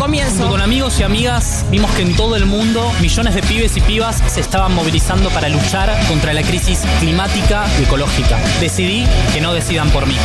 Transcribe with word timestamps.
Comienzo. 0.00 0.48
Con 0.48 0.62
amigos 0.62 0.98
y 0.98 1.02
amigas 1.02 1.66
vimos 1.70 1.90
que 1.90 2.00
en 2.00 2.16
todo 2.16 2.34
el 2.34 2.46
mundo 2.46 2.90
millones 3.02 3.34
de 3.34 3.42
pibes 3.42 3.76
y 3.76 3.82
pibas 3.82 4.22
se 4.26 4.40
estaban 4.40 4.74
movilizando 4.74 5.28
para 5.28 5.50
luchar 5.50 5.94
contra 6.08 6.32
la 6.32 6.42
crisis 6.42 6.80
climática 7.00 7.66
y 7.78 7.82
ecológica. 7.82 8.38
Decidí 8.60 9.06
que 9.34 9.42
no 9.42 9.52
decidan 9.52 9.90
por 9.90 10.06
mí. 10.06 10.16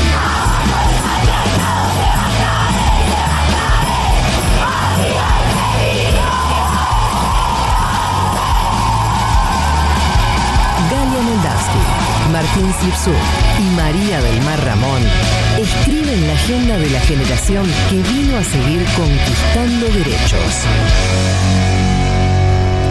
Galia 10.90 11.22
Moldavsky, 11.22 12.32
Martín 12.32 12.74
Sipsu 12.82 13.12
y 13.60 13.76
María 13.76 14.22
del 14.22 14.42
Mar 14.42 14.64
Ramón 14.64 15.45
escriben 15.58 16.28
la 16.28 16.34
agenda 16.34 16.78
de 16.78 16.90
la 16.90 17.00
generación 17.02 17.66
que 17.90 17.96
vino 17.96 18.38
a 18.38 18.44
seguir 18.44 18.86
conquistando 18.96 19.88
derechos. 19.88 20.66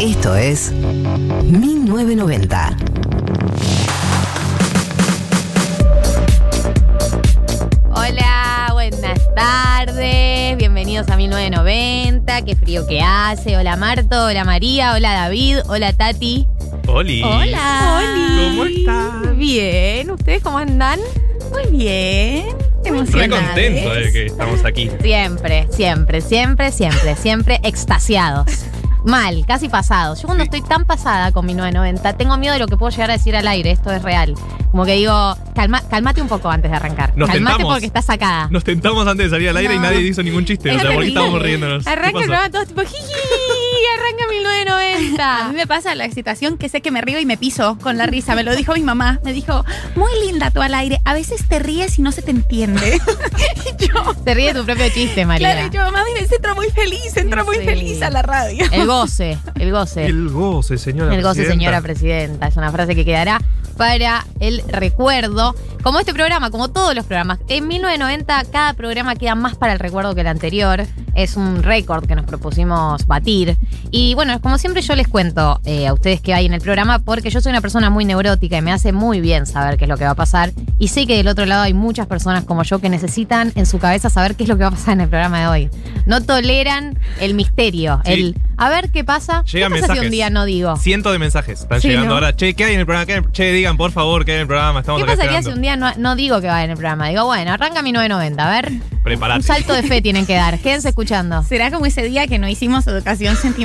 Esto 0.01 0.35
es 0.35 0.73
1990. 0.73 2.77
Hola, 7.91 8.71
buenas 8.73 9.21
tardes, 9.35 10.57
bienvenidos 10.57 11.09
a 11.11 11.17
1990, 11.17 12.43
qué 12.43 12.57
frío 12.57 12.87
que 12.87 13.03
hace. 13.03 13.59
Hola 13.59 13.77
Marto, 13.77 14.25
hola 14.25 14.45
María, 14.45 14.95
hola 14.95 15.13
David, 15.13 15.59
hola 15.69 15.93
Tati. 15.93 16.47
Oli. 16.87 17.23
Hola. 17.23 18.01
¿Cómo 18.37 18.65
estás? 18.65 19.37
Bien, 19.37 20.11
¿ustedes 20.11 20.43
cómo 20.43 20.59
andan? 20.59 20.99
Muy 21.55 21.71
bien. 21.79 22.47
Emocionadas. 22.85 23.47
contento 23.47 23.95
de 23.95 24.13
que 24.13 24.27
estamos 24.27 24.65
aquí. 24.65 24.91
Siempre, 25.01 25.67
siempre, 25.71 26.21
siempre, 26.21 26.71
siempre, 26.73 27.17
siempre 27.17 27.61
extasiados. 27.63 28.47
Mal, 29.05 29.45
casi 29.47 29.69
pasados. 29.69 30.21
Yo 30.23 30.27
cuando 30.27 30.45
estoy 30.45 30.63
tan 30.63 30.87
pasada 30.87 31.31
con 31.33 31.45
mi 31.45 31.53
990, 31.55 32.17
tengo 32.17 32.37
miedo 32.39 32.55
de 32.55 32.59
lo 32.61 32.67
que 32.67 32.77
puedo 32.79 32.91
llegar 32.91 33.11
a 33.11 33.15
decir 33.15 33.37
al 33.37 33.47
aire. 33.47 33.71
Esto 33.71 33.91
es 33.93 34.03
real. 34.03 34.35
Como 34.71 34.87
que 34.87 34.95
digo, 34.95 35.37
calma, 35.55 35.83
calmate 35.91 36.23
un 36.23 36.29
poco 36.29 36.49
antes 36.51 36.71
de 36.71 36.77
arrancar. 36.77 37.13
Nos 37.15 37.29
calmate 37.29 37.57
tentamos. 37.57 37.75
porque 37.75 37.87
estás 37.87 38.07
sacada. 38.07 38.49
Nos 38.51 38.65
tentamos 38.65 39.07
antes 39.07 39.27
de 39.27 39.37
salir 39.37 39.51
al 39.51 39.57
aire 39.59 39.75
y 39.75 39.79
nadie 39.79 40.01
hizo 40.01 40.23
ningún 40.23 40.45
chiste. 40.47 40.71
O 40.71 40.81
sea, 40.81 40.83
¿por 40.83 40.89
qué 40.89 40.95
terrible. 40.95 41.09
estábamos 41.09 41.43
riéndonos? 41.43 41.85
¿Qué 41.85 41.91
Arranca 41.91 42.09
el 42.09 42.13
pasó? 42.15 42.25
programa 42.25 42.51
todos 42.51 42.67
tipo, 42.69 42.81
jiji, 42.81 43.13
arranca 43.97 44.25
1990. 44.31 45.45
A 45.47 45.49
mí 45.49 45.57
me 45.57 45.67
pasa 45.67 45.95
la 45.95 46.05
excitación 46.05 46.59
que 46.59 46.69
sé 46.69 46.81
que 46.81 46.91
me 46.91 47.01
río 47.01 47.19
y 47.21 47.27
me 47.27 47.37
piso 47.37 47.79
con 47.83 47.97
la 47.99 48.07
risa. 48.07 48.35
Me 48.35 48.43
lo 48.43 48.55
dijo 48.57 48.75
mi 48.75 48.83
mamá. 48.83 49.21
Me 49.25 49.33
dijo, 49.33 49.65
muy 49.97 50.11
linda 50.27 50.51
tú 50.51 50.63
al 50.63 50.75
aire. 50.75 51.01
A 51.05 51.15
veces 51.15 51.47
te 51.49 51.59
ríes 51.59 51.99
y 51.99 52.03
no 52.03 52.13
se 52.13 52.23
te 52.23 52.31
entiende. 52.31 52.99
y 53.81 53.87
yo, 53.87 54.15
Se 54.25 54.35
ríe 54.35 54.53
de 54.53 54.61
tu 54.61 54.67
propio 54.67 54.89
chiste, 54.91 55.25
María. 55.27 55.53
claro, 55.53 55.69
y 55.69 55.71
yo, 55.77 55.83
mamá, 55.83 56.03
me 56.15 56.21
entra 56.21 56.55
muy 56.55 56.69
feliz, 56.71 57.17
entra 57.17 57.45
muy 57.45 57.57
Sí. 57.59 57.65
feliz 57.65 58.03
a 58.03 58.11
la 58.11 58.23
radio. 58.23 58.65
El 58.73 58.87
goce, 58.87 59.39
el 59.57 59.71
goce. 59.73 60.07
El 60.07 60.29
goce, 60.31 60.79
señora 60.79 61.15
El 61.15 61.23
goce, 61.23 61.37
presidenta. 61.43 61.53
señora 61.59 61.81
presidenta. 61.81 62.47
Es 62.49 62.57
una 62.57 62.73
frase 62.73 62.95
que 62.95 63.05
quedará 63.05 63.41
para 63.77 64.25
el 64.41 64.63
recuerdo. 64.69 65.55
Como 65.83 65.99
este 66.01 66.15
programa, 66.15 66.51
como 66.51 66.69
todos 66.71 66.95
los 66.95 67.05
programas. 67.05 67.39
En 67.49 67.69
1990 67.69 68.45
cada 68.51 68.73
programa 68.75 69.17
queda 69.17 69.35
más 69.35 69.55
para 69.57 69.73
el 69.75 69.79
recuerdo 69.79 70.15
que 70.15 70.23
el 70.23 70.27
anterior. 70.29 70.87
Es 71.15 71.37
un 71.37 71.63
récord 71.63 72.07
que 72.07 72.15
nos 72.17 72.25
propusimos 72.25 73.07
batir. 73.07 73.57
Y 73.91 74.15
bueno, 74.15 74.41
como 74.41 74.59
siempre 74.59 74.83
yo 74.83 74.95
les 74.97 75.07
cuento 75.09 75.61
eh, 75.65 75.87
a 75.87 75.93
ustedes 75.93 76.21
que 76.21 76.35
hay 76.35 76.47
en 76.47 76.53
el 76.55 76.61
programa 76.61 76.99
porque 76.99 77.31
yo 77.31 77.41
soy 77.41 77.51
una 77.51 77.61
persona 77.61 77.91
muy 77.91 78.05
neurótica 78.05 78.57
y 78.57 78.63
me 78.63 78.73
hace 78.73 78.93
muy 78.93 79.21
bien 79.21 79.47
saber 79.47 79.77
qué 79.77 79.85
es 79.85 79.89
lo 79.89 79.97
que 79.97 80.05
va 80.05 80.11
a 80.11 80.15
pasar. 80.17 80.53
Y 80.79 80.89
sé 80.89 81.07
que 81.07 81.17
del 81.17 81.29
otro 81.29 81.47
lado 81.47 81.63
hay 81.63 81.75
muchas 81.75 82.07
personas 82.07 82.45
como 82.45 82.63
yo 82.65 82.81
que 82.81 82.89
necesitan 82.89 83.53
en 83.55 83.67
su 83.67 83.79
cabeza 83.79 84.11
saber 84.11 84.35
qué 84.35 84.43
es 84.45 84.49
lo 84.49 84.57
que 84.57 84.63
va 84.63 84.69
a 84.69 84.73
pasar 84.73 84.95
en 84.95 85.03
el 85.03 85.09
programa 85.09 85.41
de 85.41 85.47
hoy. 85.47 85.71
No 86.07 86.23
toleran 86.23 86.99
el 87.21 87.35
misterio, 87.35 88.01
Sí. 88.05 88.13
el 88.13 88.37
a 88.57 88.69
ver 88.69 88.91
qué 88.91 89.03
pasa. 89.03 89.43
Llegan 89.53 89.73
¿Qué 89.73 89.81
pasa 89.81 89.95
si 89.95 90.01
un 90.01 90.11
día 90.11 90.31
no 90.31 90.45
digo? 90.45 90.77
Cientos 90.77 91.13
de 91.13 91.19
mensajes 91.19 91.63
están 91.63 91.81
Sí, 91.81 91.89
llegando 91.89 92.11
¿no? 92.11 92.15
ahora. 92.15 92.37
Che, 92.37 92.55
¿qué 92.55 92.65
hay 92.65 92.75
en 92.75 92.81
el 92.81 92.87
programa? 92.87 93.05
¿Qué 93.07 93.13
hay 93.15 93.19
en 93.19 93.25
el- 93.25 93.33
Che, 93.33 93.51
digan, 93.53 93.77
por 93.77 93.91
favor, 93.91 94.25
¿qué 94.25 94.31
hay 94.33 94.37
en 94.37 94.41
el 94.43 94.47
programa? 94.47 94.81
Estamos 94.81 95.01
¿Qué 95.03 95.07
pasaría 95.09 95.43
si 95.43 95.49
un 95.51 95.61
día 95.61 95.77
no, 95.77 95.93
no 95.97 96.15
digo 96.15 96.41
que 96.41 96.47
va 96.47 96.63
en 96.63 96.71
el 96.71 96.77
programa? 96.77 97.09
Digo, 97.09 97.25
bueno, 97.25 97.53
arranca 97.53 97.83
mi 97.83 97.91
990, 97.93 98.47
a 98.47 98.51
ver. 98.51 98.73
Preparate. 99.03 99.39
Un 99.41 99.43
salto 99.43 99.73
de 99.73 99.83
fe 99.83 100.01
tienen 100.01 100.25
que 100.25 100.35
dar. 100.35 100.59
Quédense 100.61 100.89
escuchando. 100.89 101.43
Será 101.43 101.71
como 101.73 101.85
ese 101.87 102.03
día 102.05 102.27
que 102.29 102.39
no 102.39 102.49
hicimos 102.49 102.87
educación 102.87 103.37
sentimental 103.37 103.64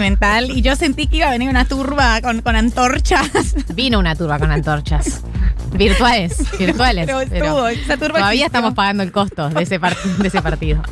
y 0.50 0.62
yo 0.62 0.76
sentí 0.76 1.08
que 1.08 1.18
iba 1.18 1.28
a 1.28 1.32
venir 1.32 1.50
una 1.50 1.66
turba 1.66 2.22
con, 2.22 2.42
con 2.42 2.56
antorchas. 2.56 3.56
Vino 3.74 4.00
una 4.00 4.16
turba 4.16 4.40
con 4.40 4.52
antorchas. 4.52 5.22
Virtuales, 5.74 6.38
virtuales. 6.60 7.06
Pero 7.06 7.22
estuvo, 7.22 8.08
todavía 8.08 8.30
existió. 8.30 8.46
estamos 8.46 8.74
pagando 8.74 9.04
el 9.04 9.12
costo 9.12 9.50
de 9.50 9.64
ese, 9.64 9.80
par- 9.80 9.96
de 9.98 10.28
ese 10.28 10.42
partido. 10.42 10.82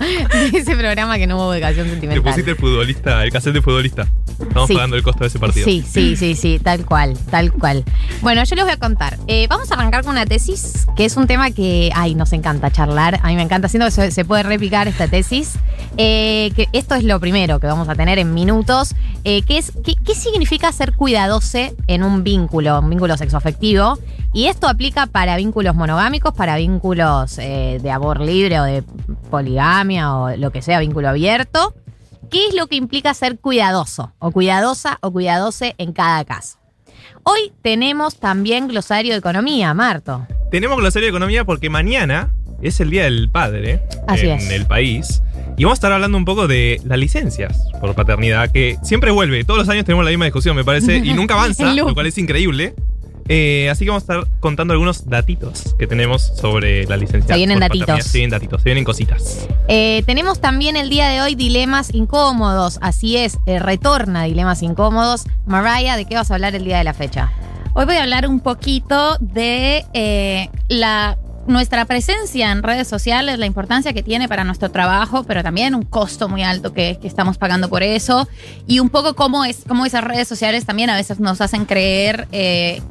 De 0.52 0.58
ese 0.60 0.76
programa 0.76 1.18
que 1.18 1.28
no 1.28 1.36
hubo 1.38 1.54
educación 1.54 1.86
Te 1.86 1.92
sentimental. 1.92 2.24
pusiste 2.24 2.52
el 2.52 2.58
futbolista, 2.58 3.24
el 3.24 3.32
cassette 3.32 3.54
de 3.56 3.62
futbolista. 3.62 4.08
Estamos 4.40 4.68
Sí. 4.68 4.74
pagando 4.76 4.96
el 4.96 5.04
costo 5.04 5.22
de 5.24 5.28
ese 5.28 5.40
partido. 5.40 5.66
Sí, 5.66 5.84
sí, 5.90 6.16
sí, 6.16 6.36
sí, 6.36 6.60
tal 6.64 6.86
cual, 6.86 7.18
tal 7.32 7.52
cual. 7.52 7.84
Bueno, 8.22 8.44
yo 8.44 8.56
les 8.56 8.66
voy 8.66 8.74
a 8.74 8.78
contar. 8.78 9.18
Eh, 9.28 9.48
vamos 9.50 9.72
a 9.72 9.74
arrancar 9.76 10.04
con 10.04 10.12
una 10.12 10.26
tesis, 10.26 10.86
que 10.96 11.06
es 11.06 11.18
un 11.18 11.26
tema 11.28 11.50
que, 11.52 11.92
ay, 11.96 12.14
nos 12.16 12.34
encanta 12.34 12.72
charlar. 12.72 13.20
A 13.24 13.28
mí 13.30 13.36
me 13.36 13.42
encanta, 13.42 13.68
siento 13.68 13.86
que 13.88 13.92
se, 13.92 14.12
se 14.12 14.26
puede 14.26 14.44
replicar 14.44 14.88
esta 14.88 15.08
tesis. 15.08 15.54
Eh, 15.98 16.52
que 16.56 16.68
esto 16.74 16.94
es 16.96 17.04
lo 17.04 17.20
primero 17.20 17.60
que 17.60 17.68
vamos 17.68 17.90
a 17.90 17.96
tener 17.96 18.20
en 18.20 18.34
minutos. 18.34 18.94
eh, 19.24 19.42
que 19.42 19.58
es, 19.58 19.72
¿qué, 19.84 19.96
qué 20.06 20.14
significa 20.16 20.72
ser 20.72 20.94
cuidadoso 20.94 21.58
en 21.88 22.04
un 22.04 22.24
vínculo, 22.24 22.80
un 22.80 22.90
vínculo 22.90 23.18
sexoafectivo? 23.18 23.98
Y 24.38 24.46
esto 24.46 24.68
aplica 24.68 25.08
para 25.08 25.36
vínculos 25.36 25.74
monogámicos, 25.74 26.32
para 26.32 26.58
vínculos 26.58 27.40
eh, 27.40 27.80
de 27.82 27.90
amor 27.90 28.22
libre 28.22 28.60
o 28.60 28.66
de 28.66 28.84
poligamia 29.32 30.14
o 30.14 30.38
lo 30.38 30.52
que 30.52 30.62
sea, 30.62 30.80
vínculo 30.80 31.10
abierto. 31.10 31.74
¿Qué 32.30 32.46
es 32.46 32.54
lo 32.54 32.68
que 32.68 32.76
implica 32.76 33.16
ser 33.16 33.40
cuidadoso 33.40 34.14
o 34.20 34.30
cuidadosa 34.30 35.00
o 35.02 35.12
cuidadose 35.12 35.74
en 35.80 35.92
cada 35.92 36.24
caso? 36.24 36.60
Hoy 37.24 37.52
tenemos 37.64 38.20
también 38.20 38.68
glosario 38.68 39.14
de 39.14 39.18
economía, 39.18 39.74
Marto. 39.74 40.28
Tenemos 40.52 40.78
glosario 40.78 41.08
de 41.08 41.10
economía 41.10 41.44
porque 41.44 41.72
mañana 41.72 42.30
es 42.62 42.80
el 42.80 42.92
Día 42.92 43.06
del 43.06 43.32
Padre 43.32 43.82
Así 44.08 44.30
en 44.30 44.38
es. 44.38 44.52
el 44.52 44.68
país. 44.68 45.24
Y 45.58 45.64
vamos 45.64 45.78
a 45.78 45.80
estar 45.80 45.92
hablando 45.92 46.16
un 46.16 46.26
poco 46.26 46.48
de 46.48 46.80
las 46.86 47.00
licencias 47.00 47.60
por 47.82 47.96
paternidad, 47.96 48.52
que 48.52 48.78
siempre 48.84 49.10
vuelve. 49.10 49.44
Todos 49.46 49.62
los 49.62 49.70
años 49.70 49.84
tenemos 49.84 50.06
la 50.06 50.12
misma 50.12 50.26
discusión, 50.26 50.56
me 50.56 50.64
parece, 50.64 50.98
y 50.98 51.16
nunca 51.16 51.34
avanza, 51.40 51.74
lo 51.74 51.96
cual 51.96 52.06
es 52.06 52.20
increíble. 52.20 52.76
Eh, 53.30 53.70
así 53.70 53.86
que 53.86 53.92
vamos 53.92 54.10
a 54.10 54.14
estar 54.14 54.40
contando 54.40 54.74
algunos 54.74 55.10
datitos 55.10 55.76
que 55.78 55.88
tenemos 55.88 56.22
sobre 56.22 56.86
la 56.86 56.98
licencia. 56.98 57.34
Se 57.34 57.38
vienen 57.38 57.60
datitos. 57.60 57.88
paternidad. 57.88 58.06
Se 58.06 58.18
vienen 58.18 58.32
datitos, 58.32 58.62
se 58.62 58.66
vienen 58.66 58.84
cositas. 58.84 59.48
Eh, 59.68 60.04
tenemos 60.06 60.40
también 60.40 60.76
el 60.78 60.90
día 60.90 61.10
de 61.10 61.22
hoy 61.22 61.36
dilemas 61.36 61.94
incómodos. 61.94 62.80
Así 62.82 63.18
es, 63.18 63.38
eh, 63.46 63.60
retorna 63.60 64.24
dilemas 64.24 64.62
incómodos. 64.62 65.26
Mariah, 65.46 65.98
¿de 65.98 66.06
qué 66.06 66.16
vas 66.16 66.32
a 66.32 66.36
hablar 66.36 66.56
el 66.56 66.64
día 66.64 66.78
de 66.78 66.84
la 66.84 66.94
fecha? 66.94 67.32
Hoy 67.74 67.86
voy 67.86 67.98
a 67.98 68.04
hablar 68.04 68.28
un 68.28 68.40
poquito 68.40 69.18
de 69.20 69.86
eh, 69.94 70.50
la 70.68 71.18
nuestra 71.46 71.86
presencia 71.86 72.52
en 72.52 72.62
redes 72.62 72.88
sociales, 72.88 73.40
la 73.40 73.46
importancia 73.46 73.94
que 73.94 74.04
tiene 74.04 74.28
para 74.28 74.44
nuestro 74.44 74.70
trabajo, 74.70 75.24
pero 75.24 75.44
también 75.44 75.76
un 75.76 75.84
costo 75.84 76.28
muy 76.28 76.44
alto 76.44 76.74
que, 76.74 76.98
que 77.02 77.08
estamos 77.08 77.38
pagando 77.38 77.70
por 77.70 77.84
eso. 77.84 78.28
Y 78.68 78.80
un 78.80 78.90
poco 78.90 79.16
cómo, 79.16 79.46
es, 79.46 79.64
cómo 79.68 79.86
esas 79.86 80.04
redes 80.04 80.28
sociales 80.28 80.66
también 80.66 80.90
a 80.90 80.96
veces 80.96 81.20
nos 81.20 81.40
hacen 81.40 81.66
creer 81.66 82.28
eh, 82.32 82.82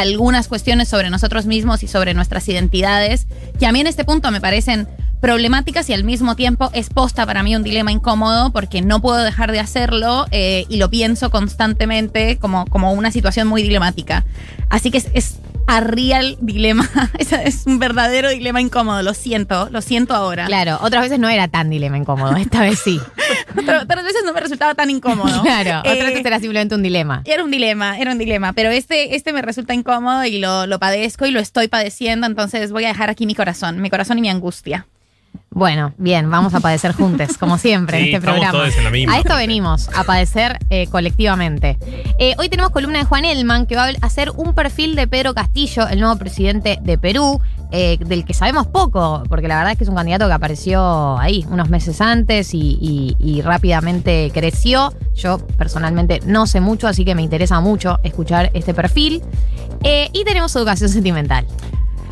algunas 0.00 0.48
cuestiones 0.48 0.88
sobre 0.88 1.10
nosotros 1.10 1.46
mismos 1.46 1.82
y 1.82 1.88
sobre 1.88 2.14
nuestras 2.14 2.48
identidades, 2.48 3.26
que 3.58 3.66
a 3.66 3.72
mí 3.72 3.80
en 3.80 3.86
este 3.86 4.04
punto 4.04 4.30
me 4.30 4.40
parecen 4.40 4.88
problemáticas 5.20 5.88
y 5.88 5.94
al 5.94 6.04
mismo 6.04 6.36
tiempo 6.36 6.70
es 6.74 6.90
posta 6.90 7.24
para 7.24 7.42
mí 7.42 7.56
un 7.56 7.62
dilema 7.62 7.90
incómodo 7.90 8.50
porque 8.52 8.82
no 8.82 9.00
puedo 9.00 9.18
dejar 9.18 9.50
de 9.50 9.60
hacerlo 9.60 10.26
eh, 10.30 10.66
y 10.68 10.76
lo 10.76 10.90
pienso 10.90 11.30
constantemente 11.30 12.38
como, 12.38 12.66
como 12.66 12.92
una 12.92 13.10
situación 13.10 13.48
muy 13.48 13.62
dilemática. 13.62 14.24
Así 14.68 14.90
que 14.90 14.98
es, 14.98 15.08
es 15.14 15.38
a 15.66 15.80
real 15.80 16.36
dilema, 16.40 16.88
es, 17.18 17.66
un 17.66 17.78
verdadero 17.78 18.30
dilema 18.30 18.60
incómodo, 18.60 19.02
lo 19.02 19.14
siento, 19.14 19.68
lo 19.70 19.82
siento 19.82 20.14
ahora. 20.14 20.46
Claro, 20.46 20.78
otras 20.82 21.02
veces 21.02 21.18
no 21.18 21.28
era 21.28 21.48
tan 21.48 21.70
dilema 21.70 21.98
incómodo, 21.98 22.36
esta 22.36 22.60
vez 22.60 22.78
sí. 22.78 23.00
Otras 23.56 24.04
veces 24.04 24.22
no 24.24 24.32
me 24.32 24.40
resultaba 24.40 24.74
tan 24.74 24.90
incómodo. 24.90 25.42
Claro, 25.46 25.82
Eh, 25.88 25.94
otra 25.94 26.10
vez 26.10 26.24
era 26.24 26.40
simplemente 26.40 26.74
un 26.74 26.82
dilema. 26.82 27.22
Era 27.24 27.42
un 27.44 27.50
dilema, 27.50 27.98
era 27.98 28.12
un 28.12 28.18
dilema, 28.18 28.52
pero 28.52 28.70
este, 28.70 29.14
este 29.14 29.32
me 29.32 29.42
resulta 29.42 29.74
incómodo 29.74 30.24
y 30.24 30.38
lo, 30.38 30.66
lo 30.66 30.78
padezco 30.78 31.26
y 31.26 31.30
lo 31.30 31.40
estoy 31.40 31.68
padeciendo, 31.68 32.26
entonces 32.26 32.72
voy 32.72 32.84
a 32.84 32.88
dejar 32.88 33.10
aquí 33.10 33.26
mi 33.26 33.34
corazón, 33.34 33.80
mi 33.80 33.90
corazón 33.90 34.18
y 34.18 34.20
mi 34.20 34.28
angustia. 34.30 34.86
Bueno, 35.50 35.92
bien, 35.98 36.30
vamos 36.30 36.54
a 36.54 36.60
padecer 36.60 36.92
juntos, 36.92 37.38
como 37.38 37.56
siempre 37.58 37.98
en 37.98 38.04
este 38.06 38.20
programa. 38.20 38.52
todos 38.52 38.76
en 38.76 38.84
la 38.84 38.90
misma, 38.90 39.14
a 39.14 39.18
esto 39.18 39.34
venimos, 39.36 39.88
a 39.96 40.04
padecer 40.04 40.58
eh, 40.70 40.86
colectivamente. 40.88 41.78
Eh, 42.18 42.34
hoy 42.38 42.48
tenemos 42.48 42.72
columna 42.72 42.98
de 42.98 43.04
Juan 43.04 43.24
Elman, 43.24 43.66
que 43.66 43.76
va 43.76 43.84
a 43.86 43.92
hacer 44.02 44.30
un 44.36 44.54
perfil 44.54 44.94
de 44.96 45.06
Pedro 45.06 45.34
Castillo, 45.34 45.88
el 45.88 46.00
nuevo 46.00 46.16
presidente 46.16 46.78
de 46.82 46.98
Perú, 46.98 47.40
eh, 47.72 47.98
del 48.00 48.24
que 48.24 48.34
sabemos 48.34 48.66
poco, 48.66 49.22
porque 49.28 49.48
la 49.48 49.56
verdad 49.56 49.72
es 49.72 49.78
que 49.78 49.84
es 49.84 49.90
un 49.90 49.96
candidato 49.96 50.26
que 50.28 50.32
apareció 50.34 51.18
ahí 51.18 51.44
unos 51.50 51.68
meses 51.68 52.00
antes 52.00 52.54
y, 52.54 52.78
y- 52.80 53.16
y 53.18 53.42
rápidamente 53.42 54.30
creció. 54.32 54.92
Yo 55.14 55.38
personalmente 55.38 56.20
no 56.26 56.46
sé 56.46 56.60
mucho, 56.60 56.86
así 56.86 57.04
que 57.04 57.14
me 57.14 57.22
interesa 57.22 57.60
mucho 57.60 57.98
escuchar 58.02 58.50
este 58.54 58.74
perfil. 58.74 59.22
Y 60.12 60.24
tenemos 60.24 60.54
educación 60.56 60.90
sentimental. 60.90 61.46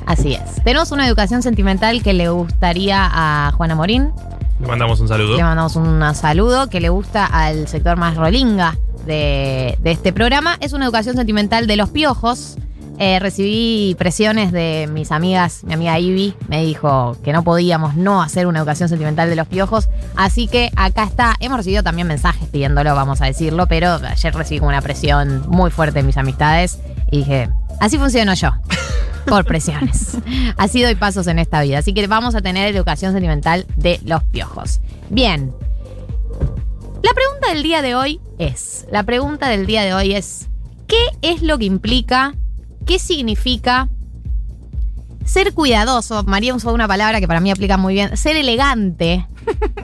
Así 0.06 0.34
es. 0.34 0.62
Tenemos 0.64 0.92
una 0.92 1.06
educación 1.06 1.42
sentimental 1.42 2.02
que 2.02 2.12
le 2.12 2.28
gustaría 2.28 3.08
a 3.10 3.52
Juana 3.52 3.74
Morín. 3.74 4.12
Le 4.60 4.66
mandamos 4.66 5.00
un 5.00 5.08
saludo. 5.08 5.36
Le 5.36 5.42
mandamos 5.42 5.76
un 5.76 6.02
saludo 6.14 6.68
que 6.68 6.80
le 6.80 6.88
gusta 6.88 7.26
al 7.26 7.68
sector 7.68 7.96
más 7.96 8.16
rolinga 8.16 8.76
de, 9.06 9.76
de 9.80 9.90
este 9.90 10.12
programa. 10.12 10.56
Es 10.60 10.72
una 10.72 10.84
educación 10.84 11.16
sentimental 11.16 11.66
de 11.66 11.76
los 11.76 11.90
piojos. 11.90 12.56
Eh, 12.98 13.18
recibí 13.18 13.96
presiones 13.98 14.52
de 14.52 14.88
mis 14.90 15.10
amigas, 15.10 15.64
mi 15.64 15.74
amiga 15.74 15.98
Ivy 15.98 16.34
me 16.46 16.64
dijo 16.64 17.16
que 17.24 17.32
no 17.32 17.42
podíamos 17.42 17.96
no 17.96 18.22
hacer 18.22 18.46
una 18.46 18.60
educación 18.60 18.88
sentimental 18.88 19.28
de 19.28 19.34
los 19.34 19.48
piojos, 19.48 19.88
así 20.14 20.46
que 20.46 20.70
acá 20.76 21.02
está, 21.02 21.34
hemos 21.40 21.56
recibido 21.56 21.82
también 21.82 22.06
mensajes 22.06 22.48
pidiéndolo, 22.48 22.94
vamos 22.94 23.20
a 23.20 23.26
decirlo, 23.26 23.66
pero 23.66 23.94
ayer 23.94 24.32
recibí 24.32 24.60
como 24.60 24.68
una 24.68 24.80
presión 24.80 25.42
muy 25.48 25.72
fuerte 25.72 26.00
de 26.00 26.02
mis 26.04 26.16
amistades 26.16 26.78
y 27.10 27.18
dije, 27.18 27.50
así 27.80 27.98
funciono 27.98 28.34
yo, 28.34 28.50
por 29.26 29.44
presiones. 29.44 30.16
Así 30.56 30.80
doy 30.80 30.94
pasos 30.94 31.26
en 31.26 31.40
esta 31.40 31.62
vida, 31.62 31.78
así 31.78 31.94
que 31.94 32.06
vamos 32.06 32.36
a 32.36 32.42
tener 32.42 32.72
educación 32.72 33.12
sentimental 33.12 33.66
de 33.76 33.98
los 34.04 34.22
piojos. 34.22 34.80
Bien, 35.10 35.52
la 37.02 37.10
pregunta 37.12 37.52
del 37.52 37.64
día 37.64 37.82
de 37.82 37.96
hoy 37.96 38.20
es, 38.38 38.86
la 38.92 39.02
pregunta 39.02 39.48
del 39.48 39.66
día 39.66 39.82
de 39.82 39.94
hoy 39.94 40.14
es, 40.14 40.48
¿qué 40.86 41.04
es 41.22 41.42
lo 41.42 41.58
que 41.58 41.64
implica, 41.64 42.34
qué 42.84 42.98
significa 42.98 43.88
ser 45.24 45.52
cuidadoso? 45.54 46.22
María 46.24 46.54
usó 46.54 46.72
una 46.72 46.86
palabra 46.88 47.20
que 47.20 47.26
para 47.28 47.40
mí 47.40 47.50
aplica 47.50 47.76
muy 47.76 47.94
bien, 47.94 48.16
ser 48.16 48.36
elegante, 48.36 49.26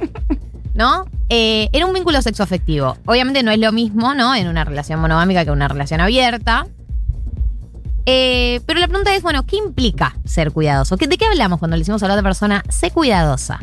¿no? 0.74 1.04
Eh, 1.28 1.68
en 1.72 1.84
un 1.84 1.92
vínculo 1.94 2.20
sexoafectivo. 2.22 2.96
Obviamente 3.06 3.42
no 3.42 3.50
es 3.50 3.58
lo 3.58 3.72
mismo, 3.72 4.14
¿no? 4.14 4.34
En 4.34 4.48
una 4.48 4.64
relación 4.64 5.00
monogámica 5.00 5.44
que 5.44 5.50
en 5.50 5.56
una 5.56 5.68
relación 5.68 6.00
abierta. 6.00 6.66
Eh, 8.06 8.60
pero 8.66 8.80
la 8.80 8.88
pregunta 8.88 9.14
es, 9.14 9.22
bueno, 9.22 9.44
¿qué 9.46 9.56
implica 9.56 10.16
ser 10.24 10.50
cuidadoso? 10.52 10.96
¿Qué- 10.96 11.06
¿De 11.06 11.16
qué 11.16 11.26
hablamos 11.26 11.58
cuando 11.58 11.76
le 11.76 11.82
decimos 11.82 12.02
a 12.02 12.08
la 12.08 12.14
otra 12.14 12.22
persona, 12.24 12.64
sé 12.68 12.90
cuidadosa? 12.90 13.60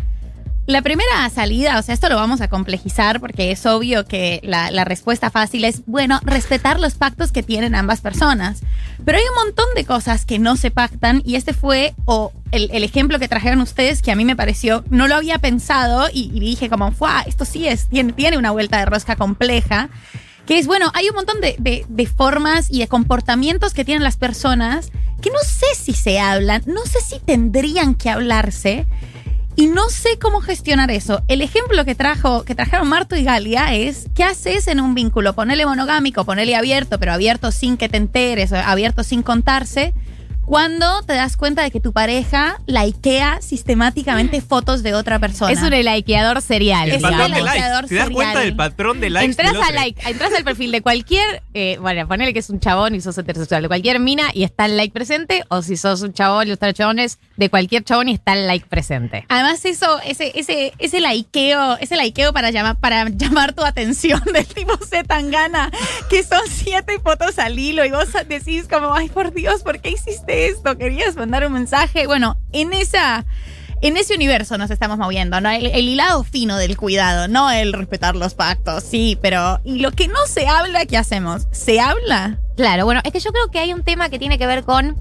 La 0.68 0.82
primera 0.82 1.30
salida, 1.34 1.80
o 1.80 1.82
sea, 1.82 1.94
esto 1.94 2.10
lo 2.10 2.18
vamos 2.18 2.42
a 2.42 2.50
complejizar 2.50 3.22
porque 3.22 3.52
es 3.52 3.66
obvio 3.66 4.06
que 4.06 4.42
la, 4.44 4.84
respuesta 4.84 5.32
fácil 5.32 5.64
es, 5.64 5.84
bueno, 5.86 6.20
respetar 6.24 6.82
los 6.82 6.96
pactos 6.96 7.32
que 7.32 7.42
tienen 7.42 7.74
ambas 7.74 8.02
personas. 8.02 8.60
Pero 9.06 9.18
hay 9.18 9.24
un 9.24 9.46
montón 9.46 9.66
de 9.76 9.86
cosas 9.86 10.26
que 10.26 10.40
no 10.40 10.58
se 10.58 10.70
pactan 10.70 11.22
y 11.24 11.36
este 11.36 11.54
fue 11.54 11.96
o 12.04 12.34
el, 12.52 12.84
ejemplo 12.84 13.18
que 13.18 13.30
trajeron 13.30 13.62
ustedes 13.62 14.02
que 14.02 14.12
a 14.12 14.18
mí 14.18 14.26
me 14.26 14.36
pareció, 14.36 14.84
no 14.90 15.08
lo 15.08 15.16
había 15.16 15.40
pensado 15.40 16.10
y, 16.12 16.38
dije 16.38 16.68
como, 16.70 16.92
¡fuah! 16.92 17.22
Esto 17.22 17.46
sí 17.46 17.66
es, 17.66 17.88
tiene, 17.88 18.12
tiene 18.12 18.38
una 18.38 18.52
vuelta 18.52 18.78
de 18.78 18.88
rosca 18.88 19.16
compleja. 19.16 19.88
Que 20.46 20.60
es, 20.60 20.68
bueno, 20.68 20.92
hay 20.94 21.08
un 21.08 21.16
montón 21.16 21.40
de- 21.40 21.86
de 21.88 22.06
formas 22.08 22.68
y 22.70 22.80
de 22.80 22.90
comportamientos 22.90 23.74
que 23.74 23.86
tienen 23.86 24.04
las 24.04 24.18
personas 24.18 24.92
que 25.22 25.30
no 25.32 25.40
sé 25.40 25.66
si 25.76 25.94
se 25.94 26.20
hablan, 26.20 26.64
no 26.66 26.86
sé 26.86 27.00
si 27.02 27.20
tendrían 27.20 27.96
que 27.96 28.10
hablarse. 28.10 28.86
Y 29.60 29.66
no 29.66 29.90
sé 29.90 30.20
cómo 30.20 30.40
gestionar 30.40 30.92
eso. 30.92 31.24
El 31.28 31.42
ejemplo 31.42 31.84
que 31.84 31.96
trajo, 31.96 32.46
que 32.46 32.54
trajeron 32.54 32.88
Marto 32.88 33.16
y 33.16 33.24
Galia 33.24 33.74
es 33.74 34.06
¿qué 34.14 34.24
haces 34.24 34.68
en 34.68 34.80
un 34.80 34.94
vínculo? 34.94 35.34
Ponele 35.34 35.66
monogámico, 35.66 36.26
ponele 36.26 36.56
abierto, 36.56 37.00
pero 37.00 37.12
abierto 37.12 37.52
sin 37.52 37.76
que 37.76 37.90
te 37.90 37.98
enteres, 37.98 38.54
abierto 38.54 39.04
sin 39.04 39.24
contarse. 39.24 39.96
Cuando 40.48 41.04
te 41.04 41.12
das 41.12 41.36
cuenta 41.36 41.62
de 41.62 41.72
que 41.72 41.82
tu 41.82 41.92
pareja 41.92 42.62
likea 42.68 43.42
sistemáticamente 43.42 44.40
fotos 44.40 44.82
de 44.82 44.94
otra 44.94 45.20
persona. 45.20 45.52
Es 45.52 45.62
un 45.62 45.72
likeador 45.72 46.42
serial. 46.42 46.90
Es 46.90 47.02
likes. 47.02 47.42
likeador 47.42 47.86
¿Te 47.86 47.96
das 47.96 48.10
cuenta 48.10 48.32
serial. 48.32 48.46
del 48.46 48.56
patrón 48.56 49.02
de 49.02 49.10
likes? 49.10 49.30
Entras, 49.30 49.68
a 49.68 49.74
like, 49.74 50.10
entras 50.10 50.32
al 50.34 50.46
perfil 50.46 50.72
de 50.72 50.82
cualquier, 50.82 51.44
eh, 51.54 51.78
bueno, 51.82 52.08
ponele 52.08 52.32
que 52.32 52.40
es 52.40 52.50
un 52.50 52.62
chabón 52.62 52.96
y 52.96 53.02
sos 53.02 53.18
heterosexual, 53.18 53.64
de 53.64 53.68
cualquier 53.68 54.00
mina 54.00 54.30
y 54.34 54.46
está 54.46 54.68
el 54.68 54.78
like 54.78 54.94
presente, 54.94 55.44
o 55.50 55.62
si 55.62 55.76
sos 55.76 56.02
un 56.02 56.14
chabón 56.14 56.48
y 56.48 56.52
los 56.52 56.60
chabones, 56.74 57.20
de 57.36 57.50
cualquier 57.50 57.84
chabón 57.84 58.08
y 58.08 58.14
está 58.14 58.32
el 58.32 58.48
like 58.48 58.68
presente. 58.68 59.26
Además, 59.28 59.66
eso, 59.66 60.00
ese, 60.06 60.32
ese, 60.34 60.72
ese 60.80 61.02
likeo, 61.02 61.78
ese 61.82 61.98
likeo 61.98 62.32
para 62.32 62.52
llamar, 62.52 62.80
para 62.80 63.10
llamar 63.10 63.52
tu 63.52 63.66
atención 63.66 64.22
del 64.34 64.46
tipo 64.46 64.78
C 64.78 65.04
tan 65.04 65.30
gana, 65.30 65.72
que 66.10 66.24
son 66.24 66.40
siete 66.50 67.00
fotos 67.00 67.38
al 67.38 67.60
hilo 67.60 67.84
y 67.84 67.92
vos 67.92 68.08
decís 68.30 68.66
como, 68.70 68.94
ay 68.94 69.10
por 69.10 69.34
Dios, 69.34 69.62
¿por 69.62 69.82
qué 69.82 69.90
hiciste 69.90 70.37
esto? 70.46 70.78
¿Querías 70.78 71.16
mandar 71.16 71.46
un 71.46 71.54
mensaje? 71.54 72.08
Bueno, 72.08 72.38
en 72.52 72.74
esa. 72.74 73.26
En 73.80 73.96
ese 73.96 74.16
universo 74.16 74.58
nos 74.58 74.72
estamos 74.72 74.98
moviendo, 74.98 75.40
¿no? 75.40 75.52
El, 75.52 75.68
el 75.68 75.88
hilado 75.88 76.24
fino 76.24 76.58
del 76.58 76.78
cuidado, 76.78 77.28
no 77.28 77.52
el 77.52 77.74
respetar 77.74 78.16
los 78.16 78.34
pactos, 78.34 78.84
sí, 78.84 79.20
pero. 79.22 79.62
Y 79.64 79.80
lo 79.80 79.92
que 79.92 80.08
no 80.08 80.26
se 80.26 80.48
habla, 80.48 80.86
¿qué 80.88 80.98
hacemos? 80.98 81.48
¿Se 81.52 81.80
habla? 81.80 82.40
Claro, 82.56 82.86
bueno, 82.86 83.02
es 83.04 83.12
que 83.12 83.20
yo 83.20 83.32
creo 83.32 83.52
que 83.52 83.60
hay 83.60 83.74
un 83.74 83.84
tema 83.84 84.10
que 84.10 84.18
tiene 84.18 84.40
que 84.40 84.48
ver 84.48 84.64
con 84.64 84.98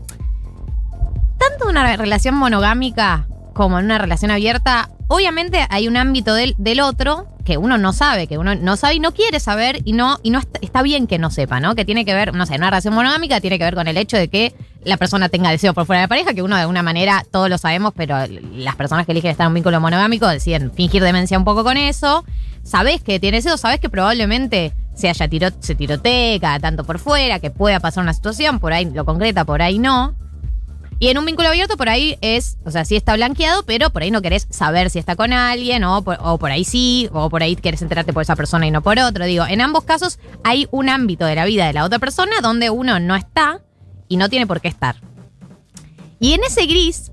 tanto 1.38 1.64
en 1.64 1.70
una 1.70 1.96
relación 1.96 2.34
monogámica 2.34 3.26
como 3.54 3.78
en 3.78 3.86
una 3.86 3.98
relación 3.98 4.30
abierta. 4.30 4.90
Obviamente 5.08 5.66
hay 5.70 5.88
un 5.88 5.96
ámbito 5.96 6.34
del, 6.34 6.54
del 6.58 6.80
otro 6.80 7.28
que 7.44 7.56
uno 7.56 7.78
no 7.78 7.92
sabe, 7.92 8.26
que 8.26 8.38
uno 8.38 8.54
no 8.56 8.76
sabe 8.76 8.96
y 8.96 9.00
no 9.00 9.14
quiere 9.14 9.40
saber 9.40 9.80
y 9.84 9.92
no, 9.92 10.18
y 10.22 10.30
no 10.30 10.40
está, 10.40 10.58
está 10.60 10.82
bien 10.82 11.06
que 11.06 11.18
no 11.18 11.30
sepa, 11.30 11.60
¿no? 11.60 11.74
Que 11.74 11.84
tiene 11.84 12.04
que 12.04 12.12
ver, 12.12 12.34
no 12.34 12.44
sé, 12.44 12.56
una 12.56 12.70
relación 12.70 12.92
monogámica 12.92 13.40
tiene 13.40 13.56
que 13.58 13.64
ver 13.64 13.74
con 13.74 13.86
el 13.88 13.96
hecho 13.96 14.16
de 14.16 14.28
que 14.28 14.54
la 14.86 14.96
persona 14.96 15.28
tenga 15.28 15.50
deseo 15.50 15.74
por 15.74 15.84
fuera 15.84 16.00
de 16.00 16.04
la 16.04 16.08
pareja, 16.08 16.32
que 16.32 16.42
uno 16.42 16.54
de 16.54 16.62
alguna 16.62 16.82
manera, 16.82 17.26
todos 17.32 17.50
lo 17.50 17.58
sabemos, 17.58 17.92
pero 17.96 18.16
las 18.54 18.76
personas 18.76 19.04
que 19.04 19.12
eligen 19.12 19.32
estar 19.32 19.44
en 19.44 19.48
un 19.48 19.54
vínculo 19.54 19.80
monogámico 19.80 20.28
deciden 20.28 20.70
fingir 20.70 21.02
demencia 21.02 21.36
un 21.36 21.44
poco 21.44 21.64
con 21.64 21.76
eso. 21.76 22.24
Sabés 22.62 23.02
que 23.02 23.18
tiene 23.18 23.38
deseo, 23.38 23.56
sabés 23.56 23.80
que 23.80 23.90
probablemente 23.90 24.72
se 24.94 25.08
haya 25.08 25.26
tiro, 25.28 25.48
se 25.58 25.74
tirotee 25.74 26.38
tanto 26.38 26.84
por 26.84 27.00
fuera, 27.00 27.40
que 27.40 27.50
pueda 27.50 27.80
pasar 27.80 28.04
una 28.04 28.14
situación, 28.14 28.60
por 28.60 28.72
ahí 28.72 28.84
lo 28.84 29.04
concreta, 29.04 29.44
por 29.44 29.60
ahí 29.60 29.80
no. 29.80 30.14
Y 31.00 31.08
en 31.08 31.18
un 31.18 31.26
vínculo 31.26 31.48
abierto 31.48 31.76
por 31.76 31.88
ahí 31.88 32.16
es, 32.20 32.56
o 32.64 32.70
sea, 32.70 32.84
sí 32.84 32.94
está 32.94 33.16
blanqueado, 33.16 33.64
pero 33.64 33.90
por 33.90 34.02
ahí 34.02 34.12
no 34.12 34.22
querés 34.22 34.46
saber 34.50 34.88
si 34.88 35.00
está 35.00 35.16
con 35.16 35.32
alguien, 35.32 35.82
o 35.82 36.02
por, 36.02 36.16
o 36.20 36.38
por 36.38 36.52
ahí 36.52 36.64
sí, 36.64 37.08
o 37.12 37.28
por 37.28 37.42
ahí 37.42 37.56
querés 37.56 37.82
enterarte 37.82 38.12
por 38.12 38.22
esa 38.22 38.36
persona 38.36 38.68
y 38.68 38.70
no 38.70 38.82
por 38.82 39.00
otro. 39.00 39.24
Digo, 39.24 39.44
en 39.46 39.60
ambos 39.60 39.82
casos 39.82 40.20
hay 40.44 40.68
un 40.70 40.88
ámbito 40.88 41.26
de 41.26 41.34
la 41.34 41.44
vida 41.44 41.66
de 41.66 41.72
la 41.72 41.84
otra 41.84 41.98
persona 41.98 42.36
donde 42.40 42.70
uno 42.70 43.00
no 43.00 43.16
está 43.16 43.60
y 44.08 44.16
no 44.16 44.28
tiene 44.28 44.46
por 44.46 44.60
qué 44.60 44.68
estar. 44.68 44.96
Y 46.20 46.32
en 46.32 46.42
ese 46.44 46.66
gris 46.66 47.12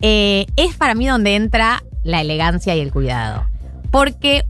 eh, 0.00 0.46
es 0.56 0.74
para 0.76 0.94
mí 0.94 1.06
donde 1.06 1.36
entra 1.36 1.82
la 2.04 2.20
elegancia 2.20 2.74
y 2.74 2.80
el 2.80 2.90
cuidado. 2.92 3.44
Porque 3.90 4.44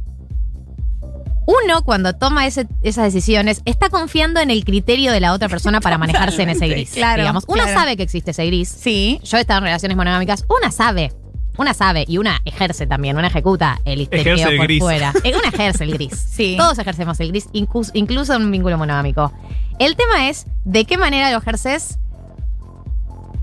uno 1.46 1.82
cuando 1.84 2.14
toma 2.14 2.46
ese- 2.46 2.68
esas 2.82 3.04
decisiones 3.12 3.60
está 3.64 3.88
confiando 3.88 4.40
en 4.40 4.50
el 4.50 4.64
criterio 4.64 5.10
de 5.12 5.20
la 5.20 5.32
otra 5.32 5.48
persona 5.48 5.80
para 5.80 5.98
manejarse 5.98 6.42
en 6.42 6.50
ese 6.50 6.68
gris. 6.68 6.92
Claro, 6.92 7.22
digamos. 7.22 7.44
Uno 7.48 7.62
claro. 7.64 7.78
sabe 7.78 7.96
que 7.96 8.04
existe 8.04 8.30
ese 8.30 8.46
gris. 8.46 8.68
Sí. 8.68 9.20
Yo 9.24 9.36
he 9.36 9.40
estado 9.40 9.58
en 9.58 9.64
relaciones 9.64 9.96
monogámicas. 9.96 10.44
Una 10.60 10.70
sabe. 10.70 11.12
Una 11.58 11.74
sabe 11.74 12.04
y 12.08 12.18
una 12.18 12.40
ejerce 12.44 12.86
también, 12.86 13.16
una 13.18 13.26
ejecuta 13.26 13.80
el 13.84 14.08
Ejerce 14.10 14.48
el 14.50 14.56
por 14.56 14.66
gris. 14.66 14.80
fuera. 14.80 15.12
Eh, 15.24 15.32
Una 15.36 15.48
ejerce 15.48 15.84
el 15.84 15.92
gris. 15.92 16.14
Sí. 16.30 16.54
Todos 16.58 16.78
ejercemos 16.78 17.18
el 17.20 17.28
gris, 17.28 17.48
incluso, 17.52 17.90
incluso 17.94 18.34
en 18.34 18.42
un 18.42 18.50
vínculo 18.50 18.78
monogámico. 18.78 19.32
El 19.78 19.96
tema 19.96 20.28
es 20.28 20.46
de 20.64 20.84
qué 20.84 20.96
manera 20.96 21.30
lo 21.30 21.38
ejerces 21.38 21.98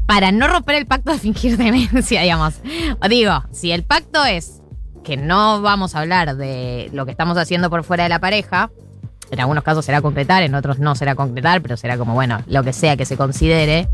para 0.06 0.32
no 0.32 0.48
romper 0.48 0.76
el 0.76 0.86
pacto 0.86 1.12
de 1.12 1.20
fingir 1.20 1.58
demencia, 1.58 2.22
digamos. 2.24 2.56
O 3.04 3.08
digo, 3.08 3.44
si 3.52 3.72
el 3.72 3.84
pacto 3.84 4.24
es 4.26 4.62
que 5.04 5.18
no 5.18 5.62
vamos 5.62 5.96
a 5.96 6.00
hablar 6.00 6.36
de 6.36 6.90
lo 6.94 7.06
que 7.06 7.12
estamos 7.12 7.38
haciendo 7.38 7.70
por 7.70 7.84
fuera 7.84 8.04
de 8.04 8.10
la 8.10 8.20
pareja, 8.20 8.72
en 9.32 9.40
algunos 9.40 9.64
casos 9.64 9.86
será 9.86 10.02
concretar, 10.02 10.44
en 10.44 10.56
otros 10.56 10.80
no 10.80 10.96
será 10.96 11.16
concretar, 11.16 11.62
pero 11.62 11.76
será 11.78 11.98
como, 11.98 12.14
bueno, 12.14 12.42
lo 12.48 12.64
que 12.64 12.74
sea 12.74 12.96
que 12.98 13.06
se 13.06 13.18
considere. 13.18 13.90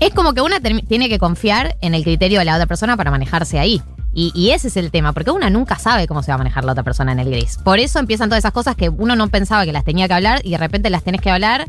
Es 0.00 0.12
como 0.14 0.34
que 0.34 0.40
una 0.42 0.60
tiene 0.60 1.08
que 1.08 1.18
confiar 1.18 1.76
en 1.80 1.94
el 1.94 2.02
criterio 2.04 2.38
de 2.38 2.44
la 2.44 2.54
otra 2.54 2.66
persona 2.66 2.96
para 2.96 3.10
manejarse 3.10 3.58
ahí. 3.58 3.82
Y, 4.12 4.32
y 4.34 4.50
ese 4.52 4.68
es 4.68 4.76
el 4.78 4.90
tema, 4.90 5.12
porque 5.12 5.30
una 5.30 5.50
nunca 5.50 5.78
sabe 5.78 6.06
cómo 6.06 6.22
se 6.22 6.30
va 6.30 6.36
a 6.36 6.38
manejar 6.38 6.64
la 6.64 6.72
otra 6.72 6.82
persona 6.84 7.12
en 7.12 7.18
el 7.18 7.30
gris. 7.30 7.58
Por 7.62 7.78
eso 7.78 7.98
empiezan 7.98 8.28
todas 8.30 8.40
esas 8.40 8.52
cosas 8.52 8.74
que 8.76 8.88
uno 8.88 9.14
no 9.14 9.28
pensaba 9.28 9.64
que 9.66 9.72
las 9.72 9.84
tenía 9.84 10.08
que 10.08 10.14
hablar 10.14 10.40
y 10.44 10.50
de 10.52 10.58
repente 10.58 10.88
las 10.90 11.02
tenés 11.02 11.20
que 11.20 11.30
hablar 11.30 11.68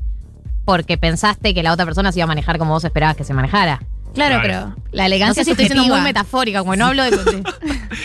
porque 0.66 0.98
pensaste 0.98 1.54
que 1.54 1.64
la 1.64 1.74
otra 1.74 1.86
persona 1.86 2.12
se 2.12 2.20
iba 2.20 2.24
a 2.26 2.28
manejar 2.28 2.58
como 2.58 2.74
vos 2.74 2.84
esperabas 2.86 3.16
que 3.18 3.24
se 3.26 3.34
manejara. 3.34 3.82
Claro, 4.14 4.42
Claro. 4.42 4.74
pero 4.76 4.88
la 4.92 5.04
No 5.04 5.08
elegancia 5.08 5.44
sé 5.44 5.46
si 5.46 5.52
estoy 5.52 5.66
siendo 5.68 5.94
muy 5.94 6.02
metafórica, 6.02 6.60
como 6.60 6.76
no 6.76 6.86
hablo 6.88 7.04
de... 7.04 7.12
de- 7.12 7.44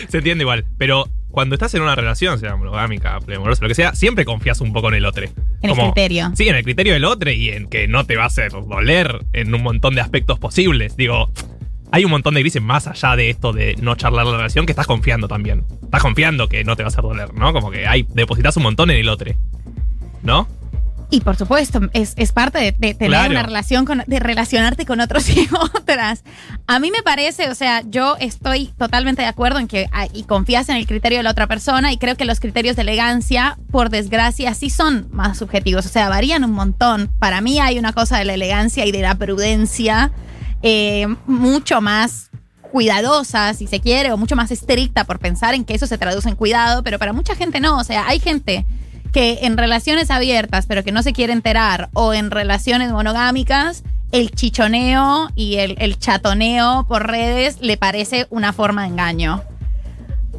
Se 0.09 0.17
entiende 0.17 0.43
igual. 0.43 0.65
Pero 0.77 1.07
cuando 1.33 1.55
estás 1.55 1.73
en 1.73 1.81
una 1.81 1.95
relación, 1.95 2.39
sea 2.39 2.55
monogámica, 2.55 3.19
poliamorosa, 3.19 3.63
lo 3.63 3.67
que 3.67 3.73
sea, 3.73 3.95
siempre 3.95 4.23
confías 4.23 4.61
un 4.61 4.71
poco 4.71 4.89
en 4.89 4.93
el 4.93 5.05
otro. 5.07 5.25
En 5.63 5.71
el 5.71 5.75
criterio. 5.75 6.31
Sí, 6.35 6.47
en 6.47 6.55
el 6.55 6.63
criterio 6.63 6.93
del 6.93 7.05
otro 7.05 7.31
y 7.31 7.49
en 7.49 7.67
que 7.69 7.87
no 7.87 8.05
te 8.05 8.15
va 8.15 8.25
a 8.25 8.27
hacer 8.27 8.51
doler 8.51 9.25
en 9.33 9.51
un 9.51 9.63
montón 9.63 9.95
de 9.95 10.01
aspectos 10.01 10.37
posibles. 10.37 10.95
Digo, 10.95 11.31
hay 11.91 12.05
un 12.05 12.11
montón 12.11 12.35
de 12.35 12.41
grises 12.41 12.61
más 12.61 12.85
allá 12.85 13.15
de 13.15 13.31
esto 13.31 13.51
de 13.51 13.75
no 13.81 13.95
charlar 13.95 14.27
la 14.27 14.37
relación 14.37 14.67
que 14.67 14.73
estás 14.73 14.85
confiando 14.85 15.27
también. 15.27 15.65
Estás 15.81 16.03
confiando 16.03 16.47
que 16.49 16.63
no 16.63 16.75
te 16.75 16.83
va 16.83 16.87
a 16.87 16.89
hacer 16.89 17.01
doler, 17.01 17.33
¿no? 17.33 17.51
Como 17.51 17.71
que 17.71 17.87
hay, 17.87 18.05
depositas 18.13 18.55
un 18.57 18.63
montón 18.63 18.91
en 18.91 18.97
el 18.97 19.09
otro. 19.09 19.33
¿No? 20.21 20.47
Y 21.13 21.21
por 21.21 21.35
supuesto, 21.35 21.79
es, 21.93 22.13
es 22.17 22.31
parte 22.31 22.57
de, 22.57 22.71
de 22.71 22.95
tener 22.95 23.09
Claro. 23.11 23.29
una 23.29 23.43
relación, 23.43 23.85
con, 23.85 24.03
de 24.07 24.19
relacionarte 24.19 24.83
con 24.87 24.99
otros 24.99 25.29
y 25.37 25.47
otras. 25.75 26.23
A 26.65 26.79
mí 26.79 26.89
me 26.89 27.03
parece, 27.03 27.51
o 27.51 27.55
sea, 27.55 27.83
yo 27.85 28.15
estoy 28.19 28.73
totalmente 28.79 29.21
de 29.21 29.27
acuerdo 29.27 29.59
en 29.59 29.67
que 29.67 29.87
ah, 29.91 30.07
y 30.11 30.23
confías 30.23 30.69
en 30.69 30.77
el 30.77 30.87
criterio 30.87 31.19
de 31.19 31.23
la 31.23 31.29
otra 31.29 31.45
persona 31.45 31.93
y 31.93 31.97
creo 31.97 32.17
que 32.17 32.25
los 32.25 32.39
criterios 32.39 32.75
de 32.75 32.81
elegancia, 32.81 33.59
por 33.69 33.91
desgracia, 33.91 34.55
sí 34.55 34.71
son 34.71 35.07
más 35.11 35.37
subjetivos, 35.37 35.85
o 35.85 35.89
sea, 35.89 36.09
varían 36.09 36.43
un 36.43 36.51
montón. 36.51 37.11
Para 37.19 37.41
mí 37.41 37.59
hay 37.59 37.77
una 37.77 37.93
cosa 37.93 38.17
de 38.17 38.25
la 38.25 38.33
elegancia 38.33 38.83
y 38.87 38.91
de 38.91 39.01
la 39.03 39.13
prudencia 39.13 40.11
eh, 40.63 41.05
mucho 41.27 41.79
más 41.79 42.31
cuidadosa, 42.71 43.53
si 43.53 43.67
se 43.67 43.79
quiere, 43.79 44.11
o 44.11 44.17
mucho 44.17 44.35
más 44.35 44.49
estricta 44.49 45.03
por 45.03 45.19
pensar 45.19 45.53
en 45.53 45.63
que 45.63 45.75
eso 45.75 45.85
se 45.85 45.99
traduce 45.99 46.27
en 46.27 46.35
cuidado, 46.35 46.81
pero 46.81 46.97
para 46.97 47.13
mucha 47.13 47.35
gente 47.35 47.59
no, 47.59 47.77
o 47.77 47.83
sea, 47.83 48.07
hay 48.07 48.19
gente 48.19 48.65
que 49.13 49.39
en 49.43 49.57
relaciones 49.57 50.11
abiertas, 50.11 50.65
pero 50.65 50.83
que 50.83 50.91
no 50.91 51.03
se 51.03 51.13
quiere 51.13 51.31
enterar, 51.31 51.89
o 51.93 52.13
en 52.13 52.31
relaciones 52.31 52.91
monogámicas, 52.91 53.83
el 54.11 54.31
chichoneo 54.31 55.29
y 55.35 55.55
el, 55.55 55.75
el 55.79 55.97
chatoneo 55.97 56.85
por 56.87 57.07
redes 57.07 57.61
le 57.61 57.77
parece 57.77 58.27
una 58.29 58.51
forma 58.51 58.81
de 58.81 58.89
engaño. 58.89 59.43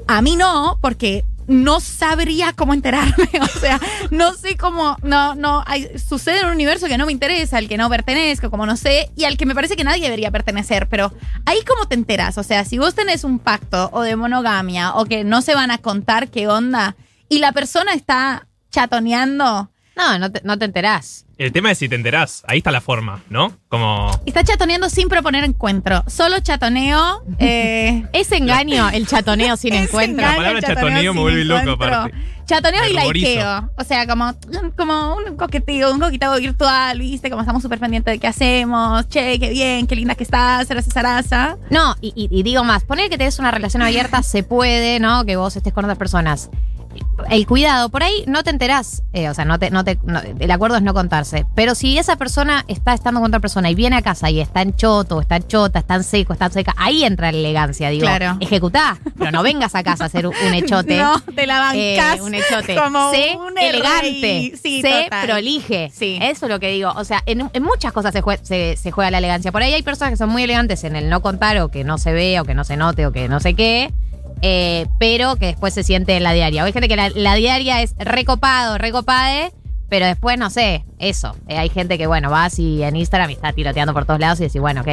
A 0.07 0.21
mí 0.21 0.37
no, 0.37 0.79
porque 0.83 1.25
no 1.47 1.81
sabría 1.81 2.53
cómo 2.53 2.75
enterarme. 2.75 3.29
O 3.41 3.59
sea, 3.61 3.81
no 4.11 4.35
sé 4.35 4.57
cómo. 4.57 4.97
No, 5.03 5.35
no. 5.35 5.63
Hay, 5.67 5.99
sucede 5.99 6.41
en 6.41 6.47
un 6.47 6.53
universo 6.53 6.87
que 6.87 6.99
no 6.99 7.07
me 7.07 7.13
interesa, 7.13 7.59
al 7.59 7.69
que 7.69 7.77
no 7.77 7.89
pertenezco, 7.89 8.51
como 8.51 8.67
no 8.67 8.77
sé, 8.77 9.11
y 9.17 9.25
al 9.25 9.37
que 9.37 9.47
me 9.47 9.55
parece 9.55 9.77
que 9.77 9.85
nadie 9.85 10.03
debería 10.03 10.31
pertenecer. 10.31 10.89
Pero 10.89 11.13
ahí, 11.47 11.59
¿cómo 11.67 11.87
te 11.87 11.95
enteras? 11.95 12.39
O 12.39 12.43
sea, 12.43 12.65
si 12.65 12.79
vos 12.79 12.95
tenés 12.95 13.25
un 13.25 13.39
pacto 13.39 13.91
o 13.93 14.03
de 14.03 14.17
monogamia 14.17 14.95
o 14.95 15.05
que 15.05 15.25
no 15.25 15.43
se 15.43 15.55
van 15.55 15.71
a 15.71 15.79
contar 15.79 16.29
qué 16.29 16.49
onda 16.49 16.97
y 17.29 17.39
la 17.39 17.53
persona 17.53 17.93
está 17.93 18.47
chatoneando. 18.75 19.71
No, 19.97 20.19
no 20.19 20.33
te, 20.33 20.41
no 20.43 20.59
te 20.59 20.65
enterás. 20.65 21.25
El 21.39 21.53
tema 21.53 21.71
es 21.71 21.79
si 21.79 21.89
te 21.89 21.95
enterás. 21.95 22.43
Ahí 22.49 22.59
está 22.59 22.73
la 22.73 22.81
forma, 22.81 23.23
¿no? 23.31 23.57
Como. 23.69 24.11
Está 24.27 24.43
chatoneando 24.43 24.89
sin 24.91 25.09
proponer 25.09 25.45
encuentro. 25.45 26.03
Solo 26.09 26.41
chatoneo. 26.41 27.23
eh, 27.39 28.05
Es 28.13 28.33
engaño 28.33 28.89
el 28.91 29.07
chatoneo 29.07 29.57
sin 29.57 29.73
Es 29.75 29.85
encuentro. 29.89 30.19
engaño, 30.25 30.37
palabra 30.39 30.59
el 30.59 30.65
chatoneo 30.65 31.15
me 31.15 31.21
vuelve 31.21 31.45
loco, 31.45 31.61
encuentro. 31.61 31.87
aparte. 31.97 32.17
Chatoneo 32.45 32.83
Me 32.83 32.91
y 32.91 32.99
ruborizo. 32.99 33.27
likeo. 33.29 33.71
O 33.79 33.85
sea, 33.85 34.07
como, 34.07 34.35
como 34.77 35.15
un 35.17 35.37
coqueteo, 35.37 35.93
un 35.95 36.01
coqueteo 36.01 36.37
virtual, 36.39 36.99
¿viste? 36.99 37.31
Como 37.31 37.43
estamos 37.43 37.63
súper 37.63 37.79
pendientes 37.79 38.13
de 38.15 38.19
qué 38.19 38.27
hacemos. 38.27 39.09
Che, 39.09 39.39
qué 39.39 39.49
bien, 39.51 39.87
qué 39.87 39.95
linda 39.97 40.15
que 40.17 40.25
estás, 40.25 40.69
eres 40.71 40.87
zaraza. 40.93 41.57
No, 41.71 41.95
y, 42.01 42.09
y- 42.17 42.29
y 42.37 42.43
digo 42.43 42.63
más, 42.65 42.83
poner 42.85 43.09
que 43.11 43.17
tenés 43.17 43.39
una 43.39 43.51
relación 43.53 43.83
abierta 43.83 44.23
se 44.25 44.43
puede, 44.43 44.99
¿no? 45.01 45.25
Que 45.25 45.37
vos 45.37 45.55
estés 45.57 45.73
con 45.73 45.85
otras 45.85 45.99
personas. 45.99 46.51
El 47.31 47.47
cuidado, 47.47 47.89
por 47.89 48.03
ahí 48.03 48.25
no 48.27 48.43
te 48.43 48.51
enterás, 48.51 49.03
eh, 49.13 49.29
o 49.29 49.35
sea, 49.35 49.45
no 49.45 49.59
te, 49.59 49.71
no 49.71 49.85
te, 49.85 49.99
no- 50.05 50.21
el 50.21 50.51
acuerdo 50.51 50.77
es 50.77 50.83
no 50.83 50.93
contarse. 50.95 51.47
Pero 51.55 51.75
si 51.75 51.97
esa 51.99 52.17
persona 52.17 52.65
está 52.69 52.93
estando 52.95 53.21
con 53.21 53.29
otra 53.29 53.41
persona 53.41 53.71
y 53.71 53.75
viene 53.75 53.97
a 53.97 54.03
casa 54.03 54.31
y 54.31 54.41
está 54.41 54.63
en 54.63 54.75
choto, 54.77 55.21
está 55.21 55.37
en 55.37 55.47
chota, 55.47 55.79
está 55.79 55.95
en 55.95 56.05
seco, 56.05 56.33
está 56.33 56.47
en 56.47 56.53
seca, 56.53 56.75
ahí 56.77 57.05
entra 57.05 57.31
la 57.33 57.39
elegancia, 57.39 57.89
digo. 57.91 58.03
Claro. 58.05 58.37
Ejecutá, 58.41 58.99
pero 59.19 59.31
no 59.31 59.43
vengas 59.43 59.75
a 59.75 59.83
casa 59.83 60.05
a 60.05 60.07
hacer 60.09 60.27
un, 60.27 60.35
un 60.47 60.55
hechote. 60.55 60.99
No, 61.05 61.21
te 61.21 61.47
la 61.47 61.75
Eh, 61.75 61.97
bancás 61.99 62.21
un 62.21 62.35
hechote. 62.35 62.77
como 62.77 63.11
sé 63.11 63.37
un 63.37 63.57
elegante. 63.59 64.53
Sí, 64.63 64.83
sé 64.83 65.05
total. 65.05 65.27
prolige. 65.29 65.91
Sí. 65.95 66.19
Eso 66.23 66.47
es 66.47 66.51
lo 66.53 66.61
que 66.61 66.69
digo. 66.71 66.91
O 66.97 67.05
sea, 67.05 67.23
en, 67.27 67.49
en 67.53 67.63
muchas 67.63 67.93
cosas 67.93 68.13
se, 68.13 68.23
jue- 68.23 68.39
se, 68.43 68.77
se 68.77 68.91
juega 68.91 69.11
la 69.11 69.19
elegancia. 69.19 69.53
Por 69.53 69.63
ahí 69.63 69.73
hay 69.75 69.83
personas 69.83 70.11
que 70.13 70.17
son 70.17 70.31
muy 70.31 70.43
elegantes 70.43 70.85
en 70.85 70.97
el 70.97 71.09
no 71.11 71.21
contar 71.23 71.59
o 71.59 71.69
que 71.71 71.85
no 71.85 71.99
se 71.99 72.13
ve 72.13 72.41
o 72.41 72.45
que 72.45 72.55
no 72.55 72.65
se 72.65 72.77
note 72.77 73.07
o 73.07 73.13
que 73.13 73.29
no 73.29 73.41
sé 73.41 73.55
qué. 73.55 73.93
Eh, 74.47 74.87
pero 74.99 75.37
que 75.37 75.47
después 75.47 75.73
se 75.73 75.83
siente 75.83 76.15
en 76.19 76.23
la 76.23 76.33
diaria. 76.35 76.63
O 76.63 76.67
hay 76.67 76.73
gente 76.75 76.87
que 76.89 76.97
la, 76.97 77.09
la 77.09 77.35
diaria 77.35 77.81
es 77.81 77.95
recopado, 77.99 78.77
recopade, 78.77 79.53
pero 79.89 80.05
después 80.05 80.39
no 80.39 80.51
sé, 80.51 80.85
eso. 80.99 81.35
Eh, 81.49 81.57
hay 81.57 81.71
gente 81.71 81.97
que, 81.97 82.07
bueno, 82.07 82.29
vas 82.31 82.59
y 82.59 82.83
en 82.83 82.95
Instagram 82.95 83.31
y 83.31 83.33
está 83.33 83.53
tiroteando 83.55 83.95
por 83.95 84.05
todos 84.05 84.21
lados 84.21 84.39
y 84.41 84.45
decís, 84.45 84.61
bueno, 84.61 84.83
ok. 84.83 84.89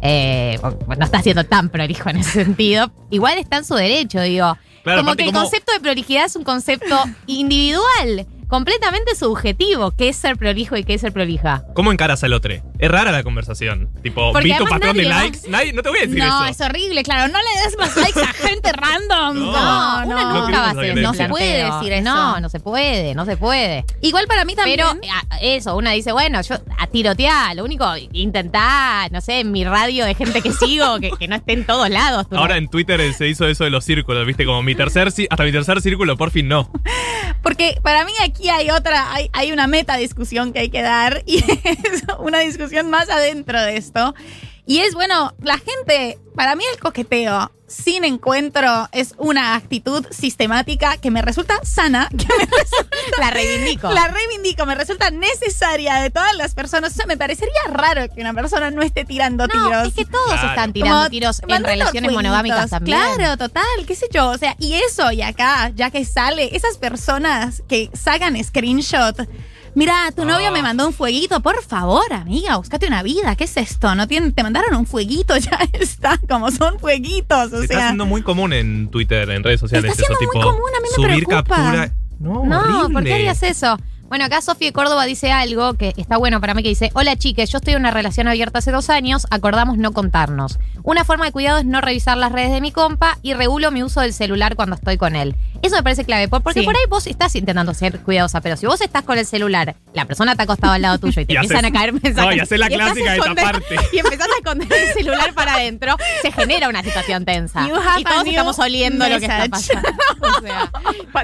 eh, 0.00 0.58
no 0.96 1.04
está 1.04 1.20
siendo 1.22 1.44
tan 1.44 1.68
prolijo 1.68 2.08
en 2.08 2.16
ese 2.18 2.44
sentido. 2.44 2.90
Igual 3.10 3.36
está 3.36 3.58
en 3.58 3.64
su 3.66 3.74
derecho, 3.74 4.22
digo. 4.22 4.56
Claro, 4.84 5.02
como 5.02 5.16
que 5.16 5.24
el 5.24 5.32
como- 5.32 5.42
concepto 5.42 5.72
de 5.72 5.80
prolijidad 5.80 6.24
es 6.24 6.34
un 6.36 6.44
concepto 6.44 6.96
individual, 7.26 8.26
completamente 8.48 9.14
subjetivo. 9.14 9.92
¿Qué 9.92 10.08
es 10.08 10.16
ser 10.16 10.36
prolijo 10.36 10.76
y 10.76 10.84
qué 10.84 10.94
es 10.94 11.00
ser 11.00 11.12
prolija? 11.12 11.64
¿Cómo 11.74 11.92
encaras 11.92 12.24
al 12.24 12.32
otro? 12.32 12.48
Es 12.78 12.90
rara 12.90 13.12
la 13.12 13.22
conversación. 13.22 13.90
Tipo, 14.02 14.32
Porque 14.32 14.48
vi 14.48 14.56
tu 14.56 14.64
patrón 14.64 14.96
de 14.96 15.02
nadie 15.04 15.14
va- 15.14 15.22
likes. 15.22 15.38
Nadie, 15.48 15.72
no 15.72 15.82
te 15.82 15.88
voy 15.90 15.98
a 15.98 16.02
decir 16.02 16.18
No, 16.18 16.44
eso. 16.46 16.52
es 16.64 16.68
horrible, 16.68 17.02
claro. 17.02 17.32
No 17.32 17.38
le 17.38 17.62
des 17.64 17.78
más 17.78 17.96
likes 17.96 18.20
a 18.20 18.26
gente 18.32 18.72
random. 18.72 19.38
No. 19.38 19.52
No, 19.52 20.06
no. 20.06 20.40
nunca 20.46 20.60
va 20.60 20.70
a 20.80 20.84
ese 20.84 21.00
no 21.00 21.14
se 21.14 21.28
puede 21.28 21.64
decir 21.64 21.92
eso. 21.92 22.02
No, 22.04 22.40
no 22.40 22.48
se 22.48 22.60
puede, 22.60 23.14
no 23.14 23.24
se 23.24 23.36
puede. 23.36 23.84
Igual 24.00 24.26
para 24.26 24.44
mí 24.44 24.54
también. 24.54 24.78
Pero 24.78 24.88
a- 24.90 25.38
eso, 25.40 25.76
una 25.76 25.90
dice, 25.92 26.12
bueno, 26.12 26.40
yo 26.42 26.56
a 26.78 26.86
tirotear, 26.86 27.54
lo 27.56 27.64
único, 27.64 27.84
intentá, 28.12 29.08
no 29.10 29.20
sé, 29.20 29.40
en 29.40 29.52
mi 29.52 29.64
radio 29.64 30.04
de 30.04 30.14
gente 30.14 30.40
que 30.42 30.52
sigo, 30.52 30.98
que, 31.00 31.10
que 31.10 31.28
no 31.28 31.36
esté 31.36 31.52
en 31.52 31.64
todos 31.66 31.90
lados. 31.90 32.28
tú 32.28 32.34
no- 32.36 32.40
Ahora 32.42 32.56
en 32.56 32.68
Twitter 32.68 33.00
eh, 33.00 33.12
se 33.12 33.28
hizo 33.28 33.46
eso 33.46 33.64
de 33.64 33.70
los 33.70 33.84
círculos, 33.84 34.26
¿viste? 34.26 34.44
Como 34.44 34.62
mi 34.62 34.74
tercer, 34.74 35.08
hasta 35.08 35.44
mi 35.44 35.52
tercer 35.52 35.80
círculo, 35.82 36.16
por 36.16 36.30
fin 36.30 36.48
no. 36.48 36.70
Porque 37.42 37.78
para 37.82 38.04
mí 38.04 38.12
aquí 38.22 38.37
hay 38.46 38.70
otra, 38.70 39.12
hay, 39.12 39.30
hay 39.32 39.50
una 39.50 39.66
meta 39.66 39.96
discusión 39.96 40.52
que 40.52 40.60
hay 40.60 40.70
que 40.70 40.82
dar 40.82 41.22
y 41.26 41.38
es 41.64 42.04
una 42.20 42.38
discusión 42.38 42.88
más 42.90 43.10
adentro 43.10 43.60
de 43.60 43.76
esto. 43.76 44.14
Y 44.68 44.80
es, 44.80 44.92
bueno, 44.92 45.32
la 45.40 45.56
gente, 45.56 46.18
para 46.36 46.54
mí 46.54 46.62
el 46.74 46.78
coqueteo 46.78 47.50
sin 47.66 48.04
encuentro 48.04 48.86
es 48.92 49.14
una 49.16 49.54
actitud 49.54 50.06
sistemática 50.10 50.98
que 50.98 51.10
me 51.10 51.22
resulta 51.22 51.58
sana, 51.64 52.08
que 52.10 52.26
me 52.26 52.44
resulta, 52.58 52.96
la 53.18 53.30
reivindico. 53.30 53.90
la 53.90 54.08
reivindico, 54.08 54.66
me 54.66 54.74
resulta 54.74 55.10
necesaria 55.10 55.94
de 56.02 56.10
todas 56.10 56.34
las 56.36 56.54
personas. 56.54 56.92
O 56.92 56.94
sea, 56.96 57.06
me 57.06 57.16
parecería 57.16 57.60
raro 57.70 58.12
que 58.14 58.20
una 58.20 58.34
persona 58.34 58.70
no 58.70 58.82
esté 58.82 59.06
tirando 59.06 59.46
no, 59.46 59.52
tiros. 59.68 59.86
es 59.88 59.94
que 59.94 60.04
todos 60.04 60.32
Claro. 60.32 60.48
están 60.50 60.72
tirando 60.74 60.96
Como 60.98 61.10
tiros 61.10 61.40
en 61.48 61.64
relaciones 61.64 62.12
monogámicas 62.12 62.68
también. 62.68 62.98
Claro, 63.16 63.38
total, 63.38 63.64
qué 63.86 63.94
sé 63.94 64.08
yo. 64.12 64.28
O 64.28 64.36
sea, 64.36 64.54
y 64.58 64.74
eso, 64.74 65.10
y 65.12 65.22
acá, 65.22 65.72
ya 65.74 65.90
que 65.90 66.04
sale, 66.04 66.54
esas 66.54 66.76
personas 66.76 67.62
que 67.68 67.88
sacan 67.94 68.36
screenshot. 68.44 69.16
Mira, 69.78 70.10
tu 70.14 70.24
novio 70.24 70.48
Ah. 70.48 70.50
me 70.50 70.60
mandó 70.60 70.86
un 70.88 70.92
fueguito. 70.92 71.38
Por 71.40 71.62
favor, 71.62 72.12
amiga, 72.12 72.56
búscate 72.56 72.88
una 72.88 73.04
vida. 73.04 73.36
¿Qué 73.36 73.44
es 73.44 73.56
esto? 73.56 73.94
No 73.94 74.08
tienen, 74.08 74.32
te 74.32 74.42
mandaron 74.42 74.74
un 74.74 74.86
fueguito, 74.86 75.36
ya 75.38 75.56
está. 75.72 76.18
Como 76.28 76.50
son 76.50 76.80
fueguitos. 76.80 77.52
O 77.52 77.56
Se 77.58 77.62
está 77.62 77.74
sea, 77.74 77.84
haciendo 77.86 78.04
muy 78.04 78.22
común 78.22 78.52
en 78.52 78.88
Twitter, 78.90 79.30
en 79.30 79.44
redes 79.44 79.60
sociales, 79.60 79.92
Está 79.92 80.02
eso 80.02 80.06
siendo 80.14 80.18
tipo. 80.32 80.32
muy 80.44 80.52
común, 80.52 80.70
a 80.76 80.80
mí 80.80 80.88
me 80.90 80.94
subir 80.96 81.24
preocupa. 81.26 81.54
captura. 81.56 81.92
No, 82.18 82.44
No, 82.44 82.58
horrible. 82.60 82.92
¿por 82.92 83.04
qué 83.04 83.14
harías 83.14 83.40
eso? 83.44 83.78
Bueno, 84.08 84.24
acá 84.24 84.40
Sofía 84.40 84.72
Córdoba 84.72 85.04
dice 85.04 85.30
algo 85.32 85.74
que 85.74 85.92
está 85.98 86.16
bueno 86.16 86.40
para 86.40 86.54
mí, 86.54 86.62
que 86.62 86.70
dice, 86.70 86.90
hola 86.94 87.14
chiques, 87.16 87.50
yo 87.50 87.58
estoy 87.58 87.74
en 87.74 87.80
una 87.80 87.90
relación 87.90 88.26
abierta 88.26 88.58
hace 88.60 88.72
dos 88.72 88.88
años, 88.88 89.26
acordamos 89.30 89.76
no 89.76 89.92
contarnos. 89.92 90.58
Una 90.88 91.04
forma 91.04 91.26
de 91.26 91.32
cuidado 91.32 91.58
es 91.58 91.66
no 91.66 91.82
revisar 91.82 92.16
las 92.16 92.32
redes 92.32 92.50
de 92.50 92.62
mi 92.62 92.72
compa 92.72 93.18
y 93.20 93.34
regulo 93.34 93.70
mi 93.70 93.82
uso 93.82 94.00
del 94.00 94.14
celular 94.14 94.56
cuando 94.56 94.74
estoy 94.74 94.96
con 94.96 95.16
él. 95.16 95.36
Eso 95.60 95.76
me 95.76 95.82
parece 95.82 96.06
clave, 96.06 96.28
por- 96.28 96.42
porque 96.42 96.60
Sí. 96.60 96.64
por 96.64 96.74
ahí 96.74 96.82
vos 96.88 97.06
estás 97.06 97.34
intentando 97.36 97.74
ser 97.74 98.00
cuidadosa, 98.00 98.40
pero 98.40 98.56
si 98.56 98.64
vos 98.64 98.80
estás 98.80 99.02
con 99.02 99.18
el 99.18 99.26
celular, 99.26 99.76
la 99.92 100.06
persona 100.06 100.30
está 100.32 100.44
acostado 100.44 100.72
al 100.72 100.80
lado 100.80 100.96
tuyo 100.98 101.20
y 101.20 101.26
te 101.26 101.32
Y 101.34 101.36
empiezan 101.36 101.58
haces- 101.66 101.68
a 101.68 101.72
caer 101.78 101.92
mensajes. 101.92 102.16
No, 102.16 102.32
y 102.32 102.40
haces 102.40 102.58
la 102.58 102.68
clásica 102.68 103.10
a 103.10 103.12
de 103.12 103.20
esconder- 103.20 103.44
taparte. 103.44 103.76
Y 103.92 103.98
empezás 103.98 104.28
a 104.28 104.36
esconder 104.38 104.72
el 104.72 104.92
celular 104.94 105.34
para 105.34 105.54
adentro, 105.56 105.94
se 106.22 106.32
genera 106.32 106.70
una 106.70 106.82
situación 106.82 107.26
tensa. 107.26 107.66
Y 107.98 108.04
todos 108.04 108.26
estamos 108.26 108.58
oliendo 108.58 109.06
lo 109.10 109.18
que 109.18 109.26
está 109.26 109.46
pasando. 109.46 109.88
O 110.20 110.40
sea, 110.40 110.70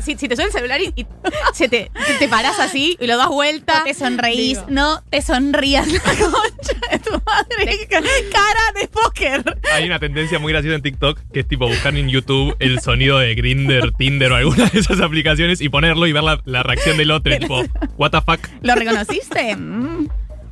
si, 0.03 0.17
si 0.17 0.29
te 0.29 0.35
suena 0.37 0.49
el 0.49 0.53
celular 0.53 0.81
y, 0.81 0.93
y 0.97 1.07
se 1.53 1.69
te, 1.69 1.91
te, 2.07 2.15
te 2.19 2.29
parás 2.29 2.59
así 2.61 2.97
y 3.01 3.07
lo 3.07 3.17
das 3.17 3.29
vuelta. 3.29 3.79
no 3.79 3.85
te 3.85 3.95
sonreís, 3.95 4.59
Digo. 4.59 4.67
no 4.69 5.03
te 5.09 5.23
sonrías 5.23 5.87
la 5.89 6.01
concha 6.01 6.75
de 6.91 6.99
tu 6.99 7.11
madre. 7.25 7.89
Cara 7.89 8.81
de 8.81 8.89
póker. 8.89 9.54
Hay 9.75 9.85
una 9.85 9.99
tendencia 9.99 10.39
muy 10.39 10.53
graciosa 10.53 10.77
en 10.77 10.83
TikTok 10.83 11.21
que 11.33 11.41
es 11.41 11.49
tipo 11.49 11.67
buscar 11.69 11.97
en 11.97 12.09
YouTube 12.09 12.55
el 12.59 12.81
sonido 12.81 13.19
de 13.19 13.35
Grinder, 13.35 13.93
Tinder 13.93 14.33
o 14.33 14.37
alguna 14.37 14.67
de 14.67 14.79
esas 14.79 15.01
aplicaciones 15.01 15.61
y 15.61 15.69
ponerlo 15.69 16.07
y 16.07 16.13
ver 16.13 16.23
la, 16.23 16.41
la 16.45 16.63
reacción 16.63 16.97
del 16.97 17.11
otro. 17.11 17.37
tipo, 17.39 17.63
¿What 17.97 18.11
the 18.11 18.21
fuck? 18.21 18.49
¿Lo 18.63 18.75
reconociste? 18.75 19.57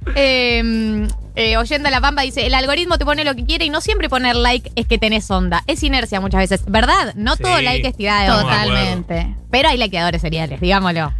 Mm. 0.04 0.12
Eh, 0.16 1.06
eh, 1.37 1.56
oyendo 1.56 1.88
la 1.88 2.00
pampa 2.00 2.23
dice, 2.23 2.44
el 2.47 2.54
algoritmo 2.54 2.99
te 2.99 3.04
pone 3.04 3.25
lo 3.25 3.37
que 3.37 3.44
quiere 3.47 3.64
y 3.64 3.71
no 3.71 3.80
siempre 3.80 4.09
poner 4.09 4.35
like 4.35 4.73
es 4.75 4.87
que 4.87 4.99
tenés 4.99 5.30
onda. 5.30 5.62
Es 5.68 5.82
inercia 5.85 6.21
muchas 6.21 6.40
veces. 6.40 6.64
¿Verdad? 6.66 7.14
No 7.14 7.37
Sí. 7.37 7.42
todo 7.44 7.61
like 7.62 7.87
es 7.87 7.97
tirada 7.97 8.23
de. 8.37 8.42
Totalmente. 8.42 9.37
Pero 9.50 9.68
hay 9.68 9.78
likeadores 9.78 10.21
seriales, 10.21 10.61
digámoslo. 10.61 11.12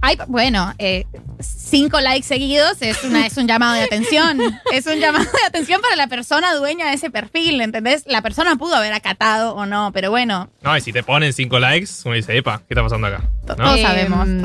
Hay, 0.00 0.18
bueno, 0.28 0.74
eh, 0.78 1.04
cinco 1.40 2.00
likes 2.00 2.26
seguidos 2.26 2.76
es, 2.80 3.02
una, 3.04 3.26
es 3.26 3.36
un 3.36 3.46
llamado 3.46 3.74
de 3.74 3.82
atención. 3.82 4.40
Es 4.72 4.86
un 4.86 4.98
llamado 4.98 5.24
de 5.24 5.46
atención 5.46 5.80
para 5.80 5.96
la 5.96 6.06
persona 6.06 6.54
dueña 6.54 6.88
de 6.88 6.94
ese 6.94 7.10
perfil, 7.10 7.60
¿entendés? 7.60 8.04
La 8.06 8.22
persona 8.22 8.56
pudo 8.56 8.74
haber 8.74 8.92
acatado 8.92 9.54
o 9.54 9.66
no, 9.66 9.90
pero 9.92 10.10
bueno, 10.10 10.50
No, 10.62 10.76
y 10.76 10.80
si 10.80 10.92
te 10.92 11.02
ponen 11.02 11.32
cinco 11.32 11.58
likes, 11.58 11.90
uno 12.04 12.14
dice, 12.14 12.36
epa, 12.36 12.58
¿qué 12.58 12.74
está 12.74 12.82
pasando 12.82 13.06
acá? 13.06 13.22
¿No? 13.48 13.54
todos 13.56 13.80
sabemos. 13.80 14.28
Em, 14.28 14.42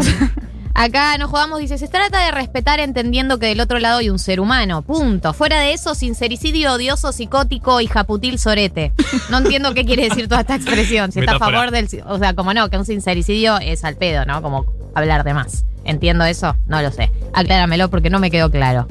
Acá 0.73 1.17
nos 1.17 1.29
jugamos, 1.29 1.59
dice, 1.59 1.77
se 1.77 1.87
trata 1.87 2.25
de 2.25 2.31
respetar 2.31 2.79
entendiendo 2.79 3.39
que 3.39 3.47
del 3.47 3.59
otro 3.59 3.79
lado 3.79 3.99
hay 3.99 4.09
un 4.09 4.19
ser 4.19 4.39
humano. 4.39 4.81
Punto. 4.81 5.33
Fuera 5.33 5.59
de 5.59 5.73
eso, 5.73 5.95
sincericidio 5.95 6.73
odioso, 6.73 7.11
psicótico 7.11 7.81
y 7.81 7.87
japutil 7.87 8.39
sorete. 8.39 8.93
No 9.29 9.39
entiendo 9.39 9.73
qué 9.73 9.85
quiere 9.85 10.07
decir 10.07 10.27
toda 10.27 10.41
esta 10.41 10.55
expresión. 10.55 11.11
Si 11.11 11.19
está 11.19 11.33
a 11.35 11.39
favor 11.39 11.71
del. 11.71 11.87
O 12.07 12.17
sea, 12.17 12.33
como 12.33 12.53
no, 12.53 12.69
que 12.69 12.77
un 12.77 12.85
sincericidio 12.85 13.59
es 13.59 13.83
al 13.83 13.97
pedo, 13.97 14.25
¿no? 14.25 14.41
Como 14.41 14.65
hablar 14.93 15.23
de 15.23 15.33
más. 15.33 15.65
¿Entiendo 15.83 16.25
eso? 16.25 16.55
No 16.67 16.81
lo 16.81 16.91
sé. 16.91 17.11
Acláramelo 17.33 17.89
porque 17.89 18.09
no 18.09 18.19
me 18.19 18.29
quedó 18.29 18.51
claro. 18.51 18.87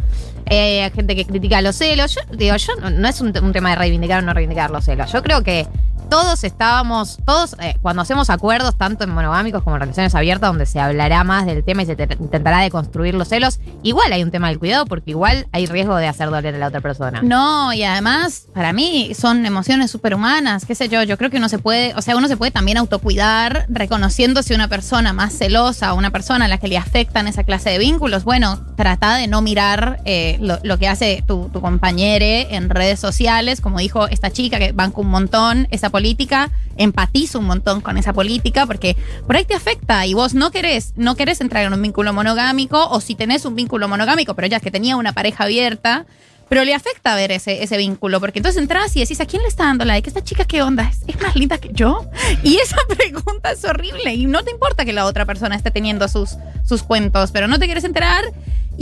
Eh, 0.46 0.90
gente 0.94 1.14
que 1.14 1.24
critica 1.24 1.60
los 1.62 1.76
celos. 1.76 2.14
Yo 2.14 2.20
digo, 2.36 2.56
yo 2.56 2.74
no, 2.76 2.90
no 2.90 3.08
es 3.08 3.20
un, 3.20 3.32
un 3.42 3.52
tema 3.52 3.70
de 3.70 3.76
reivindicar 3.76 4.22
o 4.22 4.26
no 4.26 4.34
reivindicar 4.34 4.70
los 4.70 4.84
celos. 4.84 5.12
Yo 5.12 5.22
creo 5.22 5.42
que 5.42 5.66
todos 6.10 6.44
estábamos, 6.44 7.18
todos, 7.24 7.56
eh, 7.60 7.74
cuando 7.80 8.02
hacemos 8.02 8.28
acuerdos, 8.30 8.76
tanto 8.76 9.04
en 9.04 9.10
monogámicos 9.10 9.62
como 9.62 9.76
en 9.76 9.80
relaciones 9.82 10.14
abiertas, 10.14 10.50
donde 10.50 10.66
se 10.66 10.80
hablará 10.80 11.24
más 11.24 11.46
del 11.46 11.64
tema 11.64 11.82
y 11.82 11.86
se 11.86 11.96
te- 11.96 12.16
intentará 12.20 12.58
deconstruir 12.60 13.14
los 13.14 13.28
celos, 13.28 13.60
igual 13.82 14.12
hay 14.12 14.22
un 14.22 14.30
tema 14.30 14.48
del 14.48 14.58
cuidado 14.58 14.84
porque 14.86 15.12
igual 15.12 15.46
hay 15.52 15.66
riesgo 15.66 15.96
de 15.96 16.08
hacer 16.08 16.28
doler 16.30 16.54
a 16.54 16.58
la 16.58 16.66
otra 16.68 16.80
persona. 16.80 17.22
No, 17.22 17.72
y 17.72 17.82
además, 17.84 18.46
para 18.52 18.72
mí, 18.72 19.12
son 19.14 19.46
emociones 19.46 19.90
superhumanas, 19.90 20.66
qué 20.66 20.74
sé 20.74 20.88
yo, 20.88 21.02
yo 21.04 21.16
creo 21.16 21.30
que 21.30 21.36
uno 21.38 21.48
se 21.48 21.58
puede, 21.58 21.94
o 21.94 22.02
sea, 22.02 22.16
uno 22.16 22.28
se 22.28 22.36
puede 22.36 22.50
también 22.50 22.76
autocuidar 22.78 23.66
reconociéndose 23.68 24.54
una 24.54 24.68
persona 24.68 25.12
más 25.12 25.32
celosa, 25.36 25.94
una 25.94 26.10
persona 26.10 26.46
a 26.46 26.48
la 26.48 26.58
que 26.58 26.68
le 26.68 26.76
afectan 26.76 27.28
esa 27.28 27.44
clase 27.44 27.70
de 27.70 27.78
vínculos. 27.78 28.24
Bueno, 28.24 28.58
trata 28.76 29.16
de 29.16 29.28
no 29.28 29.42
mirar 29.42 30.00
eh, 30.04 30.38
lo, 30.40 30.78
que 30.78 30.88
hace 30.88 31.22
tu, 31.26 31.48
tu 31.52 31.60
compañero 31.60 32.10
en 32.10 32.70
redes 32.70 32.98
sociales, 32.98 33.60
como 33.60 33.78
dijo 33.78 34.08
esta 34.08 34.30
chica 34.30 34.58
que 34.58 34.72
banca 34.72 35.00
un 35.00 35.08
montón 35.08 35.68
esa 35.70 35.90
política, 36.00 36.50
empatiza 36.78 37.38
un 37.38 37.44
montón 37.44 37.82
con 37.82 37.98
esa 37.98 38.14
política, 38.14 38.64
porque 38.64 38.96
por 39.26 39.36
ahí 39.36 39.44
te 39.44 39.54
afecta 39.54 40.06
y 40.06 40.14
vos 40.14 40.32
no 40.32 40.50
querés, 40.50 40.94
no 40.96 41.14
querés 41.14 41.42
entrar 41.42 41.62
en 41.62 41.74
un 41.74 41.82
vínculo 41.82 42.14
monogámico, 42.14 42.88
o 42.88 43.02
si 43.02 43.14
tenés 43.14 43.44
un 43.44 43.54
vínculo 43.54 43.86
monogámico, 43.86 44.34
pero 44.34 44.48
ya 44.48 44.56
es 44.56 44.62
que 44.62 44.70
tenía 44.70 44.96
una 44.96 45.12
pareja 45.12 45.44
abierta, 45.44 46.06
pero 46.48 46.64
le 46.64 46.74
afecta 46.74 47.14
ver 47.14 47.32
ese, 47.32 47.62
ese 47.62 47.76
vínculo, 47.76 48.18
porque 48.18 48.38
entonces 48.38 48.62
entras 48.62 48.96
y 48.96 49.00
decís, 49.00 49.20
¿a 49.20 49.26
quién 49.26 49.42
le 49.42 49.48
está 49.48 49.64
dando 49.64 49.84
like? 49.84 50.08
¿Esta 50.08 50.24
chica 50.24 50.46
qué 50.46 50.62
onda? 50.62 50.84
¿Es, 50.84 51.02
es 51.06 51.20
más 51.20 51.36
linda 51.36 51.58
que 51.58 51.70
yo? 51.74 52.08
Y 52.42 52.56
esa 52.56 52.78
pregunta 52.88 53.52
es 53.52 53.62
horrible 53.66 54.14
y 54.14 54.24
no 54.24 54.42
te 54.42 54.50
importa 54.50 54.86
que 54.86 54.94
la 54.94 55.04
otra 55.04 55.26
persona 55.26 55.56
esté 55.56 55.70
teniendo 55.70 56.08
sus, 56.08 56.38
sus 56.64 56.82
cuentos, 56.82 57.30
pero 57.30 57.46
no 57.46 57.58
te 57.58 57.66
quieres 57.66 57.84
enterar. 57.84 58.24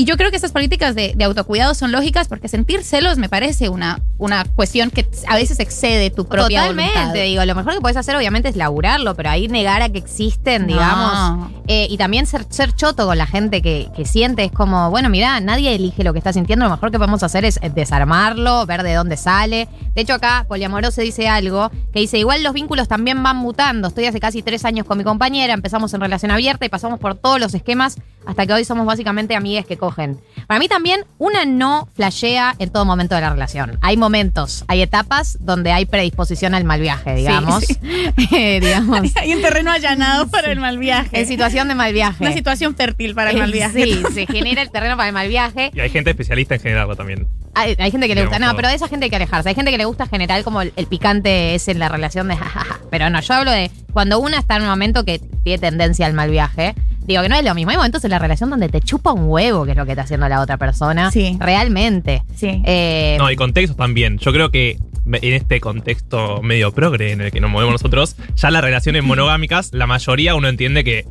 Y 0.00 0.04
yo 0.04 0.16
creo 0.16 0.30
que 0.30 0.36
esas 0.36 0.52
políticas 0.52 0.94
de, 0.94 1.12
de 1.16 1.24
autocuidado 1.24 1.74
son 1.74 1.90
lógicas 1.90 2.28
porque 2.28 2.46
sentir 2.46 2.84
celos 2.84 3.18
me 3.18 3.28
parece 3.28 3.68
una, 3.68 4.00
una 4.16 4.44
cuestión 4.44 4.90
que 4.92 5.08
a 5.26 5.34
veces 5.34 5.58
excede 5.58 6.10
tu 6.10 6.24
propia 6.28 6.60
Totalmente, 6.60 6.96
voluntad. 7.00 7.22
digo, 7.24 7.44
lo 7.44 7.54
mejor 7.56 7.74
que 7.74 7.80
puedes 7.80 7.96
hacer 7.96 8.14
obviamente 8.14 8.48
es 8.48 8.54
laburarlo, 8.54 9.16
pero 9.16 9.30
ahí 9.30 9.48
negar 9.48 9.82
a 9.82 9.88
que 9.88 9.98
existen, 9.98 10.62
No. 10.62 10.68
digamos. 10.68 11.50
Eh, 11.66 11.88
y 11.90 11.96
también 11.98 12.26
ser, 12.26 12.46
ser 12.48 12.72
choto 12.76 13.06
con 13.06 13.18
la 13.18 13.26
gente 13.26 13.60
que, 13.60 13.88
que 13.96 14.04
siente, 14.04 14.44
es 14.44 14.52
como, 14.52 14.88
bueno, 14.90 15.08
mirá, 15.10 15.40
nadie 15.40 15.74
elige 15.74 16.04
lo 16.04 16.12
que 16.12 16.18
está 16.20 16.32
sintiendo, 16.32 16.64
lo 16.66 16.70
mejor 16.70 16.92
que 16.92 16.98
podemos 16.98 17.24
hacer 17.24 17.44
es 17.44 17.58
eh, 17.60 17.68
desarmarlo, 17.68 18.66
ver 18.66 18.84
de 18.84 18.94
dónde 18.94 19.16
sale. 19.16 19.68
De 19.96 20.02
hecho, 20.02 20.14
acá 20.14 20.44
Poliamoroso 20.46 21.00
dice 21.00 21.28
algo 21.28 21.72
que 21.92 21.98
dice, 21.98 22.18
igual 22.18 22.44
los 22.44 22.52
vínculos 22.54 22.86
también 22.86 23.20
van 23.24 23.36
mutando. 23.36 23.88
Estoy 23.88 24.06
hace 24.06 24.20
casi 24.20 24.42
tres 24.42 24.64
años 24.64 24.86
con 24.86 24.96
mi 24.96 25.02
compañera, 25.02 25.54
empezamos 25.54 25.92
en 25.92 26.00
relación 26.00 26.30
abierta 26.30 26.64
y 26.64 26.68
pasamos 26.68 27.00
por 27.00 27.16
todos 27.16 27.40
los 27.40 27.52
esquemas 27.52 27.96
hasta 28.24 28.46
que 28.46 28.52
hoy 28.52 28.64
somos 28.64 28.86
básicamente 28.86 29.34
amigues 29.34 29.66
que 29.66 29.76
cogen. 29.88 30.20
Para 30.46 30.60
mí 30.60 30.68
también, 30.68 31.04
una 31.18 31.44
no 31.44 31.88
flashea 31.94 32.54
en 32.58 32.70
todo 32.70 32.84
momento 32.84 33.14
de 33.14 33.22
la 33.22 33.30
relación. 33.30 33.78
Hay 33.80 33.96
momentos, 33.96 34.64
hay 34.68 34.82
etapas 34.82 35.38
donde 35.40 35.72
hay 35.72 35.86
predisposición 35.86 36.54
al 36.54 36.64
mal 36.64 36.80
viaje, 36.80 37.14
digamos. 37.14 37.64
sí. 37.64 37.76
Eh, 38.32 38.60
digamos. 38.60 39.00
Hay 39.16 39.32
un 39.34 39.40
terreno 39.40 39.70
allanado 39.70 40.28
para 40.28 40.52
el 40.52 40.60
mal 40.60 40.78
viaje. 40.78 41.20
En 41.20 41.26
situación 41.26 41.68
de 41.68 41.74
mal 41.74 41.92
viaje. 41.92 42.24
Una 42.24 42.32
situación 42.32 42.74
fértil 42.74 43.14
para 43.14 43.30
el 43.30 43.38
mal 43.38 43.50
viaje. 43.50 43.84
Sí, 43.84 44.02
se 44.12 44.26
genera 44.26 44.60
el 44.62 44.70
terreno 44.70 44.96
para 44.96 45.08
el 45.08 45.14
mal 45.14 45.28
viaje. 45.28 45.70
Y 45.74 45.80
hay 45.80 45.88
gente 45.88 46.10
especialista 46.10 46.54
en 46.54 46.60
generarlo 46.60 46.94
también. 46.94 47.26
Hay, 47.54 47.74
hay 47.78 47.90
gente 47.90 48.06
que 48.06 48.14
le 48.14 48.22
gusta, 48.22 48.38
no, 48.38 48.46
todo. 48.46 48.56
pero 48.56 48.68
de 48.68 48.74
esa 48.74 48.88
gente 48.88 49.04
hay 49.04 49.10
que 49.10 49.16
alejarse. 49.16 49.48
Hay 49.48 49.54
gente 49.54 49.70
que 49.70 49.78
le 49.78 49.84
gusta 49.84 50.06
generar 50.06 50.44
como 50.44 50.62
el, 50.62 50.72
el 50.76 50.86
picante 50.86 51.54
es 51.54 51.68
en 51.68 51.78
la 51.78 51.88
relación 51.88 52.28
de 52.28 52.36
jajaja. 52.42 52.80
Pero 52.90 53.08
no, 53.10 53.20
yo 53.20 53.34
hablo 53.34 53.50
de 53.50 53.70
cuando 53.92 54.18
una 54.18 54.38
está 54.38 54.56
en 54.56 54.62
un 54.62 54.68
momento 54.68 55.04
que 55.04 55.18
tiene 55.18 55.58
tendencia 55.58 56.06
al 56.06 56.12
mal 56.12 56.30
viaje. 56.30 56.74
Digo 57.08 57.22
que 57.22 57.28
no 57.30 57.36
es 57.36 57.44
lo 57.44 57.54
mismo. 57.54 57.70
Hay 57.70 57.76
momentos 57.78 58.04
en 58.04 58.10
la 58.10 58.18
relación 58.18 58.50
donde 58.50 58.68
te 58.68 58.80
chupa 58.82 59.12
un 59.12 59.24
huevo, 59.30 59.64
que 59.64 59.70
es 59.72 59.76
lo 59.76 59.86
que 59.86 59.92
está 59.92 60.02
haciendo 60.02 60.28
la 60.28 60.40
otra 60.42 60.58
persona. 60.58 61.10
Sí. 61.10 61.36
Realmente. 61.40 62.22
Sí. 62.36 62.62
Eh, 62.66 63.16
No, 63.18 63.30
y 63.30 63.36
contextos 63.36 63.76
también. 63.76 64.18
Yo 64.18 64.30
creo 64.32 64.50
que 64.50 64.76
en 65.10 65.32
este 65.32 65.58
contexto 65.58 66.42
medio 66.42 66.70
progre 66.72 67.12
en 67.12 67.22
el 67.22 67.30
que 67.32 67.40
nos 67.40 67.50
movemos 67.50 67.72
nosotros, 67.72 68.14
ya 68.36 68.50
las 68.50 68.62
relaciones 68.62 69.02
monogámicas, 69.04 69.70
la 69.72 69.86
mayoría 69.86 70.34
uno 70.34 70.48
entiende 70.48 70.84
que 70.84 71.06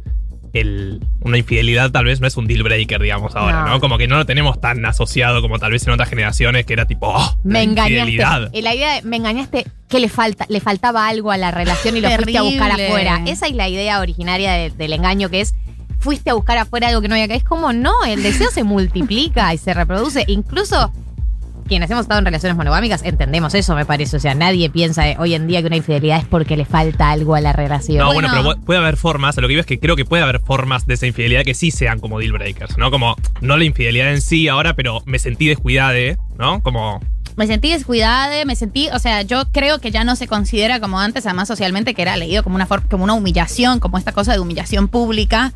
el- 0.53 1.01
una 1.21 1.37
infidelidad 1.37 1.91
tal 1.91 2.05
vez 2.05 2.21
no 2.21 2.27
es 2.27 2.37
un 2.37 2.47
deal 2.47 2.63
breaker, 2.63 3.01
digamos, 3.01 3.35
ahora, 3.35 3.63
No. 3.63 3.69
¿no? 3.69 3.79
Como 3.79 3.97
que 3.97 4.07
no 4.07 4.17
lo 4.17 4.25
tenemos 4.25 4.61
tan 4.61 4.85
asociado 4.85 5.41
como 5.41 5.59
tal 5.59 5.71
vez 5.71 5.85
en 5.87 5.93
otras 5.93 6.09
generaciones 6.09 6.65
que 6.65 6.73
era 6.73 6.85
tipo, 6.85 7.07
oh, 7.13 7.37
me 7.43 7.53
la 7.53 7.61
engañaste. 7.63 7.93
infidelidad. 7.93 8.49
Y 8.53 8.61
la 8.61 8.73
idea 8.73 8.93
de 8.95 9.01
me 9.01 9.17
engañaste, 9.17 9.65
que 9.89 9.99
le 9.99 10.09
falta, 10.09 10.45
le 10.47 10.59
faltaba 10.61 11.07
algo 11.07 11.31
a 11.31 11.37
la 11.37 11.51
relación 11.51 11.97
y 11.97 12.01
lo 12.01 12.09
fuiste 12.11 12.37
a 12.37 12.43
buscar 12.43 12.71
afuera. 12.71 13.21
Esa 13.25 13.47
es 13.47 13.53
la 13.55 13.67
idea 13.67 13.99
originaria 13.99 14.53
de- 14.53 14.69
del 14.71 14.93
engaño 14.93 15.29
que 15.29 15.41
es 15.41 15.53
fuiste 16.07 16.29
a 16.29 16.33
buscar 16.35 16.57
afuera 16.57 16.87
algo 16.87 17.01
que 17.01 17.09
no 17.09 17.15
había 17.15 17.27
que. 17.27 17.35
Es 17.35 17.43
como 17.43 17.73
no, 17.73 17.91
el 18.07 18.23
deseo 18.23 18.49
se 18.49 18.63
multiplica 18.63 19.53
y 19.53 19.57
se 19.57 19.73
reproduce. 19.73 20.23
Incluso 20.27 20.89
quienes 21.67 21.91
hemos 21.91 22.03
estado 22.03 22.19
en 22.19 22.25
relaciones 22.25 22.55
monogámicas 22.55 23.01
entendemos 23.03 23.53
eso, 23.53 23.75
me 23.75 23.83
parece. 23.85 24.15
O 24.15 24.19
sea, 24.21 24.33
nadie 24.35 24.69
piensa 24.69 25.09
eh, 25.09 25.17
hoy 25.19 25.33
en 25.33 25.47
día 25.47 25.59
que 25.59 25.67
una 25.67 25.75
infidelidad 25.75 26.19
es 26.19 26.25
porque 26.25 26.55
le 26.55 26.63
falta 26.63 27.11
algo 27.11 27.35
a 27.35 27.41
la 27.41 27.51
relación. 27.51 27.97
No, 28.05 28.13
bueno, 28.13 28.29
pero 28.31 28.43
pu- 28.43 28.63
puede 28.63 28.79
haber 28.79 28.95
formas, 28.95 29.37
a 29.37 29.41
lo 29.41 29.47
que 29.47 29.51
digo 29.51 29.59
es 29.59 29.65
que 29.67 29.77
creo 29.77 29.97
que 29.97 30.05
puede 30.05 30.23
haber 30.23 30.39
formas 30.39 30.85
de 30.85 30.93
esa 30.93 31.07
infidelidad 31.07 31.43
que 31.43 31.53
sí 31.53 31.71
sean 31.71 31.99
como 31.99 32.19
deal 32.19 32.31
breakers, 32.31 32.77
¿no? 32.77 32.89
Como, 32.89 33.17
no 33.41 33.57
la 33.57 33.65
infidelidad 33.65 34.13
en 34.13 34.21
sí 34.21 34.47
ahora, 34.47 34.75
pero 34.75 35.01
me 35.05 35.19
sentí 35.19 35.47
descuidada, 35.47 35.93
¿no? 36.39 36.63
Como, 36.63 37.01
Me 37.35 37.47
sentí 37.47 37.69
descuidada, 37.71 38.45
me 38.45 38.55
sentí, 38.55 38.87
o 38.93 38.99
sea, 38.99 39.21
yo 39.23 39.43
creo 39.51 39.79
que 39.79 39.91
ya 39.91 40.05
no 40.05 40.15
se 40.15 40.25
considera 40.27 40.79
como 40.79 40.99
antes, 41.01 41.25
además 41.25 41.49
socialmente, 41.49 41.93
que 41.93 42.01
era 42.01 42.15
leído 42.15 42.43
como 42.43 42.55
una, 42.55 42.65
como 42.65 43.03
una 43.03 43.13
humillación, 43.13 43.79
como 43.81 43.97
esta 43.97 44.13
cosa 44.13 44.31
de 44.31 44.39
humillación 44.39 44.87
pública. 44.87 45.51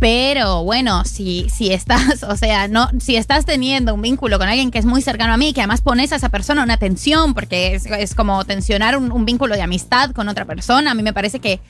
Pero 0.00 0.62
bueno, 0.64 1.04
si, 1.04 1.48
si 1.50 1.72
estás, 1.72 2.22
o 2.28 2.36
sea, 2.36 2.68
no, 2.68 2.88
si 3.00 3.16
estás 3.16 3.44
teniendo 3.44 3.94
un 3.94 4.02
vínculo 4.02 4.38
con 4.38 4.48
alguien 4.48 4.70
que 4.70 4.78
es 4.78 4.84
muy 4.84 5.02
cercano 5.02 5.32
a 5.32 5.36
mí, 5.36 5.52
que 5.52 5.60
además 5.60 5.80
pones 5.80 6.12
a 6.12 6.16
esa 6.16 6.28
persona 6.28 6.62
una 6.62 6.76
tensión, 6.76 7.34
porque 7.34 7.74
es, 7.74 7.86
es 7.86 8.14
como 8.14 8.44
tensionar 8.44 8.96
un, 8.96 9.24
vínculo 9.24 9.54
de 9.54 9.62
amistad 9.62 10.12
con 10.12 10.28
otra 10.28 10.44
persona, 10.44 10.92
a 10.92 10.94
mí 10.94 11.02
me 11.02 11.12
parece 11.12 11.40
que, 11.40 11.60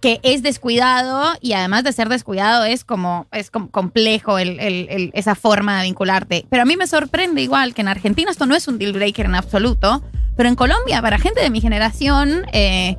que 0.00 0.20
es 0.22 0.42
descuidado 0.42 1.34
y 1.40 1.52
además 1.52 1.84
de 1.84 1.92
ser 1.92 2.08
descuidado 2.08 2.64
es 2.64 2.84
como, 2.84 3.26
es 3.32 3.50
com- 3.50 3.68
complejo 3.68 4.38
esa 4.38 5.34
forma 5.34 5.78
de 5.78 5.84
vincularte. 5.84 6.46
Pero 6.48 6.62
a 6.62 6.66
mí 6.66 6.76
me 6.76 6.86
sorprende 6.86 7.42
igual 7.42 7.74
que 7.74 7.82
en 7.82 7.88
Argentina 7.88 8.30
esto 8.30 8.46
no 8.46 8.54
es 8.54 8.66
un 8.68 8.78
deal 8.78 8.92
breaker 8.92 9.26
en 9.26 9.34
absoluto, 9.34 10.02
pero 10.36 10.48
en 10.48 10.54
Colombia, 10.54 11.02
para 11.02 11.18
gente 11.18 11.42
de 11.42 11.50
mi 11.50 11.60
generación, 11.60 12.46
eh, 12.52 12.96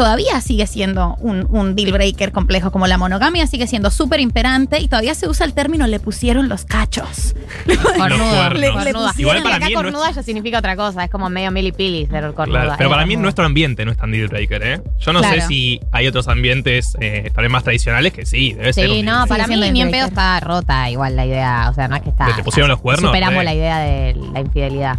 todavía 0.00 0.40
sigue 0.40 0.66
siendo 0.66 1.16
un, 1.20 1.46
un 1.50 1.76
deal 1.76 1.92
breaker 1.92 2.32
complejo, 2.32 2.70
como 2.72 2.86
la 2.86 2.96
monogamia 2.96 3.46
sigue 3.46 3.66
siendo 3.66 3.90
súper 3.90 4.18
imperante 4.20 4.80
y 4.80 4.88
todavía 4.88 5.14
se 5.14 5.28
usa 5.28 5.44
el 5.44 5.52
término 5.52 5.86
le 5.86 6.00
pusieron 6.00 6.48
los 6.48 6.64
cachos. 6.64 7.34
Cornuda, 7.98 8.48
cuernos. 8.48 8.60
Le- 8.84 8.92
le 8.92 8.98
Igual 9.18 9.42
para 9.42 9.56
acá 9.56 9.66
mí 9.66 9.74
no 9.74 9.82
cornuda 9.82 10.10
ya 10.10 10.22
significa 10.22 10.58
otra 10.58 10.74
cosa, 10.74 11.04
es 11.04 11.10
como 11.10 11.28
medio 11.28 11.50
milipili 11.50 12.06
ser 12.06 12.32
cornuda. 12.32 12.62
Claro, 12.62 12.74
pero 12.78 12.88
para 12.88 13.02
mí 13.04 13.10
cornuda. 13.12 13.22
nuestro 13.24 13.44
ambiente 13.44 13.84
no 13.84 13.90
es 13.92 13.98
tan 13.98 14.10
deal 14.10 14.28
breaker, 14.28 14.62
¿eh? 14.62 14.80
Yo 15.00 15.12
no 15.12 15.22
sé 15.22 15.42
si 15.42 15.80
hay 15.92 16.06
otros 16.06 16.28
ambientes 16.28 16.96
eh, 16.98 17.30
tal 17.34 17.42
vez 17.42 17.50
más 17.52 17.62
tradicionales 17.62 18.14
que 18.14 18.24
sí, 18.24 18.54
debe 18.54 18.72
ser. 18.72 18.88
Sí, 18.88 19.00
un 19.00 19.04
no, 19.04 19.16
deal 19.16 19.28
para 19.28 19.46
mí 19.48 19.56
ni 19.70 19.82
en 19.82 19.90
pedo 19.90 20.06
está 20.06 20.40
rota 20.40 20.88
igual 20.88 21.14
la 21.14 21.26
idea. 21.26 21.68
O 21.70 21.74
sea, 21.74 21.88
no 21.88 21.96
es 21.96 22.02
que 22.02 22.08
está. 22.08 22.24
¿Que 22.24 22.32
te 22.32 22.42
pusieron 22.42 22.70
los 22.70 22.80
cuernos? 22.80 23.10
Superamos 23.10 23.40
Sí. 23.40 23.44
la 23.44 23.54
idea 23.54 23.78
de 23.80 24.14
la 24.32 24.40
infidelidad. 24.40 24.98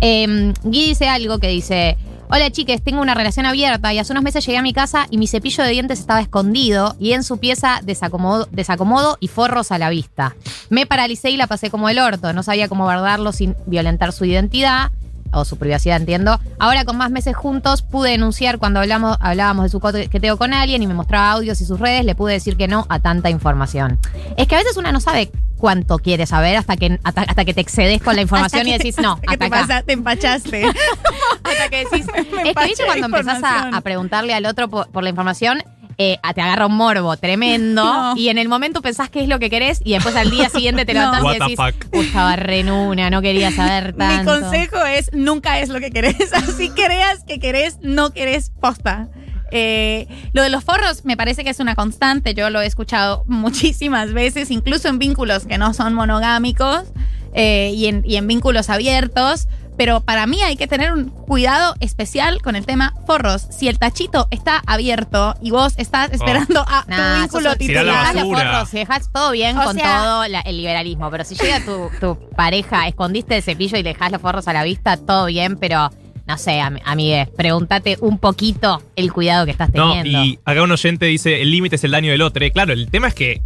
Eh, 0.00 0.54
Gui 0.62 0.86
dice 0.86 1.06
algo 1.06 1.38
que 1.38 1.48
dice. 1.48 1.98
Hola 2.30 2.50
chiques, 2.50 2.82
tengo 2.82 3.00
una 3.00 3.14
relación 3.14 3.46
abierta 3.46 3.94
y 3.94 3.98
hace 3.98 4.12
unos 4.12 4.22
meses 4.22 4.44
llegué 4.44 4.58
a 4.58 4.62
mi 4.62 4.74
casa 4.74 5.06
y 5.08 5.16
mi 5.16 5.26
cepillo 5.26 5.64
de 5.64 5.70
dientes 5.70 5.98
estaba 5.98 6.20
escondido 6.20 6.94
y 6.98 7.12
en 7.12 7.24
su 7.24 7.38
pieza 7.38 7.80
desacomodo, 7.82 8.46
desacomodo 8.52 9.16
y 9.18 9.28
forros 9.28 9.72
a 9.72 9.78
la 9.78 9.88
vista. 9.88 10.36
Me 10.68 10.84
paralicé 10.84 11.30
y 11.30 11.38
la 11.38 11.46
pasé 11.46 11.70
como 11.70 11.88
el 11.88 11.98
orto, 11.98 12.34
no 12.34 12.42
sabía 12.42 12.68
cómo 12.68 12.84
guardarlo 12.84 13.32
sin 13.32 13.56
violentar 13.64 14.12
su 14.12 14.26
identidad 14.26 14.90
o 15.32 15.44
su 15.44 15.56
privacidad, 15.56 15.96
entiendo. 15.96 16.38
Ahora 16.58 16.84
con 16.84 16.96
más 16.96 17.10
meses 17.10 17.36
juntos 17.36 17.82
pude 17.82 18.10
denunciar 18.10 18.58
cuando 18.58 18.80
hablamos, 18.80 19.16
hablábamos 19.20 19.64
de 19.64 19.68
su 19.70 19.80
coqueteo 19.80 20.36
con 20.36 20.52
alguien 20.54 20.82
y 20.82 20.86
me 20.86 20.94
mostraba 20.94 21.32
audios 21.32 21.60
y 21.60 21.64
sus 21.64 21.78
redes, 21.80 22.04
le 22.04 22.14
pude 22.14 22.32
decir 22.34 22.56
que 22.56 22.68
no 22.68 22.86
a 22.88 22.98
tanta 23.00 23.30
información. 23.30 23.98
Es 24.36 24.46
que 24.48 24.54
a 24.54 24.58
veces 24.58 24.76
una 24.76 24.92
no 24.92 25.00
sabe 25.00 25.30
cuánto 25.56 25.98
quiere 25.98 26.24
saber 26.26 26.56
hasta 26.56 26.76
que, 26.76 27.00
hasta, 27.02 27.22
hasta 27.22 27.44
que 27.44 27.52
te 27.54 27.60
excedes 27.60 28.00
con 28.02 28.14
la 28.16 28.22
información 28.22 28.66
y 28.68 28.72
que- 28.72 28.78
decís 28.78 28.98
no, 28.98 29.12
hasta 29.14 29.30
que 29.32 29.36
te, 29.38 29.50
pasa- 29.50 29.82
te 29.82 29.92
empachaste. 29.94 30.66
Hasta 31.44 31.68
que 31.70 31.78
decís, 31.84 32.06
Me 32.44 32.50
es 32.50 32.56
que 32.56 32.64
viste 32.66 32.84
cuando 32.84 33.06
empezás 33.06 33.42
a, 33.42 33.68
a 33.68 33.80
preguntarle 33.80 34.34
al 34.34 34.44
otro 34.46 34.68
por, 34.68 34.88
por 34.90 35.02
la 35.02 35.08
información 35.10 35.62
eh, 36.00 36.18
te 36.34 36.40
agarra 36.40 36.66
un 36.66 36.76
morbo 36.76 37.16
tremendo 37.16 37.84
No. 37.84 38.16
y 38.16 38.28
en 38.28 38.38
el 38.38 38.48
momento 38.48 38.80
pensás 38.82 39.10
qué 39.10 39.20
es 39.22 39.28
lo 39.28 39.38
que 39.38 39.50
querés 39.50 39.80
y 39.84 39.92
después 39.92 40.14
al 40.16 40.30
día 40.30 40.48
siguiente 40.48 40.84
te 40.84 40.94
levantás 40.94 41.22
What 41.22 41.34
y 41.34 41.38
decís, 41.40 41.56
fuck. 41.56 41.94
"Uy, 41.94 42.06
estaba 42.06 42.36
re 42.36 42.60
en 42.60 42.70
una, 42.70 43.10
no 43.10 43.20
quería 43.20 43.50
saber 43.50 43.92
Mi 43.94 43.98
tanto. 43.98 44.30
consejo 44.40 44.84
es 44.84 45.10
nunca 45.12 45.58
es 45.60 45.68
lo 45.68 45.80
que 45.80 45.90
querés. 45.90 46.32
Así 46.32 46.70
creas 46.70 47.24
que 47.24 47.38
querés, 47.38 47.78
no 47.82 48.12
querés 48.12 48.50
posta. 48.60 49.08
Eh, 49.50 50.06
lo 50.34 50.42
de 50.42 50.50
los 50.50 50.62
forros 50.62 51.04
me 51.06 51.16
parece 51.16 51.42
que 51.42 51.50
es 51.50 51.58
una 51.58 51.74
constante. 51.74 52.34
Yo 52.34 52.50
lo 52.50 52.60
he 52.60 52.66
escuchado 52.66 53.24
muchísimas 53.26 54.12
veces, 54.12 54.50
incluso 54.50 54.88
en 54.88 54.98
vínculos 54.98 55.46
que 55.46 55.56
no 55.58 55.72
son 55.74 55.94
monogámicos 55.94 56.84
eh, 57.34 57.72
y, 57.74 57.86
en, 57.86 58.02
y 58.06 58.16
en 58.16 58.26
vínculos 58.26 58.68
abiertos. 58.70 59.48
Pero 59.78 60.00
para 60.00 60.26
mí 60.26 60.42
hay 60.42 60.56
que 60.56 60.66
tener 60.66 60.92
un 60.92 61.08
cuidado 61.08 61.74
especial 61.80 62.42
con 62.42 62.56
el 62.56 62.66
tema 62.66 62.92
forros. 63.06 63.46
Si 63.50 63.68
el 63.68 63.78
tachito 63.78 64.26
está 64.30 64.60
abierto 64.66 65.34
y 65.40 65.52
vos 65.52 65.72
estás 65.78 66.12
esperando 66.12 66.64
a 66.68 66.82
tu 66.84 66.90
Nah, 66.90 67.20
vínculo 67.22 67.50
sos- 67.50 67.58
si 67.60 67.66
Tirá 67.68 67.82
la 67.84 67.92
titular, 67.92 68.00
dejás 68.00 68.14
los 68.14 68.28
basura. 68.32 68.50
forros, 68.52 68.68
si 68.70 68.76
dejás 68.78 69.12
todo 69.12 69.30
bien 69.30 69.56
O 69.56 69.62
con 69.64 69.76
sea- 69.76 70.02
todo 70.02 70.28
la- 70.28 70.40
el 70.40 70.56
liberalismo, 70.56 71.10
pero 71.10 71.24
si 71.24 71.36
llega 71.36 71.64
tu, 71.64 71.88
tu 72.00 72.18
pareja, 72.36 72.86
escondiste 72.88 73.36
el 73.36 73.42
cepillo 73.42 73.78
y 73.78 73.82
le 73.84 73.90
dejás 73.94 74.10
los 74.12 74.20
forros 74.20 74.48
a 74.48 74.52
la 74.52 74.64
vista, 74.64 74.96
todo 74.96 75.26
bien, 75.26 75.56
pero 75.56 75.90
no 76.26 76.36
sé, 76.36 76.60
am- 76.60 76.78
amigues, 76.84 77.28
pregúntate 77.36 77.96
un 78.00 78.18
poquito 78.18 78.82
el 78.96 79.12
cuidado 79.12 79.46
que 79.46 79.52
estás 79.52 79.72
No, 79.72 79.94
teniendo. 79.94 80.24
y 80.24 80.38
acá 80.44 80.60
un 80.62 80.72
oyente 80.72 81.06
dice, 81.06 81.40
el 81.40 81.50
límite 81.52 81.76
es 81.76 81.84
el 81.84 81.92
daño 81.92 82.10
del 82.10 82.20
otro. 82.22 82.44
Eh, 82.44 82.50
Claro, 82.50 82.72
el 82.74 82.90
tema 82.90 83.08
es 83.08 83.14
que 83.14 83.40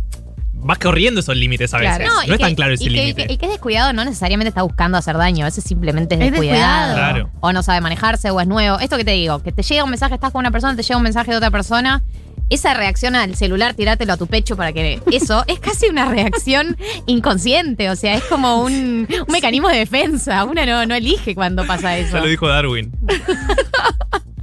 vas 0.65 0.79
corriendo 0.79 1.21
esos 1.21 1.37
límites 1.37 1.73
a 1.75 1.79
veces. 1.79 1.97
Claro. 1.97 2.13
No, 2.13 2.23
es 2.23 2.31
que- 2.31 2.39
tan 2.39 2.55
claro 2.55 2.75
ese 2.75 2.89
límite. 2.89 3.23
y 3.23 3.27
que- 3.27 3.33
y 3.35 3.37
que 3.37 3.47
es 3.47 3.53
descuidado 3.53 3.93
no 3.93 4.05
necesariamente 4.05 4.49
está 4.49 4.63
buscando 4.63 4.97
hacer 4.99 5.17
daño, 5.17 5.45
a 5.45 5.49
veces 5.49 5.65
simplemente 5.65 6.15
es 6.15 6.21
Es 6.21 6.31
descuidado. 6.33 6.95
Claro. 6.95 7.31
O 7.41 7.53
no 7.53 7.63
sabe 7.63 7.81
manejarse 7.81 8.31
o 8.31 8.41
es 8.41 8.47
nuevo. 8.47 8.79
Esto 8.81 8.97
que 8.97 9.05
te 9.05 9.11
digo, 9.13 9.41
que 9.43 9.53
te 9.53 9.63
llega 9.63 9.85
un 9.85 9.91
mensaje, 9.91 10.15
estás 10.15 10.31
con 10.33 10.41
una 10.41 10.51
persona, 10.51 10.77
te 10.77 10.83
llega 10.83 10.97
un 10.97 11.03
mensaje 11.03 11.31
de 11.31 11.37
otra 11.37 11.51
persona. 11.51 12.03
Esa 12.51 12.75
reacción 12.75 13.17
al 13.17 13.35
celular, 13.35 13.73
tirártelo 13.73 14.13
a 14.13 14.17
tu 14.19 14.27
pecho 14.27 14.57
para 14.57 14.73
que. 14.75 15.01
Eso 15.11 15.43
es 15.47 15.59
casi 15.59 15.87
una 15.87 16.05
reacción 16.11 16.77
inconsciente. 17.07 17.89
O 17.89 17.97
sea, 17.97 18.15
es 18.15 18.25
como 18.25 18.63
un, 18.63 19.09
un 19.09 19.33
mecanismo 19.33 19.69
de 19.71 19.79
defensa. 19.79 20.45
Una 20.45 20.67
no, 20.67 20.85
no 20.85 20.95
elige 20.95 21.35
cuando 21.35 21.65
pasa 21.67 21.97
eso. 21.97 22.13
Ya 22.17 22.21
lo 22.23 22.27
dijo 22.29 22.47
Darwin. 22.49 22.93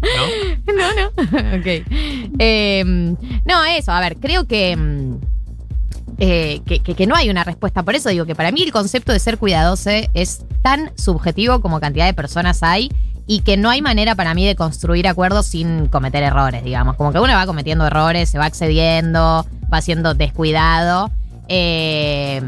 ¿No? 0.02 0.74
No, 0.74 0.88
no. 0.96 1.08
ok. 1.60 1.68
Eh, 2.40 2.84
no, 3.46 3.66
eso, 3.66 3.92
a 3.92 4.00
ver, 4.00 4.16
creo 4.18 4.48
que, 4.48 4.76
mm, 4.76 5.20
eh, 6.20 6.62
que, 6.66 7.08
no 7.08 7.16
hay 7.16 7.30
una 7.30 7.44
respuesta. 7.44 7.84
Por 7.84 7.96
eso 7.96 8.10
digo 8.10 8.26
que 8.26 8.36
para 8.36 8.52
mí 8.52 8.62
el 8.62 8.72
concepto 8.72 9.12
de 9.12 9.20
ser 9.20 9.38
cuidadoso 9.38 9.90
es 10.14 10.44
tan 10.62 10.92
subjetivo 10.98 11.62
como 11.62 11.80
cantidad 11.80 12.06
de 12.06 12.14
personas 12.14 12.62
hay 12.62 12.92
y 13.26 13.42
que 13.42 13.58
no 13.58 13.70
hay 13.70 13.82
manera 13.82 14.16
para 14.16 14.34
mí 14.34 14.46
de 14.46 14.56
construir 14.56 15.08
acuerdos 15.08 15.46
sin 15.46 15.88
cometer 15.88 16.24
errores, 16.24 16.64
digamos. 16.64 16.96
Como 16.96 17.14
que 17.14 17.20
uno 17.20 17.34
va 17.34 17.46
cometiendo 17.46 17.86
errores, 17.86 18.30
se 18.30 18.38
va 18.38 18.48
excediendo, 18.48 19.46
va 19.72 19.82
siendo 19.82 20.14
descuidado. 20.14 21.12
eh, 21.48 22.42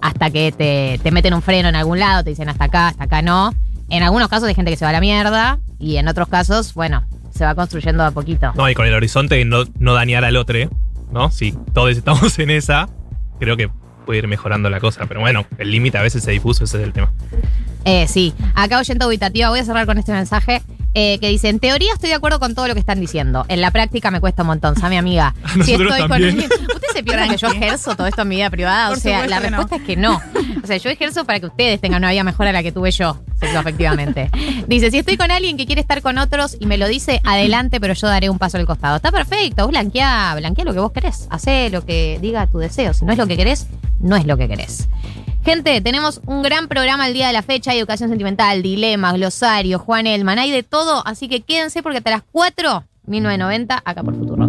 hasta 0.00 0.30
que 0.30 0.52
te, 0.52 1.00
te 1.02 1.10
meten 1.10 1.34
un 1.34 1.42
freno 1.42 1.68
en 1.68 1.76
algún 1.76 1.98
lado, 1.98 2.22
te 2.22 2.30
dicen 2.30 2.48
hasta 2.48 2.64
acá, 2.64 2.88
hasta 2.88 3.04
acá 3.04 3.20
no. 3.20 3.52
En 3.90 4.02
algunos 4.02 4.28
casos 4.28 4.48
hay 4.48 4.54
gente 4.54 4.70
que 4.70 4.76
se 4.76 4.84
va 4.84 4.90
a 4.90 4.92
la 4.92 5.00
mierda 5.00 5.58
y 5.78 5.96
en 5.96 6.08
otros 6.08 6.28
casos, 6.28 6.74
bueno, 6.74 7.04
se 7.30 7.44
va 7.44 7.54
construyendo 7.54 8.04
a 8.04 8.10
poquito. 8.10 8.52
No, 8.54 8.68
y 8.68 8.74
con 8.74 8.86
el 8.86 8.94
horizonte 8.94 9.44
no, 9.44 9.64
no 9.78 9.94
dañar 9.94 10.24
al 10.24 10.36
otro, 10.36 10.58
¿no? 11.10 11.30
Si 11.30 11.52
todos 11.72 11.96
estamos 11.96 12.38
en 12.38 12.50
esa, 12.50 12.88
creo 13.38 13.56
que 13.56 13.70
puede 14.06 14.20
ir 14.20 14.28
mejorando 14.28 14.70
la 14.70 14.80
cosa. 14.80 15.06
Pero 15.06 15.20
bueno, 15.20 15.46
el 15.58 15.70
límite 15.70 15.98
a 15.98 16.02
veces 16.02 16.22
se 16.22 16.30
difuso, 16.30 16.64
ese 16.64 16.78
es 16.78 16.84
el 16.84 16.92
tema. 16.92 17.12
Eh, 17.84 18.06
sí, 18.08 18.34
acá 18.54 18.78
oyendo 18.78 19.06
auditativa, 19.06 19.50
voy 19.50 19.60
a 19.60 19.64
cerrar 19.64 19.86
con 19.86 19.98
este 19.98 20.12
mensaje 20.12 20.62
eh, 20.94 21.18
que 21.20 21.28
dice, 21.28 21.48
en 21.48 21.60
teoría 21.60 21.92
estoy 21.92 22.08
de 22.08 22.16
acuerdo 22.16 22.40
con 22.40 22.54
todo 22.54 22.66
lo 22.66 22.74
que 22.74 22.80
están 22.80 23.00
diciendo. 23.00 23.44
En 23.48 23.60
la 23.60 23.70
práctica 23.70 24.10
me 24.10 24.20
cuesta 24.20 24.42
un 24.42 24.48
montón, 24.48 24.74
mi 24.88 24.96
amiga. 24.96 25.34
A 25.44 25.56
nosotros 25.56 25.96
también. 25.96 26.38
¿Ustedes 26.38 26.77
se 26.98 27.04
piensan 27.04 27.30
que 27.30 27.36
yo 27.36 27.48
ejerzo 27.48 27.96
todo 27.96 28.06
esto 28.06 28.22
en 28.22 28.28
mi 28.28 28.36
vida 28.36 28.50
privada? 28.50 28.88
Por 28.88 28.98
o 28.98 29.00
sea, 29.00 29.26
la 29.26 29.40
no. 29.40 29.46
respuesta 29.46 29.76
es 29.76 29.82
que 29.82 29.96
no. 29.96 30.20
O 30.62 30.66
sea, 30.66 30.76
yo 30.76 30.90
ejerzo 30.90 31.24
para 31.24 31.40
que 31.40 31.46
ustedes 31.46 31.80
tengan 31.80 32.02
una 32.02 32.10
vida 32.10 32.24
mejor 32.24 32.46
a 32.46 32.52
la 32.52 32.62
que 32.62 32.72
tuve 32.72 32.90
yo, 32.90 33.18
efectivamente. 33.40 34.30
Dice, 34.66 34.90
si 34.90 34.98
estoy 34.98 35.16
con 35.16 35.30
alguien 35.30 35.56
que 35.56 35.66
quiere 35.66 35.80
estar 35.80 36.02
con 36.02 36.18
otros 36.18 36.56
y 36.60 36.66
me 36.66 36.76
lo 36.78 36.88
dice, 36.88 37.20
adelante, 37.24 37.80
pero 37.80 37.94
yo 37.94 38.06
daré 38.06 38.28
un 38.30 38.38
paso 38.38 38.58
al 38.58 38.66
costado. 38.66 38.96
Está 38.96 39.12
perfecto, 39.12 39.62
vos 39.62 39.70
blanquea, 39.70 40.34
blanquea 40.36 40.64
lo 40.64 40.72
que 40.72 40.80
vos 40.80 40.92
querés. 40.92 41.26
Hacé 41.30 41.70
lo 41.70 41.84
que 41.84 42.18
diga 42.20 42.46
tu 42.46 42.58
deseo. 42.58 42.92
Si 42.92 43.04
no 43.04 43.12
es 43.12 43.18
lo 43.18 43.26
que 43.26 43.36
querés, 43.36 43.66
no 44.00 44.16
es 44.16 44.26
lo 44.26 44.36
que 44.36 44.48
querés. 44.48 44.88
Gente, 45.44 45.80
tenemos 45.80 46.20
un 46.26 46.42
gran 46.42 46.68
programa 46.68 47.06
el 47.06 47.14
día 47.14 47.28
de 47.28 47.32
la 47.32 47.42
fecha, 47.42 47.70
hay 47.70 47.78
educación 47.78 48.10
sentimental, 48.10 48.62
dilemas, 48.62 49.14
glosario, 49.14 49.78
Juan 49.78 50.06
Elman, 50.06 50.38
hay 50.38 50.50
de 50.50 50.62
todo, 50.62 51.06
así 51.06 51.28
que 51.28 51.40
quédense 51.40 51.82
porque 51.82 51.98
hasta 51.98 52.10
las 52.10 52.22
4, 52.32 52.84
1990, 53.06 53.82
acá 53.82 54.02
por 54.02 54.14
Futuro. 54.14 54.47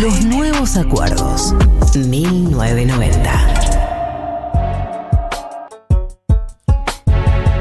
Los 0.00 0.24
nuevos 0.24 0.76
acuerdos. 0.76 1.54
1990. 1.94 3.30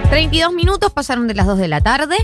32 0.10 0.54
minutos 0.54 0.92
pasaron 0.94 1.28
de 1.28 1.36
las 1.36 1.46
2 1.46 1.60
de 1.60 1.68
la 1.68 1.82
tarde. 1.82 2.16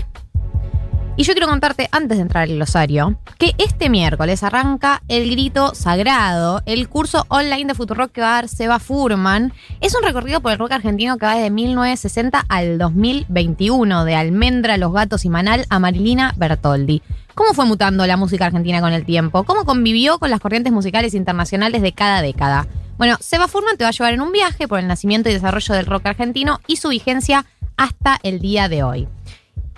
Y 1.16 1.24
yo 1.24 1.34
quiero 1.34 1.48
contarte, 1.48 1.88
antes 1.92 2.16
de 2.16 2.22
entrar 2.22 2.44
al 2.44 2.54
glosario, 2.54 3.18
que 3.36 3.52
este 3.58 3.90
miércoles 3.90 4.42
arranca 4.42 5.02
el 5.08 5.30
grito 5.30 5.74
sagrado, 5.74 6.62
el 6.64 6.88
curso 6.88 7.26
online 7.28 7.66
de 7.66 7.74
Futurock 7.74 8.12
que 8.12 8.22
va 8.22 8.28
a 8.28 8.34
dar 8.36 8.48
Seba 8.48 8.78
Furman. 8.78 9.52
Es 9.80 9.94
un 9.94 10.02
recorrido 10.02 10.40
por 10.40 10.52
el 10.52 10.58
rock 10.58 10.72
argentino 10.72 11.18
que 11.18 11.26
va 11.26 11.34
desde 11.34 11.50
1960 11.50 12.46
al 12.48 12.78
2021, 12.78 14.04
de 14.04 14.14
Almendra, 14.14 14.78
Los 14.78 14.92
Gatos 14.92 15.24
y 15.26 15.28
Manal 15.28 15.66
a 15.68 15.78
Marilina 15.78 16.32
Bertoldi. 16.38 17.02
¿Cómo 17.34 17.52
fue 17.52 17.66
mutando 17.66 18.06
la 18.06 18.16
música 18.16 18.46
argentina 18.46 18.80
con 18.80 18.92
el 18.92 19.04
tiempo? 19.04 19.44
¿Cómo 19.44 19.64
convivió 19.64 20.18
con 20.18 20.30
las 20.30 20.40
corrientes 20.40 20.72
musicales 20.72 21.12
internacionales 21.14 21.82
de 21.82 21.92
cada 21.92 22.22
década? 22.22 22.66
Bueno, 22.96 23.16
Seba 23.20 23.48
Furman 23.48 23.76
te 23.76 23.84
va 23.84 23.88
a 23.88 23.92
llevar 23.92 24.14
en 24.14 24.20
un 24.20 24.32
viaje 24.32 24.68
por 24.68 24.78
el 24.78 24.86
nacimiento 24.86 25.28
y 25.28 25.32
desarrollo 25.32 25.74
del 25.74 25.86
rock 25.86 26.06
argentino 26.06 26.60
y 26.66 26.76
su 26.76 26.88
vigencia 26.88 27.44
hasta 27.76 28.18
el 28.22 28.40
día 28.40 28.68
de 28.68 28.82
hoy. 28.82 29.08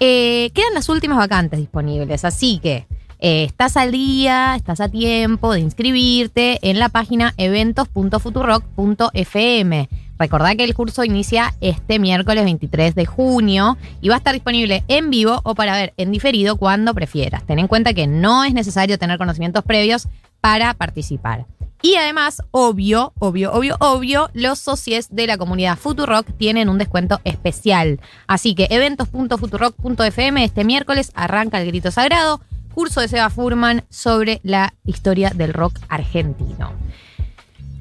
Eh, 0.05 0.51
quedan 0.53 0.75
las 0.75 0.89
últimas 0.89 1.17
vacantes 1.17 1.61
disponibles, 1.61 2.25
así 2.25 2.59
que 2.59 2.89
eh, 3.21 3.45
estás 3.45 3.77
al 3.77 3.93
día, 3.93 4.57
estás 4.57 4.81
a 4.81 4.89
tiempo 4.89 5.53
de 5.53 5.61
inscribirte 5.61 6.59
en 6.69 6.81
la 6.81 6.89
página 6.89 7.35
eventos.futurock.fm. 7.37 9.89
Recordá 10.19 10.57
que 10.57 10.65
el 10.65 10.75
curso 10.75 11.05
inicia 11.05 11.55
este 11.61 12.01
miércoles 12.01 12.43
23 12.43 12.97
de 12.97 13.07
junio 13.07 13.79
y 14.01 14.09
va 14.09 14.17
a 14.17 14.19
estar 14.19 14.35
disponible 14.35 14.83
en 14.89 15.11
vivo 15.11 15.41
o 15.45 15.55
para 15.55 15.77
ver 15.77 15.95
en 15.97 16.11
diferido 16.11 16.57
cuando 16.57 16.95
prefieras. 16.95 17.47
Ten 17.47 17.61
en 17.61 17.69
cuenta 17.69 17.95
que 17.95 18.09
no 18.09 18.43
es 18.43 18.55
necesario 18.55 18.99
tener 18.99 19.19
conocimientos 19.19 19.63
previos 19.63 20.09
para 20.41 20.75
participar. 20.75 21.47
Y 21.83 21.97
además, 21.97 22.43
obvio, 22.53 23.13
obvio, 23.19 23.53
obvio, 23.53 23.77
obvio, 23.81 24.31
los 24.35 24.61
socios 24.61 25.09
de 25.11 25.27
la 25.27 25.37
comunidad 25.37 25.77
Futurock 25.77 26.27
tienen 26.39 26.69
un 26.69 26.79
descuento 26.79 27.21
especial. 27.25 28.01
Así 28.29 28.55
que 28.55 28.69
eventos.futurock.fm 28.71 30.45
este 30.45 30.65
miércoles 30.65 31.11
arranca 31.15 31.61
el 31.61 31.67
grito 31.67 31.91
sagrado, 31.91 32.41
curso 32.73 33.01
de 33.01 33.09
Seba 33.09 33.31
Furman 33.31 33.83
sobre 33.91 34.41
la 34.45 34.75
historia 34.85 35.31
del 35.35 35.53
rock 35.53 35.77
argentino. 35.89 36.73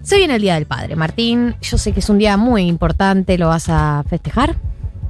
Se 0.02 0.18
viene 0.18 0.36
el 0.36 0.42
Día 0.42 0.56
del 0.56 0.66
Padre, 0.66 0.96
Martín. 0.96 1.56
Yo 1.62 1.78
sé 1.78 1.94
que 1.94 2.00
es 2.00 2.10
un 2.10 2.18
día 2.18 2.38
muy 2.38 2.64
importante, 2.64 3.38
¿lo 3.38 3.50
vas 3.50 3.70
a 3.70 4.04
festejar? 4.10 4.56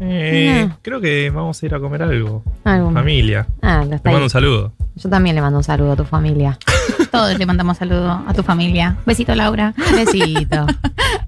Eh, 0.02 0.66
No. 0.68 0.78
Creo 0.82 1.00
que 1.00 1.30
vamos 1.30 1.62
a 1.62 1.66
ir 1.66 1.74
a 1.74 1.80
comer 1.80 2.04
algo. 2.04 2.44
Algo. 2.66 2.92
Familia. 2.92 3.48
Ah, 3.62 3.86
lo 3.88 3.98
Te 4.00 4.10
mando 4.10 4.24
un 4.26 4.30
saludo. 4.30 4.74
Yo 4.96 5.10
también 5.10 5.36
le 5.36 5.42
mando 5.42 5.58
un 5.58 5.64
saludo 5.64 5.94
a 5.94 5.96
tu 5.96 6.04
familia. 6.06 6.58
Todos 7.12 7.38
le 7.38 7.46
mandamos 7.46 7.78
saludo 7.78 8.24
a 8.28 8.34
tu 8.34 8.44
familia. 8.44 8.98
Besito, 9.06 9.34
Laura. 9.36 9.74
Besito. 9.96 10.66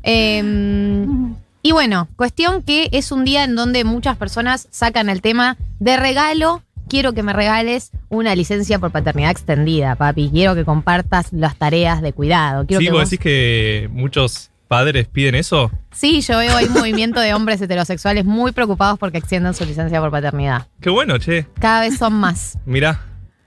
Em, 0.04 1.34
y 1.62 1.72
bueno, 1.72 2.08
cuestión 2.16 2.62
que 2.62 2.90
es 2.92 3.12
un 3.12 3.24
día 3.26 3.44
en 3.46 3.56
donde 3.56 3.84
muchas 3.84 4.18
personas 4.18 4.68
sacan 4.72 5.10
el 5.10 5.22
tema 5.22 5.58
de 5.80 5.98
regalo. 5.98 6.62
Quiero 6.90 7.14
que 7.14 7.24
me 7.24 7.32
regales 7.34 7.92
una 8.10 8.36
licencia 8.36 8.78
por 8.80 8.92
paternidad 8.92 9.32
extendida, 9.32 9.96
papi. 9.96 10.30
Quiero 10.30 10.56
que 10.56 10.66
compartas 10.66 11.32
las 11.32 11.56
tareas 11.56 12.02
de 12.02 12.12
cuidado. 12.14 12.66
Quiero 12.68 12.80
sí, 12.82 12.86
que 12.86 12.92
vos 12.92 13.02
vos- 13.02 13.10
decís 13.10 13.24
que 13.24 13.90
muchos 13.94 14.52
padres 14.68 15.08
piden 15.08 15.36
eso. 15.36 15.72
Sí, 15.92 16.22
yo 16.22 16.38
veo 16.38 16.56
ahí 16.58 16.66
un 16.66 16.74
movimiento 16.74 17.20
de 17.22 17.34
hombres 17.34 17.62
heterosexuales 17.62 18.26
muy 18.26 18.52
preocupados 18.52 19.00
porque 19.00 19.18
extiendan 19.20 19.54
su 19.54 19.66
licencia 19.66 20.02
por 20.02 20.12
paternidad. 20.12 20.68
Qué 20.82 20.90
bueno, 20.90 21.18
che. 21.18 21.48
Cada 21.60 21.82
vez 21.82 21.98
son 21.98 22.14
más. 22.14 22.58
Mirá. 22.66 23.00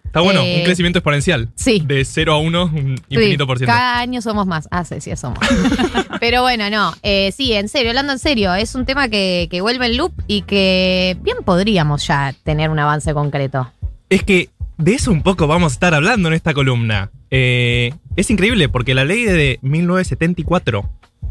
Está 0.06 0.20
bueno, 0.20 0.40
Eh, 0.42 0.58
un 0.60 0.64
crecimiento 0.64 0.98
exponencial. 1.00 1.48
sí. 1.54 1.82
De 1.84 2.04
0 2.04 2.32
a 2.32 2.38
1, 2.38 2.64
un 2.64 3.00
infinito 3.08 3.46
por 3.46 3.58
ciento. 3.58 3.72
Cada 3.74 3.98
año 4.00 4.22
somos 4.22 4.46
más. 4.46 4.66
Ah, 4.70 4.84
sí, 4.84 5.00
sí, 5.00 5.14
somos. 5.16 5.38
Pero 6.20 6.42
bueno, 6.42 6.70
no. 6.70 6.94
eh, 7.02 7.32
sí, 7.36 7.52
en 7.52 7.68
serio, 7.68 7.90
hablando 7.90 8.12
en 8.12 8.18
serio, 8.18 8.54
es 8.54 8.74
un 8.74 8.86
tema 8.86 9.08
que, 9.08 9.48
que 9.50 9.60
vuelve 9.60 9.86
en 9.86 9.96
loop 9.98 10.12
y 10.26 10.42
que 10.42 11.16
bien 11.22 11.38
podríamos 11.44 12.06
ya 12.06 12.34
tener 12.44 12.70
un 12.70 12.78
avance 12.78 13.12
concreto. 13.12 13.70
Es 14.08 14.22
que 14.22 14.48
de 14.78 14.94
eso 14.94 15.10
un 15.10 15.22
poco 15.22 15.46
vamos 15.46 15.72
a 15.72 15.74
estar 15.74 15.94
hablando 15.94 16.28
en 16.28 16.34
esta 16.34 16.54
columna. 16.54 17.10
Eh, 17.30 17.92
es 18.16 18.30
increíble 18.30 18.68
porque 18.68 18.94
la 18.94 19.04
ley 19.04 19.24
de 19.24 19.58
1974, 19.62 20.88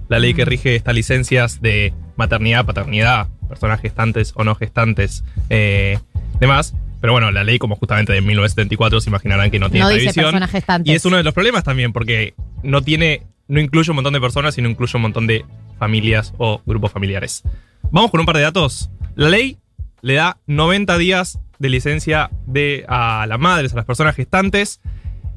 la 0.09 0.19
ley 0.19 0.33
que 0.33 0.45
rige 0.45 0.75
estas 0.75 0.93
licencias 0.93 1.61
de 1.61 1.93
maternidad, 2.15 2.65
paternidad, 2.65 3.27
personas 3.47 3.79
gestantes 3.81 4.33
o 4.35 4.43
no 4.43 4.55
gestantes, 4.55 5.23
eh, 5.49 5.99
demás, 6.39 6.73
Pero 7.05 7.13
bueno, 7.13 7.29
la 7.29 7.43
ley, 7.43 7.59
como 7.59 7.75
justamente 7.75 8.13
de 8.13 8.21
1974, 8.21 8.99
se 8.99 9.11
imaginarán 9.11 9.51
que 9.51 9.59
no 9.59 9.69
tiene 9.69 9.85
No 9.85 9.91
dice 9.91 10.11
personas 10.11 10.49
gestantes. 10.49 10.91
Y 10.91 10.95
es 10.95 11.05
uno 11.05 11.17
de 11.17 11.23
los 11.23 11.35
problemas 11.35 11.63
también, 11.63 11.93
porque 11.93 12.33
no 12.63 12.81
tiene, 12.81 13.21
no 13.47 13.59
incluye 13.59 13.91
un 13.91 13.97
montón 13.97 14.13
de 14.13 14.19
personas, 14.19 14.55
sino 14.55 14.67
incluye 14.67 14.91
un 14.95 15.03
montón 15.03 15.27
de 15.27 15.45
familias 15.77 16.33
o 16.39 16.63
grupos 16.65 16.91
familiares. 16.91 17.43
Vamos 17.91 18.09
con 18.09 18.21
un 18.21 18.25
par 18.25 18.37
de 18.37 18.41
datos. 18.41 18.89
La 19.13 19.29
ley 19.29 19.59
le 20.01 20.15
da 20.15 20.39
90 20.47 20.97
días 20.97 21.37
de 21.59 21.69
licencia 21.69 22.31
de, 22.47 22.85
a 22.87 23.27
las 23.27 23.39
madres, 23.39 23.73
a 23.73 23.75
las 23.75 23.85
personas 23.85 24.15
gestantes, 24.15 24.81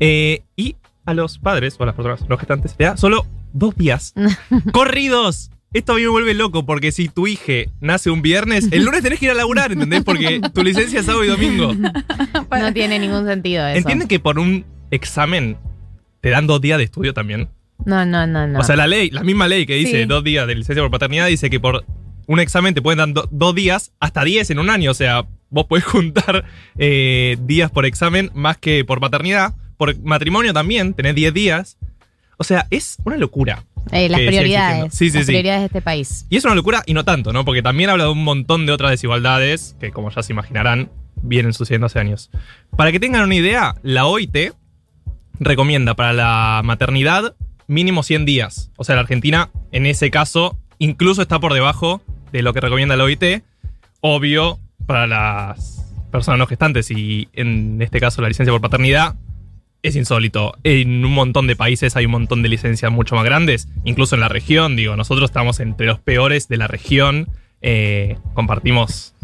eh, 0.00 0.44
y 0.56 0.76
a 1.04 1.12
los 1.12 1.38
padres 1.38 1.76
o 1.78 1.82
a 1.82 1.86
las 1.86 1.94
personas 1.94 2.26
no 2.30 2.38
gestantes 2.38 2.76
le 2.78 2.86
da 2.86 2.96
solo 2.96 3.26
dos 3.52 3.76
días 3.76 4.14
corridos. 4.72 5.50
Esto 5.72 5.92
a 5.92 5.96
mí 5.96 6.02
me 6.02 6.08
vuelve 6.08 6.32
loco 6.34 6.64
porque 6.64 6.92
si 6.92 7.08
tu 7.08 7.26
hija 7.26 7.70
nace 7.80 8.10
un 8.10 8.22
viernes, 8.22 8.68
el 8.70 8.84
lunes 8.84 9.02
tenés 9.02 9.18
que 9.18 9.26
ir 9.26 9.32
a 9.32 9.34
laburar, 9.34 9.70
¿entendés? 9.72 10.02
Porque 10.02 10.40
tu 10.54 10.62
licencia 10.64 11.00
es 11.00 11.06
sábado 11.06 11.24
y 11.24 11.28
domingo. 11.28 11.74
No 12.50 12.72
tiene 12.72 12.98
ningún 12.98 13.26
sentido 13.26 13.66
eso. 13.66 13.78
¿Entienden 13.78 14.08
que 14.08 14.18
por 14.18 14.38
un 14.38 14.64
examen 14.90 15.56
te 16.20 16.30
dan 16.30 16.46
dos 16.46 16.60
días 16.60 16.78
de 16.78 16.84
estudio 16.84 17.12
también? 17.14 17.48
No, 17.84 18.04
no, 18.06 18.26
no, 18.26 18.46
no. 18.46 18.58
O 18.58 18.62
sea, 18.64 18.74
la 18.76 18.86
ley, 18.86 19.10
la 19.10 19.22
misma 19.22 19.46
ley 19.46 19.66
que 19.66 19.74
dice 19.74 20.02
Sí. 20.02 20.04
dos 20.06 20.24
días 20.24 20.46
de 20.46 20.54
licencia 20.54 20.82
por 20.82 20.90
paternidad, 20.90 21.26
dice 21.28 21.50
que 21.50 21.60
por 21.60 21.84
un 22.26 22.40
examen 22.40 22.74
te 22.74 22.82
pueden 22.82 22.98
dar 22.98 23.12
do- 23.12 23.28
dos 23.30 23.54
días 23.54 23.92
hasta 24.00 24.24
diez 24.24 24.50
en 24.50 24.58
un 24.58 24.70
año. 24.70 24.90
O 24.90 24.94
sea, 24.94 25.26
vos 25.50 25.66
podés 25.66 25.84
juntar 25.84 26.44
eh, 26.78 27.36
días 27.42 27.70
por 27.70 27.84
examen 27.86 28.30
más 28.34 28.56
que 28.56 28.84
por 28.84 29.00
paternidad. 29.00 29.54
Por 29.76 29.96
matrimonio 30.02 30.52
también, 30.52 30.94
tenés 30.94 31.14
10 31.14 31.32
días. 31.34 31.78
O 32.38 32.44
sea, 32.44 32.66
es 32.70 32.96
una 33.04 33.16
locura. 33.16 33.64
Eh, 33.92 34.08
las 34.08 34.20
prioridades. 34.20 34.94
Sí, 34.94 35.10
sí, 35.10 35.18
las 35.18 35.26
sí. 35.26 35.32
prioridades 35.32 35.60
de 35.60 35.66
este 35.66 35.82
país. 35.82 36.26
Y 36.28 36.36
es 36.36 36.44
una 36.44 36.54
locura 36.54 36.82
y 36.86 36.94
no 36.94 37.04
tanto, 37.04 37.32
¿no? 37.32 37.44
Porque 37.44 37.62
también 37.62 37.90
habla 37.90 38.04
de 38.04 38.10
un 38.10 38.24
montón 38.24 38.66
de 38.66 38.72
otras 38.72 38.90
desigualdades 38.90 39.76
que, 39.80 39.90
como 39.90 40.10
ya 40.10 40.22
se 40.22 40.32
imaginarán, 40.32 40.90
vienen 41.22 41.52
sucediendo 41.52 41.86
hace 41.86 41.98
años. 41.98 42.30
Para 42.76 42.92
que 42.92 43.00
tengan 43.00 43.22
una 43.22 43.34
idea, 43.34 43.74
la 43.82 44.06
OIT 44.06 44.52
recomienda 45.40 45.94
para 45.94 46.12
la 46.12 46.62
maternidad 46.64 47.34
mínimo 47.66 48.02
100 48.02 48.24
días. 48.24 48.70
O 48.76 48.84
sea, 48.84 48.94
la 48.94 49.02
Argentina, 49.02 49.50
en 49.72 49.86
ese 49.86 50.10
caso, 50.10 50.58
incluso 50.78 51.22
está 51.22 51.38
por 51.38 51.54
debajo 51.54 52.02
de 52.32 52.42
lo 52.42 52.52
que 52.52 52.60
recomienda 52.60 52.96
la 52.96 53.04
OIT. 53.04 53.42
Obvio, 54.00 54.58
para 54.86 55.06
las 55.06 55.84
personas 56.10 56.38
no 56.38 56.46
gestantes 56.46 56.90
y 56.90 57.28
en 57.34 57.80
este 57.82 58.00
caso 58.00 58.22
la 58.22 58.28
licencia 58.28 58.52
por 58.52 58.60
paternidad, 58.60 59.16
es 59.82 59.96
insólito. 59.96 60.54
En 60.64 61.04
un 61.04 61.12
montón 61.12 61.46
de 61.46 61.56
países 61.56 61.96
hay 61.96 62.06
un 62.06 62.12
montón 62.12 62.42
de 62.42 62.48
licencias 62.48 62.90
mucho 62.90 63.14
más 63.14 63.24
grandes, 63.24 63.68
incluso 63.84 64.14
en 64.14 64.20
la 64.20 64.28
región. 64.28 64.76
Digo, 64.76 64.96
nosotros 64.96 65.30
estamos 65.30 65.60
entre 65.60 65.86
los 65.86 66.00
peores 66.00 66.48
de 66.48 66.56
la 66.56 66.66
región. 66.66 67.28
Eh, 67.60 68.16
compartimos 68.34 69.14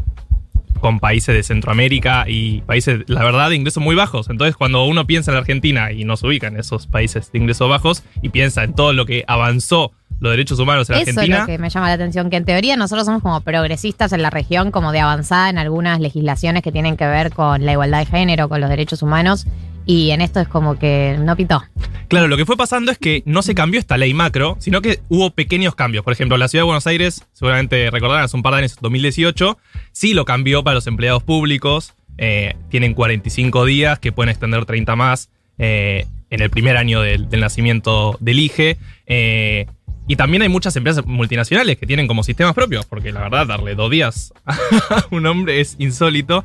con 0.80 1.00
países 1.00 1.34
de 1.34 1.42
Centroamérica 1.42 2.26
y 2.28 2.60
países, 2.62 3.04
la 3.06 3.24
verdad, 3.24 3.48
de 3.48 3.56
ingresos 3.56 3.82
muy 3.82 3.94
bajos. 3.94 4.28
Entonces, 4.28 4.54
cuando 4.54 4.84
uno 4.84 5.06
piensa 5.06 5.30
en 5.30 5.36
la 5.36 5.40
Argentina 5.40 5.92
y 5.92 6.04
nos 6.04 6.22
ubica 6.22 6.48
en 6.48 6.58
esos 6.58 6.86
países 6.86 7.32
de 7.32 7.38
ingresos 7.38 7.70
bajos 7.70 8.02
y 8.20 8.28
piensa 8.28 8.64
en 8.64 8.74
todo 8.74 8.92
lo 8.92 9.06
que 9.06 9.24
avanzó 9.26 9.92
los 10.20 10.32
derechos 10.32 10.58
humanos 10.58 10.90
en 10.90 10.96
Eso 10.96 11.00
Argentina, 11.00 11.36
es 11.36 11.40
lo 11.42 11.46
que 11.46 11.58
me 11.58 11.70
llama 11.70 11.88
la 11.88 11.94
atención, 11.94 12.30
que 12.30 12.36
en 12.36 12.44
teoría 12.44 12.76
nosotros 12.76 13.06
somos 13.06 13.22
como 13.22 13.40
progresistas 13.40 14.12
en 14.12 14.22
la 14.22 14.30
región, 14.30 14.70
como 14.70 14.92
de 14.92 15.00
avanzada 15.00 15.48
en 15.48 15.58
algunas 15.58 16.00
legislaciones 16.00 16.62
que 16.62 16.70
tienen 16.70 16.96
que 16.96 17.06
ver 17.06 17.32
con 17.32 17.64
la 17.64 17.72
igualdad 17.72 18.00
de 18.00 18.06
género, 18.06 18.48
con 18.48 18.60
los 18.60 18.68
derechos 18.68 19.02
humanos, 19.02 19.46
y 19.86 20.10
en 20.10 20.20
esto 20.20 20.40
es 20.40 20.48
como 20.48 20.78
que 20.78 21.16
no 21.20 21.36
pitó. 21.36 21.62
Claro, 22.08 22.28
lo 22.28 22.36
que 22.36 22.46
fue 22.46 22.56
pasando 22.56 22.92
es 22.92 22.98
que 22.98 23.22
no 23.26 23.42
se 23.42 23.54
cambió 23.54 23.80
esta 23.80 23.96
ley 23.96 24.14
macro, 24.14 24.56
sino 24.60 24.82
que 24.82 25.00
hubo 25.08 25.30
pequeños 25.30 25.74
cambios. 25.74 26.04
Por 26.04 26.12
ejemplo, 26.12 26.36
la 26.36 26.48
ciudad 26.48 26.62
de 26.62 26.66
Buenos 26.66 26.86
Aires, 26.86 27.24
seguramente 27.32 27.90
recordarán, 27.90 28.24
hace 28.24 28.36
un 28.36 28.42
par 28.42 28.52
de 28.52 28.58
años, 28.60 28.76
2018, 28.80 29.58
sí 29.92 30.14
lo 30.14 30.24
cambió 30.24 30.62
para 30.62 30.74
los 30.74 30.86
empleados 30.86 31.22
públicos. 31.22 31.94
Eh, 32.18 32.54
tienen 32.68 32.94
45 32.94 33.64
días 33.64 33.98
que 33.98 34.12
pueden 34.12 34.30
extender 34.30 34.64
30 34.64 34.94
más 34.96 35.30
eh, 35.58 36.06
en 36.30 36.42
el 36.42 36.50
primer 36.50 36.76
año 36.76 37.00
del, 37.00 37.28
nacimiento 37.30 38.16
del 38.20 38.38
IGE. 38.38 38.76
Eh, 39.06 39.66
y 40.06 40.16
también 40.16 40.42
hay 40.42 40.48
muchas 40.48 40.76
empresas 40.76 41.06
multinacionales 41.06 41.78
que 41.78 41.86
tienen 41.86 42.06
como 42.06 42.22
sistemas 42.22 42.54
propios, 42.54 42.84
porque 42.84 43.10
la 43.10 43.22
verdad, 43.22 43.46
darle 43.46 43.74
dos 43.74 43.90
días 43.90 44.34
a 44.44 45.04
un 45.10 45.26
hombre 45.26 45.60
es 45.60 45.76
insólito. 45.78 46.44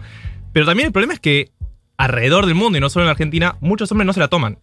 Pero 0.53 0.65
también 0.65 0.87
el 0.87 0.93
problema 0.93 1.13
es 1.13 1.19
que 1.19 1.51
alrededor 1.99 2.45
del 2.47 2.55
mundo, 2.55 2.77
y 2.77 2.81
no 2.81 2.89
solo 2.89 3.05
en 3.05 3.11
Argentina, 3.11 3.55
muchos 3.61 3.91
hombres 3.91 4.07
no 4.07 4.13
se 4.13 4.19
la 4.19 4.27
toman. 4.29 4.57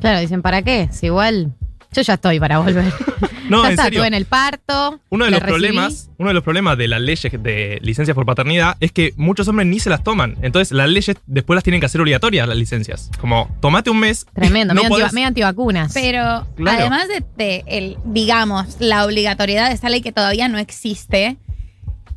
Claro, 0.00 0.20
dicen, 0.20 0.40
¿para 0.42 0.62
qué? 0.62 0.88
Si 0.92 1.06
igual 1.06 1.52
yo 1.92 2.02
ya 2.02 2.14
estoy 2.14 2.40
para 2.40 2.58
volver. 2.58 2.90
No, 3.46 3.60
ya 3.60 3.66
en 3.66 3.72
está, 3.72 3.84
serio. 3.84 4.04
en 4.06 4.14
el 4.14 4.24
parto. 4.24 5.00
Uno 5.10 5.26
de 5.26 5.30
los 5.30 5.40
recibí. 5.40 5.52
problemas, 5.60 6.08
uno 6.16 6.28
de 6.30 6.34
los 6.34 6.42
problemas 6.42 6.78
de 6.78 6.88
las 6.88 6.98
leyes 7.02 7.30
de 7.42 7.78
licencias 7.82 8.14
por 8.14 8.24
paternidad 8.24 8.78
es 8.80 8.90
que 8.90 9.12
muchos 9.18 9.46
hombres 9.48 9.68
ni 9.68 9.80
se 9.80 9.90
las 9.90 10.02
toman. 10.02 10.38
Entonces 10.40 10.72
las 10.72 10.88
leyes 10.88 11.18
después 11.26 11.54
las 11.54 11.62
tienen 11.62 11.78
que 11.78 11.84
hacer 11.84 12.00
obligatorias 12.00 12.48
las 12.48 12.56
licencias. 12.56 13.10
Como 13.20 13.54
tomate 13.60 13.90
un 13.90 14.00
mes. 14.00 14.24
Tremendo, 14.32 14.72
no 14.74 14.82
medio, 14.84 14.96
podés- 14.96 15.02
anti- 15.04 15.14
medio 15.16 15.26
antivacunas. 15.28 15.92
Pero 15.92 16.46
Claro. 16.56 16.78
además 16.80 17.06
de, 17.08 17.22
de 17.36 17.64
el, 17.66 17.98
digamos, 18.06 18.76
la 18.80 19.04
obligatoriedad 19.04 19.68
de 19.68 19.74
esta 19.74 19.90
ley 19.90 20.00
que 20.00 20.10
todavía 20.10 20.48
no 20.48 20.56
existe, 20.56 21.36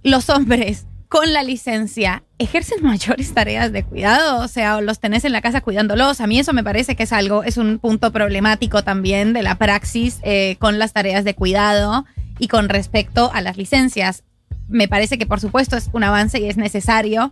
los 0.02 0.30
hombres 0.30 0.86
con 1.10 1.32
la 1.34 1.44
licencia 1.44 2.24
ejercen 2.38 2.84
mayores 2.84 3.34
tareas 3.34 3.72
de 3.72 3.84
cuidado, 3.84 4.44
o 4.44 4.48
sea, 4.48 4.82
los 4.82 5.00
tenés 5.00 5.26
en 5.26 5.32
la 5.32 5.42
casa 5.42 5.62
cuidándolos. 5.62 6.22
A 6.22 6.28
mí 6.28 6.40
eso 6.40 6.54
me 6.54 6.64
parece 6.64 6.96
que 6.96 7.04
es 7.04 7.14
algo, 7.14 7.44
es 7.44 7.58
un 7.58 7.80
punto 7.80 8.12
problemático 8.12 8.84
también 8.84 9.34
de 9.34 9.44
la 9.44 9.56
praxis 9.56 10.20
eh, 10.24 10.58
con 10.60 10.80
las 10.80 10.94
tareas 10.94 11.24
de 11.24 11.36
cuidado 11.36 12.06
y 12.40 12.48
con 12.48 12.70
respecto 12.70 13.32
a 13.34 13.42
las 13.42 13.58
licencias. 13.58 14.24
Me 14.68 14.88
parece 14.88 15.18
que 15.18 15.26
por 15.26 15.40
supuesto 15.40 15.78
es 15.78 15.90
un 15.94 16.04
avance 16.04 16.40
y 16.40 16.50
es 16.50 16.58
necesario, 16.58 17.32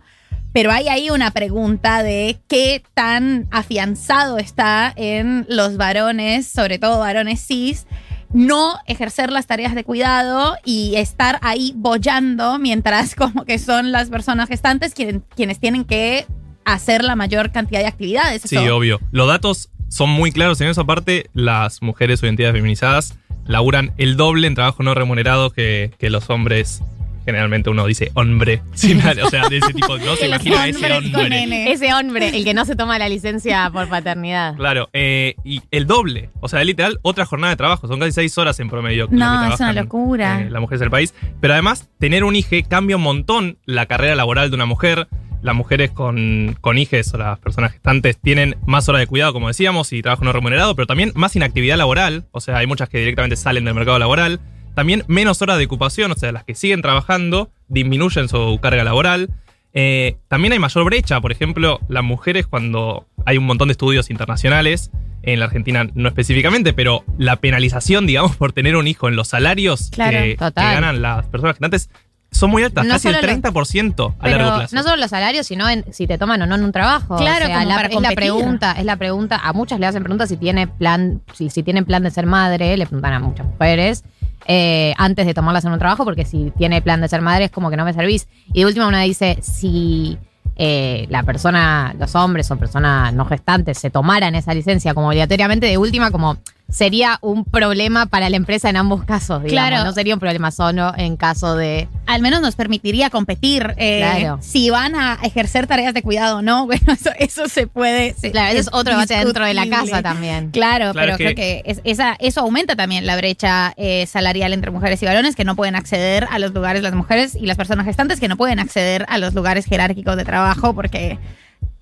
pero 0.52 0.72
hay 0.72 0.88
ahí 0.88 1.10
una 1.10 1.30
pregunta 1.32 2.02
de 2.02 2.38
qué 2.48 2.82
tan 2.94 3.46
afianzado 3.50 4.38
está 4.38 4.90
en 4.96 5.44
los 5.50 5.76
varones, 5.76 6.48
sobre 6.48 6.78
todo 6.78 7.00
varones 7.00 7.46
cis, 7.46 7.86
no 8.32 8.76
ejercer 8.86 9.30
las 9.32 9.46
tareas 9.46 9.74
de 9.74 9.84
cuidado 9.84 10.56
y 10.64 10.94
estar 10.96 11.38
ahí 11.42 11.72
bollando 11.76 12.58
mientras 12.58 13.14
como 13.16 13.44
que 13.44 13.58
son 13.58 13.92
las 13.92 14.10
personas 14.10 14.48
gestantes 14.48 14.94
quien- 14.94 15.22
quienes 15.34 15.58
tienen 15.60 15.84
que 15.84 16.26
hacer 16.64 17.04
la 17.04 17.14
mayor 17.16 17.52
cantidad 17.52 17.80
de 17.80 17.86
actividades. 17.86 18.42
Sí, 18.42 18.56
Eso- 18.56 18.76
obvio. 18.76 19.00
Los 19.12 19.28
datos 19.28 19.70
son 19.88 20.10
muy 20.10 20.32
claros 20.32 20.60
en 20.60 20.68
esa 20.68 20.84
parte. 20.84 21.30
Las 21.32 21.80
mujeres 21.82 22.22
o 22.22 22.26
identidades 22.26 22.54
feminizadas 22.56 23.14
laburan 23.46 23.92
el 23.98 24.16
doble 24.16 24.48
en 24.48 24.54
trabajo 24.56 24.82
no 24.82 24.92
remunerado 24.94 25.50
que, 25.50 25.92
que 25.98 26.10
los 26.10 26.28
hombres. 26.30 26.82
Generalmente 27.26 27.68
uno 27.68 27.86
dice 27.86 28.10
hombre. 28.14 28.62
sin 28.74 28.98
nada, 28.98 29.26
o 29.26 29.28
sea, 29.28 29.48
de 29.48 29.58
ese 29.58 29.74
tipo. 29.74 29.98
No 29.98 30.16
se 30.16 30.26
imagina 30.28 30.66
ese 30.66 30.90
hombre. 30.92 31.72
Ese 31.72 31.92
hombre, 31.92 32.28
el 32.28 32.44
que 32.44 32.54
no 32.54 32.64
se 32.64 32.76
toma 32.76 32.98
la 32.98 33.08
licencia 33.08 33.68
por 33.70 33.88
paternidad. 33.88 34.56
Claro, 34.56 34.88
eh, 34.94 35.34
y 35.44 35.60
el 35.70 35.86
doble. 35.86 36.30
O 36.40 36.48
sea, 36.48 36.64
literal, 36.64 36.98
otra 37.02 37.26
jornada 37.26 37.50
de 37.52 37.56
trabajo. 37.56 37.86
Son 37.88 38.00
casi 38.00 38.12
seis 38.12 38.38
horas 38.38 38.58
en 38.60 38.70
promedio. 38.70 39.08
No, 39.10 39.52
es 39.52 39.60
una 39.60 39.72
locura. 39.74 40.40
eh, 40.40 40.50
las 40.50 40.60
mujeres 40.60 40.80
del 40.80 40.90
país. 40.90 41.12
Pero 41.40 41.52
además, 41.52 41.88
tener 41.98 42.24
un 42.24 42.34
hijo 42.36 42.46
cambia 42.68 42.96
un 42.96 43.02
montón 43.02 43.58
la 43.66 43.86
carrera 43.86 44.14
laboral 44.14 44.48
de 44.50 44.54
una 44.56 44.66
mujer. 44.66 45.08
Las 45.42 45.54
mujeres 45.54 45.90
con, 45.90 46.56
con 46.60 46.78
hijes 46.78 47.12
o 47.12 47.18
las 47.18 47.38
personas 47.38 47.72
gestantes 47.72 48.16
tienen 48.20 48.56
más 48.66 48.88
horas 48.88 49.00
de 49.00 49.06
cuidado, 49.06 49.32
como 49.32 49.48
decíamos, 49.48 49.92
y 49.92 50.00
trabajo 50.02 50.24
no 50.24 50.32
remunerado, 50.32 50.74
pero 50.74 50.86
también 50.86 51.12
más 51.14 51.36
inactividad 51.36 51.76
laboral. 51.76 52.24
O 52.32 52.40
sea, 52.40 52.56
hay 52.58 52.66
muchas 52.66 52.88
que 52.88 52.98
directamente 52.98 53.36
salen 53.36 53.64
del 53.64 53.74
mercado 53.74 53.98
laboral. 53.98 54.40
También 54.76 55.02
menos 55.08 55.42
horas 55.42 55.58
de 55.58 55.64
ocupación, 55.64 56.12
o 56.12 56.14
sea, 56.14 56.30
las 56.30 56.44
que 56.44 56.54
siguen 56.54 56.82
trabajando 56.82 57.50
disminuyen 57.66 58.28
su 58.28 58.58
carga 58.62 58.84
laboral. 58.84 59.30
Eh, 59.72 60.16
también 60.28 60.52
hay 60.52 60.58
mayor 60.58 60.84
brecha, 60.84 61.20
por 61.20 61.32
ejemplo, 61.32 61.80
las 61.88 62.04
mujeres 62.04 62.46
cuando 62.46 63.06
hay 63.24 63.36
un 63.38 63.44
montón 63.44 63.68
de 63.68 63.72
estudios 63.72 64.08
internacionales, 64.10 64.90
en 65.22 65.40
la 65.40 65.46
Argentina 65.46 65.88
no 65.94 66.08
específicamente, 66.08 66.72
pero 66.72 67.04
la 67.18 67.36
penalización, 67.36 68.06
digamos, 68.06 68.36
por 68.36 68.52
tener 68.52 68.76
un 68.76 68.86
hijo 68.86 69.08
en 69.08 69.16
los 69.16 69.28
salarios 69.28 69.90
Claro, 69.90 70.12
que, 70.18 70.36
que 70.36 70.50
ganan 70.54 71.02
las 71.02 71.26
personas 71.26 71.54
gestantes 71.56 71.90
son 72.30 72.50
muy 72.50 72.62
altas, 72.62 72.84
No 72.84 72.92
casi 72.94 73.08
el 73.08 73.14
solo 73.16 73.26
lo- 73.26 73.32
30% 73.40 74.14
a 74.20 74.28
largo 74.28 74.56
plazo. 74.56 74.76
no 74.76 74.82
solo 74.82 74.96
los 74.96 75.10
salarios, 75.10 75.46
sino 75.46 75.68
en 75.68 75.84
si 75.92 76.06
te 76.06 76.18
toman 76.18 76.42
o 76.42 76.46
no 76.46 76.54
en 76.54 76.64
un 76.64 76.72
trabajo. 76.72 77.16
Claro, 77.16 77.46
O 77.46 77.48
sea, 77.48 77.56
como 77.58 77.68
la- 77.70 77.74
para 77.76 77.88
es 77.88 78.00
la 78.00 78.10
pregunta, 78.12 78.72
es 78.72 78.84
la 78.84 78.96
pregunta. 78.96 79.40
A 79.42 79.52
muchas 79.54 79.80
le 79.80 79.86
hacen 79.86 80.02
preguntas 80.02 80.28
si 80.28 80.36
tiene 80.36 80.66
plan, 80.68 81.22
si, 81.34 81.48
si 81.50 81.62
tienen 81.62 81.84
plan 81.86 82.02
de 82.02 82.10
ser 82.10 82.26
madre, 82.26 82.76
le 82.76 82.84
preguntan 82.86 83.14
a 83.14 83.20
muchas 83.20 83.46
mujeres. 83.46 84.04
Eh, 84.46 84.94
antes 84.96 85.26
de 85.26 85.34
tomarlas 85.34 85.64
en 85.64 85.72
un 85.72 85.78
trabajo, 85.78 86.04
porque 86.04 86.24
si 86.24 86.52
tiene 86.56 86.82
plan 86.82 87.00
de 87.00 87.08
ser 87.08 87.20
madre 87.20 87.46
es 87.46 87.50
como 87.50 87.70
que 87.70 87.76
no 87.76 87.84
me 87.84 87.92
servís. 87.92 88.28
Y 88.52 88.60
de 88.60 88.66
última 88.66 88.86
una 88.86 89.02
dice, 89.02 89.38
si 89.42 90.18
eh, 90.56 91.06
la 91.10 91.22
persona, 91.22 91.94
los 91.98 92.14
hombres 92.14 92.50
o 92.50 92.56
personas 92.56 93.12
no 93.12 93.24
gestantes 93.26 93.78
se 93.78 93.90
tomaran 93.90 94.34
esa 94.34 94.54
licencia 94.54 94.94
como 94.94 95.08
obligatoriamente, 95.08 95.66
de 95.66 95.78
última 95.78 96.10
como 96.10 96.38
sería 96.68 97.18
un 97.22 97.44
problema 97.44 98.06
para 98.06 98.28
la 98.28 98.36
empresa 98.36 98.68
en 98.68 98.76
ambos 98.76 99.04
casos, 99.04 99.42
digamos. 99.42 99.68
Claro. 99.70 99.84
No 99.84 99.92
sería 99.92 100.14
un 100.14 100.20
problema 100.20 100.50
solo 100.50 100.92
en 100.96 101.16
caso 101.16 101.54
de. 101.56 101.88
Al 102.06 102.20
menos 102.22 102.40
nos 102.40 102.56
permitiría 102.56 103.08
competir. 103.10 103.74
eh, 103.76 103.98
Claro. 104.00 104.38
Si 104.42 104.68
van 104.70 104.94
a 104.96 105.18
ejercer 105.22 105.66
tareas 105.66 105.94
de 105.94 106.02
cuidado 106.02 106.38
o 106.38 106.42
no, 106.42 106.66
bueno, 106.66 106.92
eso, 106.92 107.10
eso 107.18 107.48
se 107.48 107.66
puede. 107.66 108.14
se- 108.14 108.30
Claro, 108.32 108.50
ese 108.50 108.60
es 108.60 108.68
otro 108.72 108.92
debate 108.94 109.16
dentro 109.16 109.44
de 109.46 109.54
la 109.54 109.68
casa 109.68 110.02
también. 110.02 110.50
Claro, 110.50 110.92
Claro, 110.92 110.94
pero 110.94 111.16
creo 111.16 111.28
que- 111.30 111.34
que 111.34 111.62
es- 111.66 111.80
esa, 111.84 112.16
eso 112.18 112.40
aumenta 112.40 112.74
también 112.76 113.06
la 113.06 113.16
brecha 113.16 113.72
eh, 113.76 114.06
salarial 114.06 114.52
entre 114.52 114.70
mujeres 114.70 115.02
y 115.02 115.06
varones 115.06 115.36
que 115.36 115.44
no 115.44 115.54
pueden 115.56 115.76
acceder 115.76 116.26
a 116.30 116.38
los 116.38 116.52
lugares, 116.52 116.82
las 116.82 116.94
mujeres 116.94 117.34
y 117.34 117.46
las 117.46 117.56
personas 117.56 117.86
gestantes 117.86 118.18
que 118.20 118.28
no 118.28 118.36
pueden 118.36 118.58
acceder 118.58 119.06
a 119.08 119.18
los 119.18 119.34
lugares 119.34 119.66
jerárquicos 119.66 120.16
de 120.16 120.24
trabajo 120.24 120.74
porque 120.74 121.18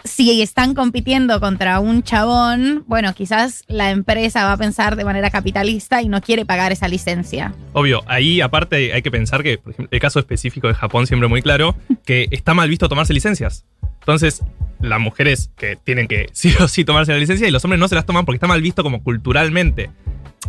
si 0.04 0.42
están 0.42 0.74
compitiendo 0.74 1.40
contra 1.40 1.80
un 1.80 2.02
chabón, 2.02 2.84
bueno, 2.86 3.14
quizás 3.14 3.64
la 3.68 3.90
empresa 3.90 4.44
va 4.44 4.52
a 4.52 4.56
pensar 4.58 4.96
de 4.96 5.04
manera 5.04 5.30
capitalista 5.30 6.02
y 6.02 6.08
no 6.08 6.20
quiere 6.20 6.44
pagar 6.44 6.72
esa 6.72 6.88
licencia. 6.88 7.54
Obvio, 7.72 8.02
ahí 8.06 8.42
aparte 8.42 8.92
hay 8.92 9.00
que 9.00 9.10
pensar 9.10 9.42
que, 9.42 9.56
por 9.56 9.72
ejemplo, 9.72 9.88
el 9.90 10.00
caso 10.00 10.18
específico 10.18 10.68
de 10.68 10.74
Japón 10.74 11.06
siempre 11.06 11.28
muy 11.28 11.40
claro, 11.40 11.74
que 12.04 12.28
está 12.30 12.52
mal 12.52 12.68
visto 12.68 12.88
tomarse 12.88 13.14
licencias. 13.14 13.64
Entonces, 14.00 14.42
las 14.80 15.00
mujeres 15.00 15.50
que 15.56 15.76
tienen 15.76 16.06
que 16.06 16.26
sí 16.32 16.54
o 16.60 16.68
sí 16.68 16.84
tomarse 16.84 17.12
la 17.12 17.18
licencia 17.18 17.48
y 17.48 17.50
los 17.50 17.64
hombres 17.64 17.80
no 17.80 17.88
se 17.88 17.94
las 17.94 18.04
toman 18.04 18.26
porque 18.26 18.36
está 18.36 18.46
mal 18.46 18.60
visto 18.60 18.82
como 18.82 19.02
culturalmente. 19.02 19.90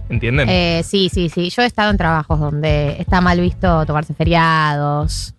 ¿Entienden? 0.10 0.50
Eh, 0.50 0.84
sí, 0.84 1.10
sí, 1.12 1.30
sí. 1.30 1.50
Yo 1.50 1.62
he 1.62 1.66
estado 1.66 1.90
en 1.90 1.98
trabajos 1.98 2.40
donde 2.40 2.98
está 3.00 3.22
mal 3.22 3.40
visto 3.40 3.86
tomarse 3.86 4.14
feriados. 4.14 5.34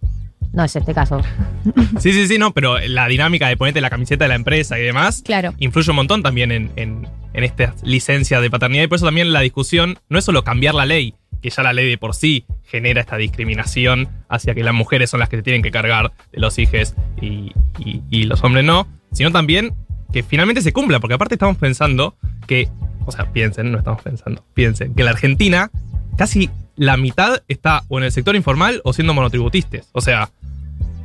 No 0.56 0.64
es 0.64 0.74
este 0.74 0.92
caso. 0.92 1.20
Sí, 2.00 2.12
sí, 2.12 2.26
sí, 2.26 2.38
no, 2.38 2.52
pero 2.52 2.78
la 2.78 3.06
dinámica 3.08 3.48
de 3.48 3.56
ponerte 3.56 3.80
la 3.80 3.90
camiseta 3.90 4.24
de 4.24 4.28
la 4.28 4.34
empresa 4.34 4.78
y 4.78 4.82
demás 4.82 5.22
Claro. 5.24 5.52
influye 5.58 5.90
un 5.90 5.96
montón 5.96 6.22
también 6.22 6.50
en, 6.52 6.70
en, 6.76 7.06
en 7.32 7.44
estas 7.44 7.82
licencias 7.82 8.40
de 8.42 8.50
paternidad 8.50 8.84
y 8.84 8.86
por 8.86 8.96
eso 8.96 9.04
también 9.06 9.32
la 9.32 9.40
discusión 9.40 9.98
no 10.08 10.18
es 10.18 10.24
solo 10.24 10.42
cambiar 10.44 10.74
la 10.74 10.86
ley, 10.86 11.14
que 11.42 11.50
ya 11.50 11.62
la 11.62 11.72
ley 11.72 11.88
de 11.88 11.98
por 11.98 12.14
sí 12.14 12.44
genera 12.64 13.00
esta 13.00 13.16
discriminación 13.16 14.08
hacia 14.28 14.54
que 14.54 14.62
las 14.62 14.74
mujeres 14.74 15.10
son 15.10 15.20
las 15.20 15.28
que 15.28 15.36
se 15.36 15.42
tienen 15.42 15.62
que 15.62 15.70
cargar 15.70 16.12
de 16.32 16.40
los 16.40 16.58
hijos 16.58 16.94
y, 17.20 17.52
y- 17.78 18.02
y 18.10 18.24
los 18.24 18.42
hombres 18.44 18.64
no, 18.64 18.86
sino 19.12 19.30
también 19.32 19.74
que 20.12 20.22
finalmente 20.22 20.62
se 20.62 20.72
cumpla, 20.72 21.00
porque 21.00 21.14
aparte 21.14 21.34
estamos 21.34 21.56
pensando 21.58 22.14
que, 22.46 22.68
o 23.04 23.12
sea, 23.12 23.32
piensen, 23.32 23.72
no 23.72 23.78
estamos 23.78 24.00
pensando, 24.02 24.44
piensen 24.54 24.94
que 24.94 25.02
la 25.04 25.10
Argentina 25.10 25.70
casi 26.16 26.48
la 26.76 26.96
mitad 26.96 27.42
está 27.48 27.82
o 27.88 27.98
en 27.98 28.04
el 28.04 28.12
sector 28.12 28.36
informal 28.36 28.80
o 28.84 28.92
siendo 28.92 29.14
monotributistas. 29.14 29.88
O 29.92 30.00
sea, 30.00 30.30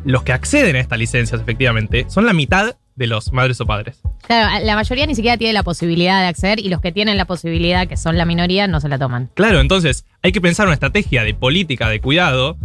los 0.04 0.24
que 0.24 0.34
acceden 0.34 0.76
a 0.76 0.80
estas 0.80 1.00
licencias 1.00 1.40
efectivamente 1.42 2.06
son 2.10 2.26
la 2.26 2.34
mitad 2.34 2.76
de 2.96 3.08
los 3.08 3.32
madres 3.32 3.60
o 3.62 3.66
padres. 3.66 4.00
Claro, 4.28 4.64
la 4.66 4.76
mayoría 4.76 5.06
ni 5.06 5.16
siquiera 5.16 5.38
tiene 5.38 5.54
la 5.54 5.64
posibilidad 5.64 6.22
de 6.22 6.28
acceder 6.28 6.60
y 6.60 6.70
los 6.70 6.82
que 6.82 6.92
tienen 6.92 7.18
la 7.18 7.26
posibilidad, 7.26 7.88
que 7.88 7.98
son 7.98 8.18
la 8.18 8.26
minoría, 8.26 8.68
no 8.68 8.80
se 8.82 8.90
la 8.90 9.00
toman. 9.00 9.30
Claro, 9.34 9.60
entonces 9.62 10.06
hay 10.22 10.32
que 10.32 10.42
pensar 10.42 10.68
una 10.68 10.74
estrategia 10.74 11.24
de 11.24 11.34
política 11.34 11.88
de 11.90 12.00
cuidado 12.02 12.58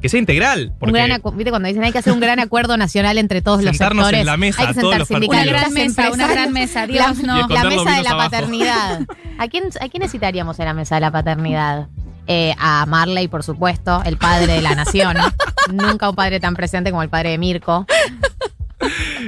que 0.00 0.08
sea 0.08 0.18
integral. 0.20 0.72
Porque 0.78 0.92
Un 0.92 1.06
gran 1.06 1.10
acu- 1.20 1.34
¿Viste 1.36 1.50
cuando 1.50 1.68
dicen 1.68 1.82
hay 1.84 1.92
que 1.92 1.98
hacer 1.98 2.12
un 2.12 2.20
gran 2.20 2.40
acuerdo 2.40 2.76
nacional 2.76 3.18
entre 3.18 3.42
todos 3.42 3.62
los 3.62 3.76
Sentarnos 3.76 4.04
sectores? 4.06 4.20
en 4.20 4.26
la 4.26 4.36
mesa, 4.38 4.62
hay 4.68 4.74
que 4.74 4.80
todos 4.80 4.94
sentar 5.06 5.20
los 5.20 5.28
Una 5.28 5.44
gran 5.44 5.72
mesa, 5.74 6.10
una 6.12 6.26
gran 6.28 6.52
mesa. 6.52 6.80
la, 6.80 6.86
Dios, 6.86 7.18
Y 7.20 7.26
no. 7.26 7.48
la 7.48 7.64
mesa 7.64 7.96
de 7.96 8.02
la 8.02 8.10
abajo. 8.10 8.30
paternidad. 8.30 9.00
¿A 9.38 9.48
quién, 9.48 9.64
¿A 9.80 9.88
quién 9.88 10.00
necesitaríamos 10.00 10.58
en 10.58 10.64
la 10.66 10.74
mesa 10.74 10.94
de 10.94 11.00
la 11.02 11.10
paternidad? 11.10 11.88
Eh, 12.26 12.54
a 12.58 12.86
Marley, 12.86 13.28
por 13.28 13.42
supuesto, 13.42 14.02
el 14.04 14.16
padre 14.16 14.52
de 14.54 14.62
la 14.62 14.74
nación. 14.74 15.16
Nunca 15.72 16.08
un 16.10 16.16
padre 16.16 16.40
tan 16.40 16.54
presente 16.54 16.90
como 16.90 17.02
el 17.02 17.08
padre 17.08 17.30
de 17.30 17.38
Mirko. 17.38 17.86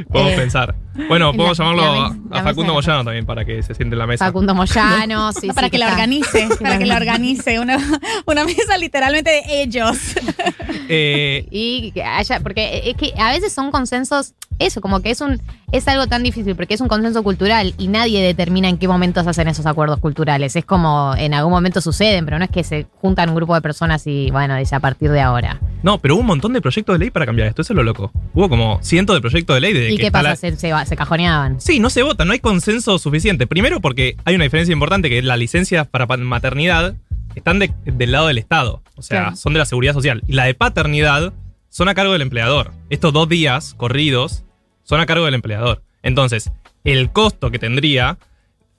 podemos 0.09 0.33
Eh, 0.33 0.37
pensar. 0.37 0.75
Bueno, 1.09 1.33
podemos 1.33 1.59
la- 1.59 1.65
llamarlo 1.65 1.83
la 1.83 2.07
a- 2.07 2.09
mes- 2.11 2.19
a, 2.31 2.35
la 2.37 2.43
Facundo 2.43 2.73
Moyano 2.75 3.05
también 3.05 3.27
para 3.27 3.45
que 3.45 3.63
se 3.63 3.75
siente 3.75 3.95
en 3.95 3.99
la 3.99 4.07
mesa. 4.07 4.25
Facundo 4.27 4.55
Moyano, 4.55 5.33
sí, 5.33 5.49
para 5.49 5.67
sí, 5.67 5.71
que 5.73 5.79
la 5.79 5.89
organice, 5.89 6.49
para 6.61 6.79
que 6.79 6.87
la 6.87 6.97
organice. 6.97 7.59
Una, 7.61 7.79
una 8.27 8.45
mesa 8.45 8.79
literalmente 8.79 9.31
de 9.31 9.63
ellos. 9.63 9.97
Eh, 10.89 11.47
Y 11.51 11.93
que 11.93 12.03
haya, 12.03 12.41
porque 12.41 12.83
es 12.91 12.97
que 12.97 13.13
a 13.19 13.31
veces 13.33 13.53
son 13.53 13.71
consensos, 13.71 14.33
eso, 14.59 14.81
como 14.81 15.01
que 15.01 15.11
es 15.11 15.21
un, 15.21 15.41
es 15.73 15.87
algo 15.89 16.07
tan 16.07 16.23
difícil, 16.23 16.55
porque 16.57 16.75
es 16.75 16.81
un 16.81 16.89
consenso 16.89 17.23
cultural 17.23 17.75
y 17.79 17.89
nadie 17.89 18.23
determina 18.23 18.69
en 18.69 18.79
qué 18.79 18.89
momentos 18.89 19.27
hacen 19.27 19.49
esos 19.49 19.67
acuerdos 19.67 19.99
culturales. 20.01 20.55
Es 20.57 20.65
como 20.65 21.15
en 21.17 21.35
algún 21.35 21.53
momento 21.53 21.81
suceden, 21.81 22.25
pero 22.25 22.39
no 22.39 22.45
es 22.45 22.51
que 22.51 22.63
se 22.65 22.87
juntan 23.01 23.31
un 23.31 23.35
grupo 23.37 23.55
de 23.55 23.61
personas 23.63 24.07
y 24.07 24.31
bueno, 24.31 24.57
dice 24.57 24.75
a 24.75 24.81
partir 24.81 25.11
de 25.11 25.21
ahora. 25.21 25.61
no, 25.83 25.99
pero 25.99 26.15
hubo 26.15 26.21
un 26.21 26.27
montón 26.27 26.53
de 26.53 26.61
proyectos 26.61 26.95
de 26.95 26.99
ley 27.01 27.11
para 27.11 27.27
cambiar 27.27 27.49
esto, 27.49 27.63
eso 27.63 27.73
es 27.73 27.77
lo 27.77 27.83
loco. 27.83 28.13
Hubo 28.35 28.49
como 28.49 28.79
cientos 28.83 29.17
de 29.17 29.21
proyectos 29.21 29.55
de 29.57 29.61
ley 29.61 29.73
desde 29.73 29.93
¿Y 29.93 29.97
que 29.97 30.05
qué 30.05 30.13
pasa? 30.13 30.29
la- 30.31 30.37
Se, 30.37 30.57
se, 30.57 30.73
se 30.87 30.97
cajoneaban. 30.97 31.61
Sí, 31.61 31.81
no 31.81 31.91
se 31.91 32.03
vota, 32.03 32.25
no 32.25 32.33
hay 32.33 32.39
consenso 32.41 32.99
suficiente. 32.99 33.47
Primero 33.47 33.81
porque 33.81 34.17
hay 34.25 34.35
una 34.35 34.45
diferencia 34.45 34.73
importante 34.73 35.09
que 35.09 35.23
las 35.23 35.39
licencias 35.39 35.87
para 35.89 36.07
pa- 36.07 36.17
maternidad 36.19 36.95
están 37.35 37.59
de- 37.59 37.73
del 37.87 38.13
lado 38.13 38.27
del 38.29 38.39
Estado, 38.39 38.83
o 38.95 39.03
sea, 39.03 39.21
Claro. 39.23 39.37
son 39.37 39.53
de 39.55 39.59
la 39.59 39.65
seguridad 39.65 39.95
social. 39.95 40.23
Y 40.29 40.35
la 40.35 40.45
de 40.45 40.55
paternidad 40.55 41.33
son 41.73 41.89
a 41.89 41.95
cargo 41.95 42.13
del 42.13 42.21
empleador. 42.21 42.73
Estos 42.91 43.15
dos 43.15 43.27
días 43.31 43.73
corridos 43.75 44.45
son 44.83 45.01
a 45.01 45.07
cargo 45.07 45.25
del 45.25 45.33
empleador. 45.35 45.83
Entonces, 46.03 46.53
el 46.85 47.11
costo 47.13 47.51
que 47.51 47.59
tendría 47.59 48.19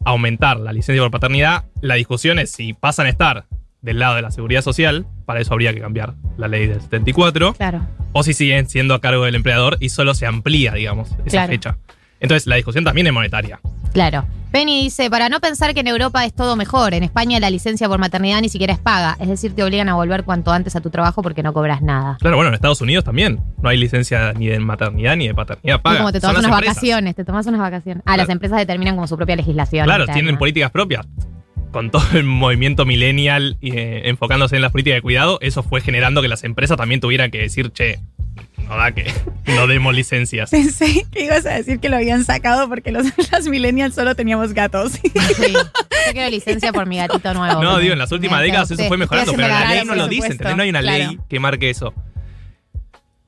aumentar 0.06 0.60
la 0.60 0.71
licencia 0.73 1.01
por 1.01 1.10
paternidad, 1.10 1.65
la 1.82 1.95
discusión 1.95 2.38
es 2.38 2.51
si 2.51 2.73
pasan 2.73 3.08
a 3.08 3.10
estar 3.10 3.45
del 3.82 3.97
lado 3.97 4.15
de 4.15 4.21
la 4.21 4.29
seguridad 4.32 4.62
social, 4.62 5.08
para 5.25 5.41
eso 5.41 5.53
habría 5.53 5.73
que 5.73 5.82
cambiar 5.82 6.13
la 6.38 6.47
ley 6.47 6.67
del 6.67 6.82
74, 6.82 7.53
Claro. 7.53 7.82
o 8.12 8.21
si 8.23 8.34
siguen 8.34 8.69
siendo 8.69 8.93
a 8.93 9.01
cargo 9.01 9.25
del 9.25 9.36
empleador 9.36 9.77
y 9.79 9.89
solo 9.89 10.13
se 10.13 10.25
amplía, 10.27 10.73
digamos, 10.73 11.10
esa 11.25 11.29
Claro. 11.29 11.47
fecha. 11.51 11.77
Entonces, 12.23 12.47
la 12.47 12.55
discusión 12.55 12.83
también 12.83 13.05
es 13.05 13.13
monetaria. 13.13 13.59
Claro. 13.93 14.25
Penny 14.51 14.83
dice, 14.83 15.09
para 15.09 15.29
no 15.29 15.39
pensar 15.39 15.73
que 15.73 15.79
en 15.79 15.88
Europa 15.88 16.23
es 16.25 16.33
todo 16.33 16.55
mejor, 16.55 16.93
en 16.93 17.03
España 17.03 17.39
la 17.39 17.49
licencia 17.49 17.88
por 17.89 17.97
maternidad 17.99 18.39
ni 18.39 18.49
siquiera 18.49 18.71
es 18.73 18.79
paga, 18.79 19.17
es 19.19 19.27
decir, 19.27 19.55
te 19.55 19.63
obligan 19.63 19.89
a 19.89 19.95
volver 19.95 20.23
cuanto 20.23 20.51
antes 20.51 20.75
a 20.75 20.81
tu 20.81 20.91
trabajo 20.91 21.21
porque 21.23 21.41
no 21.41 21.53
cobras 21.53 21.81
nada. 21.81 22.17
Claro, 22.21 22.36
bueno, 22.38 22.49
en 22.49 22.53
Estados 22.55 22.79
Unidos 22.81 23.03
también 23.03 23.39
no 23.62 23.69
hay 23.69 23.77
licencia 23.77 24.31
ni 24.33 24.47
de 24.47 24.59
maternidad 24.59 25.15
ni 25.17 25.27
de 25.27 25.33
paternidad 25.33 25.77
Es 25.77 25.81
paga. 25.81 25.97
como 25.97 26.12
te 26.12 26.19
tomas 26.21 26.38
unas 26.38 26.51
empresas. 26.51 26.75
vacaciones, 26.75 27.15
te 27.15 27.25
tomas 27.25 27.45
unas 27.47 27.62
vacaciones. 27.62 28.01
Ah, 28.05 28.13
Claro. 28.13 28.21
las 28.23 28.29
empresas 28.29 28.57
determinan 28.59 28.93
como 28.95 29.07
su 29.07 29.17
propia 29.17 29.36
legislación. 29.36 29.86
Claro, 29.86 30.03
interna. 30.03 30.13
tienen 30.13 30.38
políticas 30.38 30.69
propias. 30.71 31.05
Con 31.73 31.91
todo 31.91 32.05
el 32.13 32.23
movimiento 32.23 32.86
millennial 32.86 33.57
eh, 33.62 34.03
enfocándose 34.05 34.55
en 34.55 34.62
las 34.62 34.71
políticas 34.71 34.97
de 34.97 35.01
cuidado, 35.01 35.39
eso 35.41 35.63
fue 35.63 35.81
generando 35.81 36.21
que 36.21 36.27
las 36.29 36.43
empresas 36.45 36.77
también 36.77 37.01
tuvieran 37.01 37.31
que 37.31 37.39
decir, 37.39 37.71
che, 37.71 37.99
no 38.69 38.77
da 38.77 38.91
que 38.91 39.12
no 39.47 39.67
demos 39.67 39.93
licencias. 39.93 40.51
Pensé 40.51 41.05
que 41.12 41.25
ibas 41.25 41.45
a 41.45 41.55
decir 41.55 41.79
que 41.79 41.89
lo 41.89 41.97
habían 41.97 42.23
sacado 42.25 42.69
porque 42.69 42.91
los, 42.91 43.07
las 43.31 43.47
millennials 43.47 43.95
solo 43.95 44.15
teníamos 44.15 44.53
gatos. 44.53 44.93
Sí. 44.93 45.12
Yo 45.53 46.12
quiero 46.13 46.29
licencia 46.29 46.71
por 46.71 46.86
mi 46.86 46.97
gatito 46.97 47.33
nuevo. 47.33 47.62
No, 47.62 47.71
porque 47.71 47.81
digo, 47.81 47.93
en 47.93 47.99
las 47.99 48.12
últimas 48.12 48.41
décadas 48.41 48.71
eso 48.71 48.83
fue 48.88 48.97
mejorando, 48.97 49.33
pero 49.33 49.47
en 49.47 49.49
la 49.51 49.69
ley 49.69 49.86
no 49.86 49.95
lo 49.95 50.03
supuesto. 50.03 50.31
¿entendés? 50.31 50.55
No 50.57 50.63
hay 50.63 50.69
una 50.69 50.81
claro. 50.81 50.97
ley 50.97 51.19
que 51.27 51.39
marque 51.39 51.69
eso. 51.69 51.93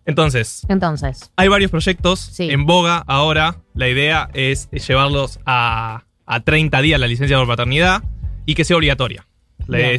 Entonces, 0.06 0.66
Entonces, 0.70 1.32
hay 1.36 1.48
varios 1.48 1.72
proyectos 1.72 2.20
Sí. 2.20 2.52
en 2.52 2.66
boga 2.68 3.04
ahora. 3.08 3.58
La 3.74 3.90
idea 3.90 4.30
es 4.34 4.70
llevarlos 4.70 5.40
a, 5.48 6.04
a 6.28 6.40
30 6.42 6.80
días 6.82 7.00
la 7.00 7.08
licencia 7.08 7.38
por 7.38 7.48
paternidad 7.48 8.04
y 8.46 8.56
que 8.56 8.64
sea 8.64 8.78
obligatoria. 8.78 9.26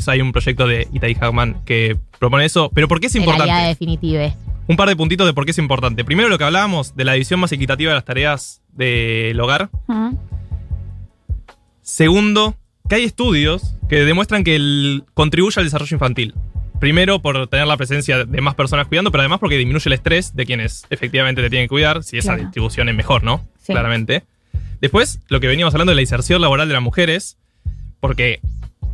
Hay 0.06 0.20
un 0.20 0.32
proyecto 0.32 0.66
de 0.68 0.86
Itai 0.92 1.14
Hackman 1.14 1.62
que 1.64 1.96
propone 2.18 2.44
eso. 2.44 2.70
Pero 2.74 2.88
¿por 2.88 3.00
qué 3.00 3.06
es 3.06 3.14
la 3.14 3.20
importante? 3.20 3.52
definitiva. 3.68 4.32
Un 4.68 4.76
par 4.76 4.88
de 4.88 4.96
puntitos 4.96 5.26
de 5.26 5.32
por 5.32 5.44
qué 5.44 5.50
es 5.52 5.58
importante. 5.58 6.04
Primero, 6.04 6.28
lo 6.28 6.38
que 6.38 6.44
hablábamos 6.44 6.94
de 6.96 7.04
la 7.04 7.12
división 7.14 7.40
más 7.40 7.52
equitativa 7.52 7.90
de 7.90 7.94
las 7.94 8.04
tareas 8.04 8.62
del 8.72 9.38
hogar. 9.40 9.70
Segundo, 11.82 12.56
que 12.88 12.96
hay 12.96 13.04
estudios 13.04 13.74
que 13.88 14.04
demuestran 14.04 14.44
que 14.44 14.56
el, 14.56 15.04
contribuye 15.14 15.58
al 15.60 15.66
desarrollo 15.66 15.94
infantil. 15.94 16.34
Primero, 16.80 17.20
por 17.22 17.46
tener 17.48 17.66
la 17.66 17.76
presencia 17.76 18.24
de 18.24 18.40
más 18.40 18.54
personas 18.54 18.86
cuidando, 18.86 19.10
pero 19.10 19.22
además 19.22 19.38
porque 19.38 19.56
disminuye 19.56 19.88
el 19.88 19.92
estrés 19.94 20.34
de 20.36 20.44
quienes 20.44 20.84
efectivamente 20.90 21.40
te 21.42 21.48
tienen 21.48 21.66
que 21.66 21.70
cuidar, 21.70 22.02
si 22.02 22.18
esa 22.18 22.32
Claro. 22.32 22.42
distribución 22.42 22.88
es 22.88 22.94
mejor, 22.94 23.22
¿no? 23.24 23.46
Sí. 23.62 23.72
Claramente. 23.72 24.24
Después, 24.80 25.20
lo 25.28 25.40
que 25.40 25.46
veníamos 25.46 25.72
hablando 25.74 25.92
de 25.92 25.96
la 25.96 26.02
inserción 26.02 26.42
laboral 26.42 26.68
de 26.68 26.74
las 26.74 26.82
mujeres, 26.82 27.38
porque 28.00 28.40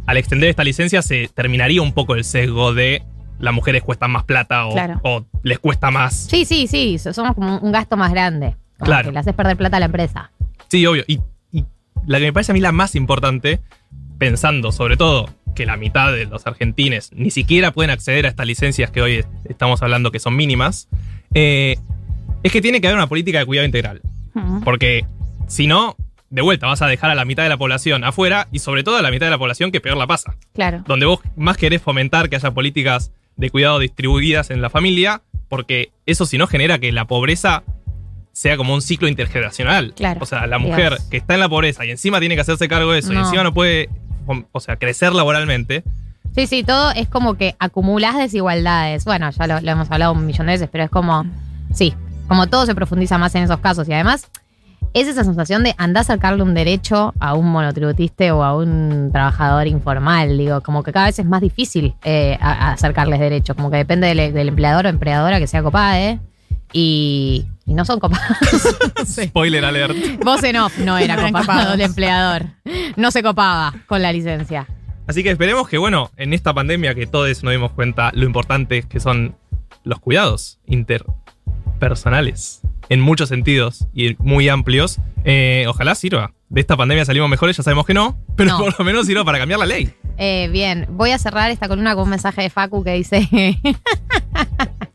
al 0.06 0.16
extender 0.16 0.48
esta 0.50 0.64
licencia 0.64 1.02
se 1.02 1.28
terminaría 1.34 1.80
un 1.82 1.92
poco 1.92 2.14
el 2.14 2.24
sesgo 2.24 2.74
de 2.74 3.02
las 3.38 3.52
mujeres 3.54 3.82
cuestan 3.82 4.10
más 4.12 4.24
plata 4.24 4.66
o, 4.66 4.72
Claro. 4.72 5.00
o 5.02 5.24
les 5.42 5.58
cuesta 5.58 5.90
más. 5.90 6.14
Sí, 6.30 6.44
sí, 6.44 6.66
sí, 6.66 6.98
so- 6.98 7.12
somos 7.12 7.34
como 7.34 7.58
un 7.58 7.72
gasto 7.72 7.96
más 7.96 8.10
grande. 8.12 8.54
Como 8.78 8.86
Claro. 8.86 9.08
Que 9.08 9.12
le 9.12 9.18
haces 9.18 9.34
perder 9.34 9.56
plata 9.56 9.76
a 9.76 9.80
la 9.80 9.86
empresa. 9.86 10.30
Sí, 10.68 10.84
obvio. 10.86 11.04
Y, 11.06 11.20
y 11.52 11.64
la 12.06 12.18
que 12.18 12.24
me 12.26 12.32
parece 12.32 12.52
a 12.52 12.54
mí 12.54 12.60
la 12.60 12.72
más 12.72 12.94
importante, 12.94 13.60
pensando 14.18 14.70
sobre 14.72 14.96
todo 14.96 15.28
que 15.54 15.66
la 15.66 15.76
mitad 15.76 16.12
de 16.12 16.24
los 16.26 16.46
argentines 16.46 17.10
ni 17.14 17.30
siquiera 17.30 17.72
pueden 17.72 17.90
acceder 17.90 18.26
a 18.26 18.28
estas 18.28 18.46
licencias 18.46 18.90
que 18.90 19.02
hoy 19.02 19.12
est- 19.16 19.28
estamos 19.44 19.82
hablando 19.82 20.10
que 20.10 20.18
son 20.20 20.34
mínimas, 20.36 20.88
eh, 21.34 21.76
es 22.42 22.52
que 22.52 22.60
tiene 22.62 22.80
que 22.80 22.86
haber 22.86 22.96
una 22.98 23.06
política 23.08 23.38
de 23.38 23.46
cuidado 23.46 23.66
integral. 23.66 24.00
Porque 24.64 25.04
si 25.46 25.66
no, 25.66 25.96
de 26.32 26.42
vuelta 26.42 26.66
vas 26.66 26.80
a 26.82 26.86
dejar 26.86 27.10
a 27.10 27.14
la 27.14 27.24
mitad 27.24 27.42
de 27.42 27.48
la 27.50 27.56
población 27.58 28.04
afuera 28.04 28.48
y 28.50 28.58
sobre 28.58 28.82
todo 28.82 28.96
a 28.96 29.02
la 29.02 29.10
mitad 29.10 29.26
de 29.26 29.30
la 29.30 29.38
población 29.38 29.70
que 29.70 29.80
peor 29.80 29.96
la 29.98 30.06
pasa. 30.06 30.34
Claro. 30.54 30.82
Donde 30.86 31.06
vos 31.06 31.20
más 31.36 31.56
querés 31.58 31.82
fomentar 31.82 32.28
que 32.30 32.36
haya 32.36 32.50
políticas 32.52 33.12
de 33.36 33.50
cuidado 33.50 33.78
distribuidas 33.78 34.50
en 34.50 34.62
la 34.62 34.70
familia, 34.70 35.22
porque 35.48 35.92
eso 36.06 36.24
si 36.26 36.38
no 36.38 36.46
genera 36.46 36.78
que 36.78 36.90
la 36.90 37.04
pobreza 37.06 37.62
sea 38.32 38.56
como 38.56 38.72
un 38.72 38.80
ciclo 38.80 39.08
intergeneracional. 39.08 39.92
Claro. 39.94 40.20
O 40.22 40.26
sea, 40.26 40.46
la 40.46 40.58
mujer 40.58 40.94
Dios. 40.96 41.02
que 41.10 41.18
está 41.18 41.34
en 41.34 41.40
la 41.40 41.48
pobreza 41.50 41.84
y 41.84 41.90
encima 41.90 42.18
tiene 42.18 42.34
que 42.34 42.40
hacerse 42.40 42.66
cargo 42.66 42.92
de 42.92 43.00
eso 43.00 43.12
y 43.12 43.16
No. 43.16 43.20
encima 43.24 43.42
no 43.42 43.52
puede 43.52 43.90
o 44.52 44.60
sea, 44.60 44.76
crecer 44.76 45.12
laboralmente. 45.12 45.84
Sí, 46.34 46.46
sí, 46.46 46.62
todo 46.62 46.92
es 46.92 47.08
como 47.08 47.34
que 47.34 47.56
acumulás 47.58 48.16
desigualdades. 48.16 49.04
Bueno, 49.04 49.30
ya 49.30 49.46
lo, 49.46 49.60
lo 49.60 49.70
hemos 49.70 49.90
hablado 49.90 50.12
un 50.12 50.24
millón 50.24 50.46
de 50.46 50.54
veces, 50.54 50.68
pero 50.72 50.84
es 50.84 50.90
como, 50.90 51.26
sí, 51.74 51.92
como 52.26 52.46
todo 52.46 52.64
se 52.64 52.74
profundiza 52.74 53.18
más 53.18 53.34
en 53.34 53.42
esos 53.42 53.58
casos. 53.60 53.86
Y 53.88 53.92
además, 53.92 54.30
es 54.94 55.08
esa 55.08 55.24
sensación 55.24 55.62
de 55.62 55.74
andar 55.78 56.02
a 56.02 56.04
sacarle 56.04 56.42
un 56.42 56.54
derecho 56.54 57.14
a 57.20 57.34
un 57.34 57.50
monotributista 57.50 58.34
o 58.34 58.42
a 58.42 58.56
un 58.56 59.10
trabajador 59.12 59.66
informal. 59.66 60.36
Digo, 60.36 60.60
como 60.60 60.82
que 60.82 60.92
cada 60.92 61.06
vez 61.06 61.18
es 61.18 61.26
más 61.26 61.40
difícil 61.40 61.94
eh, 62.04 62.36
a- 62.40 62.68
a 62.68 62.72
acercarles 62.72 63.18
derechos. 63.20 63.56
Como 63.56 63.70
que 63.70 63.78
depende 63.78 64.06
del, 64.08 64.32
del 64.34 64.48
empleador 64.48 64.86
o 64.86 64.88
empleadora 64.88 65.38
que 65.38 65.46
sea 65.46 65.62
copada, 65.62 66.00
¿eh? 66.00 66.18
Y, 66.74 67.46
y 67.66 67.74
no 67.74 67.84
son 67.84 68.00
copados. 68.00 68.26
Spoiler 69.06 69.64
alert. 69.64 69.96
Vos 70.24 70.42
en 70.42 70.56
off 70.56 70.78
no 70.78 70.96
era 70.98 71.16
No 71.16 71.22
copado 71.26 71.40
copados. 71.46 71.74
el 71.74 71.80
empleador. 71.82 72.46
No 72.96 73.10
se 73.10 73.22
copaba 73.22 73.74
con 73.86 74.00
la 74.02 74.12
licencia. 74.12 74.66
Así 75.06 75.22
que 75.22 75.30
esperemos 75.32 75.68
que, 75.68 75.78
bueno, 75.78 76.10
en 76.16 76.32
esta 76.32 76.54
pandemia 76.54 76.94
que 76.94 77.06
todos 77.06 77.42
nos 77.42 77.52
dimos 77.52 77.72
cuenta 77.72 78.10
lo 78.14 78.24
importante 78.24 78.82
que 78.84 79.00
son 79.00 79.36
los 79.84 79.98
cuidados 79.98 80.60
interpersonales 81.82 82.60
en 82.88 83.00
muchos 83.00 83.28
sentidos 83.28 83.86
y 83.92 84.14
muy 84.18 84.48
amplios. 84.48 84.98
eh, 85.24 85.64
ojalá 85.68 85.94
sirva. 85.94 86.32
De 86.48 86.60
esta 86.60 86.76
pandemia 86.76 87.04
salimos 87.04 87.28
mejores, 87.30 87.56
ya 87.56 87.62
sabemos 87.62 87.86
que 87.86 87.94
no, 87.94 88.18
pero 88.36 88.50
No. 88.50 88.58
por 88.58 88.78
lo 88.78 88.84
menos 88.84 89.06
sirva 89.06 89.24
para 89.24 89.38
cambiar 89.38 89.58
la 89.60 89.66
ley. 89.66 89.92
Eh, 90.18 90.48
bien, 90.52 90.86
voy 90.90 91.10
a 91.12 91.18
cerrar 91.18 91.50
esta 91.50 91.66
columna 91.68 91.94
con 91.94 92.04
un 92.04 92.10
mensaje 92.10 92.42
de 92.42 92.50
Facu 92.50 92.84
que 92.84 92.92
dice... 92.94 93.28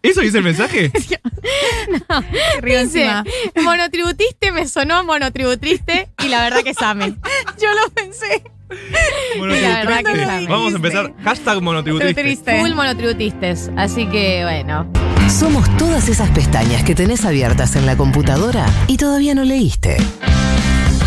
¿Eso 0.04 0.22
dice 0.22 0.38
el 0.38 0.44
mensaje? 0.44 0.92
Río 2.62 2.84
dice, 2.84 3.04
encima. 3.06 3.26
monotributiste 3.64 4.52
me 4.54 4.68
sonó 4.68 5.04
monotributiste 5.04 6.08
y 6.24 6.28
la 6.30 6.42
verdad 6.44 6.62
que 6.64 6.70
es 6.70 6.82
ame. 6.82 7.16
Yo 7.62 7.68
lo 7.74 7.90
pensé. 7.94 8.44
La 8.70 10.02
sabe. 10.26 10.48
Vamos 10.48 10.74
a 10.74 10.76
empezar. 10.76 11.14
Hashtag 11.24 11.62
monotributiste. 11.62 12.22
Triste. 12.22 12.60
Full 12.60 12.74
monotributistes. 12.74 13.72
Así 13.78 14.08
que 14.08 14.44
bueno. 14.44 14.92
Somos 15.30 15.66
todas 15.78 16.10
esas 16.10 16.30
pestañas 16.32 16.84
que 16.84 16.96
tenés 16.96 17.26
abiertas 17.26 17.76
en 17.76 17.86
la 17.86 17.98
computadora 17.98 18.66
y 18.88 18.98
todavía 18.98 19.36
no 19.36 19.44
leíste. 19.44 19.98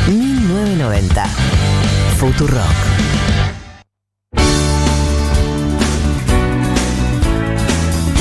1990. 0.08 1.26
Futurock. 2.18 2.64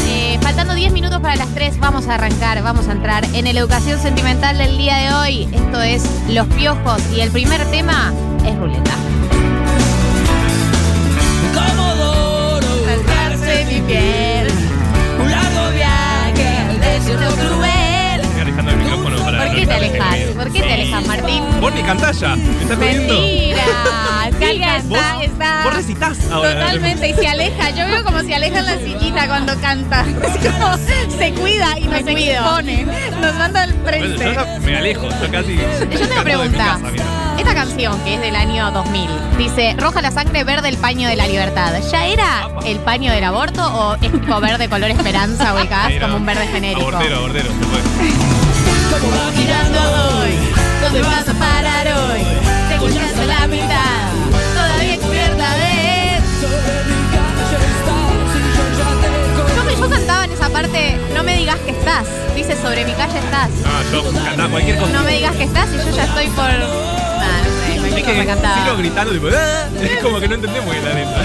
Eh, 0.07 0.39
faltando 0.41 0.73
10 0.73 0.93
minutos 0.93 1.19
para 1.19 1.35
las 1.35 1.53
3, 1.53 1.79
vamos 1.79 2.07
a 2.07 2.15
arrancar, 2.15 2.63
vamos 2.63 2.87
a 2.87 2.93
entrar 2.93 3.25
en 3.33 3.47
el 3.47 3.57
educación 3.57 3.99
sentimental 3.99 4.57
del 4.57 4.77
día 4.77 4.97
de 4.97 5.13
hoy. 5.13 5.49
Esto 5.53 5.81
es 5.81 6.03
Los 6.29 6.47
Piojos 6.47 7.01
y 7.15 7.21
el 7.21 7.31
primer 7.31 7.63
tema 7.71 8.13
es 8.45 8.57
ruleta. 8.57 8.95
Comodoro, 11.53 12.67
Rasgarse 12.85 13.65
mi 13.65 13.81
piel, 13.81 14.28
te 19.69 19.75
alejas? 19.75 20.15
¿Por 20.35 20.51
qué 20.51 20.61
te 20.61 20.73
alejas, 20.73 21.07
Martín? 21.07 21.43
Vos 21.61 21.73
ni 21.73 21.81
cantás 21.83 22.19
ya. 22.19 22.35
¿Me 22.35 22.61
estás 22.63 22.77
jodiendo? 22.77 23.13
Mentira. 23.13 23.61
Está, 24.39 25.23
está. 25.23 25.61
vos 25.63 25.73
recitas 25.75 26.17
ahora. 26.31 26.53
Totalmente, 26.53 27.09
y 27.09 27.13
se 27.13 27.27
aleja. 27.27 27.69
Yo 27.71 27.85
veo 27.87 28.03
como 28.03 28.21
se 28.21 28.33
aleja 28.35 28.59
en 28.59 28.65
la 28.65 28.77
sillita 28.77 29.27
cuando 29.27 29.59
canta. 29.59 30.05
Es 30.29 30.51
como 30.51 30.77
se 31.17 31.33
cuida 31.33 31.77
y 31.79 31.85
nos 31.85 31.99
expone. 31.99 32.85
Nos 33.21 33.35
manda 33.35 33.63
al 33.63 33.73
Bueno, 33.73 34.07
yo 34.07 34.17
frente. 34.17 34.59
me 34.61 34.77
alejo, 34.77 35.07
yo 35.09 35.31
casi. 35.31 35.55
Yo 35.55 36.07
tengo 36.07 36.23
pregunta. 36.23 36.79
Esta 37.37 37.53
canción, 37.53 37.99
que 38.03 38.15
es 38.15 38.21
del 38.21 38.35
año 38.35 38.69
2000, 38.71 39.09
dice, 39.37 39.75
roja 39.77 40.01
la 40.01 40.11
sangre, 40.11 40.43
verde 40.43 40.69
el 40.69 40.77
paño 40.77 41.07
de 41.07 41.15
la 41.15 41.25
libertad. 41.27 41.73
¿Ya 41.91 42.05
era 42.05 42.47
el 42.65 42.79
paño 42.79 43.11
del 43.11 43.23
aborto 43.23 43.61
o 43.63 43.95
es 43.95 44.11
tipo 44.11 44.39
verde 44.39 44.67
color 44.69 44.89
esperanza 44.91 45.53
Mira, 45.87 46.01
como 46.01 46.17
un 46.17 46.25
verde 46.25 46.47
genérico? 46.47 46.89
Abortero, 46.89 47.17
abortero, 47.17 47.47
se 47.47 47.65
fue. 47.65 48.38
Como 48.89 49.11
va 49.11 49.31
Girando 49.35 49.79
hoy, 50.19 50.33
¿dónde 50.81 51.01
vas 51.01 51.27
a 51.27 51.33
parar 51.33 51.87
hoy? 51.87 52.21
Te 52.67 52.75
escuchaste 52.75 53.25
la 53.25 53.47
mitad, 53.47 54.11
todavía 54.53 54.97
cubierta 54.97 55.55
de... 55.55 56.19
Yo, 59.55 59.63
me- 59.63 59.75
yo 59.75 59.89
cantaba 59.89 60.25
en 60.25 60.31
esa 60.31 60.49
parte, 60.49 60.97
no 61.15 61.23
me 61.23 61.37
digas 61.37 61.57
que 61.65 61.71
estás, 61.71 62.05
dice 62.35 62.55
sobre 62.61 62.85
mi 62.85 62.91
calle 62.93 63.19
estás. 63.19 63.49
Ah, 63.65 63.81
yo 63.91 64.03
cantaba 64.23 64.49
cualquier 64.49 64.77
cosa. 64.77 64.91
No 64.93 65.03
me 65.03 65.11
digas 65.13 65.35
que 65.35 65.43
estás 65.43 65.67
y 65.73 65.77
yo 65.77 65.95
ya 65.95 66.03
estoy 66.05 66.27
por... 66.27 66.45
Ah, 66.45 67.41
no 67.43 67.65
sé, 67.65 67.73
Es 67.75 67.79
cualquier 67.79 68.05
que 68.05 68.13
cosa 68.13 68.25
cantaba. 68.25 68.63
sigo 68.63 68.77
gritando, 68.77 69.13
tipo, 69.13 69.27
"Ah", 69.27 69.67
es 69.81 69.99
como 70.03 70.19
que 70.19 70.27
no 70.27 70.35
entendemos 70.35 70.75
la 70.75 70.93
letra. 70.93 71.23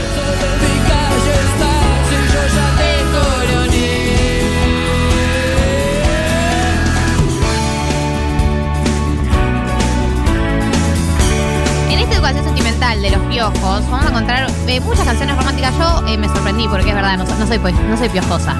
Esta 12.05 12.17
educación 12.17 12.45
sentimental 12.45 13.03
de 13.03 13.11
los 13.11 13.21
piojos 13.27 13.91
vamos 13.91 14.05
a 14.07 14.09
encontrar 14.09 14.47
eh, 14.69 14.81
muchas 14.81 15.05
canciones 15.05 15.37
románticas. 15.37 15.73
Yo 15.79 16.07
eh, 16.07 16.17
me 16.19 16.29
sorprendí 16.29 16.69
porque 16.69 16.89
es 16.91 16.95
verdad, 16.95 17.19
no, 17.19 17.25
no 17.25 17.47
soy, 17.47 17.59
pi- 17.59 17.73
no 17.73 17.97
soy 17.97 18.09
piojosa. 18.09 18.55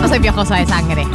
No 0.00 0.08
soy 0.08 0.18
piojosa 0.20 0.56
de 0.56 0.66
sangre. 0.66 1.06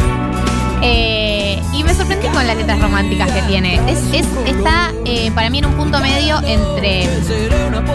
Eh, 0.82 1.60
y 1.74 1.84
me 1.84 1.94
sorprendí 1.94 2.28
con 2.28 2.46
las 2.46 2.56
letras 2.56 2.80
románticas 2.80 3.32
que 3.32 3.42
tiene. 3.44 3.76
Es, 3.90 4.00
es- 4.14 4.28
está 4.46 4.92
para 5.36 5.50
mí 5.50 5.60
en 5.60 5.66
un 5.66 5.74
punto 5.74 6.00
medio 6.00 6.40
entre 6.46 7.08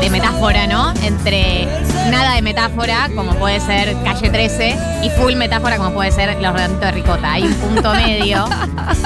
de 0.01 0.11
metáfora, 0.11 0.67
¿no? 0.67 0.93
Entre 1.03 1.67
nada 2.11 2.35
de 2.35 2.43
metáfora, 2.43 3.09
como 3.15 3.35
puede 3.37 3.61
ser 3.61 3.97
Calle 4.05 4.31
13, 4.31 4.77
y 5.05 5.11
full 5.11 5.35
metáfora, 5.35 5.77
como 5.77 5.93
puede 5.93 6.11
ser 6.11 6.37
Los 6.41 6.53
Redonditos 6.53 6.81
de 6.87 6.93
Ricota. 6.93 7.33
Hay 7.33 7.45
un 7.45 7.55
punto 7.55 7.93
medio 7.95 8.45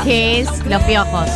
que 0.05 0.41
es 0.41 0.49
Los 0.67 0.83
Piojos. 0.83 1.29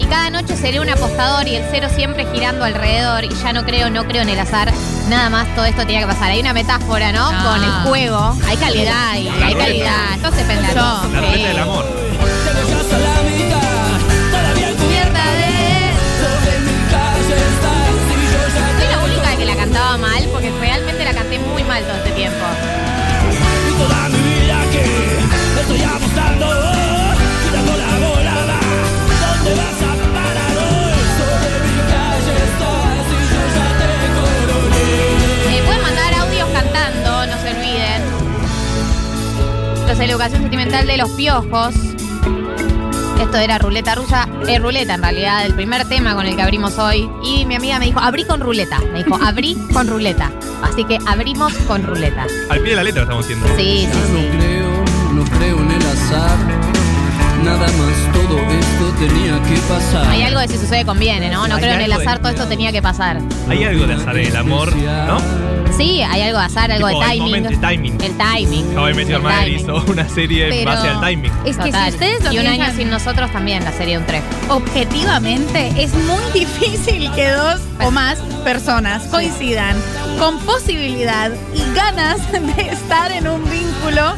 Y 0.00 0.06
cada 0.06 0.30
noche 0.30 0.56
seré 0.56 0.80
un 0.80 0.88
apostador 0.88 1.46
y 1.48 1.56
el 1.56 1.64
cero 1.70 1.88
siempre 1.94 2.26
girando 2.32 2.64
alrededor, 2.64 3.24
y 3.24 3.30
ya 3.30 3.52
no 3.52 3.64
creo, 3.64 3.88
no 3.88 4.04
creo 4.06 4.22
en 4.22 4.28
el 4.28 4.38
azar. 4.38 4.72
Nada 5.08 5.30
más 5.30 5.54
todo 5.54 5.64
esto 5.64 5.82
tenía 5.82 6.00
que 6.00 6.06
pasar. 6.06 6.30
Hay 6.30 6.40
una 6.40 6.52
metáfora, 6.52 7.12
¿no? 7.12 7.30
Ah. 7.32 7.52
Con 7.52 7.64
el 7.64 7.70
juego. 7.88 8.36
Hay 8.46 8.56
calidad 8.56 9.16
y 9.16 9.24
La 9.24 9.32
hay 9.32 9.54
ruleta. 9.54 9.58
calidad. 9.58 10.14
Esto 10.16 10.30
se 10.32 10.44
pendejó. 10.44 10.74
Yo. 10.74 11.08
La 11.12 11.20
ruleta 11.20 11.48
del 11.48 11.58
amor. 11.58 11.84
Soy 18.78 18.88
la 18.88 19.04
única 19.04 19.36
que 19.36 19.44
la 19.44 19.56
cantaba 19.56 19.96
mal, 19.96 20.28
porque 20.32 20.50
muy 20.50 20.68
todo 21.84 21.96
este 21.96 22.10
tiempo. 22.12 22.36
Eh, 35.48 35.62
pueden 35.64 35.82
mandar 35.82 36.14
audios 36.14 36.48
cantando, 36.50 37.26
no 37.26 37.42
se 37.42 37.50
olviden. 37.50 38.02
Los 39.86 40.00
educación 40.00 40.42
sentimental 40.42 40.86
de 40.86 40.96
los 40.96 41.10
piojos. 41.10 41.95
Esto 43.26 43.38
era 43.38 43.58
ruleta 43.58 43.96
rusa, 43.96 44.28
eh, 44.46 44.60
ruleta 44.60 44.94
en 44.94 45.02
realidad, 45.02 45.44
el 45.44 45.52
primer 45.52 45.84
tema 45.88 46.14
con 46.14 46.26
el 46.26 46.36
que 46.36 46.42
abrimos 46.42 46.78
hoy. 46.78 47.10
Y 47.24 47.44
mi 47.44 47.56
amiga 47.56 47.80
me 47.80 47.86
dijo, 47.86 47.98
abrí 47.98 48.24
con 48.24 48.40
ruleta. 48.40 48.78
Me 48.92 49.02
dijo, 49.02 49.18
abrí 49.20 49.56
con 49.72 49.88
ruleta. 49.88 50.30
Así 50.62 50.84
que 50.84 50.96
abrimos 51.06 51.52
con 51.66 51.82
ruleta. 51.82 52.24
Al 52.48 52.60
pie 52.60 52.70
de 52.70 52.76
la 52.76 52.84
letra 52.84 53.02
estamos 53.02 53.24
haciendo. 53.24 53.48
Sí, 53.56 53.80
sí, 53.80 53.88
Ya 53.92 54.12
no 54.12 54.20
sí. 54.20 54.28
creo, 54.38 55.12
no 55.12 55.24
creo 55.38 55.58
en 55.60 55.70
el 55.72 55.82
azar 55.82 56.38
Nada 57.42 57.66
más 57.66 58.12
todo 58.12 58.38
esto 58.38 58.92
tenía 58.98 59.40
que 59.42 59.56
pasar 59.68 60.08
Hay 60.08 60.22
algo 60.22 60.40
de 60.40 60.48
si 60.48 60.58
sucede 60.58 60.84
conviene, 60.84 61.30
¿no? 61.30 61.46
No 61.46 61.56
Hay 61.56 61.62
creo 61.62 61.74
en 61.74 61.82
el 61.82 61.92
azar, 61.92 62.18
todo 62.18 62.30
esto 62.30 62.46
tenía 62.46 62.72
que 62.72 62.82
pasar. 62.82 63.20
Hay 63.48 63.64
algo 63.64 63.86
de 63.86 63.94
azar 63.94 64.16
en 64.16 64.26
el 64.28 64.36
amor, 64.36 64.74
¿no? 64.74 65.18
Sí, 65.76 66.02
hay 66.02 66.22
algo 66.22 66.38
de 66.38 66.44
azar, 66.44 66.70
algo 66.72 66.88
Tipo, 66.88 67.00
de 67.00 67.04
el 67.06 67.10
timing. 67.12 67.22
momento, 67.26 67.48
el 67.50 67.60
timing. 67.60 67.98
El 68.02 68.16
timing. 68.16 68.70
Acabo 68.72 68.86
de 68.86 68.94
meter 68.94 69.14
El 69.16 69.22
Madrid 69.22 69.56
timing. 69.58 69.76
hizo 69.76 69.92
una 69.92 70.08
serie 70.08 70.44
en 70.44 70.50
Pero- 70.50 70.70
base 70.70 70.88
al 70.88 71.00
timing. 71.00 71.32
Es 71.44 71.56
que 71.58 71.64
Total. 71.64 71.84
si 71.88 71.90
ustedes 71.94 72.24
lo 72.24 72.32
Y 72.32 72.38
un 72.38 72.46
año 72.46 72.66
sin 72.76 72.90
nosotros 72.90 73.30
también, 73.32 73.62
la 73.64 73.72
serie 73.72 73.98
un 73.98 74.06
3. 74.06 74.22
objetivamente, 74.48 75.72
es 75.76 75.92
muy 75.94 76.22
difícil 76.34 77.10
que 77.12 77.30
dos 77.30 77.60
o 77.84 77.90
más 77.90 78.18
personas 78.44 79.04
coincidan 79.04 79.76
con 80.18 80.38
posibilidad 80.40 81.30
y 81.54 81.74
ganas 81.74 82.20
de 82.32 82.62
estar 82.70 83.10
en 83.12 83.28
un 83.28 83.42
vínculo 83.50 84.14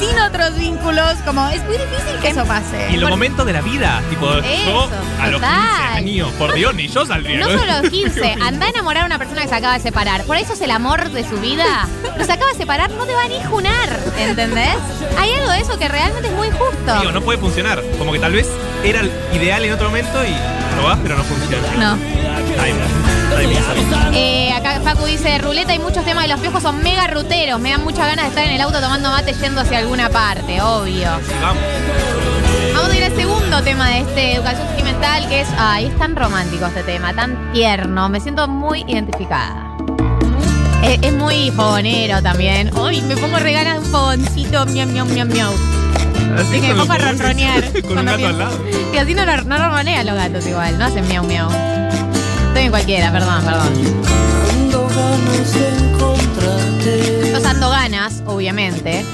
sin 0.00 0.18
otros 0.18 0.56
vínculos, 0.56 1.14
como 1.24 1.46
es 1.48 1.62
muy 1.64 1.76
difícil 1.76 2.18
que 2.20 2.28
eso 2.28 2.44
pase. 2.44 2.88
Y 2.92 2.96
los 2.96 3.10
momentos 3.10 3.44
de 3.46 3.52
la 3.52 3.60
vida, 3.60 4.02
tipo, 4.10 4.26
yo 4.26 4.38
Eso, 4.40 4.90
a 5.20 5.26
los 5.28 5.40
15 5.40 5.56
total. 5.56 5.96
años, 5.96 6.28
por 6.38 6.54
Dios, 6.54 6.74
ni 6.74 6.88
yo 6.88 7.04
saldría. 7.06 7.38
No 7.38 7.46
solo 7.46 7.72
a 7.72 7.82
los 7.82 7.90
15, 7.90 8.36
anda 8.40 8.66
a 8.66 8.68
enamorar 8.70 9.02
a 9.04 9.06
una 9.06 9.18
persona 9.18 9.42
que 9.42 9.48
se 9.48 9.54
acaba 9.54 9.74
de 9.74 9.80
separar. 9.80 10.24
Por 10.24 10.36
eso 10.36 10.54
es 10.54 10.60
el 10.62 10.70
amor 10.70 11.10
de 11.10 11.28
su 11.28 11.36
vida. 11.40 11.86
Pero 12.02 12.24
se 12.24 12.32
acaba 12.32 12.50
de 12.52 12.56
separar, 12.58 12.90
no 12.92 13.04
te 13.06 13.14
va 13.14 13.22
a 13.24 13.28
ni 13.28 13.42
junar, 13.44 14.00
¿entendés? 14.18 14.76
Hay 15.18 15.32
algo 15.34 15.50
de 15.50 15.60
eso 15.60 15.78
que 15.78 15.88
realmente 15.88 16.28
es 16.28 16.34
muy 16.34 16.48
justo. 16.50 16.98
Digo, 17.00 17.12
no 17.12 17.20
puede 17.20 17.38
funcionar. 17.38 17.82
Como 17.98 18.12
que 18.12 18.18
tal 18.18 18.32
vez 18.32 18.48
era 18.82 19.00
el 19.00 19.10
ideal 19.34 19.64
en 19.64 19.72
otro 19.72 19.88
momento 19.88 20.24
y 20.24 20.34
probás, 20.74 20.98
pero 21.02 21.16
no 21.16 21.24
funciona. 21.24 21.68
No. 21.78 21.96
Timing. 22.56 22.80
Timing. 23.36 24.14
Eh, 24.14 24.52
Facu 24.84 25.04
dice, 25.04 25.38
ruleta 25.38 25.74
y 25.74 25.78
muchos 25.78 26.04
temas 26.04 26.24
de 26.24 26.28
los 26.28 26.40
piojos 26.40 26.62
son 26.62 26.82
mega 26.82 27.06
ruteros. 27.06 27.60
Me 27.60 27.70
dan 27.70 27.84
muchas 27.84 28.06
ganas 28.06 28.24
de 28.24 28.28
estar 28.30 28.44
en 28.44 28.52
el 28.52 28.60
auto 28.60 28.80
tomando 28.80 29.10
mate 29.10 29.32
yendo 29.34 29.60
hacia 29.60 29.78
alguna 29.78 30.08
parte, 30.08 30.60
obvio. 30.60 31.08
Vamos. 31.42 31.62
Vamos 32.74 32.90
a 32.90 32.96
ir 32.96 33.04
al 33.04 33.14
segundo 33.16 33.62
tema 33.62 33.88
de 33.90 33.98
este 34.00 34.34
educación 34.34 34.66
sentimental, 34.68 35.28
que 35.28 35.40
es, 35.42 35.48
ay, 35.58 35.86
es 35.86 35.98
tan 35.98 36.16
romántico 36.16 36.66
este 36.66 36.82
tema, 36.82 37.12
tan 37.14 37.52
tierno. 37.52 38.08
Me 38.08 38.20
siento 38.20 38.48
muy 38.48 38.84
identificada. 38.86 39.66
Es, 40.82 40.98
es 41.02 41.12
muy 41.12 41.50
fogonero 41.50 42.22
también. 42.22 42.74
Uy, 42.76 43.02
me 43.02 43.16
pongo 43.16 43.38
regalas 43.38 43.74
de 43.74 43.78
un 43.80 43.84
fogoncito, 43.86 44.66
miau, 44.66 44.88
miau, 44.88 45.06
miau, 45.06 45.26
miau. 45.26 45.52
Así 46.38 46.54
Sí, 46.54 46.60
que 46.60 46.68
me 46.68 46.74
pongo 46.80 46.92
a 46.92 46.98
ronronear. 46.98 47.82
Con 47.86 47.98
un 47.98 48.06
gato 48.06 48.26
al 48.26 48.38
lado. 48.38 48.56
Y 48.92 48.96
así 48.96 49.14
no, 49.14 49.26
no 49.26 49.58
ronronean 49.58 50.06
los 50.06 50.14
gatos 50.16 50.46
igual, 50.46 50.78
no 50.78 50.86
hacen 50.86 51.06
miau, 51.08 51.24
miau. 51.24 51.50
Estoy 52.48 52.62
en 52.64 52.70
cualquiera, 52.70 53.12
perdón, 53.12 53.44
perdón. 53.44 54.00
Los 57.32 57.44
ando 57.44 57.70
ganas, 57.70 58.22
obviamente. 58.26 59.04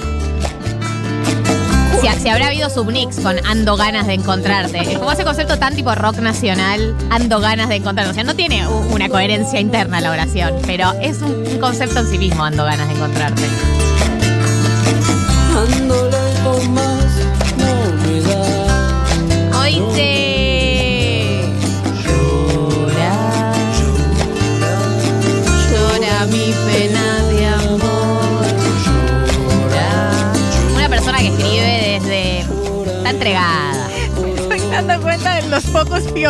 Si, 2.00 2.20
si 2.20 2.28
habrá 2.28 2.48
habido 2.48 2.68
subnix 2.70 3.20
con 3.20 3.44
ando 3.46 3.76
ganas 3.76 4.06
de 4.06 4.14
encontrarte. 4.14 4.92
Es 4.92 4.98
como 4.98 5.12
ese 5.12 5.24
concepto 5.24 5.58
tan 5.58 5.74
tipo 5.74 5.94
rock 5.94 6.18
nacional, 6.18 6.94
ando 7.10 7.40
ganas 7.40 7.68
de 7.68 7.76
encontrarte. 7.76 8.10
O 8.10 8.14
sea, 8.14 8.24
no 8.24 8.34
tiene 8.34 8.66
una 8.68 9.08
coherencia 9.08 9.60
interna 9.60 10.00
la 10.00 10.10
oración, 10.10 10.54
pero 10.66 10.92
es 11.00 11.22
un, 11.22 11.32
un 11.46 11.58
concepto 11.58 12.00
en 12.00 12.08
sí 12.08 12.18
mismo, 12.18 12.44
ando 12.44 12.64
ganas 12.64 12.88
de 12.88 12.94
encontrarte. 12.94 13.42
Oíste. 15.56 16.15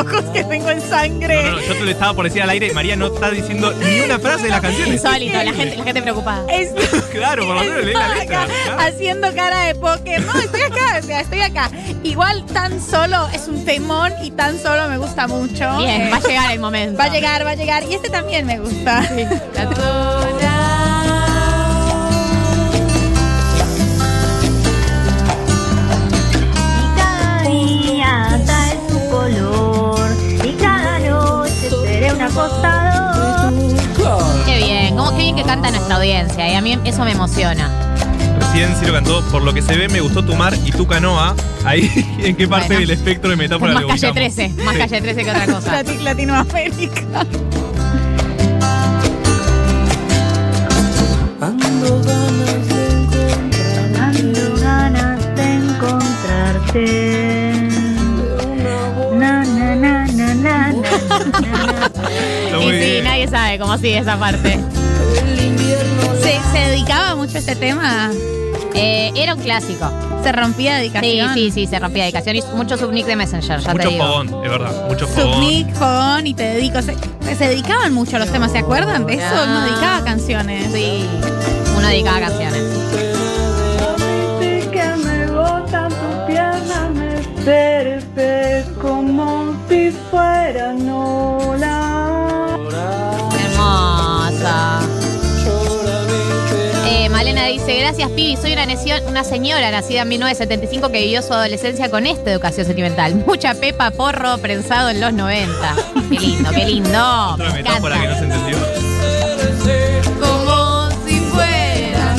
Piojos 0.04 0.24
que 0.32 0.44
tengo 0.44 0.70
en 0.70 0.80
sangre. 0.82 1.42
No, 1.44 1.50
no, 1.52 1.60
yo 1.60 1.74
te 1.74 1.84
lo 1.84 1.90
estaba 1.90 2.14
por 2.14 2.24
decir 2.24 2.42
al 2.42 2.50
aire 2.50 2.68
y 2.68 2.70
María 2.72 2.96
no 2.96 3.06
está 3.06 3.30
diciendo 3.30 3.72
ni 3.72 4.00
una 4.00 4.18
frase 4.18 4.44
de 4.44 4.50
las 4.50 4.60
canciones. 4.60 4.94
Insólito, 5.02 5.42
la 5.42 5.52
gente, 5.52 5.76
la 5.76 5.84
gente 5.84 6.02
preocupada. 6.02 6.46
Claro, 7.12 7.46
por 7.46 7.54
lo 7.56 7.62
menos 7.62 7.84
lee 7.84 7.94
la 7.94 8.08
letra. 8.14 8.42
acá 8.42 8.52
claro. 8.64 8.80
haciendo 8.80 9.34
cara 9.34 9.60
de. 9.60 9.74
No, 9.74 9.94
estoy 9.94 10.60
acá, 10.60 11.00
o 11.02 11.02
sea, 11.02 11.20
estoy 11.20 11.40
acá. 11.40 11.70
Igual 12.02 12.44
tan 12.46 12.80
solo 12.80 13.28
es 13.32 13.48
un 13.48 13.64
temón 13.64 14.12
y 14.22 14.30
tan 14.32 14.58
solo 14.60 14.88
me 14.88 14.98
gusta 14.98 15.26
mucho. 15.26 15.78
Bien, 15.78 16.02
Eh, 16.02 16.10
va 16.12 16.18
a 16.18 16.20
llegar 16.20 16.52
el 16.52 16.58
momento. 16.60 16.98
Va 16.98 17.04
a 17.04 17.08
llegar, 17.08 17.46
va 17.46 17.50
a 17.50 17.54
llegar. 17.54 17.84
Y 17.84 17.94
este 17.94 18.10
también 18.10 18.46
me 18.46 18.58
gusta. 18.58 19.00
La 19.00 19.45
y 36.24 36.54
a 36.54 36.60
mí 36.62 36.78
eso 36.84 37.04
me 37.04 37.12
emociona. 37.12 37.68
Recién 38.40 38.74
Ciro 38.76 38.94
cantó, 38.94 39.22
por 39.30 39.42
lo 39.42 39.52
que 39.52 39.60
se 39.60 39.76
ve, 39.76 39.86
me 39.88 40.00
gustó 40.00 40.24
tu 40.24 40.34
mar 40.34 40.54
y 40.64 40.70
tu 40.72 40.86
canoa. 40.86 41.34
Ahí, 41.64 41.90
¿en 42.22 42.34
qué 42.36 42.48
parte 42.48 42.68
Bueno. 42.68 42.80
del 42.80 42.90
espectro 42.90 43.28
de 43.30 43.36
metáfora 43.36 43.74
más 43.74 43.82
le 43.82 43.88
calle 43.88 44.06
ubicamos? 44.10 44.34
13, 44.34 44.48
más 44.64 44.74
Sí. 44.74 44.80
calle 44.80 45.00
13 45.02 45.24
que 45.24 45.30
otra 45.30 45.46
cosa. 45.46 45.82
Lati- 45.82 45.98
Latinoamérica. 46.00 47.26
Ando 54.00 54.54
ganas 54.60 55.18
de 55.36 55.54
encontrarte. 55.54 56.84
Na, 59.14 59.44
na, 59.44 59.74
na, 59.76 60.06
na, 60.06 60.06
na, 60.06 60.34
na, 60.34 60.34
na. 60.34 60.70
Está 62.44 62.58
Y 62.58 62.62
sí, 62.64 62.70
bien. 62.70 63.04
nadie 63.04 63.28
sabe 63.28 63.58
cómo 63.58 63.76
sigue 63.78 63.98
esa 63.98 64.16
parte. 64.18 64.58
¿Se, 66.26 66.40
se 66.52 66.70
dedicaba 66.70 67.14
mucho 67.14 67.36
a 67.36 67.38
este 67.40 67.56
tema? 67.56 68.10
Eh, 68.74 69.12
era 69.14 69.34
un 69.34 69.40
clásico. 69.40 69.90
¿Se 70.22 70.32
rompía 70.32 70.76
Sí, 70.78 70.82
dedicación? 70.90 71.34
sí, 71.34 71.50
sí, 71.52 71.66
se 71.66 71.78
rompía 71.78 72.02
dedicación 72.04 72.36
y 72.36 72.42
mucho 72.54 72.76
subnick 72.76 73.06
de 73.06 73.14
Messenger, 73.16 73.60
ya 73.60 73.72
te 73.72 73.78
Mucho 73.78 73.88
digo. 73.90 74.04
fogón, 74.06 74.44
es 74.44 74.50
verdad. 74.50 74.88
Mucho 74.88 75.06
fogón. 75.06 75.32
Subnick, 75.34 75.72
fogón 75.74 76.26
y 76.26 76.34
te 76.34 76.42
dedico. 76.42 76.82
Se, 76.82 76.94
se 77.36 77.48
dedicaban 77.48 77.92
mucho 77.94 78.16
a 78.16 78.18
los 78.18 78.30
temas, 78.32 78.50
¿se 78.52 78.58
acuerdan 78.58 79.06
de 79.06 79.14
eso? 79.14 79.34
Uno 79.44 79.60
dedicaba 79.62 80.04
canciones. 80.04 80.72
Sí, 80.72 81.06
uno 81.78 81.86
dedicaba 81.88 82.20
canciones. 82.20 82.62
Que 84.72 84.84
me 85.04 85.26
botan 85.28 85.88
tus 85.88 86.24
piernas, 86.26 86.90
me 86.94 87.14
gracias 97.96 98.10
Pibi, 98.16 98.36
soy 98.36 98.52
una, 98.52 98.66
necio- 98.66 99.02
una 99.08 99.24
señora 99.24 99.70
nacida 99.70 100.02
en 100.02 100.08
1975 100.08 100.90
que 100.90 101.00
vivió 101.00 101.22
su 101.22 101.32
adolescencia 101.32 101.90
con 101.90 102.04
esta 102.06 102.30
educación 102.30 102.66
sentimental. 102.66 103.14
Mucha 103.26 103.54
pepa, 103.54 103.90
porro, 103.90 104.36
prensado 104.38 104.90
en 104.90 105.00
los 105.00 105.12
90. 105.14 105.74
Qué 106.10 106.20
lindo, 106.20 106.50
qué 106.50 106.64
lindo. 106.66 107.30
Otra 107.32 107.48
Me 107.48 107.54
metáfora 107.62 107.98
que 108.00 108.08
no 108.08 108.14
se 108.18 108.24
entendió. 108.24 108.58
Como 110.20 110.90
si 111.06 111.20
fuera 111.20 112.12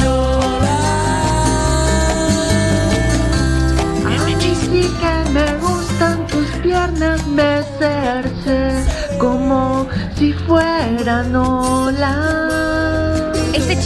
A 4.06 4.26
mí 4.26 4.36
sí 4.56 4.92
que 5.00 5.30
me 5.32 5.54
gustan 5.60 6.26
tus 6.28 6.48
piernas 6.64 7.22
besarse 7.36 8.84
como 9.20 9.88
si 10.18 10.34
fueran 10.34 11.36
olas. 11.36 12.67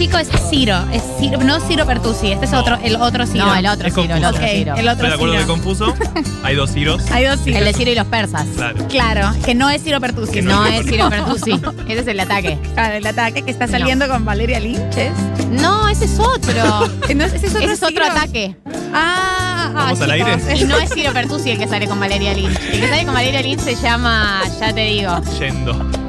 Chico 0.01 0.17
es 0.17 0.29
Ciro, 0.49 0.83
es 0.91 1.03
Ciro, 1.19 1.37
no 1.43 1.59
Ciro 1.59 1.85
Pertusi, 1.85 2.31
este 2.31 2.45
es 2.45 2.53
otro, 2.53 2.75
el 2.83 2.95
otro 2.95 3.27
Ciro. 3.27 3.45
No, 3.45 3.55
el 3.55 3.67
otro 3.67 3.87
Es 3.87 3.93
Ciro, 3.93 4.15
el 4.15 4.23
confuso. 4.23 4.29
otro 4.29 4.41
Ok, 4.43 4.51
Ciro. 4.51 4.75
el 4.75 4.87
otro 4.87 4.91
Estoy 4.91 5.07
de 5.09 5.13
acuerdo 5.13 5.33
Ciro. 5.33 5.45
que 5.45 5.51
confuso. 5.51 5.93
Hay 6.43 6.55
dos 6.55 6.71
Ciros. 6.71 7.11
Hay 7.11 7.25
dos 7.25 7.39
Ciros. 7.43 7.59
El 7.59 7.65
de 7.65 7.73
Ciro 7.75 7.91
y 7.91 7.95
los 7.95 8.07
persas. 8.07 8.47
Claro. 8.55 8.87
Claro, 8.87 9.31
que 9.45 9.53
no 9.53 9.69
es 9.69 9.83
Ciro 9.83 10.01
Pertusi. 10.01 10.31
Que 10.31 10.41
No 10.41 10.65
es 10.65 10.87
Ciro 10.87 11.07
Pertusi. 11.07 11.51
Ese 11.87 11.99
es 11.99 12.07
el 12.07 12.19
ataque. 12.19 12.57
Claro, 12.73 12.95
el 12.95 13.05
ataque 13.05 13.43
que 13.43 13.51
está 13.51 13.67
saliendo 13.67 14.07
con 14.07 14.25
Valeria 14.25 14.59
Lynch. 14.59 14.97
¿es? 14.97 15.11
No, 15.51 15.87
ese 15.87 16.05
es 16.05 16.17
otro. 16.17 16.51
No, 17.15 17.25
ese 17.25 17.35
es 17.37 17.53
otro, 17.53 17.59
Ese 17.59 17.73
es 17.73 17.83
otro 17.83 18.03
Ciro. 18.03 18.05
ataque. 18.05 18.55
Ah, 18.95 19.69
¿Vamos 19.71 20.01
ah, 20.01 20.05
al 20.05 20.13
chicos, 20.13 20.29
aire? 20.47 20.63
Y 20.63 20.63
no 20.63 20.77
es 20.79 20.89
Ciro 20.91 21.13
Pertusi 21.13 21.51
el 21.51 21.59
que 21.59 21.67
sale 21.67 21.87
con 21.87 21.99
Valeria 21.99 22.33
Lynch. 22.33 22.59
El 22.73 22.81
que 22.81 22.87
sale 22.87 23.05
con 23.05 23.13
Valeria 23.13 23.43
Lynch 23.43 23.59
se 23.61 23.75
llama, 23.75 24.41
ya 24.59 24.73
te 24.73 24.81
digo. 24.81 25.21
Yendo. 25.37 26.00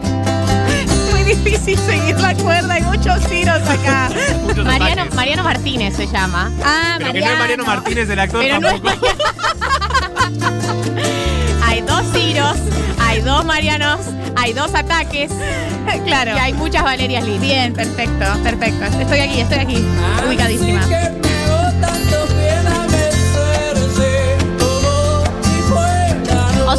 Difícil 1.33 1.79
seguir 1.79 2.19
la 2.21 2.35
cuerda, 2.35 2.75
hay 2.75 2.83
muchos 2.83 3.23
Ciros 3.29 3.63
acá. 3.69 4.11
Muchos 4.43 4.65
Mariano, 4.67 4.93
ataques. 5.03 5.15
Mariano 5.15 5.43
Martínez 5.45 5.97
se 5.97 6.07
llama. 6.07 6.51
Ah, 6.63 6.97
Pero 6.99 7.13
que 7.13 7.21
no 7.21 7.27
es 7.31 7.39
Mariano 7.39 7.65
Martínez 7.65 8.11
el 8.11 8.19
actor 8.21 8.41
Pero 8.43 8.61
no 8.61 8.69
es. 8.69 8.81
Hay 11.65 11.81
dos 11.83 12.03
Ciros, 12.13 12.57
hay 13.01 13.21
dos 13.23 13.45
Marianos, 13.45 14.01
hay 14.37 14.53
dos 14.53 14.75
ataques 14.75 15.31
Claro. 16.05 16.37
y 16.37 16.39
hay 16.39 16.53
muchas 16.53 16.83
Valerias. 16.83 17.25
Bien, 17.41 17.73
perfecto, 17.73 18.25
perfecto. 18.43 18.85
Estoy 19.01 19.21
aquí, 19.21 19.41
estoy 19.41 19.59
aquí. 19.59 19.85
Ubicadísima. 20.27 20.81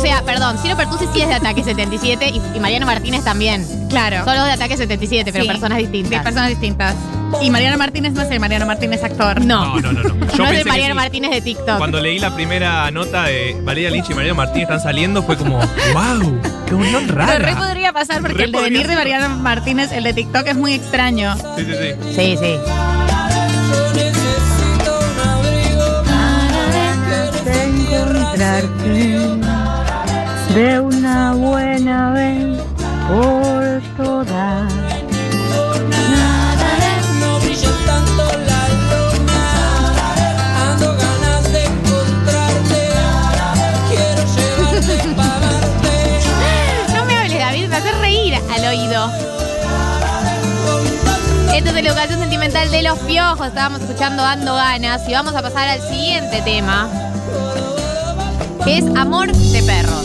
O 0.04 0.06
sea, 0.06 0.22
perdón, 0.22 0.58
Ciro 0.58 0.76
Pertusi 0.76 1.06
sí 1.14 1.22
es 1.22 1.30
de 1.30 1.36
Ataque 1.36 1.64
77 1.64 2.34
y, 2.54 2.60
Mariano 2.60 2.86
Martínez 2.86 3.24
también. 3.24 3.66
Claro. 3.88 4.26
Solo 4.26 4.44
de 4.44 4.52
Ataque 4.52 4.76
77, 4.76 5.32
pero 5.32 5.46
personas 5.46 5.78
distintas. 5.78 6.12
De 6.12 6.20
personas 6.20 6.50
distintas. 6.50 6.94
Y 7.42 7.50
Mariano 7.50 7.78
Martínez 7.78 8.12
no 8.12 8.22
es 8.22 8.30
el 8.30 8.42
Mariano 8.42 8.66
Martínez 8.66 9.02
actor. 9.02 9.40
No, 9.40 9.80
no, 9.80 9.94
no. 9.94 10.04
No, 10.04 10.04
Yo 10.38 10.44
no 10.44 10.52
Mariano. 10.66 10.96
Martínez 10.96 11.32
de 11.32 11.40
TikTok. 11.40 11.78
Cuando 11.78 12.02
leí 12.02 12.20
la 12.20 12.36
primera 12.36 12.92
nota 12.92 13.24
de 13.24 13.58
Valeria 13.64 13.92
Lynch 13.92 14.10
y 14.10 14.14
Mariano 14.14 14.36
Martínez 14.36 14.64
están 14.64 14.82
saliendo, 14.82 15.24
fue 15.24 15.38
como, 15.38 15.60
wow, 15.60 16.38
qué 16.68 16.76
unión 16.76 17.06
Pero 17.08 17.40
re 17.40 17.56
podría 17.56 17.94
pasar 17.94 18.20
porque 18.20 18.44
el 18.44 18.52
devenir 18.52 18.88
de. 18.88 18.96
Mariano 18.96 19.30
Martínez, 19.38 19.94
el 19.94 20.04
de 20.04 20.12
TikTok, 20.12 20.48
es 20.48 20.58
muy 20.58 20.74
extraño. 20.74 21.34
Sí, 21.56 21.64
sí, 21.66 21.72
sí. 21.72 21.94
Sí, 22.14 22.38
sí. 22.42 22.58
Necesito 23.96 25.00
un 25.00 25.20
abrigo. 25.30 26.04
Encontrarte 27.48 29.53
de 30.54 30.80
una 30.80 31.34
buena 31.34 32.12
vez 32.12 32.60
por 33.08 33.82
todas. 33.98 34.72
Nada 35.90 37.02
no 37.20 37.40
brilla 37.40 37.72
tanto 37.88 38.24
la 38.24 38.62
luna. 38.92 39.42
Ando 40.70 40.96
ganas 40.96 41.52
de 41.52 41.66
encontrarte. 41.66 42.82
Quiero 43.90 44.22
llevarte 44.36 44.94
y 44.94 45.14
pagarte. 45.16 45.96
No 46.94 47.06
me 47.06 47.14
hables, 47.18 47.40
David, 47.40 47.68
me 47.70 47.76
haces 47.76 47.98
reír 48.00 48.36
al 48.36 48.66
oído. 48.66 49.12
Esto 51.52 51.70
es 51.72 51.76
Educación 51.78 52.20
Sentimental 52.20 52.70
de 52.70 52.84
los 52.84 53.00
Piojos. 53.00 53.48
Estábamos 53.48 53.82
escuchando 53.82 54.24
Ando 54.24 54.54
Ganas 54.54 55.02
y 55.10 55.14
vamos 55.14 55.36
a 55.36 55.42
pasar 55.42 55.68
al 55.68 55.82
siguiente 55.82 56.44
tema. 56.44 56.88
Que 58.64 58.78
es 58.78 58.86
Amor 58.96 59.32
de 59.32 59.64
Perros. 59.64 60.03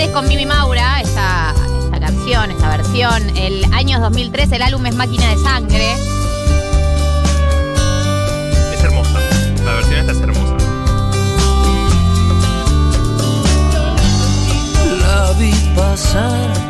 Este 0.00 0.12
es 0.12 0.16
con 0.16 0.26
Mimi 0.28 0.46
Maura, 0.46 1.02
esta, 1.02 1.52
esta 1.84 2.00
canción, 2.00 2.50
esta 2.50 2.74
versión. 2.74 3.36
El 3.36 3.62
año 3.74 4.00
2003, 4.00 4.52
el 4.52 4.62
álbum 4.62 4.86
es 4.86 4.94
Máquina 4.94 5.28
de 5.28 5.36
Sangre. 5.36 5.92
Es 8.72 8.82
hermosa. 8.82 9.20
La 9.62 9.74
versión 9.74 10.00
esta 10.00 10.12
es 10.12 10.20
hermosa. 10.22 10.56
La 15.02 15.32
vi 15.38 15.52
pasar 15.76 16.69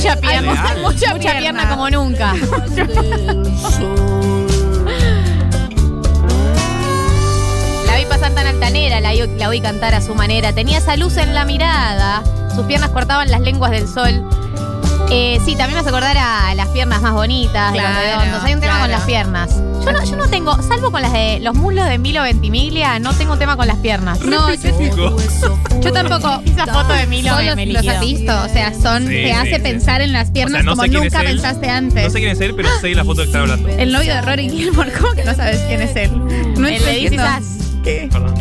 Mucha 0.00 0.16
pierna. 0.16 0.52
Real. 0.52 0.78
Mucha, 0.82 1.12
mucha 1.12 1.38
pierna 1.38 1.68
como 1.68 1.90
nunca. 1.90 2.32
La 7.86 7.96
vi 7.96 8.04
pasar 8.06 8.32
tan 8.32 8.46
altanera, 8.46 9.00
la, 9.00 9.12
la 9.12 9.48
oí 9.48 9.60
cantar 9.60 9.94
a 9.94 10.00
su 10.00 10.14
manera. 10.14 10.52
Tenía 10.54 10.78
esa 10.78 10.96
luz 10.96 11.16
en 11.18 11.34
la 11.34 11.44
mirada. 11.44 12.22
Sus 12.54 12.64
piernas 12.66 12.90
cortaban 12.90 13.30
las 13.30 13.40
lenguas 13.42 13.70
del 13.72 13.86
sol. 13.86 14.24
Eh, 15.10 15.38
sí, 15.44 15.56
también 15.56 15.74
me 15.74 15.80
hace 15.80 15.88
acordar 15.90 16.16
a 16.16 16.54
las 16.54 16.68
piernas 16.68 17.02
más 17.02 17.12
bonitas, 17.12 17.72
de 17.72 17.80
los 17.80 17.90
Claro, 17.90 18.20
redondos. 18.20 18.44
Hay 18.44 18.54
un 18.54 18.60
tema 18.60 18.78
con 18.78 18.86
claro. 18.86 18.98
las 18.98 19.06
piernas. 19.06 19.50
Yo 19.84 19.92
no, 19.92 20.04
yo 20.04 20.16
no 20.16 20.28
tengo, 20.28 20.60
salvo 20.62 20.90
con 20.90 21.00
las 21.02 21.12
de 21.12 21.40
los 21.40 21.54
muslos 21.54 21.86
de 21.88 21.98
Milo 21.98 22.22
Ventimiglia, 22.22 22.98
no 22.98 23.12
tengo 23.14 23.32
un 23.32 23.38
tema 23.38 23.56
con 23.56 23.66
las 23.66 23.76
piernas. 23.78 24.20
No, 24.20 24.52
yo, 24.54 25.16
yo 25.80 25.92
tampoco. 25.92 26.42
Esa 26.44 26.66
foto 26.66 26.92
de 26.92 27.06
Milo 27.06 27.30
Son 27.30 27.38
me- 27.38 27.46
los, 27.46 27.56
me 27.56 27.66
los 27.66 27.82
liquidó. 27.82 27.92
has 27.94 28.00
visto, 28.00 28.42
o 28.44 28.48
sea, 28.48 28.72
son, 28.74 29.02
Sí, 29.04 29.08
te 29.08 29.24
sí, 29.24 29.30
hace 29.30 29.56
sí. 29.56 29.62
pensar 29.62 30.00
en 30.02 30.12
las 30.12 30.30
piernas 30.30 30.52
O 30.52 30.56
sea, 30.56 30.62
no 30.64 30.70
como 30.72 30.82
sé 30.82 30.88
quién 30.90 31.02
es 31.04 31.12
nunca 31.12 31.20
él. 31.24 31.36
pensaste 31.36 31.70
antes. 31.70 32.04
No 32.04 32.10
sé 32.10 32.18
quién 32.18 32.30
es 32.32 32.40
él, 32.40 32.54
pero 32.54 32.68
sé 32.80 32.94
la 32.94 33.04
foto 33.04 33.22
que 33.22 33.26
está 33.28 33.40
hablando. 33.40 33.68
El 33.68 33.92
novio 33.92 34.14
de 34.14 34.20
Rory 34.22 34.50
Gilmore, 34.50 34.92
¿cómo 34.92 35.12
que 35.14 35.24
no 35.24 35.34
sabes 35.34 35.60
quién 35.66 35.80
es 35.80 35.96
él? 35.96 36.10
No 36.58 36.68
El 36.68 36.84
de 36.84 36.92
This 36.92 36.96
Is 36.96 37.12
entiendo. 37.12 37.24
Us. 37.38 37.44
¿Qué? 37.82 38.08
Perdón. 38.12 38.34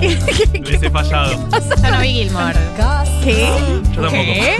Les 0.65 0.83
he 0.83 0.89
fallado. 0.89 1.31
Yo 1.31 1.91
no 1.91 1.99
vi 2.01 2.07
Gilmore. 2.09 2.59
¿Qué? 3.23 3.47
Yo 3.95 4.01
tampoco. 4.01 4.11
¿Qué? 4.11 4.57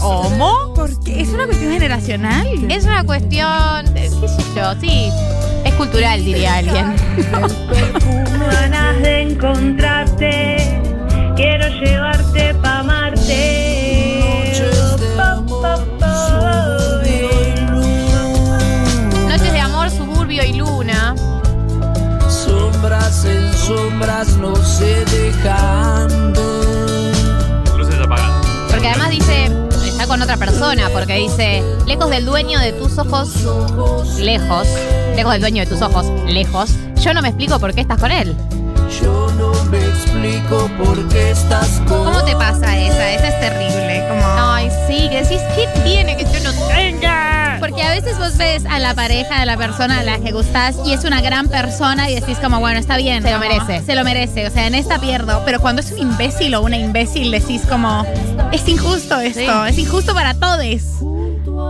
¿Cómo? 0.00 0.74
¿Por 0.74 1.04
qué? 1.04 1.20
¿Es 1.20 1.28
una 1.28 1.44
cuestión 1.44 1.72
generacional? 1.72 2.46
Es 2.70 2.84
una 2.84 3.04
cuestión, 3.04 3.84
de- 3.92 4.10
qué 4.20 4.28
sé 4.28 4.42
yo, 4.56 4.74
sí. 4.80 5.10
Es 5.64 5.74
cultural, 5.74 6.24
diría 6.24 6.56
alguien. 6.56 6.94
Ganas 8.38 9.02
de 9.02 9.22
encontrarte, 9.22 10.80
quiero 11.36 11.68
llevarte 11.80 12.54
pa' 12.54 12.82
Marte. 12.82 14.52
Pa, 15.16 15.42
pa, 15.46 15.76
pa. 15.98 16.14
Noches 19.28 19.52
de 19.52 19.60
amor, 19.60 19.90
suburbio 19.90 20.44
y 20.44 20.52
luna. 20.54 21.14
Sombras 22.28 23.24
en 23.24 23.52
sombras 23.54 24.36
no 24.36 24.54
se 24.56 25.04
dejan. 25.06 26.34
Luces 27.76 28.00
apagadas. 28.00 28.46
Porque 28.70 28.88
además 28.88 29.10
dice, 29.10 29.50
con 30.14 30.22
otra 30.22 30.36
persona, 30.36 30.88
porque 30.90 31.14
dice, 31.14 31.60
lejos 31.86 32.08
del 32.08 32.24
dueño 32.24 32.60
de 32.60 32.70
tus 32.70 32.98
ojos, 32.98 33.30
lejos, 34.16 34.68
lejos 35.16 35.32
del 35.32 35.40
dueño 35.40 35.64
de 35.64 35.66
tus 35.68 35.82
ojos, 35.82 36.06
lejos, 36.28 36.70
yo 37.00 37.12
no 37.14 37.20
me 37.20 37.30
explico 37.30 37.58
por 37.58 37.74
qué 37.74 37.80
estás 37.80 37.98
con 37.98 38.12
él. 38.12 38.36
Yo 39.02 39.28
no 39.36 39.52
me 39.72 39.78
explico 39.78 40.70
por 40.78 41.08
qué 41.08 41.32
estás 41.32 41.82
con 41.88 42.04
¿Cómo 42.04 42.22
te 42.22 42.36
pasa 42.36 42.78
esa? 42.78 43.10
Esa 43.10 43.26
es 43.26 43.40
terrible. 43.40 44.06
Como... 44.08 44.22
Ay, 44.38 44.70
sí, 44.86 45.08
que 45.10 45.24
decís, 45.24 45.40
¿qué 45.56 45.68
tiene 45.82 46.16
que 46.16 46.22
yo 46.26 46.44
no 46.44 46.52
tenga? 46.68 47.33
Porque 47.60 47.82
a 47.82 47.90
veces 47.90 48.18
vos 48.18 48.36
ves 48.36 48.64
a 48.66 48.78
la 48.78 48.94
pareja 48.94 49.40
de 49.40 49.46
la 49.46 49.56
persona 49.56 50.00
a 50.00 50.02
la 50.02 50.18
que 50.18 50.32
gustás 50.32 50.76
y 50.84 50.92
es 50.92 51.04
una 51.04 51.20
gran 51.20 51.48
persona 51.48 52.10
y 52.10 52.14
decís 52.14 52.38
como, 52.38 52.60
bueno, 52.60 52.78
está 52.78 52.96
bien. 52.96 53.22
Se 53.22 53.30
lo 53.32 53.38
merece. 53.38 53.82
Se 53.82 53.94
lo 53.94 54.04
merece. 54.04 54.46
O 54.46 54.50
sea, 54.50 54.66
en 54.66 54.74
esta 54.74 54.98
pierdo. 54.98 55.42
Pero 55.44 55.60
cuando 55.60 55.80
es 55.80 55.90
un 55.92 55.98
imbécil 55.98 56.54
o 56.54 56.62
una 56.62 56.76
imbécil 56.76 57.30
decís 57.30 57.62
como, 57.68 58.04
es 58.52 58.66
injusto 58.68 59.20
esto. 59.20 59.40
Sí. 59.40 59.46
Es 59.68 59.78
injusto 59.78 60.14
para 60.14 60.34
todos. 60.34 60.54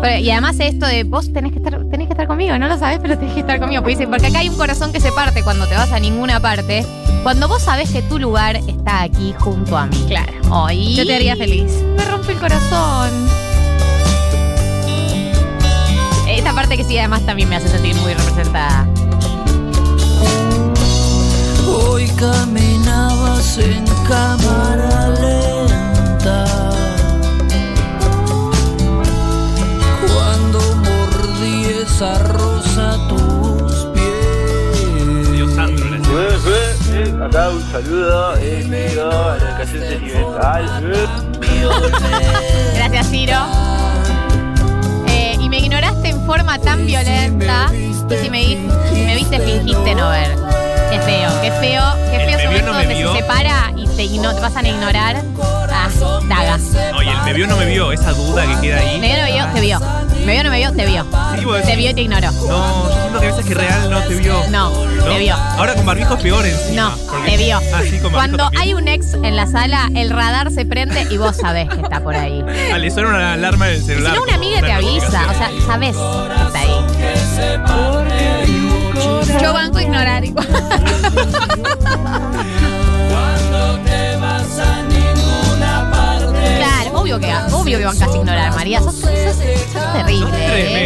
Pero- 0.02 0.18
y 0.20 0.30
además 0.30 0.56
esto 0.60 0.86
de 0.86 1.04
vos 1.04 1.32
tenés 1.32 1.52
que 1.52 1.58
estar, 1.58 1.78
tenés 1.90 2.06
que 2.08 2.12
estar 2.12 2.26
conmigo, 2.26 2.58
no 2.58 2.68
lo 2.68 2.78
sabés, 2.78 2.98
pero 3.00 3.16
tenés 3.18 3.34
que 3.34 3.40
estar 3.40 3.58
conmigo. 3.58 3.82
Porque, 3.82 4.06
porque 4.06 4.26
acá 4.26 4.40
hay 4.40 4.48
un 4.48 4.56
corazón 4.56 4.92
que 4.92 5.00
se 5.00 5.10
parte 5.12 5.42
cuando 5.42 5.66
te 5.66 5.74
vas 5.74 5.90
a 5.92 5.98
ninguna 5.98 6.40
parte. 6.40 6.84
Cuando 7.22 7.48
vos 7.48 7.62
sabés 7.62 7.90
que 7.90 8.02
tu 8.02 8.18
lugar 8.18 8.56
está 8.56 9.02
aquí 9.02 9.34
junto 9.38 9.76
a 9.78 9.86
mí. 9.86 9.96
Claro. 10.06 10.32
Ay, 10.52 10.94
Yo 10.94 11.06
te 11.06 11.14
haría 11.16 11.36
feliz. 11.36 11.72
Me 11.96 12.04
rompe 12.04 12.32
el 12.32 12.38
corazón. 12.38 13.10
Esta 16.34 16.52
parte 16.52 16.76
que 16.76 16.84
sí, 16.84 16.98
además 16.98 17.24
también 17.24 17.48
me 17.48 17.56
hace 17.56 17.68
sentir 17.68 17.94
muy 17.96 18.12
representada. 18.12 18.88
Hoy 21.66 22.08
caminabas 22.08 23.56
en 23.58 23.84
cámara 24.08 25.10
lenta. 25.10 26.44
Cuando 30.12 30.60
mordí 30.76 31.66
esa 31.66 32.18
rosa 32.18 32.94
a 32.94 33.08
tus 33.08 33.86
pies. 33.94 35.32
Dios 35.32 35.54
Sandro, 35.54 35.88
la 35.88 35.98
escena. 35.98 37.26
Acá 37.26 37.50
un 37.50 37.62
saludo, 37.70 38.36
eh, 38.38 38.98
a 39.00 39.36
la 39.36 39.66
sentimental. 39.66 41.08
Gracias, 42.74 43.10
Ciro. 43.10 43.83
Forma 46.26 46.58
tan 46.58 46.86
violenta. 46.86 47.70
Y 47.72 48.16
si 48.22 48.30
me, 48.30 48.42
si 48.44 49.00
me 49.04 49.14
viste, 49.16 49.38
fingiste 49.40 49.94
no 49.94 50.10
ver. 50.10 50.36
Qué 50.90 51.00
feo, 51.00 51.30
qué 51.42 51.50
feo, 51.52 51.82
qué 52.10 52.18
feo 52.36 52.38
momento 52.50 52.66
no 52.72 52.78
donde 52.78 52.94
vio. 52.94 53.12
se 53.12 53.18
separa 53.20 53.72
y 53.76 53.86
te, 53.88 54.04
igno- 54.04 54.34
te 54.34 54.40
pasan 54.40 54.64
a 54.64 54.68
ignorar. 54.68 55.22
Ah, 55.72 55.88
daga. 56.28 56.58
Oye, 56.96 57.10
el 57.10 57.22
me 57.24 57.32
vio 57.32 57.46
no 57.46 57.56
me 57.56 57.66
vio, 57.66 57.90
esa 57.92 58.12
duda 58.12 58.46
que 58.46 58.60
queda 58.60 58.78
ahí. 58.78 59.00
Me 59.00 59.08
vio, 59.08 59.16
no 59.16 59.24
me 59.24 59.32
vio, 59.32 59.46
te 59.54 59.60
vio. 59.60 59.80
Me 60.24 60.32
vio, 60.32 60.44
no 60.44 60.50
me 60.50 60.58
vio, 60.58 60.72
te 60.72 60.86
vio. 60.86 61.06
Sí, 61.38 61.44
vos 61.44 61.56
Te 61.56 61.66
decís, 61.66 61.76
vio 61.78 61.90
y 61.90 61.94
te 61.94 62.00
ignoró. 62.02 62.30
No, 62.32 62.88
yo 62.88 62.94
siento 63.02 63.20
que 63.20 63.26
a 63.26 63.30
veces 63.30 63.44
que 63.46 63.54
real 63.54 63.90
no 63.90 64.00
te 64.02 64.14
vio. 64.14 64.44
No, 64.50 64.70
¿No? 64.96 65.04
te 65.04 65.18
vio. 65.18 65.34
Ahora 65.34 65.74
con 65.74 65.84
barbijo 65.86 66.14
es 66.14 66.22
peor 66.22 66.44
encima. 66.46 66.96
No, 67.06 67.22
te 67.24 67.36
vio. 67.36 67.58
Ah, 67.74 67.82
sí, 67.88 67.98
con 67.98 68.12
Cuando 68.12 68.36
también. 68.38 68.62
hay 68.62 68.74
un 68.74 68.88
ex 68.88 69.14
en 69.14 69.36
la 69.36 69.46
sala, 69.46 69.88
el 69.94 70.10
radar 70.10 70.50
se 70.50 70.64
prende 70.66 71.06
y 71.10 71.16
vos 71.18 71.36
sabés 71.36 71.68
que 71.68 71.80
está 71.80 72.00
por 72.00 72.14
ahí. 72.16 72.44
Ah, 72.72 72.78
le 72.78 72.90
suena 72.90 73.08
una 73.10 73.32
alarma 73.34 73.66
del 73.66 73.80
Si 73.80 73.86
celular. 73.86 74.14
no, 74.16 74.22
una 74.22 74.34
amiga 74.34 74.60
te 74.60 74.72
avisa. 74.72 75.26
O 75.30 75.34
sea, 75.34 75.50
sabés 75.66 75.96
que 75.96 76.46
está 76.46 76.60
ahí. 76.60 76.74
Yo 79.42 79.52
banco 79.52 79.78
a 79.78 79.82
ignorar 79.82 80.24
igual. 80.24 80.46
Claro, 83.08 83.78
obvio 87.16 87.28
que, 87.48 87.54
obvio 87.54 87.78
que 87.78 87.84
bancas 87.86 88.08
a 88.12 88.16
ignorar, 88.16 88.54
María. 88.54 88.80
Sos, 88.80 88.94
sos- 88.94 89.10
sos 89.72 89.92
terrible, 89.92 90.28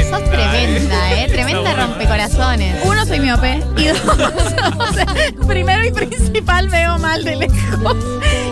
¿eh? 0.00 0.04
tremenda, 0.04 0.18
Sos 0.18 0.30
tremenda, 0.30 1.12
¿eh? 1.22 1.28
Tremenda 1.28 1.74
rompecorazones. 1.74 2.76
Uno, 2.84 3.06
soy 3.06 3.20
miope. 3.20 3.62
Y 3.76 3.86
dos, 3.86 4.00
o 4.78 4.92
sea, 4.94 5.06
primero 5.46 5.84
y 5.84 5.90
principal 5.92 6.68
veo 6.68 6.98
mal 6.98 7.24
de 7.24 7.36
lejos. 7.36 7.96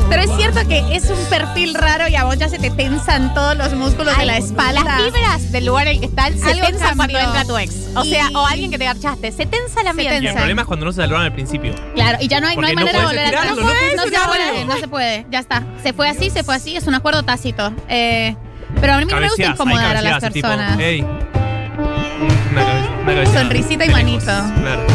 Pero 0.09 0.23
es 0.23 0.31
cierto 0.37 0.67
que 0.69 0.85
es 0.95 1.11
un 1.11 1.19
perfil 1.29 1.75
raro 1.75 2.07
y 2.09 2.15
a 2.15 2.25
vos 2.25 2.39
ya 2.39 2.49
se 2.49 2.59
te 2.59 2.71
tensan 2.71 3.35
todos 3.35 3.57
los 3.57 3.73
músculos 3.75 4.17
de 4.17 4.25
la 4.27 4.37
espalda. 4.37 4.83
Las 4.85 5.03
fibras 5.03 5.53
del 5.53 5.67
lugar 5.67 5.89
en 5.89 5.95
el 5.95 6.01
que 6.01 6.07
están 6.07 6.39
se 6.39 6.53
Algo 6.53 6.67
tensan 6.67 6.97
cuando 6.97 7.19
entra 7.19 7.45
tu 7.45 7.59
ex. 7.59 7.75
O 7.97 8.05
Y- 8.05 8.11
sea, 8.11 8.29
o 8.35 8.47
alguien 8.47 8.71
que 8.71 8.79
te 8.79 8.85
garchaste. 8.85 9.33
Se 9.33 9.47
tensa 9.47 9.81
el 9.81 9.89
ambiente. 9.89 10.23
Y 10.23 10.27
el 10.29 10.35
problema 10.35 10.63
es 10.63 10.69
cuando 10.69 10.87
no 10.87 10.93
se 10.93 11.01
saludaron 11.03 11.27
al 11.27 11.33
principio. 11.33 11.75
Claro, 11.95 12.19
y 12.21 12.29
ya 12.29 12.41
no 12.41 12.47
hay, 12.47 12.57
no 12.57 12.67
hay 12.67 12.75
no 12.75 12.81
manera 12.83 13.01
de 13.01 13.05
volver 13.07 13.25
atrás. 13.27 13.45
estirarlo, 13.47 13.63
No, 13.63 13.69
no 13.97 14.03
se 14.05 14.29
puede, 14.29 14.65
no 14.65 14.77
se 14.79 14.89
puede. 14.89 15.27
Ya 15.31 15.39
está. 15.41 15.63
Se 15.83 15.93
fue 15.93 16.09
así, 16.09 16.31
se 16.31 16.45
fue 16.45 16.55
así. 16.55 16.77
Es 16.77 16.87
un 16.87 16.95
acuerdo 16.95 17.23
tácito. 17.25 17.73
Eh, 17.89 18.37
pero 18.81 18.95
a 18.95 18.99
mí 18.99 19.05
no 19.07 19.17
me 19.21 19.29
gusta 19.29 19.45
incomodar 19.45 19.97
a 19.97 20.03
las 20.03 20.23
tipo, 20.33 20.49
personas. 20.49 20.79
ey. 20.79 21.01
Una 21.03 22.65
cabeza, 22.65 22.91
una 23.03 23.15
cabeceada. 23.15 23.41
Sonrisita 23.41 23.85
y 23.85 23.89
manito. 23.91 24.25
Claro. 24.25 24.87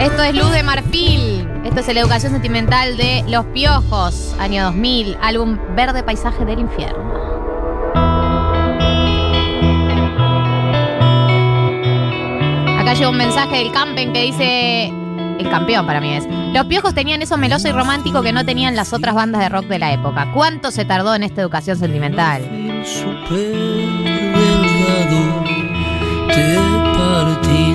Esto 0.00 0.22
es 0.22 0.34
Luz 0.34 0.50
de 0.52 0.62
Marfil. 0.62 1.33
Esto 1.64 1.80
es 1.80 1.94
la 1.94 2.00
educación 2.00 2.32
sentimental 2.32 2.96
de 2.96 3.24
Los 3.26 3.46
Piojos, 3.46 4.34
año 4.38 4.64
2000, 4.64 5.16
álbum 5.22 5.58
Verde 5.74 6.02
Paisaje 6.02 6.44
del 6.44 6.60
Infierno. 6.60 7.02
Acá 12.78 12.94
llega 12.94 13.08
un 13.08 13.16
mensaje 13.16 13.56
del 13.56 13.72
Campen 13.72 14.12
que 14.12 14.22
dice: 14.22 14.92
el 15.38 15.50
campeón 15.50 15.86
para 15.86 16.00
mí 16.00 16.14
es. 16.14 16.26
Los 16.52 16.66
piojos 16.66 16.94
tenían 16.94 17.22
eso 17.22 17.38
meloso 17.38 17.66
y 17.66 17.72
romántico 17.72 18.22
que 18.22 18.32
no 18.32 18.44
tenían 18.44 18.76
las 18.76 18.92
otras 18.92 19.14
bandas 19.14 19.40
de 19.40 19.48
rock 19.48 19.64
de 19.64 19.78
la 19.78 19.92
época. 19.92 20.30
¿Cuánto 20.32 20.70
se 20.70 20.84
tardó 20.84 21.14
en 21.14 21.22
esta 21.22 21.40
educación 21.40 21.78
sentimental? 21.78 22.42
te 26.34 26.56
partirás 26.96 27.73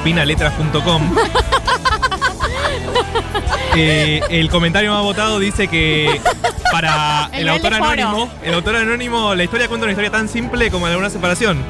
opinaletras.com. 0.00 1.14
Eh, 3.76 4.20
el 4.30 4.50
comentario 4.50 4.92
más 4.92 5.02
votado 5.02 5.38
dice 5.38 5.68
que 5.68 6.20
para 6.72 7.30
El 7.32 7.48
autor 7.48 7.74
anónimo, 7.74 8.28
el 8.42 8.54
autor 8.54 8.74
anónimo, 8.74 9.32
la 9.36 9.44
historia 9.44 9.68
cuenta 9.68 9.84
una 9.84 9.92
historia 9.92 10.10
tan 10.10 10.28
simple 10.28 10.72
como 10.72 10.86
la 10.86 10.92
de 10.92 10.98
una 10.98 11.08
separación. 11.08 11.62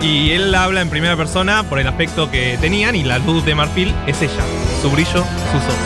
Y 0.00 0.30
él 0.30 0.54
habla 0.54 0.80
en 0.80 0.88
primera 0.88 1.16
persona 1.16 1.62
por 1.64 1.78
el 1.78 1.86
aspecto 1.86 2.30
que 2.30 2.56
tenían 2.62 2.96
y 2.96 3.04
la 3.04 3.18
luz 3.18 3.44
de 3.44 3.54
marfil 3.54 3.94
es 4.06 4.22
ella, 4.22 4.42
su 4.80 4.90
brillo, 4.90 5.22
sus 5.52 5.62
ojos. 5.62 5.76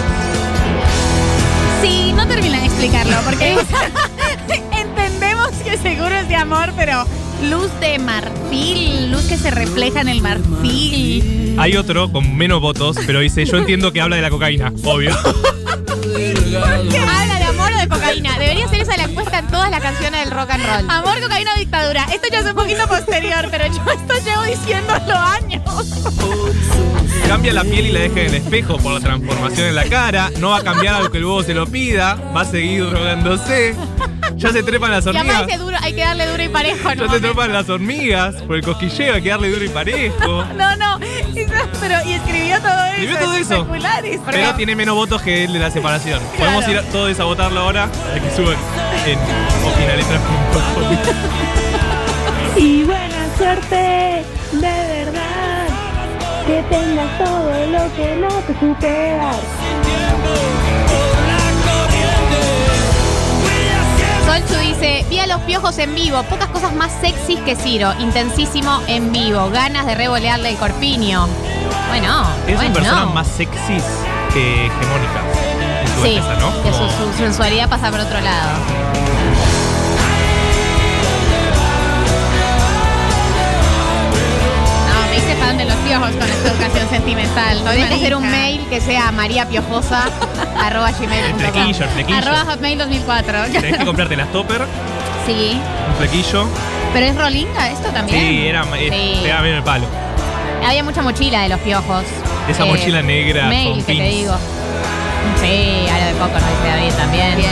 Sí, 1.82 2.12
no 2.12 2.26
terminan 2.28 2.60
de 2.60 2.66
explicarlo 2.66 3.16
porque 3.24 3.56
entendemos 4.80 5.50
que 5.64 5.76
seguro 5.76 6.14
es 6.14 6.28
de 6.28 6.36
amor, 6.36 6.72
pero 6.76 7.04
luz 7.42 7.70
de 7.80 7.98
marfil, 7.98 9.10
luz 9.12 9.24
que 9.26 9.36
se 9.36 9.50
refleja 9.50 10.00
en 10.00 10.08
el 10.08 10.20
marfil. 10.20 11.56
Hay 11.58 11.76
otro 11.76 12.10
con 12.10 12.36
menos 12.36 12.60
votos, 12.60 12.96
pero 13.06 13.20
dice, 13.20 13.44
yo 13.44 13.56
entiendo 13.58 13.92
que 13.92 14.00
habla 14.00 14.16
de 14.16 14.22
la 14.22 14.30
cocaína, 14.30 14.72
obvio. 14.84 15.16
¿Habla 17.08 17.38
de 17.38 17.44
amor 17.44 17.72
o 17.72 17.78
de 17.80 17.88
cocaína? 17.88 18.38
Debería 18.38 18.68
ser 18.68 18.82
esa 18.82 18.96
la 18.96 19.04
encuesta 19.04 19.38
en 19.38 19.46
todas 19.48 19.70
las 19.70 19.80
canciones 19.80 20.24
del 20.24 20.30
rock 20.30 20.50
and 20.50 20.64
roll. 20.64 20.90
Amor, 20.90 21.20
cocaína, 21.20 21.54
dictadura. 21.56 22.06
Esto 22.12 22.28
ya 22.30 22.40
es 22.40 22.46
un 22.46 22.54
poquito 22.54 22.86
posterior, 22.86 23.48
pero 23.50 23.66
yo 23.66 23.82
esto 23.92 24.14
llevo 24.24 24.42
diciéndolo 24.42 25.14
años. 25.14 25.62
Cambia 27.26 27.52
la 27.52 27.64
piel 27.64 27.86
y 27.86 27.92
la 27.92 28.00
deja 28.00 28.20
en 28.20 28.26
el 28.28 28.34
espejo 28.36 28.78
por 28.78 28.92
la 28.92 29.00
transformación 29.00 29.68
en 29.68 29.74
la 29.74 29.84
cara. 29.84 30.30
No 30.38 30.50
va 30.50 30.58
a 30.58 30.62
cambiar 30.62 30.94
aunque 31.02 31.18
el 31.18 31.24
huevo 31.24 31.42
se 31.42 31.54
lo 31.54 31.66
pida. 31.66 32.14
Va 32.34 32.42
a 32.42 32.44
seguir 32.44 32.88
drogándose. 32.88 33.74
Ya 34.36 34.52
se 34.52 34.62
trepan 34.62 34.92
las 34.92 35.06
hormigas. 35.06 35.46
Que 35.98 36.04
darle 36.04 36.26
duro 36.26 36.42
y 36.44 36.48
parejo, 36.48 36.94
¿no? 36.94 37.06
Ya 37.06 37.12
se 37.12 37.20
trepan 37.20 37.52
las 37.52 37.68
hormigas. 37.68 38.36
Por 38.42 38.56
el 38.56 38.62
cosquilleo 38.62 39.14
hay 39.14 39.22
que 39.22 39.30
darle 39.30 39.50
duro 39.50 39.64
y 39.64 39.68
parejo. 39.68 40.44
No, 40.56 40.76
no. 40.76 40.98
y- 41.34 41.46
Pero, 41.80 41.94
y 42.06 42.12
escribió 42.12 42.60
todo 42.60 42.84
eso. 42.84 42.90
Escribió 42.92 43.18
todo 43.18 43.34
eso. 43.34 43.66
Pero 44.30 44.54
tiene 44.54 44.76
menos 44.76 44.94
votos 44.94 45.20
que 45.22 45.44
el 45.44 45.52
de 45.52 45.58
la 45.58 45.70
separación. 45.70 46.20
Podemos 46.38 46.68
ir 46.68 46.78
a- 46.78 46.82
todos 46.82 47.18
a 47.18 47.24
votarlo 47.24 47.60
ahora. 47.60 47.88
Para 47.88 48.20
que 48.20 48.30
suban 48.36 48.56
en 49.06 49.18
opinaletras.com. 49.66 50.96
Y 52.56 52.82
buena 52.84 53.36
suerte, 53.36 54.24
de 54.52 54.60
verdad. 54.60 55.66
Que 56.46 56.62
tengas 56.70 57.18
todo 57.18 57.66
lo 57.66 57.94
que 57.96 58.16
no 58.16 58.28
te 58.28 58.52
supe 58.58 59.18
dice, 64.80 65.04
vi 65.10 65.18
a 65.20 65.26
los 65.26 65.40
piojos 65.42 65.78
en 65.78 65.94
vivo, 65.94 66.22
pocas 66.24 66.48
cosas 66.48 66.72
más 66.74 66.92
sexys 67.00 67.40
que 67.40 67.56
Ciro, 67.56 67.92
intensísimo 68.00 68.80
en 68.86 69.12
vivo, 69.12 69.50
ganas 69.50 69.86
de 69.86 69.94
revolearle 69.94 70.50
el 70.50 70.56
corpiño. 70.56 71.26
Bueno, 71.88 72.24
Es 72.46 72.54
bueno. 72.56 72.70
una 72.70 72.72
persona 72.74 73.06
más 73.06 73.26
sexys 73.28 73.84
que 74.32 74.66
hegemónicas. 74.66 75.24
En 75.82 75.88
su 75.88 75.94
Sí, 76.02 76.02
belleza, 76.02 76.34
¿no? 76.36 76.62
que 76.62 76.72
su, 76.72 77.18
sensualidad 77.18 77.68
pasa 77.68 77.90
por 77.90 78.00
otro 78.00 78.20
lado. 78.20 78.50
No, 84.88 85.08
me 85.10 85.16
hice 85.16 85.34
fan 85.36 85.56
de 85.58 85.64
los 85.64 85.74
piojos 85.76 86.10
con 86.12 86.28
esta 86.28 86.48
educación 86.50 86.88
sentimental. 86.90 87.58
Tendría 87.62 87.88
que 87.88 87.94
hacer 87.94 88.16
un 88.16 88.30
mail 88.30 88.66
que 88.68 88.80
sea 88.80 89.10
mariapiojosa 89.12 90.04
arroba 90.60 90.90
El 90.90 90.94
gmail.com. 90.96 91.38
flequillo, 91.38 91.84
el 91.84 91.90
flequillo. 91.90 92.18
Arroba 92.18 92.44
Hotmail 92.52 92.78
2004. 92.78 93.42
Tenés 93.52 93.78
que 93.78 93.84
comprarte 93.84 94.16
las 94.16 94.30
topper, 94.32 94.66
Sí, 95.26 95.60
un 95.90 95.96
flequillo. 95.96 96.46
Pero 96.94 97.06
es 97.06 97.16
rolinga 97.16 97.68
esto 97.70 97.88
también. 97.90 98.18
Sí, 98.18 98.46
era, 98.48 98.62
es- 98.78 98.92
Sí. 98.94 99.20
pegaba 99.22 99.42
bien 99.42 99.56
el 99.56 99.62
palo. 99.62 99.86
había 100.66 100.82
mucha 100.84 101.02
mochila 101.02 101.42
de 101.42 101.48
los 101.50 101.60
piojos. 101.60 102.04
Esa 102.48 102.64
Eh, 102.64 102.68
mochila 102.68 103.02
negra 103.02 103.46
Mail, 103.48 103.68
con 103.70 103.78
que 103.80 103.84
te 103.84 103.92
pins. 103.92 104.14
digo. 104.16 104.34
Sí, 105.40 105.86
algo 105.92 106.06
de 106.06 106.12
coco, 106.14 106.32
nos 106.40 106.50
dice 106.50 106.68
David 106.76 106.92
también. 106.94 107.36
Bien. 107.36 107.50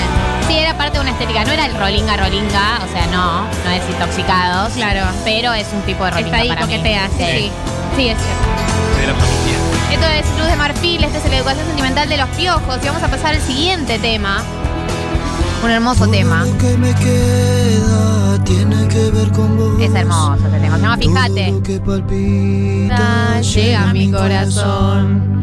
Sí, 0.48 0.58
era 0.58 0.74
parte 0.76 0.94
de 0.98 1.00
una 1.02 1.10
estética. 1.10 1.44
No 1.44 1.52
era 1.52 1.66
el 1.66 1.74
rolinga, 1.76 2.16
rolinga. 2.16 2.80
O 2.88 2.92
sea, 2.92 3.06
no, 3.12 3.42
no 3.42 3.70
es 3.70 3.82
intoxicados. 3.90 4.72
Claro. 4.72 5.02
Pero 5.24 5.52
es 5.52 5.66
un 5.72 5.82
tipo 5.82 6.04
de 6.04 6.10
rolinga 6.12 6.30
Está 6.38 6.42
ahí, 6.42 6.48
para 6.48 6.66
mí. 6.66 6.72
coquetea, 6.76 7.08
sí. 7.08 7.24
Sí. 7.24 7.50
Sí, 7.96 8.08
es 8.08 8.16
cierto. 8.18 9.00
de 9.00 9.06
la 9.06 9.14
familia. 9.14 9.56
Esto 9.92 10.06
es 10.06 10.26
Luz 10.38 10.48
de 10.48 10.56
Marfil, 10.56 11.04
este 11.04 11.18
es 11.18 11.24
la 11.30 11.36
educación 11.36 11.66
sentimental 11.66 12.08
de 12.08 12.16
los 12.16 12.28
piojos. 12.30 12.78
Y 12.82 12.86
vamos 12.86 13.02
a 13.02 13.08
pasar 13.08 13.34
al 13.34 13.40
siguiente 13.40 13.98
tema. 13.98 14.42
Un 15.64 15.70
hermoso 15.70 16.08
tema. 16.08 16.44
Lo 16.44 16.58
que 16.58 16.76
me 16.76 16.94
queda 16.94 18.44
tiene 18.44 18.88
que 18.88 19.10
ver 19.10 19.30
con 19.32 19.56
vos. 19.56 19.80
Es 19.80 19.94
hermoso 19.94 20.34
este 20.46 20.58
tema. 20.58 20.76
Se 20.76 20.82
llama 20.82 20.96
Fíjate. 20.98 21.46
Todo 21.46 21.52
lo 21.52 21.62
que 21.62 21.80
palpita 21.80 23.40
llega 23.40 23.88
a 23.88 23.92
mi 23.92 24.10
corazón. 24.10 25.36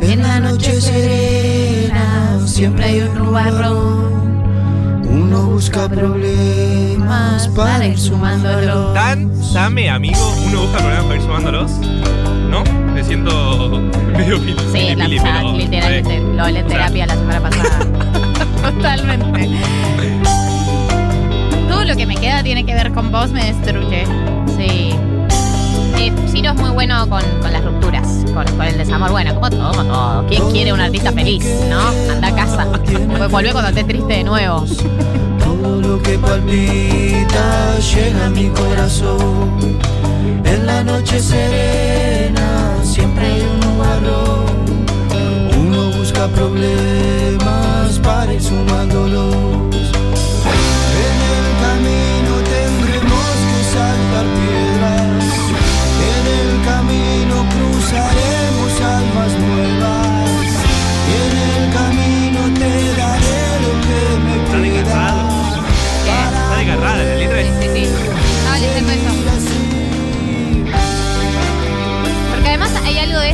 En 0.00 0.22
la 0.22 0.40
noche 0.40 0.80
serena 0.80 2.40
siempre 2.46 2.84
hay 2.84 3.00
un 3.00 3.18
nubarrón. 3.18 4.31
Uno 5.34 5.46
busca 5.46 5.88
problemas 5.88 7.48
para 7.56 7.86
ir 7.86 7.98
sumándolo. 7.98 8.92
Tan, 8.92 9.30
Same, 9.42 9.88
amigo, 9.88 10.18
uno 10.46 10.60
busca 10.62 10.76
problemas 10.78 11.04
para 11.04 11.16
ir 11.16 11.22
sumándolos. 11.22 11.70
¿No? 12.50 12.62
Me 12.92 13.02
siento 13.02 13.80
medio 14.16 14.38
pili, 14.40 14.56
Sí, 14.58 14.72
pili, 14.72 14.94
la 14.96 15.04
pili, 15.06 15.16
pasada, 15.18 15.38
pero- 15.40 15.56
literalmente. 15.56 16.20
Lo 16.20 16.42
hablé 16.44 16.58
en 16.60 16.66
terapia 16.66 17.06
la 17.06 17.14
semana 17.14 17.40
pasada. 17.48 17.78
Totalmente. 18.72 19.48
Todo 21.68 21.84
lo 21.84 21.96
que 21.96 22.04
me 22.06 22.16
queda 22.16 22.42
tiene 22.42 22.66
que 22.66 22.74
ver 22.74 22.92
con 22.92 23.10
vos 23.10 23.30
me 23.30 23.44
destruye. 23.52 24.04
Sí. 24.58 24.94
Eh, 25.96 26.12
Ciro 26.30 26.50
es 26.50 26.56
muy 26.60 26.70
bueno 26.70 27.08
con, 27.08 27.22
con 27.40 27.52
las 27.52 27.64
rupturas. 27.64 28.21
Con, 28.32 28.46
con 28.56 28.62
el 28.62 28.78
desamor. 28.78 29.10
Bueno, 29.10 29.34
como 29.34 29.50
todo, 29.50 29.72
como 29.72 29.84
todo. 29.84 30.26
¿Quién 30.26 30.50
quiere 30.50 30.72
un 30.72 30.80
artista 30.80 31.12
feliz, 31.12 31.44
no? 31.68 31.80
Anda 32.10 32.28
a 32.28 32.34
casa. 32.34 32.68
Pues 33.18 33.30
volvé 33.30 33.52
cuando 33.52 33.70
esté 33.70 33.84
triste 33.84 34.12
de 34.14 34.24
nuevo. 34.24 34.64
Todo 35.38 35.80
lo 35.80 36.02
que 36.02 36.18
palpita 36.18 37.78
llena 37.78 38.30
mi 38.30 38.48
corazón. 38.48 39.78
En 40.44 40.66
la 40.66 40.82
noche 40.82 41.20
serena 41.20 42.76
siempre 42.82 43.26
hay 43.26 43.40
un 43.42 43.60
nubarrón. 43.60 44.44
Uno 45.58 45.90
busca 45.98 46.26
problemas 46.28 47.98
para 48.02 48.32
ir 48.32 48.42
sumándolos. 48.42 49.34
En 49.34 49.61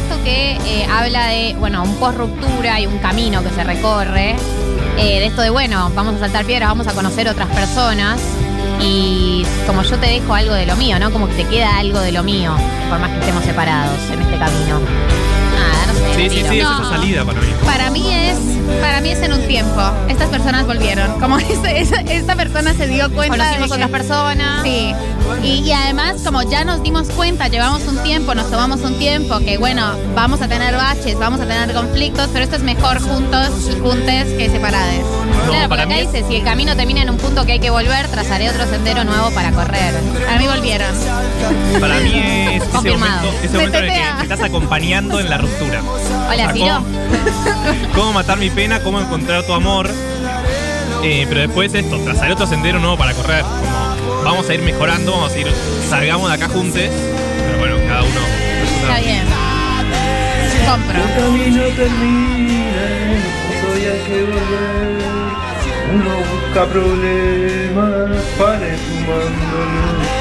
esto 0.09 0.25
que 0.25 0.53
eh, 0.53 0.87
habla 0.91 1.27
de, 1.27 1.55
bueno, 1.59 1.83
un 1.83 1.95
post 1.97 2.19
ruptura 2.19 2.81
y 2.81 2.87
un 2.87 2.99
camino 2.99 3.43
que 3.43 3.51
se 3.51 3.63
recorre. 3.65 4.37
eh, 4.97 5.21
de 5.21 5.27
esto 5.27 5.43
de, 5.43 5.51
bueno, 5.51 5.91
vamos 5.95 6.17
a 6.17 6.19
saltar 6.19 6.45
piedras, 6.45 6.69
vamos 6.71 6.87
a 6.87 6.93
conocer 6.93 7.29
otras 7.29 7.49
personas. 7.49 8.19
Y 8.81 9.45
como 9.67 9.83
yo 9.83 9.99
te 9.99 10.07
dejo 10.07 10.35
algo 10.35 10.55
de 10.55 10.65
lo 10.67 10.77
mío, 10.77 10.99
¿no? 10.99 11.11
Como 11.13 11.27
que 11.29 11.35
te 11.35 11.45
queda 11.45 11.79
algo 11.79 11.99
de 12.01 12.13
lo 12.13 12.23
mío, 12.23 12.53
por 12.89 12.99
más 13.01 13.11
que 13.11 13.19
estemos 13.21 13.45
separados 13.45 13.99
en 14.13 14.23
este 14.23 14.39
camino. 14.39 14.79
Nada, 15.59 15.87
no 15.89 15.93
sé. 15.95 16.15
Sí, 16.15 16.31
sí, 16.31 16.43
Danilo. 16.45 16.69
sí, 16.69 16.75
es 16.75 16.81
esa 16.81 16.89
salida 16.97 17.25
para 17.25 17.41
mí. 17.41 17.47
Para 17.67 17.91
mí 17.91 18.15
es, 18.15 18.39
para 18.81 19.01
mí 19.01 19.11
es 19.11 19.21
en 19.23 19.33
un 19.33 19.43
tiempo. 19.49 19.81
Estas 20.09 20.29
personas 20.29 20.65
volvieron. 20.67 21.19
Como 21.21 21.39
esta 21.39 22.37
persona 22.37 22.73
se 22.75 22.87
dio 22.87 23.11
cuenta. 23.13 23.37
Conocimos 23.37 23.61
de 23.71 23.77
que- 23.77 23.85
otras 23.85 23.91
personas. 23.91 24.63
Sí. 24.63 24.95
Y, 25.43 25.61
y 25.63 25.73
además, 25.73 26.17
como 26.25 26.43
ya 26.43 26.65
nos 26.65 26.83
dimos 26.83 27.09
cuenta, 27.11 27.49
llevamos 27.49 27.83
un 27.87 27.99
tiempo, 28.03 28.35
nos 28.35 28.51
tomamos 28.51 28.81
un 28.81 28.99
tiempo, 28.99 29.39
que 29.41 29.57
bueno, 29.59 29.95
vamos 30.15 30.41
a 30.43 30.49
tener 30.49 30.75
baches, 30.75 31.19
vamos 31.19 31.41
a 31.41 31.47
tener 31.47 31.73
conflictos, 31.75 32.29
pero 32.33 32.45
esto 32.45 32.57
es 32.57 32.63
mejor 32.63 33.01
juntos 33.01 33.49
y 33.71 33.79
juntes 33.81 34.25
que 34.37 34.51
separados. 34.51 34.95
No, 35.47 35.53
claro, 35.53 35.69
porque 35.69 35.83
acá 35.85 35.95
dice, 35.97 36.25
si 36.29 36.37
el 36.37 36.45
camino 36.45 36.75
termina 36.77 37.03
en 37.03 37.11
un 37.11 37.17
punto 37.19 37.45
que 37.47 37.53
hay 37.53 37.61
que 37.61 37.71
volver, 37.71 38.09
trazaré 38.09 38.51
otro 38.51 38.67
sendero 38.69 39.05
nuevo 39.05 39.31
para 39.31 39.53
correr. 39.53 39.95
Para 40.27 40.39
mí 40.39 40.47
volvieron. 40.47 40.95
Para 41.81 42.01
mí 42.01 42.13
es 42.55 42.63
ese 42.63 42.71
Confirmado. 42.71 43.17
momento, 43.23 43.39
ese 43.45 43.53
momento 43.57 43.79
en 43.79 43.85
el 43.85 43.91
que 43.93 44.15
me 44.17 44.23
estás 44.23 44.43
acompañando 44.43 45.21
en 45.21 45.31
la 45.31 45.39
ruptura. 45.39 45.81
Hola, 45.83 46.33
O 46.33 46.37
sea, 46.37 46.53
Ciro. 46.53 46.75
¿cómo, 46.83 47.95
cómo 47.95 48.13
matar 48.13 48.39
mi 48.39 48.51
pena, 48.51 48.81
cómo 48.81 49.01
encontrar 49.01 49.45
tu 49.45 49.53
amor. 49.55 49.89
Eh, 51.05 51.27
pero 51.29 51.41
después 51.43 51.73
esto, 51.75 51.97
trazar 52.01 52.33
otro 52.33 52.47
sendero 52.47 52.81
nuevo 52.81 52.97
para 52.97 53.15
correr. 53.15 53.43
Como 53.43 53.78
vamos 54.25 54.49
a 54.49 54.55
ir 54.55 54.63
mejorando, 54.63 55.13
vamos 55.13 55.33
a 55.33 55.39
ir, 55.39 55.47
salgamos 55.89 56.29
de 56.29 56.35
acá 56.37 56.49
juntos. 56.49 56.81
Pero 56.81 57.59
bueno, 57.59 57.77
cada 57.87 58.03
uno. 58.03 58.21
Está 58.83 58.99
bien. 59.01 59.27
Compro. 60.69 60.99
El 61.03 61.15
camino 61.15 61.63
termina, 61.77 62.59
que 64.07 64.23
volver. 64.25 64.99
Uno 65.95 66.17
busca 66.19 66.67
problemas 66.67 68.23
para 68.39 68.69
ir 68.69 68.79
sumándolos. 68.79 70.19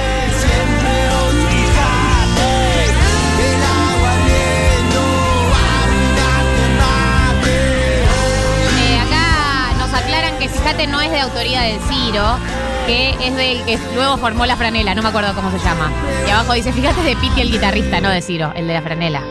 Eh, 8.80 9.00
acá 9.00 9.74
nos 9.78 9.94
aclaran 9.94 10.38
que 10.40 10.48
fíjate 10.48 10.88
no 10.88 11.02
es 11.02 11.12
de 11.12 11.20
autoría 11.20 11.62
del 11.64 11.80
Ciro, 11.82 12.40
que 12.88 13.10
es 13.22 13.36
del 13.36 13.64
que 13.66 13.78
luego 13.94 14.18
formó 14.18 14.46
la 14.46 14.56
franela, 14.56 14.96
no 14.96 15.04
me 15.04 15.10
acuerdo 15.10 15.34
cómo 15.36 15.52
se 15.52 15.60
llama. 15.60 15.92
Y 16.26 16.32
abajo 16.32 16.54
dice, 16.54 16.72
fíjate 16.72 17.02
es 17.02 17.06
de 17.06 17.16
Piti 17.18 17.42
el 17.42 17.52
guitarrista, 17.52 18.00
no 18.00 18.10
de 18.10 18.22
Ciro, 18.22 18.54
el 18.56 18.66
de 18.66 18.74
la 18.74 18.82
franela. 18.82 19.22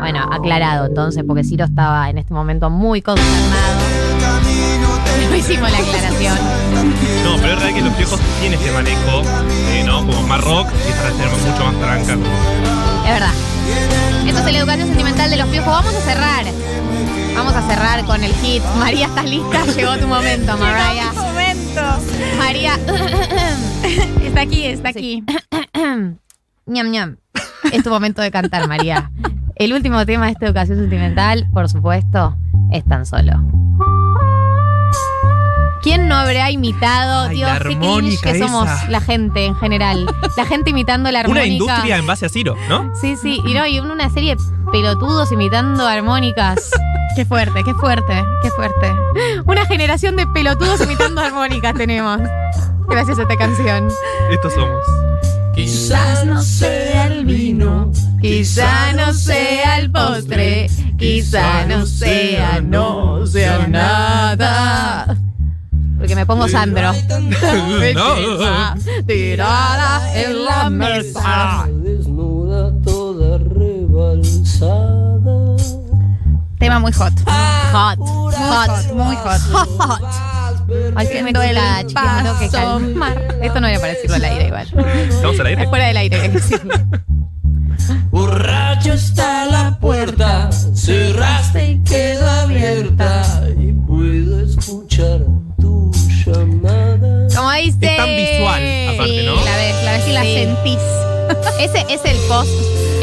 Bueno, 0.00 0.28
aclarado 0.30 0.86
entonces, 0.86 1.22
porque 1.24 1.44
Ciro 1.44 1.64
estaba 1.64 2.10
en 2.10 2.18
este 2.18 2.34
momento 2.34 2.68
muy 2.68 3.00
consternado. 3.00 3.78
No 5.30 5.38
hicimos 5.38 5.70
la 5.70 5.78
aclaración. 5.78 6.36
No, 7.24 7.36
pero 7.40 7.54
es 7.54 7.60
real 7.60 7.74
que 7.74 7.80
los 7.80 7.96
viejos 7.96 8.20
tienen 8.40 8.58
este 8.58 8.70
manejo, 8.70 9.22
eh, 9.70 9.82
¿no? 9.86 10.04
Como 10.04 10.22
más 10.24 10.42
rock 10.42 10.68
y 10.86 10.90
esta 10.90 11.08
es 11.08 11.46
mucho 11.46 11.64
más 11.64 11.74
tranca. 11.80 12.12
Es 13.06 13.12
verdad. 13.12 13.32
Esto 14.26 14.46
es 14.46 14.52
la 14.52 14.58
educación 14.58 14.88
sentimental 14.88 15.30
de 15.30 15.36
los 15.38 15.48
piojos. 15.48 15.72
Vamos 15.72 15.94
a 15.94 16.00
cerrar. 16.00 16.44
Vamos 17.34 17.54
a 17.54 17.62
cerrar 17.62 18.04
con 18.04 18.22
el 18.22 18.34
hit. 18.34 18.62
María, 18.78 19.06
¿estás 19.06 19.24
lista? 19.24 19.64
Llegó 19.76 19.96
tu 19.96 20.06
momento, 20.06 20.56
Mariah. 20.58 21.21
María. 22.38 22.74
Está 24.22 24.40
aquí, 24.42 24.64
está 24.66 24.88
aquí. 24.90 25.24
ñam, 26.66 26.90
ñam. 26.90 27.16
Es 27.72 27.82
tu 27.82 27.90
momento 27.90 28.22
de 28.22 28.30
cantar, 28.30 28.66
María. 28.68 29.10
El 29.56 29.72
último 29.72 30.04
tema 30.06 30.26
de 30.26 30.32
esta 30.32 30.46
educación 30.46 30.78
sentimental, 30.78 31.46
por 31.52 31.68
supuesto, 31.68 32.36
es 32.72 32.84
tan 32.84 33.04
solo. 33.06 33.32
¿Quién 35.82 36.06
no 36.08 36.14
habrá 36.14 36.50
imitado, 36.50 37.28
Ay, 37.28 37.36
Dios, 37.36 37.50
la 37.50 37.58
qué 37.58 37.76
cringe 37.76 38.20
que 38.20 38.38
somos 38.38 38.66
esa. 38.70 38.88
la 38.88 39.00
gente 39.00 39.46
en 39.46 39.56
general? 39.56 40.06
La 40.36 40.46
gente 40.46 40.70
imitando 40.70 41.10
la 41.10 41.20
Una 41.20 41.40
armónica. 41.40 41.46
industria 41.46 41.96
en 41.98 42.06
base 42.06 42.26
a 42.26 42.28
Ciro, 42.28 42.56
¿no? 42.68 42.92
Sí, 42.94 43.16
sí, 43.16 43.40
y 43.44 43.54
no, 43.54 43.66
y 43.66 43.80
una 43.80 44.08
serie 44.10 44.36
de 44.36 44.42
pelotudos 44.70 45.32
imitando 45.32 45.86
armónicas. 45.86 46.70
Qué 47.14 47.26
fuerte, 47.26 47.62
qué 47.62 47.74
fuerte, 47.74 48.24
qué 48.42 48.50
fuerte. 48.50 48.90
Una 49.44 49.66
generación 49.66 50.16
de 50.16 50.26
pelotudos 50.26 50.80
imitando 50.80 51.20
armónicas 51.20 51.74
tenemos. 51.74 52.20
Gracias 52.88 53.18
a 53.18 53.22
esta 53.22 53.36
canción. 53.36 53.88
Estos 54.30 54.54
somos. 54.54 54.82
Quizás 55.54 56.24
no 56.24 56.42
sea 56.42 57.08
el 57.08 57.26
vino, 57.26 57.92
Quizá 58.22 58.94
no 58.94 59.12
sea 59.12 59.78
el 59.78 59.90
postre, 59.92 60.70
quizá 60.96 61.66
no 61.66 61.84
sea, 61.84 62.62
no 62.62 63.26
sea 63.26 63.66
nada. 63.68 65.14
Porque 65.98 66.16
me 66.16 66.24
pongo 66.24 66.48
Sandro. 66.48 66.92
No. 67.94 68.14
Tirada 69.06 70.20
en 70.20 70.44
la 70.44 70.70
mesa. 70.70 71.68
desnuda 71.68 72.72
toda 72.82 73.38
rebalsada. 73.38 75.01
Tema 76.62 76.78
muy 76.78 76.92
hot. 76.92 77.12
Hot, 77.72 77.98
Muy 77.98 78.32
hot, 78.36 78.68
hot, 78.68 78.92
muy 78.94 79.16
hot. 79.16 79.40
hot. 79.80 80.00
Ay, 80.94 81.06
que 81.08 81.14
me 81.24 81.32
me 81.32 81.32
tengo 81.32 82.38
que 82.38 82.48
calmar. 82.50 83.36
Esto 83.42 83.60
no 83.60 83.66
era 83.66 83.80
para 83.80 83.92
decirlo 83.94 84.14
al 84.14 84.24
aire 84.24 84.46
igual. 84.46 84.68
¿Estamos 85.10 85.40
al 85.40 85.46
aire? 85.46 85.62
Es 85.64 85.68
fuera 85.68 85.86
del 85.86 85.96
aire. 85.96 86.30
Borracho 88.12 88.92
está 88.92 89.44
la 89.46 89.76
puerta, 89.80 90.50
cerraste 90.52 91.72
y 91.72 91.82
quedó 91.82 92.30
abierta 92.30 93.24
y 93.58 93.72
puedo 93.72 94.40
escuchar 94.44 95.18
tu 95.60 95.90
llamada. 96.24 97.26
Como 97.34 97.50
dice. 97.54 97.78
Es 97.90 97.96
tan 97.96 98.06
visual, 98.06 98.62
aparte, 98.94 99.22
¿no? 99.26 99.34
La 99.34 99.56
ves, 99.56 99.84
la 99.84 99.92
ves 99.92 100.08
y 100.08 100.12
la 100.12 100.22
Sí. 100.22 100.34
sentís. 100.34 100.78
Ese 101.58 101.86
es 101.88 102.04
el 102.04 102.16
post, 102.28 102.50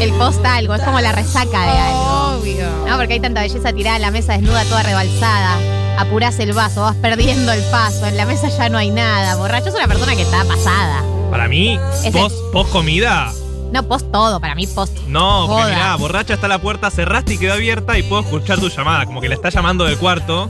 el 0.00 0.12
post 0.12 0.44
algo, 0.44 0.74
es 0.74 0.82
como 0.82 1.00
la 1.00 1.12
resaca 1.12 1.62
de 1.62 1.78
algo. 1.78 2.38
Obvio. 2.40 2.66
¿No? 2.86 2.96
Porque 2.96 3.14
hay 3.14 3.20
tanta 3.20 3.40
belleza 3.42 3.72
tirada 3.72 3.96
en 3.96 4.02
la 4.02 4.10
mesa 4.10 4.32
desnuda, 4.34 4.64
toda 4.64 4.82
rebalsada. 4.82 5.58
Apurás 5.98 6.38
el 6.38 6.52
vaso, 6.52 6.82
vas 6.82 6.96
perdiendo 6.96 7.52
el 7.52 7.62
paso. 7.64 8.06
En 8.06 8.16
la 8.16 8.24
mesa 8.24 8.48
ya 8.48 8.68
no 8.68 8.78
hay 8.78 8.90
nada. 8.90 9.36
Borracho 9.36 9.68
es 9.68 9.74
una 9.74 9.86
persona 9.86 10.16
que 10.16 10.22
está 10.22 10.44
pasada. 10.44 11.02
Para 11.30 11.46
mí, 11.48 11.78
post, 12.12 12.36
post 12.52 12.72
comida. 12.72 13.32
No, 13.72 13.84
post 13.84 14.10
todo, 14.10 14.40
para 14.40 14.54
mí 14.54 14.66
post. 14.66 14.98
No, 15.06 15.44
porque 15.46 15.62
Joda. 15.62 15.74
mirá, 15.74 15.96
borracha 15.96 16.34
está 16.34 16.48
la 16.48 16.58
puerta, 16.58 16.90
cerraste 16.90 17.34
y 17.34 17.38
quedó 17.38 17.52
abierta 17.52 17.96
y 17.98 18.02
puedo 18.02 18.22
escuchar 18.22 18.58
tu 18.58 18.68
llamada. 18.68 19.06
Como 19.06 19.20
que 19.20 19.28
la 19.28 19.34
está 19.36 19.50
llamando 19.50 19.84
del 19.84 19.96
cuarto 19.96 20.48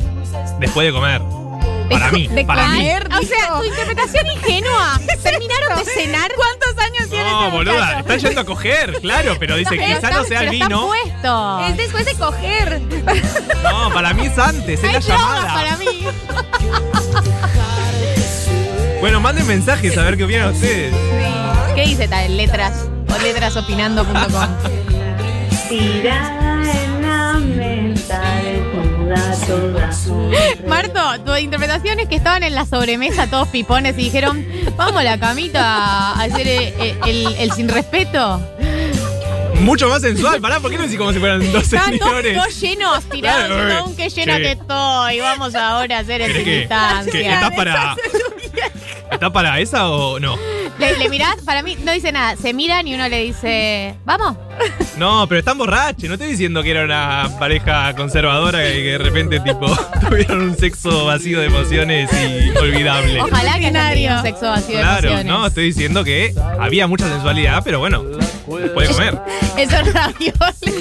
después 0.58 0.86
de 0.86 0.92
comer. 0.92 1.20
Para 1.90 2.10
mí, 2.12 2.28
de 2.28 2.44
para 2.44 2.68
mí. 2.68 2.88
O 2.88 3.22
sea, 3.22 3.58
tu 3.58 3.64
interpretación 3.64 4.26
ingenua. 4.26 5.00
Terminaron 5.22 5.78
de 5.78 5.84
cenar. 5.84 6.30
¿Cuántos 6.34 6.78
años 6.84 7.08
tiene 7.10 7.24
No, 7.30 7.44
este 7.46 7.56
boluda, 7.56 7.98
está 8.00 8.16
yendo 8.16 8.40
a 8.40 8.44
coger, 8.44 9.00
claro, 9.00 9.36
pero 9.38 9.56
dice, 9.56 9.76
Pero 9.76 9.86
quizá 10.00 10.10
no 10.10 10.24
sea 10.24 10.40
el 10.42 10.50
vino. 10.50 10.86
puesto. 10.86 11.60
Es 11.68 11.76
después 11.76 12.04
de 12.06 12.14
coger. 12.14 12.80
No, 13.64 13.90
para 13.92 14.14
mí 14.14 14.26
es 14.26 14.38
antes, 14.38 14.78
es 14.78 14.84
Hay 14.84 14.92
la 14.94 14.98
llamada. 15.00 15.52
para 15.54 15.76
mí. 15.76 16.06
Bueno, 19.00 19.20
manden 19.20 19.46
mensajes 19.46 19.96
a 19.96 20.02
ver 20.02 20.16
qué 20.16 20.24
opinan 20.24 20.52
ustedes. 20.52 20.94
¿Qué 21.74 21.82
dice 21.82 22.06
tal? 22.08 22.36
Letras 22.36 22.86
o 23.08 23.18
letrasopinando.com. 23.22 24.48
Tirada 25.68 26.49
Marto, 30.68 31.00
tu 31.24 31.34
interpretación 31.36 32.00
es 32.00 32.08
que 32.08 32.16
estaban 32.16 32.42
en 32.42 32.54
la 32.54 32.64
sobremesa 32.66 33.26
todos 33.28 33.48
pipones 33.48 33.94
y 33.98 34.04
dijeron, 34.04 34.46
vamos 34.76 35.00
a 35.00 35.04
la 35.04 35.18
camita 35.18 35.62
a 36.12 36.22
hacer 36.22 36.46
el, 36.46 36.74
el- 37.06 37.34
el 37.38 37.52
sin 37.52 37.68
respeto. 37.68 38.40
Mucho 39.60 39.88
más 39.88 40.00
sensual, 40.00 40.40
pará, 40.40 40.58
¿por 40.60 40.70
qué 40.70 40.78
no 40.78 40.84
decís 40.84 40.96
como 40.96 41.12
si 41.12 41.18
fueran 41.18 41.40
dos 41.52 41.64
Estaban 41.64 41.90
señores? 41.98 42.34
todos 42.36 42.60
llenos, 42.60 43.04
tirados. 43.10 43.46
Claro, 43.46 43.74
todo 43.78 43.84
un 43.88 43.96
qué 43.96 44.08
llena 44.08 44.36
sí. 44.36 44.42
que 44.42 44.52
estoy. 44.52 45.20
Vamos 45.20 45.54
ahora 45.54 45.96
a 45.98 46.00
hacer 46.00 46.20
¿Querés 46.22 46.44
que- 46.44 46.58
distancia. 46.60 47.12
que 47.12 47.28
¿Estás 47.28 47.50
para. 47.54 47.96
¿Estás 49.12 49.30
para 49.32 49.60
esa 49.60 49.90
o 49.90 50.18
no? 50.18 50.36
Le, 50.80 50.96
le 50.98 51.08
mirás, 51.08 51.36
para 51.44 51.62
mí 51.62 51.76
no 51.84 51.92
dice 51.92 52.10
nada. 52.10 52.36
Se 52.36 52.52
miran 52.54 52.88
y 52.88 52.94
uno 52.94 53.08
le 53.08 53.20
dice, 53.24 53.94
vamos. 54.04 54.36
No, 54.96 55.26
pero 55.28 55.38
están 55.40 55.58
borrachos. 55.58 56.04
No 56.08 56.14
estoy 56.14 56.28
diciendo 56.30 56.62
que 56.62 56.70
era 56.70 56.84
una 56.84 57.30
pareja 57.38 57.94
conservadora 57.94 58.68
y 58.68 58.74
que 58.82 58.90
de 58.92 58.98
repente, 58.98 59.40
tipo, 59.40 59.66
tuvieron 60.08 60.40
un 60.42 60.56
sexo 60.56 61.04
vacío 61.06 61.40
de 61.40 61.46
emociones 61.46 62.10
y 62.12 62.56
olvidable. 62.56 63.20
Ojalá 63.20 63.58
que 63.58 63.70
tenido 63.70 64.16
un 64.16 64.22
sexo 64.22 64.46
vacío 64.46 64.76
de 64.76 64.82
Claro, 64.82 65.08
emociones. 65.08 65.26
no, 65.26 65.46
estoy 65.46 65.64
diciendo 65.64 66.04
que 66.04 66.34
había 66.58 66.86
mucha 66.86 67.08
sensualidad, 67.08 67.62
pero 67.64 67.78
bueno, 67.78 68.02
puede 68.50 68.88
comer. 68.88 69.18
Esos 69.56 69.92
ravioles. 69.92 70.80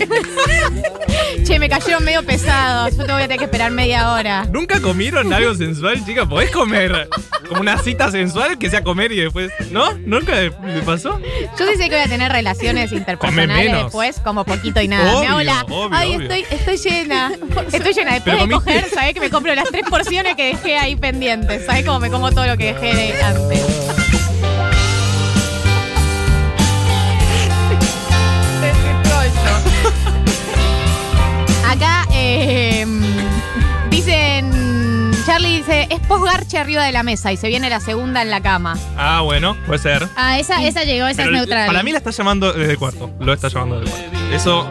che, 1.46 1.60
me 1.60 1.70
cayeron 1.70 2.04
medio 2.04 2.24
pesados. 2.24 2.96
Yo 2.98 3.06
te 3.06 3.12
voy 3.14 3.22
a 3.22 3.26
tener 3.26 3.38
que 3.40 3.46
esperar 3.46 3.72
media 3.72 4.12
hora. 4.14 4.46
¿Nunca 4.52 4.80
comieron 4.82 5.32
algo 5.34 5.54
sensual, 5.56 6.04
chica? 6.06 6.26
¿Podés 6.28 6.52
comer 6.52 7.10
como 7.48 7.62
una 7.62 7.78
cita 7.80 8.12
sensual 8.12 8.58
que 8.58 8.70
sea 8.70 8.84
comer 8.84 9.12
y 9.12 9.18
después. 9.18 9.52
¿No? 9.72 9.94
¿Nunca 10.06 10.36
le 10.40 10.52
pasó? 10.86 11.20
Yo 11.58 11.68
sí 11.68 11.76
sé 11.78 11.90
que 11.90 11.96
voy 11.96 12.06
a 12.06 12.08
tener 12.08 12.32
relaciones 12.32 12.92
interpersonales 12.92 13.72
después, 13.84 14.20
como 14.24 14.46
poquito 14.46 14.82
y 14.82 14.88
nada. 14.88 15.18
Obvio, 15.18 15.22
me 15.22 15.28
hago 15.28 15.42
la, 15.42 15.62
obvio, 15.64 15.90
Ay, 15.92 16.16
obvio. 16.16 16.32
Estoy, 16.32 16.58
estoy 16.58 16.78
llena. 16.92 17.32
Estoy 17.72 17.94
llena. 17.94 18.14
Después 18.14 18.24
Pero 18.24 18.38
de 18.38 18.54
comiste- 18.54 18.64
coger, 18.64 18.90
sabés 18.90 19.14
que 19.14 19.20
me 19.20 19.30
compro 19.30 19.54
las 19.56 19.70
tres 19.70 19.84
porciones 19.90 20.36
que 20.36 20.46
dejé 20.56 20.78
ahí 20.78 20.96
pendientes. 20.96 21.66
¿Sabés 21.66 21.86
cómo 21.86 22.00
me 22.00 22.10
como 22.10 22.32
todo 22.32 22.46
lo 22.46 22.58
que 22.58 22.74
dejé 22.74 22.96
de 22.96 23.24
antes? 23.24 23.99
Charlie 35.26 35.58
dice: 35.58 35.88
es 35.90 36.00
posgarche 36.02 36.58
arriba 36.58 36.84
de 36.84 36.92
la 36.92 37.04
mesa 37.04 37.32
y 37.32 37.38
se 37.38 37.48
viene 37.48 37.70
la 37.70 37.80
segunda 37.80 38.22
en 38.22 38.30
la 38.30 38.42
cama. 38.42 38.78
Ah, 38.98 39.22
bueno, 39.22 39.56
puede 39.66 39.80
ser. 39.80 40.08
Ah, 40.16 40.40
esa, 40.40 40.64
esa 40.64 40.84
llegó, 40.84 41.08
esa 41.08 41.24
Pero 41.24 41.30
es 41.32 41.38
neutral. 41.38 41.68
Para 41.68 41.84
mí 41.84 41.92
la 41.92 41.98
está 42.00 42.12
llamando 42.12 42.52
desde 42.54 42.72
el 42.74 42.78
cuarto. 42.80 43.12
Lo 43.20 43.34
está 43.34 43.48
llamando 43.50 43.80
desde 43.82 43.94
el 44.06 44.10
cuarto. 44.12 44.36
Eso. 44.36 44.70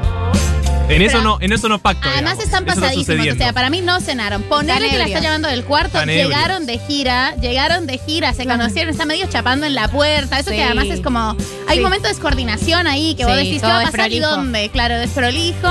En 0.89 1.03
eso 1.03 1.21
no, 1.21 1.37
en 1.43 1.53
eso 1.53 1.69
no 1.69 1.79
pacto. 1.79 2.09
Además 2.09 2.39
digamos. 2.39 2.45
están 2.45 2.63
Eso 2.65 2.71
está 2.73 2.81
pasadísimos. 2.81 3.09
O 3.09 3.13
sucediendo. 3.13 3.45
sea, 3.45 3.53
para 3.53 3.69
mí 3.69 3.83
no 3.83 4.01
cenaron. 4.01 4.43
Ponerle 4.45 4.87
Están 4.87 4.91
que 4.91 4.97
la 4.97 5.05
está 5.05 5.19
ebrios. 5.19 5.23
llevando 5.23 5.49
del 5.49 5.65
cuarto. 5.65 5.89
Están 5.99 6.09
ebrios. 6.09 6.29
llegaron 6.31 6.65
de 6.67 6.79
gira, 6.79 7.35
llegaron 7.37 7.87
de 7.87 7.99
gira, 7.99 8.33
se 8.33 8.47
conocieron, 8.47 8.91
están 8.93 9.09
medio 9.09 9.27
chapando 9.29 9.67
en 9.67 9.75
la 9.75 9.89
puerta. 9.89 10.39
Eso 10.39 10.49
Sí. 10.49 10.57
que 10.57 10.65
además 10.65 10.87
es 10.87 11.01
como. 11.03 11.37
Hay 11.69 11.75
Sí. 11.75 11.79
un 11.79 11.83
momento 11.83 12.09
de 12.09 12.15
descoordinación 12.15 12.87
ahí 12.87 13.15
que 13.17 13.27
vos 13.27 13.35
Sí, 13.35 13.39
decís 13.39 13.55
qué 13.57 13.61
todo 13.61 13.71
va 13.73 13.81
a 13.81 13.83
pasar 13.83 14.11
y 14.13 14.15
desprolijo. 14.21 14.31
dónde. 14.31 14.69
Claro, 14.71 14.99
desprolijo. 14.99 15.69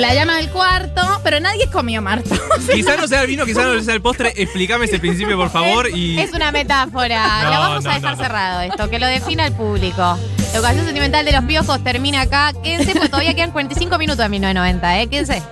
La 0.00 0.14
llama 0.14 0.36
del 0.38 0.48
cuarto, 0.48 1.02
pero 1.22 1.40
nadie 1.40 1.68
comió 1.70 2.00
Marta. 2.00 2.34
Quizá 2.72 2.96
no 2.96 3.06
sea 3.06 3.20
el 3.20 3.26
vino, 3.26 3.44
quizá 3.44 3.64
no 3.64 3.78
sea 3.82 3.92
el 3.92 4.00
postre. 4.00 4.32
Explícame 4.34 4.86
ese 4.86 4.98
principio, 4.98 5.36
por 5.36 5.50
favor. 5.50 5.90
Y. 5.94 6.18
Es 6.18 6.32
una 6.32 6.50
metáfora. 6.50 7.42
No, 7.42 7.50
Lo 7.50 7.58
vamos 7.60 7.84
no, 7.84 7.90
a 7.90 7.94
dejar 7.94 8.16
no. 8.16 8.22
cerrado 8.22 8.60
esto, 8.62 8.88
que 8.88 8.98
lo 8.98 9.06
defina 9.06 9.46
el 9.46 9.52
público. 9.52 10.18
La 10.52 10.54
educación 10.54 10.86
sentimental 10.86 11.26
de 11.26 11.32
los 11.32 11.44
piojos 11.44 11.84
termina 11.84 12.22
acá. 12.22 12.54
Quédense, 12.62 12.92
porque 12.92 13.08
todavía 13.10 13.34
quedan 13.34 13.50
45 13.50 13.98
minutos 13.98 14.24
de 14.24 14.28
1990, 14.30 15.00
¿eh? 15.02 15.06
Quédense. 15.08 15.42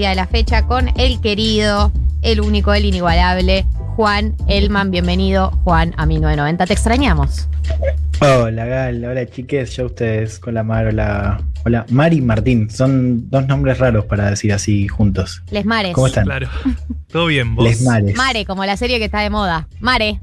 Día 0.00 0.08
de 0.10 0.14
la 0.16 0.26
fecha 0.26 0.66
con 0.66 0.88
el 0.98 1.20
querido, 1.20 1.92
el 2.22 2.40
único, 2.40 2.72
el 2.72 2.86
inigualable 2.86 3.66
Juan 3.96 4.34
Elman. 4.48 4.90
Bienvenido, 4.90 5.50
Juan, 5.62 5.92
a 5.98 6.06
1990. 6.06 6.64
Te 6.64 6.72
extrañamos. 6.72 7.48
Hola 8.22 8.64
Gal, 8.64 9.04
hola 9.04 9.26
chiques, 9.26 9.76
ya 9.76 9.84
ustedes 9.84 10.38
con 10.38 10.54
la 10.54 10.62
Mar, 10.62 10.86
hola, 10.86 11.42
hola 11.66 11.84
Mari 11.90 12.16
y 12.16 12.20
Martín, 12.22 12.70
son 12.70 13.28
dos 13.28 13.46
nombres 13.46 13.76
raros 13.78 14.06
para 14.06 14.30
decir 14.30 14.54
así 14.54 14.88
juntos. 14.88 15.42
Les 15.50 15.66
Mares. 15.66 15.92
¿Cómo 15.92 16.06
están? 16.06 16.24
Claro. 16.24 16.48
Todo 17.12 17.26
bien, 17.26 17.54
vos. 17.54 17.66
Les 17.66 17.82
Mares. 17.82 18.16
Mare, 18.16 18.46
como 18.46 18.64
la 18.64 18.78
serie 18.78 18.98
que 18.98 19.04
está 19.04 19.20
de 19.20 19.28
moda. 19.28 19.68
Mare. 19.80 20.18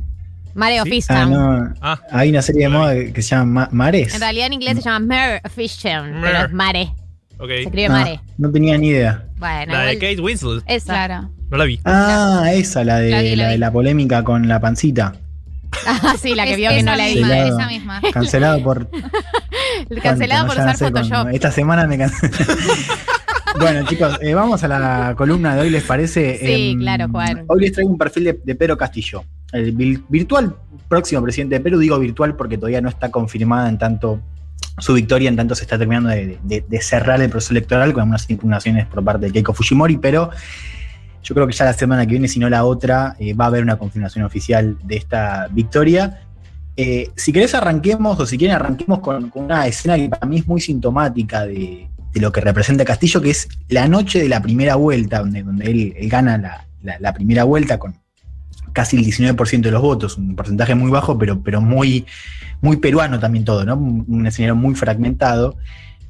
Mare 0.55 0.81
of 0.81 0.87
Ah, 0.89 0.93
Easttown. 0.95 1.29
no, 1.31 1.73
Ah. 1.81 1.99
hay 2.11 2.31
una 2.31 2.41
serie 2.41 2.63
de 2.63 2.69
moda 2.69 2.95
que 3.13 3.21
se 3.21 3.35
llama 3.35 3.45
Ma- 3.45 3.69
Mares. 3.71 4.15
En 4.15 4.21
realidad 4.21 4.47
en 4.47 4.53
inglés 4.53 4.77
se 4.77 4.81
llama 4.81 5.05
Mare 5.05 5.41
of 5.45 5.55
Easttown, 5.55 6.13
pero 6.19 6.45
es 6.47 6.51
Mare. 6.51 6.93
Se 7.37 7.61
escribe 7.61 7.89
Mare. 7.89 8.19
no 8.39 8.51
tenía 8.51 8.75
ni 8.79 8.87
idea. 8.87 9.23
Bueno, 9.37 9.73
La 9.73 9.81
de 9.83 9.93
Kate 9.97 10.19
Winslet. 10.21 10.63
esa. 10.67 10.93
Claro. 10.93 11.29
No 11.49 11.57
la 11.57 11.65
vi. 11.65 11.79
Ah, 11.85 12.49
esa, 12.53 12.83
la 12.83 12.97
de 12.99 13.09
La 13.11 13.21
vi, 13.21 13.35
la 13.35 13.43
la, 13.45 13.49
de 13.51 13.57
la 13.57 13.71
polémica 13.71 14.23
con 14.23 14.47
la 14.47 14.59
pancita. 14.59 15.13
Ah, 15.85 16.15
sí, 16.19 16.33
la 16.35 16.45
que 16.45 16.51
Es- 16.51 16.57
vio 16.57 16.69
que 16.71 16.83
no 16.83 16.95
la 16.95 17.05
misma, 17.05 17.27
vi. 17.27 17.33
Cancelado. 17.33 17.59
esa 17.59 17.67
misma. 17.69 18.01
Cancelado 18.13 18.63
por. 18.63 18.89
Cancelado 20.03 20.47
por 20.47 20.57
no 20.57 20.63
usar 20.63 20.77
sé. 20.77 20.85
Photoshop. 20.85 21.27
Esta 21.33 21.51
semana 21.51 21.87
me 21.87 21.97
cancelé. 21.97 22.31
bueno, 23.59 23.85
chicos, 23.87 24.17
eh, 24.21 24.33
vamos 24.33 24.63
a 24.63 24.67
la 24.67 25.13
columna 25.17 25.55
de 25.55 25.61
hoy, 25.61 25.69
¿les 25.69 25.83
parece? 25.83 26.37
Sí, 26.39 26.71
Em, 26.71 26.79
claro, 26.79 27.07
Juan. 27.09 27.43
Hoy 27.47 27.61
les 27.61 27.71
traigo 27.73 27.89
un 27.91 27.97
perfil 27.97 28.23
de, 28.25 28.39
de 28.43 28.55
Pedro 28.55 28.77
Castillo, 28.77 29.23
el 29.51 29.71
virtual 30.09 30.55
próximo 30.87 31.21
presidente 31.21 31.55
de 31.55 31.61
Perú. 31.61 31.79
Digo 31.79 31.99
virtual 31.99 32.35
porque 32.35 32.57
todavía 32.57 32.81
no 32.81 32.89
está 32.89 33.11
confirmada 33.11 33.69
en 33.69 33.77
tanto 33.77 34.19
su 34.79 34.93
victoria, 34.93 35.29
en 35.29 35.35
tanto 35.35 35.55
se 35.55 35.63
está 35.63 35.77
terminando 35.77 36.09
de, 36.09 36.67
cerrar 36.81 37.21
el 37.21 37.29
proceso 37.29 37.53
electoral 37.53 37.93
con 37.93 38.01
algunas 38.01 38.29
impugnaciones 38.29 38.85
por 38.85 39.03
parte 39.03 39.25
de 39.27 39.31
Keiko 39.31 39.53
Fujimori, 39.53 39.97
pero 39.97 40.29
yo 41.23 41.35
creo 41.35 41.47
que 41.47 41.53
ya 41.53 41.65
la 41.65 41.73
semana 41.73 42.05
que 42.05 42.11
viene, 42.11 42.27
si 42.27 42.39
no 42.39 42.49
la 42.49 42.63
otra, 42.63 43.15
eh, 43.19 43.33
va 43.33 43.45
a 43.45 43.47
haber 43.47 43.63
una 43.63 43.77
confirmación 43.77 44.23
oficial 44.23 44.77
de 44.83 44.97
esta 44.97 45.47
victoria. 45.51 46.21
Eh, 46.75 47.09
si 47.15 47.33
querés 47.33 47.55
arranquemos, 47.55 48.19
o 48.19 48.25
si 48.25 48.37
quieren 48.37 48.55
arranquemos 48.55 48.99
con, 48.99 49.31
una 49.33 49.65
escena 49.67 49.95
que 49.97 50.09
para 50.09 50.27
mí 50.27 50.37
es 50.37 50.47
muy 50.47 50.61
sintomática 50.61 51.45
de, 51.45 51.87
lo 52.13 52.31
que 52.31 52.41
representa 52.41 52.85
Castillo, 52.85 53.21
que 53.21 53.31
es 53.31 53.47
la 53.69 53.87
noche 53.87 54.19
de 54.19 54.29
la 54.29 54.41
primera 54.41 54.75
vuelta, 54.75 55.19
donde, 55.19 55.43
donde 55.43 55.65
él, 55.69 55.95
gana 56.09 56.37
la- 56.37 56.97
la 56.99 57.13
primera 57.13 57.43
vuelta 57.43 57.77
con 57.77 57.95
casi 58.77 58.95
el 58.95 59.03
19% 59.03 59.61
de 59.61 59.71
los 59.71 59.81
votos, 59.81 60.19
un 60.19 60.35
porcentaje 60.35 60.75
muy 60.75 60.91
bajo, 60.91 61.17
pero, 61.17 61.41
pero 61.41 61.61
muy, 61.61 62.05
muy 62.61 62.77
peruano 62.77 63.19
también 63.19 63.43
todo, 63.43 63.65
¿no? 63.65 63.75
Un, 63.75 64.27
escenario 64.27 64.55
muy 64.55 64.75
fragmentado. 64.75 65.57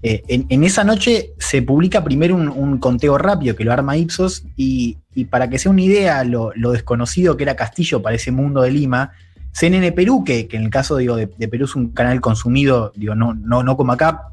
Eh, 0.03 0.21
en, 0.27 0.63
esa 0.65 0.83
noche 0.83 1.31
se 1.39 1.61
publica 1.61 2.03
primero 2.03 2.35
un, 2.35 2.77
conteo 2.79 3.17
rápido 3.17 3.55
que 3.55 3.63
lo 3.63 3.71
arma 3.71 3.95
Ipsos 3.95 4.43
y, 4.57 4.97
y 5.15 5.23
para 5.23 5.49
que 5.49 5.59
sea 5.59 5.71
una 5.71 5.81
idea 5.81 6.25
lo, 6.25 6.51
desconocido 6.73 7.37
que 7.37 7.43
era 7.43 7.55
Castillo 7.55 8.01
para 8.01 8.17
ese 8.17 8.31
mundo 8.31 8.61
de 8.63 8.71
Lima, 8.71 9.11
CNN 9.53 9.93
Perú, 9.93 10.25
que, 10.25 10.49
que 10.49 10.57
en 10.57 10.63
el 10.63 10.69
caso 10.69 10.97
digo, 10.97 11.15
de, 11.15 11.29
de 11.37 11.47
Perú 11.47 11.63
es 11.63 11.75
un 11.77 11.91
canal 11.93 12.19
consumido, 12.19 12.91
digo, 12.97 13.15
no, 13.15 13.33
no, 13.33 13.63
no 13.63 13.77
como 13.77 13.93
acá, 13.93 14.23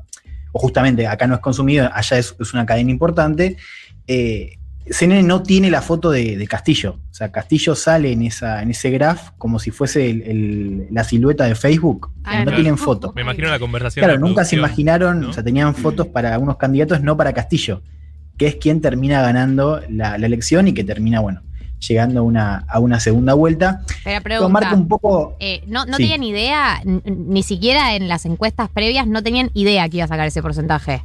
o 0.50 0.58
justamente 0.58 1.06
acá 1.06 1.28
no 1.28 1.36
es 1.36 1.40
consumido, 1.40 1.88
allá 1.94 2.18
es, 2.18 2.34
es 2.40 2.52
una 2.52 2.66
cadena 2.66 2.90
importante, 2.90 3.58
eh, 4.08 4.58
CNN 4.90 5.22
no 5.26 5.42
tiene 5.42 5.70
la 5.70 5.80
foto 5.82 6.10
de, 6.10 6.36
de 6.36 6.46
Castillo. 6.46 6.98
O 7.10 7.14
sea, 7.14 7.32
Castillo 7.32 7.74
sale 7.74 8.12
en, 8.12 8.22
esa, 8.22 8.60
en 8.62 8.70
ese 8.70 8.90
graph 8.90 9.30
como 9.38 9.58
si 9.58 9.70
fuese 9.70 10.10
el- 10.10 10.22
el- 10.22 10.86
la 10.90 11.04
silueta 11.04 11.44
de 11.44 11.54
Facebook. 11.54 12.10
Ah, 12.24 12.38
no 12.38 12.42
claro. 12.44 12.56
tienen 12.56 12.76
foto. 12.78 13.12
Me 13.16 13.22
imagino 13.22 13.48
la 13.48 13.58
conversación. 13.58 14.04
Claro, 14.04 14.20
nunca 14.20 14.44
se 14.44 14.56
imaginaron, 14.56 15.24
o 15.24 15.32
sea, 15.32 15.42
tenían 15.42 15.74
fotos 15.74 16.06
para 16.08 16.34
algunos 16.34 16.56
candidatos, 16.58 17.00
no 17.02 17.16
para 17.16 17.32
Castillo, 17.32 17.82
que 18.36 18.46
es 18.46 18.56
quien 18.56 18.80
termina 18.80 19.22
ganando 19.22 19.80
la, 19.88 20.18
la 20.18 20.26
elección 20.26 20.68
y 20.68 20.74
que 20.74 20.84
termina, 20.84 21.20
bueno, 21.20 21.40
llegando 21.86 22.20
a 22.20 22.22
una, 22.22 22.64
a 22.68 22.78
una 22.78 22.98
segunda 23.00 23.34
vuelta. 23.34 23.82
Pero 24.04 24.22
pregunta, 24.22 24.48
marca 24.52 24.74
un 24.74 24.88
poco. 24.88 25.36
eh, 25.40 25.62
no, 25.66 25.84
no 25.86 25.96
Sí. 25.96 26.02
tenían 26.04 26.22
idea, 26.24 26.82
ni 27.04 27.42
siquiera 27.42 27.94
en 27.94 28.08
las 28.08 28.24
encuestas 28.26 28.68
previas, 28.70 29.06
no 29.06 29.22
tenían 29.22 29.50
idea 29.54 29.88
que 29.88 29.98
iba 29.98 30.04
a 30.04 30.08
sacar 30.08 30.26
ese 30.26 30.42
porcentaje. 30.42 31.04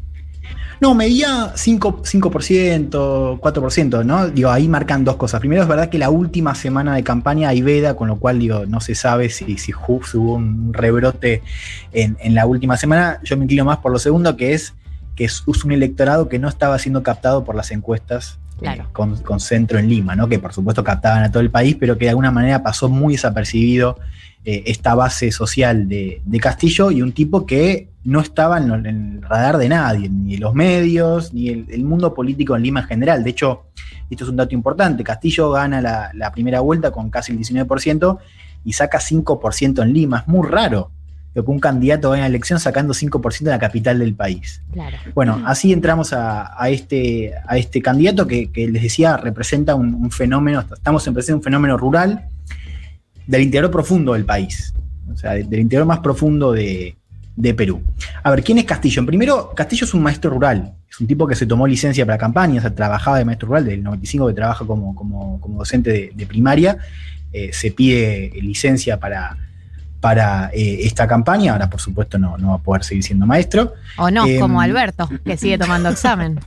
No, 0.82 0.96
medía 0.96 1.54
5%, 1.56 2.04
5%, 2.04 3.40
4%, 3.40 4.06
¿no? 4.06 4.28
Digo, 4.30 4.50
ahí 4.50 4.68
marcan 4.68 5.04
dos 5.04 5.18
cosas. 5.18 5.40
Primero, 5.42 5.62
es 5.62 5.68
verdad 5.68 5.90
que 5.90 5.98
la 5.98 6.10
última 6.10 6.56
semana 6.56 6.96
de 6.96 7.04
campaña 7.04 7.50
hay 7.50 7.62
veda, 7.62 7.96
con 7.96 8.08
lo 8.08 8.18
cual, 8.18 8.40
digo, 8.40 8.66
no 8.66 8.80
se 8.80 8.96
sabe 8.96 9.30
si, 9.30 9.58
si 9.58 9.74
hubo 9.74 10.36
un 10.36 10.74
rebrote 10.74 11.44
en, 11.92 12.18
en 12.22 12.34
la 12.34 12.46
última 12.46 12.78
semana. 12.78 13.20
Yo 13.24 13.36
me 13.36 13.44
inclino 13.44 13.66
más 13.66 13.80
por 13.80 13.92
lo 13.92 14.00
segundo, 14.00 14.38
que 14.38 14.54
es 14.54 14.74
que 15.20 15.26
es, 15.26 15.44
un 15.46 15.74
electorado 15.74 16.30
que 16.30 16.40
no 16.40 16.48
estaba 16.48 16.80
siendo 16.80 17.04
captado 17.04 17.44
por 17.44 17.54
las 17.54 17.72
encuestas 17.72 18.40
eh, 18.62 18.82
con 18.94 19.40
centro 19.42 19.78
en 19.78 19.90
Lima, 19.90 20.16
¿no? 20.16 20.30
Que 20.30 20.40
por 20.40 20.54
supuesto 20.54 20.82
captaban 20.82 21.24
a 21.24 21.30
todo 21.30 21.42
el 21.42 21.52
país, 21.52 21.76
pero 21.78 21.98
que 21.98 22.06
de 22.06 22.12
alguna 22.12 22.32
manera 22.32 22.64
pasó 22.64 22.88
muy 22.88 23.16
desapercibido 23.16 24.00
eh, 24.46 24.64
esta 24.68 24.96
base 24.96 25.34
social 25.34 25.90
de, 25.90 26.22
de 26.24 26.40
Castillo 26.40 26.90
y 26.90 27.02
un 27.02 27.12
tipo 27.12 27.46
que 27.46 27.89
no 28.04 28.22
estaba 28.22 28.58
en, 28.58 28.86
el 28.86 29.22
radar 29.22 29.58
de 29.58 29.70
nadie, 29.70 30.10
ni 30.10 30.38
los 30.38 30.54
medios, 30.54 31.34
ni 31.34 31.50
el, 31.50 31.66
el 31.70 31.84
mundo 31.84 32.14
político 32.14 32.56
en 32.56 32.64
Lima 32.64 32.82
en 32.82 32.88
general. 32.88 33.24
De 33.24 33.30
hecho, 33.32 33.64
esto 34.10 34.24
es 34.24 34.30
un 34.30 34.38
dato 34.38 34.56
importante, 34.56 35.04
Castillo 35.04 35.52
gana 35.52 35.82
la, 35.82 36.12
la 36.14 36.32
primera 36.32 36.62
vuelta 36.62 36.92
con 36.92 37.10
casi 37.10 37.32
el 37.34 37.40
19% 37.40 38.18
y 38.66 38.74
saca 38.74 39.00
5% 39.00 39.82
en 39.84 39.94
Lima. 39.94 40.20
Es 40.20 40.28
muy 40.28 40.48
raro 40.48 40.92
que 41.34 41.42
un 41.42 41.60
candidato 41.60 42.10
gane 42.10 42.22
la 42.22 42.28
elección 42.28 42.60
sacando 42.60 42.94
5% 42.94 43.42
en 43.42 43.48
la 43.50 43.60
capital 43.60 44.00
del 44.00 44.16
país. 44.16 44.64
Claro. 44.74 44.98
Bueno, 45.14 45.42
así 45.46 45.72
entramos 45.72 46.12
a, 46.12 46.60
a 46.62 46.70
este, 46.70 47.34
a 47.48 47.58
este 47.58 47.82
candidato 47.82 48.26
que, 48.26 48.52
que 48.52 48.68
les 48.68 48.82
decía 48.82 49.16
representa 49.18 49.76
un, 49.76 49.94
un 49.94 50.10
fenómeno, 50.10 50.62
estamos 50.62 51.06
en 51.08 51.14
presencia 51.14 51.34
de 51.34 51.38
un 51.38 51.44
fenómeno 51.44 51.78
rural 51.78 52.28
del 53.28 53.42
interior 53.44 53.70
profundo 53.70 54.14
del 54.14 54.26
país, 54.26 54.74
o 55.12 55.16
sea, 55.16 55.34
de- 55.34 55.44
del 55.44 55.60
interior 55.60 55.86
más 55.86 56.00
profundo 56.00 56.52
de, 56.52 56.98
de 57.40 57.54
Perú. 57.54 57.82
A 58.22 58.32
ver, 58.32 58.44
¿quién 58.44 58.58
es 58.58 58.66
Castillo? 58.66 59.06
Primero, 59.06 59.54
Castillo 59.56 59.86
es 59.86 59.94
un 59.94 60.04
maestro 60.04 60.30
rural, 60.30 60.74
es 60.90 61.00
un 61.00 61.08
tipo 61.08 61.26
que 61.26 61.36
se 61.36 61.46
tomó 61.46 61.66
licencia 61.66 62.06
para 62.06 62.18
campaña, 62.18 62.60
o 62.60 62.62
sea, 62.62 62.76
trabajaba 62.76 63.18
de 63.18 63.24
maestro 63.24 63.48
rural, 63.48 63.66
del 63.66 63.82
95 63.82 64.28
que 64.28 64.34
trabaja 64.34 64.66
como, 64.66 64.94
como, 64.94 65.40
como 65.40 65.60
docente 65.60 66.12
de, 66.14 66.26
primaria, 66.26 66.78
eh, 67.32 67.52
se 67.54 67.72
pide 67.72 68.34
licencia 68.42 69.00
para, 69.00 69.38
para 70.00 70.50
eh, 70.54 70.80
esta 70.84 71.08
campaña, 71.08 71.52
ahora 71.54 71.70
por 71.70 71.82
supuesto 71.82 72.18
no, 72.18 72.38
no 72.38 72.50
va 72.52 72.56
a 72.56 72.60
poder 72.60 72.84
seguir 72.86 73.04
siendo 73.04 73.26
maestro. 73.26 73.74
O 73.98 74.10
no, 74.10 74.26
Em, 74.26 74.40
como 74.40 74.62
Alberto, 74.62 75.10
que 75.26 75.36
sigue 75.36 75.58
tomando 75.58 75.90
examen. 75.90 76.40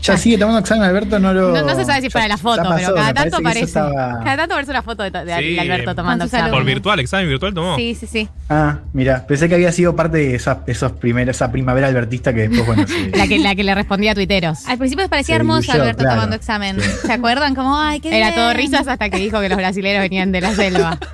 Ya 0.00 0.16
sigue 0.16 0.36
tomando 0.38 0.58
examen, 0.58 0.82
Alberto, 0.82 1.20
no 1.20 1.32
lo. 1.32 1.52
No, 1.52 1.62
no 1.62 1.76
se 1.76 1.84
sabe 1.84 2.00
si 2.00 2.06
es 2.08 2.12
para 2.12 2.26
la 2.26 2.36
foto, 2.36 2.64
pasó, 2.64 2.74
pero 2.76 2.94
cada 2.96 3.14
tanto 3.14 3.38
parece 3.42 3.64
estaba- 3.66 4.18
Cada 4.24 4.36
tanto 4.38 4.54
aparece 4.54 4.70
una 4.72 4.82
foto 4.82 5.02
de, 5.04 5.10
de- 5.12 5.24
de 5.24 5.38
Sí, 5.38 5.58
Alberto 5.58 5.94
tomando 5.94 6.24
con 6.24 6.30
sus 6.30 6.34
examen. 6.34 6.52
Por 6.52 6.64
virtual, 6.64 6.98
examen 7.00 7.28
virtual 7.28 7.54
tomó. 7.54 7.76
Sí, 7.76 7.94
sí, 7.94 8.06
sí. 8.08 8.28
Ah, 8.48 8.78
mira, 8.92 9.24
pensé 9.26 9.48
que 9.48 9.54
había 9.54 9.70
sido 9.70 9.94
parte 9.94 10.18
de 10.18 10.34
esas, 10.34 10.58
esos 10.66 10.90
primeros, 10.92 11.36
esa 11.36 11.52
primavera 11.52 11.86
albertista 11.86 12.34
que 12.34 12.48
después, 12.48 12.66
bueno, 12.66 12.84
sí. 12.88 13.12
La 13.14 13.28
que, 13.28 13.38
la 13.38 13.54
que 13.54 13.62
le 13.62 13.74
respondía 13.76 14.10
a 14.12 14.14
tuiteros. 14.16 14.66
Al 14.66 14.78
principio 14.78 15.08
parecía 15.08 15.36
Se 15.36 15.40
hermoso 15.40 15.70
Alberto 15.70 15.98
claro. 16.02 16.16
tomando 16.16 16.34
examen. 16.34 16.78
¿Se 16.80 17.12
acuerdan? 17.12 17.54
Como, 17.54 17.78
ay, 17.78 18.00
qué 18.00 18.08
Era 18.08 18.30
bien. 18.30 18.34
todo 18.34 18.52
risas 18.54 18.88
hasta 18.88 19.08
que 19.10 19.18
dijo 19.18 19.40
que 19.40 19.48
los 19.48 19.56
brasileños 19.58 20.00
venían 20.02 20.32
de 20.32 20.40
la 20.40 20.52
selva. 20.56 20.98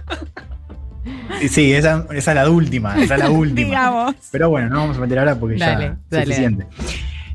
Sí, 1.49 1.73
esa, 1.73 2.07
esa 2.13 2.31
es 2.33 2.35
la 2.35 2.51
última, 2.51 2.97
esa 3.03 3.15
es 3.15 3.21
la 3.21 3.31
última. 3.31 3.69
Digamos. 3.69 4.15
Pero 4.31 4.51
bueno, 4.51 4.69
no 4.69 4.77
vamos 4.79 4.97
a 4.97 5.01
meter 5.01 5.19
ahora 5.19 5.35
porque 5.39 5.57
Dale, 5.57 5.85
ya 5.87 5.99
dale. 6.11 6.23
es 6.23 6.29
suficiente. 6.29 6.67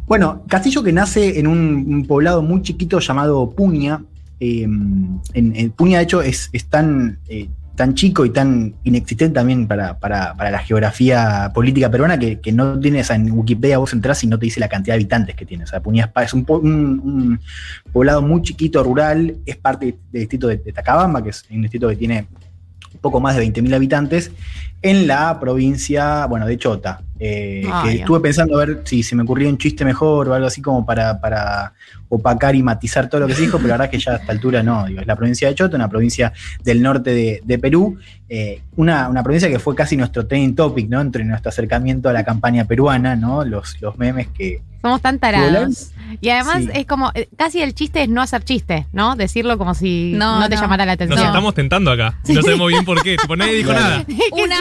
Bueno, 0.05 0.43
Castillo 0.47 0.83
que 0.83 0.91
nace 0.91 1.39
en 1.39 1.47
un, 1.47 1.85
un 1.87 2.05
poblado 2.05 2.41
muy 2.41 2.61
chiquito 2.61 2.99
llamado 2.99 3.49
Puña. 3.51 4.01
eh, 4.39 4.63
en, 4.63 5.21
en 5.33 5.71
Puña, 5.71 5.99
de 5.99 6.03
hecho, 6.03 6.21
es, 6.21 6.49
es 6.51 6.65
tan, 6.65 7.19
eh, 7.29 7.47
tan 7.75 7.93
chico 7.95 8.25
y 8.25 8.29
tan 8.29 8.75
inexistente 8.83 9.33
también 9.35 9.65
para, 9.67 9.97
para- 9.99 10.33
para 10.35 10.51
la 10.51 10.59
geografía 10.59 11.49
política 11.55 11.89
peruana 11.89 12.19
que, 12.19 12.39
que 12.39 12.51
no 12.51 12.77
tienes 12.79 13.09
en 13.09 13.31
Wikipedia 13.31 13.77
vos 13.77 13.93
entras 13.93 14.23
y 14.23 14.27
no 14.27 14.37
te 14.37 14.45
dice 14.45 14.59
la 14.59 14.67
cantidad 14.67 14.93
de 14.95 15.01
habitantes 15.01 15.35
que 15.35 15.45
tiene. 15.45 15.63
O 15.63 15.67
sea, 15.67 15.81
Puña 15.81 16.11
es, 16.21 16.33
un, 16.33 16.43
po- 16.45 16.59
un- 16.59 16.99
un 16.99 17.39
poblado 17.93 18.21
muy 18.21 18.41
chiquito, 18.41 18.83
rural, 18.83 19.37
es 19.45 19.55
parte 19.55 19.85
del 20.11 20.21
distrito 20.21 20.47
de, 20.47 20.57
de 20.57 20.73
Tacabamba, 20.73 21.23
que 21.23 21.29
es 21.29 21.45
un 21.49 21.61
distrito 21.61 21.87
que 21.87 21.95
tiene 21.95 22.27
poco 23.01 23.19
más 23.19 23.35
de 23.35 23.43
20.000 23.45 23.73
habitantes, 23.75 24.31
en 24.81 25.07
la 25.07 25.39
provincia, 25.39 26.25
bueno, 26.25 26.45
de 26.45 26.57
Chota. 26.57 27.01
eh, 27.19 27.63
Ah, 27.71 27.83
que 27.85 27.95
estuve 27.99 28.19
pensando 28.19 28.55
a 28.59 28.65
ver 28.65 28.81
si 28.83 29.01
se 29.01 29.15
me 29.15 29.23
ocurría 29.23 29.47
un 29.47 29.57
chiste 29.57 29.85
mejor 29.85 30.27
o 30.27 30.33
algo 30.33 30.47
así 30.47 30.61
como 30.61 30.85
para, 30.85 31.21
para 31.21 31.71
opacar 32.09 32.53
y 32.53 32.61
matizar 32.63 33.07
todo 33.07 33.21
lo 33.21 33.27
que 33.27 33.33
se 33.35 33.41
dijo, 33.43 33.57
pero 33.57 33.69
la 33.69 33.73
verdad 33.75 33.85
es 33.85 33.91
que 33.91 34.03
ya 34.05 34.11
a 34.11 34.15
esta 34.17 34.31
altura 34.33 34.61
no. 34.61 34.85
Digo, 34.85 34.99
es 34.99 35.07
la 35.07 35.15
provincia 35.15 35.47
de 35.47 35.55
Chota, 35.55 35.77
una 35.77 35.87
provincia 35.89 36.33
del 36.63 36.81
norte 36.81 37.11
de, 37.11 37.41
de 37.45 37.59
Perú, 37.59 37.97
eh, 38.35 38.61
una, 38.77 39.09
una 39.09 39.21
provincia 39.21 39.47
que 39.47 39.59
fue 39.59 39.75
casi 39.75 39.95
nuestro 39.95 40.25
trending 40.25 40.55
topic, 40.55 40.89
¿no? 40.89 40.99
Entre 41.01 41.23
nuestro 41.23 41.49
acercamiento 41.49 42.09
a 42.09 42.13
la 42.13 42.23
campaña 42.23 42.65
peruana, 42.65 43.15
¿no? 43.15 43.45
Los, 43.45 43.79
los 43.79 43.95
memes 43.99 44.27
que. 44.35 44.61
Somos 44.81 45.01
tan 45.01 45.17
tarados. 45.19 45.91
Y 46.19 46.29
además 46.29 46.63
Sí. 46.63 46.69
es 46.73 46.85
como, 46.85 47.11
eh, 47.13 47.29
casi 47.37 47.61
el 47.61 47.73
chiste 47.73 48.01
es 48.03 48.09
no 48.09 48.21
hacer 48.21 48.43
chiste, 48.43 48.85
¿no? 48.91 49.15
Decirlo 49.15 49.57
como 49.57 49.73
si 49.75 50.11
no, 50.15 50.39
No, 50.41 50.49
te 50.49 50.55
no. 50.55 50.61
llamara 50.61 50.85
la 50.85 50.93
Nos 50.95 51.01
atención. 51.03 51.25
estamos 51.27 51.53
tentando 51.53 51.89
acá. 51.91 52.19
No 52.27 52.41
sabemos 52.41 52.67
bien 52.69 52.83
por 52.83 53.01
qué. 53.01 53.15
Tipo, 53.17 53.35
nadie 53.37 53.53
dijo 53.53 53.69
Claro. 53.69 53.85
nada. 53.87 54.05
Una, 54.33 54.55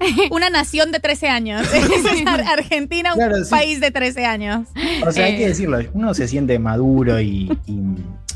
una 0.30 0.50
nación 0.50 0.90
de 0.90 0.98
13 1.00 1.28
años. 1.28 1.66
Ar- 2.26 2.40
Argentina, 2.58 3.12
un 3.12 3.18
Claro, 3.18 3.44
sí. 3.44 3.50
país 3.50 3.80
de 3.80 3.90
13 3.90 4.24
años. 4.26 4.66
O 5.06 5.12
sea, 5.12 5.26
hay 5.26 5.34
Eh, 5.34 5.38
que 5.38 5.48
decirlo, 5.48 5.78
uno 5.92 6.12
se 6.14 6.26
siente 6.28 6.58
maduro 6.58 7.20
y, 7.20 7.56
y- 7.66 7.72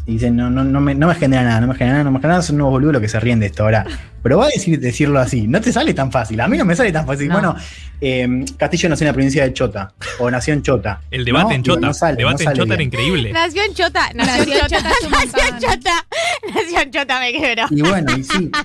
y 0.06 0.12
dice, 0.12 0.30
no, 0.30 0.48
no, 0.50 0.62
no, 0.62 0.80
me, 0.80 0.94
no 0.94 1.08
me 1.08 1.14
genera 1.16 1.42
nada, 1.42 1.60
no 1.60 1.66
me 1.66 1.74
genera 1.74 1.94
nada, 1.94 2.04
no 2.04 2.12
me 2.12 2.18
genera 2.18 2.34
nada, 2.34 2.42
son 2.42 2.56
unos 2.56 2.70
boludos 2.70 2.92
los 2.94 3.02
que 3.02 3.08
se 3.08 3.18
ríen 3.18 3.40
de 3.40 3.46
esto 3.46 3.64
ahora. 3.64 3.84
Pero 4.22 4.38
va 4.38 4.46
a 4.46 4.48
decir, 4.48 4.78
decirlo 4.78 5.18
así, 5.18 5.46
no 5.46 5.60
te 5.60 5.72
sale 5.72 5.94
tan 5.94 6.10
fácil, 6.12 6.40
a 6.40 6.48
mí 6.48 6.56
no 6.56 6.64
me 6.64 6.74
sale 6.76 6.92
tan 6.92 7.06
fácil. 7.06 7.28
No. 7.28 7.34
Bueno, 7.34 7.56
eh, 8.00 8.44
Castillo 8.56 8.88
nació 8.88 9.04
en 9.04 9.08
la 9.08 9.12
provincia 9.12 9.42
de 9.44 9.52
Chota, 9.52 9.94
o 10.18 10.30
nació 10.30 10.54
en 10.54 10.62
Chota. 10.62 11.00
El 11.10 11.24
debate 11.24 11.48
¿no? 11.48 11.54
en 11.54 11.62
Chota. 11.62 11.86
no 11.86 11.94
sale, 11.94 12.12
el 12.12 12.18
debate 12.18 12.44
no 12.44 12.50
en 12.50 12.56
Chota 12.56 12.66
era 12.74 12.76
bien. 12.76 12.86
increíble. 12.88 13.32
Nació 13.32 13.62
en 13.62 13.74
Chota, 13.74 14.10
nació, 14.14 14.36
Nació 14.36 14.54
en 14.54 14.60
Chota, 14.60 14.90
nació 15.10 15.42
en. 15.48 15.58
Chota, 15.58 16.06
nació 16.54 16.80
en 16.80 16.90
Chota, 16.90 17.20
me 17.20 17.32
quebró. 17.32 17.62
Y 17.70 17.80
bueno, 17.82 18.16
y 18.16 18.24
sí. 18.24 18.50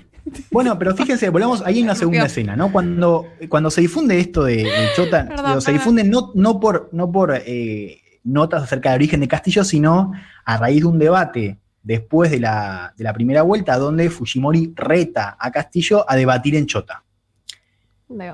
Bueno, 0.51 0.77
pero 0.77 0.95
fíjense, 0.95 1.29
volvamos, 1.29 1.63
ahí 1.65 1.77
hay 1.77 1.83
una 1.83 1.95
segunda 1.95 2.25
escena, 2.25 2.55
¿no? 2.55 2.71
Cuando, 2.71 3.25
cuando 3.49 3.71
se 3.71 3.81
difunde 3.81 4.19
esto 4.19 4.43
de, 4.43 4.57
de 4.57 4.89
Chota, 4.95 5.27
Perdón, 5.27 5.45
digo, 5.47 5.61
se 5.61 5.73
difunde 5.73 6.03
no, 6.03 6.31
no 6.35 6.59
por, 6.59 6.89
no 6.91 7.11
por 7.11 7.33
eh, 7.35 8.00
notas 8.23 8.63
acerca 8.63 8.91
del 8.91 8.97
origen 8.97 9.19
de 9.19 9.27
Castillo, 9.27 9.63
sino 9.63 10.11
a 10.45 10.57
raíz 10.57 10.81
de 10.81 10.87
un 10.87 10.99
debate 10.99 11.57
después 11.83 12.31
de 12.31 12.39
la, 12.39 12.93
de 12.97 13.03
la 13.03 13.13
primera 13.13 13.41
vuelta, 13.41 13.77
donde 13.77 14.09
Fujimori 14.09 14.73
reta 14.75 15.35
a 15.39 15.51
Castillo 15.51 16.05
a 16.09 16.15
debatir 16.15 16.55
en 16.55 16.65
Chota. 16.65 17.03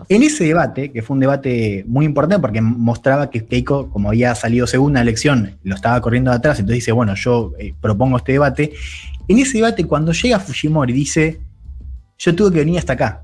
En 0.09 0.23
ese 0.23 0.45
debate, 0.45 0.91
que 0.91 1.01
fue 1.03 1.13
un 1.13 1.19
debate 1.19 1.83
muy 1.87 2.05
importante 2.05 2.41
porque 2.41 2.61
mostraba 2.61 3.29
que 3.29 3.45
Keiko, 3.45 3.89
como 3.91 4.09
había 4.09 4.33
salido 4.33 4.65
segunda 4.65 5.01
elección, 5.01 5.57
lo 5.63 5.75
estaba 5.75 6.01
corriendo 6.01 6.31
de 6.31 6.37
atrás, 6.37 6.59
entonces 6.59 6.77
dice, 6.77 6.91
bueno, 6.91 7.13
yo 7.13 7.53
eh, 7.59 7.73
propongo 7.79 8.17
este 8.17 8.31
debate. 8.31 8.73
En 9.27 9.37
ese 9.37 9.59
debate, 9.59 9.85
cuando 9.85 10.13
llega 10.13 10.39
Fujimori, 10.39 10.93
dice, 10.93 11.39
yo 12.17 12.35
tuve 12.35 12.53
que 12.53 12.59
venir 12.59 12.79
hasta 12.79 12.93
acá. 12.93 13.23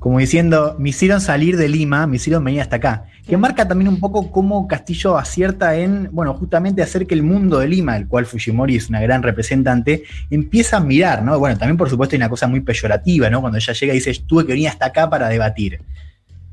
Como 0.00 0.18
diciendo, 0.18 0.76
me 0.78 0.88
hicieron 0.88 1.20
salir 1.20 1.58
de 1.58 1.68
Lima, 1.68 2.06
me 2.06 2.16
hicieron 2.16 2.42
venir 2.42 2.62
hasta 2.62 2.76
acá. 2.76 3.04
Que 3.28 3.36
marca 3.36 3.68
también 3.68 3.86
un 3.88 4.00
poco 4.00 4.32
cómo 4.32 4.66
Castillo 4.66 5.18
acierta 5.18 5.76
en, 5.76 6.08
bueno, 6.10 6.32
justamente 6.32 6.82
hacer 6.82 7.06
que 7.06 7.14
el 7.14 7.22
mundo 7.22 7.58
de 7.58 7.68
Lima, 7.68 7.98
el 7.98 8.08
cual 8.08 8.24
Fujimori 8.24 8.76
es 8.76 8.88
una 8.88 9.00
gran 9.02 9.22
representante, 9.22 10.04
empieza 10.30 10.78
a 10.78 10.80
mirar, 10.80 11.22
¿no? 11.22 11.38
Bueno, 11.38 11.58
también 11.58 11.76
por 11.76 11.90
supuesto 11.90 12.16
hay 12.16 12.18
una 12.18 12.30
cosa 12.30 12.48
muy 12.48 12.60
peyorativa, 12.60 13.28
¿no? 13.28 13.42
Cuando 13.42 13.58
ella 13.58 13.74
llega 13.74 13.92
y 13.92 13.96
dice, 13.96 14.18
tuve 14.26 14.46
que 14.46 14.52
venir 14.54 14.68
hasta 14.68 14.86
acá 14.86 15.10
para 15.10 15.28
debatir. 15.28 15.80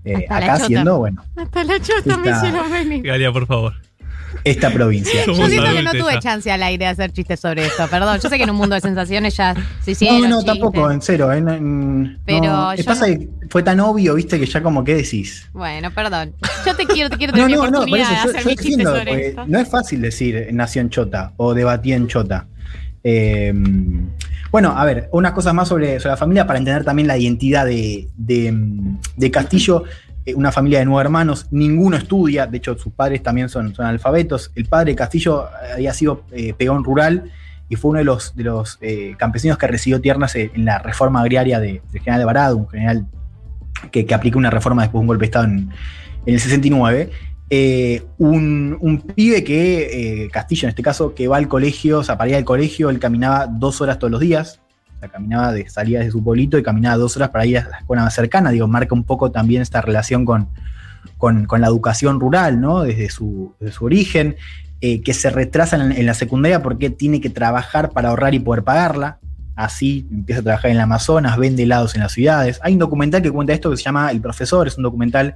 Eh, 0.03 0.14
Hasta 0.15 0.40
la 0.40 0.45
acá 0.45 0.53
chota. 0.56 0.68
siendo, 0.68 0.98
bueno, 0.98 1.24
Hasta 1.38 1.64
la 1.64 1.80
chota 1.80 2.18
me 2.18 2.32
hicieron 2.32 2.72
venir. 2.72 3.03
Galia, 3.03 3.32
por 3.32 3.48
favor. 3.48 3.74
Esta 4.44 4.70
provincia. 4.72 5.26
Yo 5.26 5.34
siento 5.36 5.64
que 5.74 5.82
no 5.84 5.91
tuve 5.91 6.20
chance 6.20 6.52
al 6.52 6.62
aire 6.64 6.86
de 6.86 6.91
hacer 6.91 7.12
chistes 7.12 7.40
sobre 7.40 7.66
esto, 7.66 7.88
perdón. 7.90 8.20
Yo 8.22 8.30
sé 8.30 8.38
que 8.38 8.44
en 8.44 8.49
un 8.49 8.56
mundo 8.56 8.76
de 8.76 8.82
sensaciones 8.82 9.36
ya 9.36 9.54
se 9.54 9.62
No, 9.62 9.91
hicieron 9.91 10.22
no, 10.30 10.38
chistes. 10.38 10.45
tampoco, 10.45 10.91
en 10.91 11.02
cero. 11.02 11.30
no, 11.41 11.58
mm, 11.60 12.18
Pero 12.26 12.41
no. 12.44 12.76
yo 12.76 12.84
pasa 12.86 13.08
no- 13.08 13.18
que 13.20 13.30
fue 13.49 13.64
tan 13.64 13.80
obvio, 13.80 14.16
viste, 14.16 14.40
que 14.40 14.45
ya 14.45 14.62
como 14.62 14.84
que 14.84 14.95
decís. 14.95 15.48
Bueno, 15.54 15.91
perdón. 15.91 16.34
Yo 16.66 16.76
te 16.76 16.86
quiero, 16.86 17.10
te 17.10 17.18
quiero 17.18 17.32
No, 17.32 17.38
tener 17.44 17.48
mi 17.49 17.56
no, 17.56 17.64
no, 17.66 17.72
por 17.72 17.78
oportunidad 17.80 18.12
eso 18.12 18.28
de 18.28 18.34
yo, 18.34 18.40
hacer 18.40 18.44
yo 18.44 18.49
mi 18.49 18.56
chiste 18.56 18.72
entiendo, 18.74 18.98
sobre 18.98 19.28
esto. 19.28 19.45
no 19.48 19.60
es 19.60 19.70
fácil 19.70 20.02
decir 20.02 20.48
nació 20.52 20.82
en 20.82 20.90
Chota 20.90 21.34
o 21.38 21.54
debatí 21.54 21.94
en 21.94 22.08
Chota. 22.08 22.48
Eh, 23.04 23.54
bueno, 24.52 24.74
a 24.78 24.84
ver, 24.86 25.10
unas 25.12 25.32
cosas 25.34 25.54
más 25.54 25.68
sobre, 25.68 25.99
sobre 25.99 26.12
la 26.12 26.18
familia 26.18 26.48
para 26.48 26.60
entender 26.60 26.84
también 26.84 27.08
la 27.08 27.18
identidad 27.18 27.66
de, 27.66 28.08
de, 28.16 28.52
mm, 28.52 28.98
de 29.16 29.32
Castillo. 29.32 29.84
Eh, 30.28 30.36
Una 30.36 30.52
familia 30.52 30.80
de 30.80 30.86
nueve 30.86 31.06
hermanos, 31.06 31.48
ninguno 31.52 31.95
estudia, 31.95 32.45
de 32.48 32.58
hecho 32.58 32.78
sus 32.78 32.91
padres 32.91 33.24
también 33.24 33.48
son, 33.48 33.74
son 33.74 33.86
alfabetos. 33.86 34.52
El 34.56 34.66
padre 34.66 34.94
Castillo 34.94 35.45
eh, 35.45 35.74
había 35.76 35.94
sido 35.94 36.24
eh, 36.34 36.54
peón 36.54 36.84
rural 36.84 37.32
y 37.70 37.76
fue 37.78 37.91
uno 37.91 37.99
de 37.99 38.06
los, 38.06 38.36
de 38.36 38.44
los 38.44 38.78
campesinos 39.18 39.58
que 39.58 39.68
recibió 39.68 39.99
tierras 40.02 40.36
en 40.36 40.66
la 40.66 40.80
reforma 40.80 41.22
agraria 41.22 41.60
de- 41.60 41.82
del 41.91 42.02
general 42.02 42.20
de 42.20 42.26
Varado, 42.26 42.58
un 42.58 42.70
general 42.70 43.06
que, 43.91 44.06
que 44.06 44.14
aplicó 44.14 44.38
una 44.38 44.49
reforma 44.49 44.82
después 44.84 44.99
de 44.99 45.02
un 45.04 45.08
golpe 45.08 45.22
de 45.22 45.26
Estado 45.28 45.45
en, 45.45 45.70
en 46.26 46.34
el 46.34 46.40
69. 46.40 47.10
Eh, 47.49 48.04
un, 48.18 48.78
un 48.82 48.99
pibe 49.02 49.44
que, 49.44 50.28
Castillo 50.32 50.66
en 50.66 50.70
este 50.70 50.82
caso, 50.84 51.14
que 51.16 51.28
va 51.30 51.38
al 51.38 51.48
colegio, 51.48 51.99
o 51.99 52.04
sea, 52.04 52.18
para 52.18 52.36
al 52.38 52.44
colegio, 52.45 52.90
él 52.90 52.99
caminaba 52.99 53.48
dos 53.48 53.80
horas 53.82 53.98
todos 53.99 54.12
los 54.12 54.20
días. 54.20 54.60
O 54.98 54.99
sea, 54.99 55.10
caminaba 55.10 55.53
de 55.53 55.69
salida 55.69 55.99
de 55.99 56.10
su 56.10 56.24
pueblito 56.24 56.57
y 56.57 56.64
caminaba 56.64 56.98
dos 56.98 57.15
horas 57.18 57.30
para 57.30 57.45
ir 57.45 57.60
a 57.60 57.69
la 57.69 57.78
escuela 57.78 58.03
más 58.03 58.15
cercana. 58.15 58.49
Digo, 58.49 58.68
marca 58.68 58.95
un 58.95 59.03
poco 59.03 59.32
también 59.32 59.61
esta 59.61 59.80
relación 59.80 60.26
con, 60.26 60.49
con, 61.18 61.45
con 61.45 61.61
la 61.61 61.68
educación 61.68 62.19
rural, 62.19 62.60
¿no? 62.60 62.82
Desde 62.82 63.10
su, 63.10 63.53
desde 63.60 63.74
su 63.74 63.86
origen, 63.86 64.36
eh, 64.82 65.02
que 65.02 65.14
se 65.14 65.30
retrasa 65.30 65.76
en, 65.76 66.06
la 66.06 66.14
secundaria 66.15 66.64
porque 66.64 66.90
tiene 66.90 67.22
que 67.22 67.30
trabajar 67.30 67.91
para 67.91 68.10
ahorrar 68.10 68.34
y 68.34 68.40
poder 68.40 68.64
pagarla. 68.64 69.19
Así 69.56 70.07
empieza 70.11 70.41
a 70.41 70.44
trabajar 70.44 70.72
en 70.72 70.78
el 70.78 70.82
Amazonas, 70.82 71.38
vende 71.38 71.64
helados 71.64 71.94
en 71.95 72.02
las 72.02 72.11
ciudades. 72.11 72.60
Hay 72.64 72.74
un 72.74 72.80
documental 72.80 73.22
que 73.22 73.32
cuenta 73.32 73.53
esto 73.53 73.69
que 73.69 73.78
se 73.78 73.84
llama 73.84 74.11
El 74.11 74.22
Profesor, 74.22 74.68
es 74.68 74.78
un 74.78 74.84
documental 74.84 75.36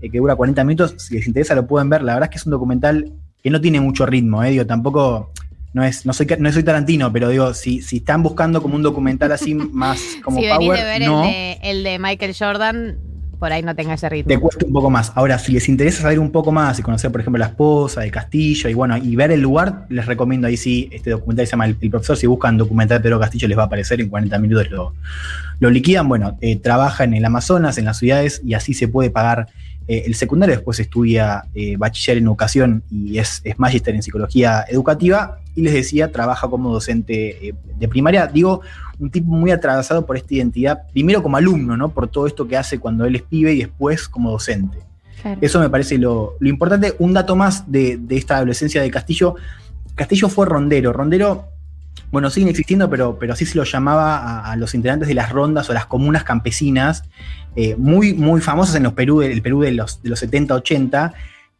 eh, 0.00 0.10
que 0.10 0.18
dura 0.18 0.34
40 0.34 0.64
minutos. 0.64 0.94
Si 0.98 1.14
les 1.14 1.26
interesa 1.26 1.54
lo 1.54 1.66
pueden 1.66 1.90
ver. 1.90 2.02
La 2.02 2.14
verdad 2.14 2.28
es 2.28 2.30
que 2.30 2.38
es 2.38 2.46
un 2.46 2.52
documental 2.52 3.12
que 3.42 3.50
no 3.50 3.60
tiene 3.60 3.78
mucho 3.78 4.06
ritmo, 4.06 4.42
eh, 4.42 4.50
digo, 4.50 4.64
tampoco 4.64 5.30
no 5.74 5.84
es, 5.84 6.06
no 6.06 6.12
soy, 6.12 6.26
no 6.38 6.52
soy 6.52 6.62
Tarantino, 6.62 7.12
pero 7.12 7.28
digo, 7.28 7.52
si, 7.52 7.82
si 7.82 7.96
están 7.96 8.22
buscando 8.22 8.62
como 8.62 8.76
un 8.76 8.82
documental 8.82 9.32
así 9.32 9.54
más 9.72 10.00
como 10.22 10.40
si 10.40 10.48
power, 10.48 10.78
de 10.78 10.84
ver 10.84 11.02
no, 11.02 11.24
el, 11.24 11.30
de, 11.30 11.58
el 11.62 11.82
de 11.82 11.98
Michael 11.98 12.34
Jordan, 12.38 12.96
por 13.40 13.52
ahí 13.52 13.62
no 13.62 13.74
tenga 13.74 13.94
ese 13.94 14.08
ritmo. 14.08 14.28
te 14.28 14.38
cuesta 14.38 14.64
un 14.64 14.72
poco 14.72 14.88
más. 14.88 15.12
Ahora, 15.16 15.36
si 15.38 15.52
les 15.52 15.68
interesa 15.68 16.02
saber 16.02 16.20
un 16.20 16.30
poco 16.30 16.52
más 16.52 16.78
y 16.78 16.82
conocer, 16.82 17.10
por 17.10 17.20
ejemplo, 17.20 17.40
la 17.40 17.46
esposa 17.46 18.02
de 18.02 18.10
Castillo 18.12 18.70
y 18.70 18.74
bueno, 18.74 18.96
y 18.96 19.16
ver 19.16 19.32
el 19.32 19.40
lugar, 19.40 19.86
les 19.88 20.06
recomiendo 20.06 20.46
ahí 20.46 20.56
sí, 20.56 20.88
este 20.92 21.10
documental 21.10 21.44
se 21.44 21.50
llama 21.50 21.66
El, 21.66 21.76
El 21.80 21.90
Profesor. 21.90 22.16
Si 22.16 22.28
buscan 22.28 22.56
documental 22.56 22.98
de 22.98 23.02
Pedro 23.02 23.18
Castillo, 23.18 23.48
les 23.48 23.58
va 23.58 23.64
a 23.64 23.66
aparecer 23.66 24.00
en 24.00 24.08
40 24.08 24.38
minutos 24.38 24.70
lo, 24.70 24.94
lo 25.58 25.70
liquidan. 25.70 26.08
Bueno, 26.08 26.38
eh, 26.40 26.56
trabaja 26.56 27.02
en 27.02 27.14
el 27.14 27.24
Amazonas, 27.24 27.78
en 27.78 27.84
las 27.84 27.98
ciudades, 27.98 28.40
y 28.44 28.54
así 28.54 28.74
se 28.74 28.86
puede 28.86 29.10
pagar 29.10 29.48
eh, 29.86 30.04
el 30.06 30.14
secundario. 30.14 30.54
Después 30.54 30.80
estudia 30.80 31.44
eh, 31.54 31.76
bachiller 31.76 32.18
en 32.18 32.24
educación 32.24 32.82
y 32.90 33.18
es, 33.18 33.40
es 33.44 33.58
magíster 33.58 33.94
en 33.94 34.02
psicología 34.02 34.64
educativa. 34.68 35.38
Y 35.54 35.62
les 35.62 35.72
decía, 35.72 36.10
trabaja 36.10 36.48
como 36.48 36.72
docente 36.72 37.48
eh, 37.48 37.54
de 37.78 37.88
primaria. 37.88 38.26
Digo, 38.26 38.60
un 38.98 39.10
tipo 39.10 39.30
muy 39.30 39.50
atravesado 39.50 40.04
por 40.04 40.16
esta 40.16 40.34
identidad, 40.34 40.82
primero 40.92 41.22
como 41.22 41.36
alumno, 41.36 41.76
¿no? 41.76 41.90
Por 41.90 42.08
todo 42.08 42.26
esto 42.26 42.48
que 42.48 42.56
hace 42.56 42.78
cuando 42.78 43.04
él 43.04 43.16
es 43.16 43.22
pibe 43.22 43.52
y 43.52 43.58
después 43.58 44.08
como 44.08 44.30
docente. 44.30 44.78
Claro. 45.22 45.38
Eso 45.40 45.60
me 45.60 45.70
parece 45.70 45.96
lo, 45.98 46.36
lo 46.38 46.48
importante. 46.48 46.94
Un 46.98 47.12
dato 47.12 47.36
más 47.36 47.70
de, 47.70 47.96
de 47.96 48.16
esta 48.16 48.36
adolescencia 48.36 48.82
de 48.82 48.90
Castillo. 48.90 49.36
Castillo 49.94 50.28
fue 50.28 50.46
rondero. 50.46 50.92
Rondero, 50.92 51.46
bueno, 52.10 52.30
siguen 52.30 52.48
existiendo, 52.48 52.88
pero, 52.88 53.18
pero 53.18 53.32
así 53.32 53.44
se 53.46 53.56
lo 53.56 53.64
llamaba 53.64 54.18
a, 54.18 54.52
a 54.52 54.56
los 54.56 54.74
integrantes 54.74 55.08
de 55.08 55.14
las 55.14 55.30
rondas 55.30 55.68
o 55.70 55.72
las 55.74 55.86
comunas 55.86 56.22
campesinas, 56.24 57.04
eh, 57.56 57.74
muy, 57.76 58.14
muy 58.14 58.40
famosas 58.40 58.76
en 58.76 58.84
los 58.84 58.92
Perú, 58.92 59.22
el 59.22 59.42
Perú 59.42 59.60
de 59.62 59.72
los, 59.72 60.02
de 60.02 60.10
los 60.10 60.18
70, 60.20 60.54
80, 60.54 61.14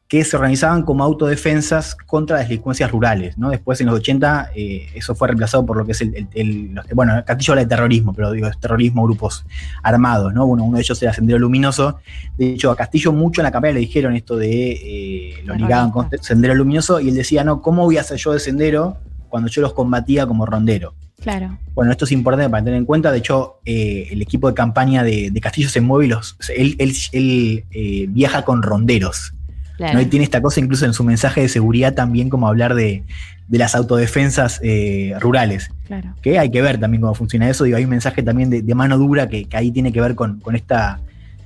que 0.06 0.22
se 0.22 0.36
organizaban 0.36 0.82
como 0.82 1.02
autodefensas 1.02 1.94
contra 1.96 2.36
las 2.36 2.48
delincuencias 2.48 2.90
rurales. 2.90 3.38
¿no? 3.38 3.48
Después, 3.50 3.80
en 3.80 3.86
los 3.86 3.96
80, 3.96 4.50
eh, 4.54 4.86
eso 4.94 5.14
fue 5.14 5.28
reemplazado 5.28 5.64
por 5.64 5.76
lo 5.78 5.84
que 5.86 5.92
es 5.92 6.00
el. 6.02 6.14
el- 6.14 6.28
el- 6.34 6.74
los- 6.74 6.86
bueno, 6.94 7.14
Castillo 7.26 7.54
habla 7.54 7.62
de 7.62 7.68
terrorismo, 7.68 8.12
pero 8.12 8.30
digo, 8.30 8.46
es 8.46 8.58
terrorismo, 8.60 9.02
grupos 9.04 9.44
armados. 9.82 10.32
¿no? 10.34 10.46
Bueno, 10.46 10.62
uno 10.64 10.76
de 10.76 10.82
ellos 10.82 11.02
era 11.02 11.12
Sendero 11.12 11.38
Luminoso. 11.38 11.98
De 12.36 12.52
hecho, 12.52 12.70
a 12.70 12.76
Castillo 12.76 13.12
mucho 13.12 13.40
en 13.40 13.44
la 13.44 13.50
campaña 13.50 13.74
le 13.74 13.80
dijeron 13.80 14.14
esto 14.14 14.36
de. 14.36 14.72
eh, 14.72 15.34
lo 15.46 15.54
ligaban 15.54 15.90
con 15.90 16.08
Sendero 16.20 16.54
Luminoso 16.54 17.00
y 17.00 17.08
él 17.08 17.14
decía, 17.14 17.42
no, 17.42 17.62
¿cómo 17.62 17.82
voy 17.84 17.96
a 17.96 18.02
hacer 18.02 18.18
yo 18.18 18.32
de 18.32 18.40
Sendero 18.40 18.98
cuando 19.34 19.50
yo 19.50 19.62
los 19.62 19.72
combatía 19.72 20.28
como 20.28 20.46
rondero? 20.46 20.94
Claro. 21.20 21.58
Bueno, 21.74 21.90
esto 21.90 22.04
es 22.04 22.12
importante 22.12 22.48
para 22.48 22.62
tener 22.62 22.78
en 22.78 22.84
cuenta. 22.84 23.10
De 23.10 23.18
hecho, 23.18 23.56
eh, 23.64 24.06
el 24.12 24.22
equipo 24.22 24.46
de 24.46 24.54
campaña 24.54 25.02
de, 25.02 25.32
de 25.32 25.40
Castillo 25.40 25.68
se 25.68 25.80
mueve 25.80 26.04
y 26.04 26.08
los, 26.10 26.36
él, 26.56 26.76
él- 26.78 26.94
él, 27.10 27.64
eh, 27.72 28.06
viaja 28.10 28.44
con 28.44 28.62
ronderos. 28.62 29.34
Claro. 29.76 29.94
¿no? 29.94 30.00
Y 30.02 30.06
tiene 30.06 30.22
esta 30.22 30.40
cosa 30.40 30.60
incluso 30.60 30.84
en 30.84 30.92
su 30.92 31.02
mensaje 31.02 31.40
de 31.40 31.48
seguridad 31.48 31.94
también 31.94 32.28
como 32.30 32.46
hablar 32.46 32.76
de, 32.76 33.02
de 33.48 33.58
las 33.58 33.74
autodefensas 33.74 34.60
eh, 34.62 35.14
rurales. 35.18 35.72
Claro. 35.88 36.14
Que 36.22 36.38
hay 36.38 36.52
que 36.52 36.62
ver 36.62 36.78
también 36.78 37.00
cómo 37.00 37.14
funciona 37.16 37.50
eso. 37.50 37.64
Digo, 37.64 37.76
hay 37.76 37.82
un 37.82 37.90
mensaje 37.90 38.22
también 38.22 38.50
de, 38.50 38.62
de 38.62 38.74
mano 38.76 38.98
dura 38.98 39.28
que, 39.28 39.46
que 39.46 39.56
ahí 39.56 39.72
tiene 39.72 39.90
que 39.92 40.00
ver 40.00 40.14
con, 40.14 40.38
con 40.38 40.54
esta 40.54 41.00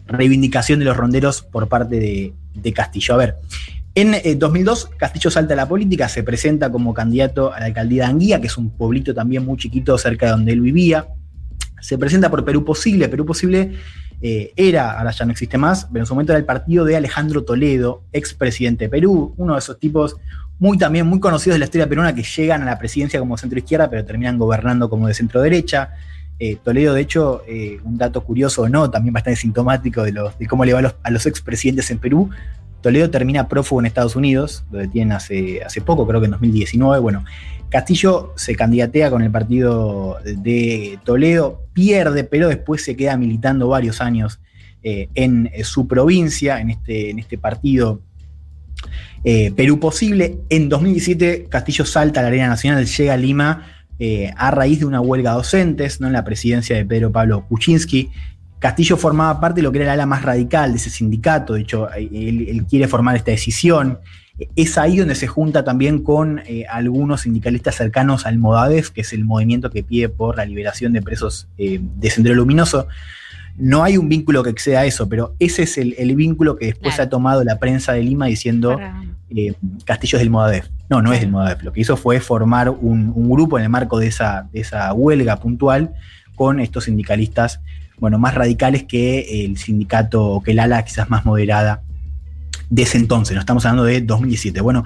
reivindicación 0.07 0.79
de 0.79 0.85
los 0.85 0.95
ronderos 0.95 1.41
por 1.41 1.69
parte 1.69 1.99
de, 1.99 2.35
de 2.55 2.73
Castillo. 2.75 3.15
A 3.15 3.17
ver, 3.17 3.37
en 4.01 4.15
eh, 4.15 4.37
2002 4.37 4.91
Castillo 4.97 5.29
salta 5.29 5.55
a 5.55 5.57
la 5.57 5.69
política, 5.69 6.09
se 6.09 6.23
presenta 6.23 6.71
como 6.71 6.95
candidato 6.95 7.53
a 7.53 7.59
la 7.59 7.67
alcaldía 7.67 8.05
de 8.05 8.11
Anguía, 8.11 8.41
que 8.41 8.47
es 8.47 8.57
un 8.57 8.71
pueblito 8.71 9.13
también 9.13 9.45
muy 9.45 9.57
chiquito 9.57 9.99
cerca 9.99 10.27
de 10.27 10.33
donde 10.33 10.53
él 10.53 10.61
vivía. 10.61 11.09
Se 11.81 11.99
presenta 11.99 12.31
por 12.31 12.45
Perú 12.45 12.65
Posible. 12.65 13.09
Perú 13.09 13.27
Posible 13.27 13.73
eh, 14.21 14.53
era, 14.55 14.99
ahora 14.99 15.11
ya 15.11 15.25
no 15.25 15.33
existe 15.33 15.59
más, 15.59 15.89
pero 15.93 16.05
en 16.05 16.07
su 16.07 16.15
momento 16.15 16.33
era 16.33 16.39
el 16.39 16.45
partido 16.45 16.85
de 16.85 16.97
Alejandro 16.97 17.43
Toledo, 17.43 18.05
expresidente 18.13 18.85
de 18.85 18.89
Perú, 18.89 19.35
uno 19.37 19.55
de 19.55 19.59
esos 19.59 19.79
tipos 19.81 20.17
muy 20.61 20.79
también 20.79 21.07
muy 21.07 21.19
conocidos 21.19 21.55
de 21.55 21.61
la 21.61 21.65
historia 21.65 21.89
peruana 21.89 22.15
que 22.15 22.23
llegan 22.23 22.63
a 22.63 22.67
la 22.67 22.79
presidencia 22.79 23.19
como 23.19 23.37
centro 23.37 23.59
izquierda, 23.59 23.91
pero 23.91 24.05
terminan 24.05 24.39
gobernando 24.39 24.89
como 24.89 25.09
de 25.09 25.15
centro 25.15 25.41
derecha. 25.41 25.91
Eh, 26.41 26.57
Toledo, 26.63 26.95
de 26.95 27.01
hecho, 27.01 27.43
eh, 27.49 27.81
un 27.83 27.99
dato 27.99 28.23
curioso 28.23 28.63
o 28.63 28.69
no, 28.69 28.89
también 28.91 29.13
bastante 29.13 29.41
sintomático 29.41 30.05
de 30.05 30.15
cómo 30.49 30.65
le 30.65 30.73
va 30.73 30.79
a 30.79 30.83
los, 30.83 30.95
a 31.03 31.11
los 31.11 31.27
expresidentes 31.27 31.91
en 31.91 31.99
Perú. 31.99 32.31
Toledo 32.81 33.11
termina 33.11 33.49
prófugo 33.49 33.81
en 33.81 33.87
Estados 33.87 34.17
Unidos, 34.17 34.65
lo 34.71 34.79
detienen 34.79 35.13
hace, 35.13 35.63
hace 35.63 35.81
poco, 35.81 36.07
creo 36.07 36.21
que 36.21 36.27
en 36.27 36.33
2019. 36.33 37.01
Bueno, 37.01 37.25
Castillo 37.69 38.33
se 38.37 38.55
candidatea 38.55 39.11
con 39.11 39.23
el 39.23 39.31
partido 39.31 40.19
de 40.25 40.99
Toledo, 41.05 41.63
pierde, 41.73 42.25
pero 42.25 42.49
después 42.49 42.83
se 42.85 42.97
queda 42.97 43.17
militando 43.17 43.69
varios 43.69 44.01
años 44.01 44.41
eh, 44.83 45.09
en 45.15 45.51
eh, 45.53 45.65
su 45.65 45.89
provincia, 45.89 46.61
en 46.61 46.71
este, 46.71 47.11
en 47.11 47.19
este 47.19 47.37
partido 47.37 48.01
eh, 49.25 49.53
Perú 49.55 49.81
Posible. 49.81 50.39
En 50.49 50.69
2017 50.69 51.47
Castillo 51.51 51.85
salta 51.85 52.21
a 52.21 52.23
la 52.23 52.29
Arena 52.29 52.49
Nacional, 52.49 52.87
llega 52.87 53.15
a 53.15 53.17
Lima 53.17 53.75
a 54.37 54.53
raíz 54.53 54.79
de 54.79 54.85
una 54.85 55.01
huelga 55.01 55.33
de 55.33 55.39
docentes, 55.39 56.01
¿no? 56.01 56.07
en 56.07 56.13
la 56.13 56.23
presidencia 56.23 56.77
de 56.77 56.85
Pedro 56.87 57.11
Pablo 57.11 57.45
Kuczynski. 57.49 58.11
Castillo 58.59 58.97
formaba 58.97 59.41
parte 59.41 59.59
de 59.59 59.63
lo 59.63 59.73
que 59.73 59.79
era 59.79 59.87
el 59.87 59.91
ala 59.93 60.07
más 60.07 60.23
radical 60.23 60.73
de 60.73 60.79
ese 60.79 60.91
sindicato, 60.91 61.55
de 61.55 61.61
hecho, 61.61 61.91
él, 61.93 62.47
él 62.49 62.65
quiere 62.69 62.89
formar 62.89 63.17
esta 63.17 63.31
decisión. 63.31 63.99
Es 64.55 64.79
ahí 64.79 64.99
donde 64.99 65.15
se 65.17 65.27
junta 65.27 65.65
también 65.65 66.03
con 66.03 66.41
eh, 66.47 66.65
algunos 66.71 67.23
sindicalistas 67.23 67.75
cercanos 67.75 68.25
al 68.27 68.39
Modadef, 68.39 68.91
que 68.91 69.01
es 69.01 69.13
el 69.13 69.25
movimiento 69.25 69.71
que 69.71 69.83
pide 69.83 70.09
por 70.09 70.37
la 70.37 70.45
liberación 70.45 70.93
de 70.93 71.03
presos 71.03 71.49
eh, 71.59 71.81
de 71.83 72.11
Sendero 72.11 72.37
Luminoso. 72.37 72.87
No 73.57 73.83
hay 73.83 73.97
un 73.97 74.09
vínculo 74.09 74.45
que 74.45 74.51
exceda 74.51 74.85
eso, 74.85 75.09
pero 75.09 75.35
ese 75.41 75.65
es 75.65 75.77
el, 75.79 75.97
el 75.99 76.15
vínculo 76.15 76.57
que 76.57 76.67
después 76.67 76.95
Claro. 76.95 77.09
ha 77.09 77.11
tomado 77.11 77.43
la 77.45 77.59
prensa 77.59 77.93
de 77.95 78.05
Lima 78.05 78.27
diciendo 78.27 78.79
eh, 79.31 79.55
Castillo 79.85 80.19
es 80.19 80.23
del 80.23 80.31
Modadef. 80.31 80.69
No, 80.89 81.03
no 81.03 81.13
es 81.13 81.21
del 81.21 81.31
Modadef. 81.33 81.65
Lo 81.65 81.73
que 81.73 81.81
hizo 81.81 81.97
fue 81.97 82.21
formar 82.21 82.71
un, 82.71 83.13
un 83.17 83.29
grupo 83.29 83.59
en 83.59 83.65
el 83.65 83.71
marco 83.71 83.99
de 83.99 84.07
esa, 84.07 84.49
de 84.53 84.61
esa 84.61 84.93
huelga 84.93 85.37
puntual 85.41 85.95
con 86.37 86.61
estos 86.61 86.85
sindicalistas, 86.85 87.61
bueno, 88.01 88.19
más 88.19 88.35
radicales 88.35 88.85
que 88.85 89.45
el 89.45 89.57
sindicato 89.57 90.25
o 90.25 90.43
que 90.43 90.53
el 90.53 90.59
ala 90.61 90.85
quizás 90.85 91.11
más 91.11 91.25
moderada 91.25 91.83
de 92.71 92.83
ese 92.83 92.99
entonces. 92.99 93.35
No 93.35 93.41
estamos 93.41 93.65
hablando 93.67 93.85
de 93.85 94.01
2017. 94.01 94.61
Bueno, 94.61 94.85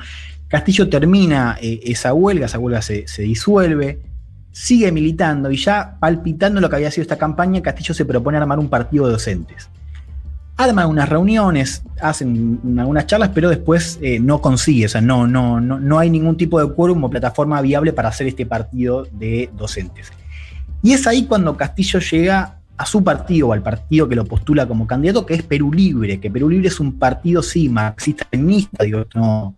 Castillo 0.48 0.88
termina 0.88 1.56
eh, 1.60 1.80
esa 1.84 2.12
huelga, 2.14 2.46
esa 2.46 2.58
huelga 2.58 2.82
se, 2.82 3.06
se 3.08 3.22
disuelve. 3.22 4.00
sigue 4.52 4.92
militando 4.92 5.50
y 5.50 5.56
ya 5.56 5.96
palpitando 5.98 6.60
lo 6.60 6.68
que 6.68 6.76
había 6.76 6.90
sido 6.90 7.02
esta 7.02 7.18
campaña, 7.18 7.62
Castillo 7.62 7.94
se 7.94 8.04
propone 8.04 8.38
armar 8.38 8.58
un 8.58 8.68
partido 8.68 9.06
de 9.06 9.12
docentes. 9.12 9.68
Arman 10.58 10.88
unas 10.88 11.08
reuniones, 11.08 11.82
hacen 12.00 12.60
algunas 12.78 13.06
charlas, 13.06 13.30
pero 13.34 13.48
después 13.48 13.98
eh, 14.02 14.20
no 14.20 14.42
consigue, 14.42 14.84
o 14.84 14.88
sea, 14.88 15.00
no, 15.00 15.26
no, 15.26 15.60
no, 15.60 15.80
no 15.80 15.98
hay 15.98 16.10
ningún 16.10 16.36
tipo 16.36 16.60
de 16.60 16.72
quórum 16.74 17.02
o 17.02 17.10
plataforma 17.10 17.60
viable 17.62 17.94
para 17.94 18.10
hacer 18.10 18.26
este 18.26 18.44
partido 18.44 19.06
de 19.10 19.48
docentes. 19.56 20.12
Y 20.82 20.92
es 20.92 21.06
ahí 21.06 21.24
cuando 21.24 21.56
Castillo 21.56 22.00
llega 22.00 22.58
a 22.82 22.86
su 22.86 23.04
partido 23.04 23.48
o 23.48 23.52
al 23.52 23.62
partido 23.62 24.08
que 24.08 24.16
lo 24.16 24.24
postula 24.24 24.66
como 24.66 24.88
candidato, 24.88 25.24
que 25.24 25.34
es 25.34 25.44
Perú 25.44 25.72
Libre, 25.72 26.18
que 26.18 26.32
Perú 26.32 26.50
Libre 26.50 26.66
es 26.66 26.80
un 26.80 26.98
partido, 26.98 27.40
sí, 27.40 27.68
marxista-leninista, 27.68 28.82
digo, 28.82 29.06
no, 29.14 29.54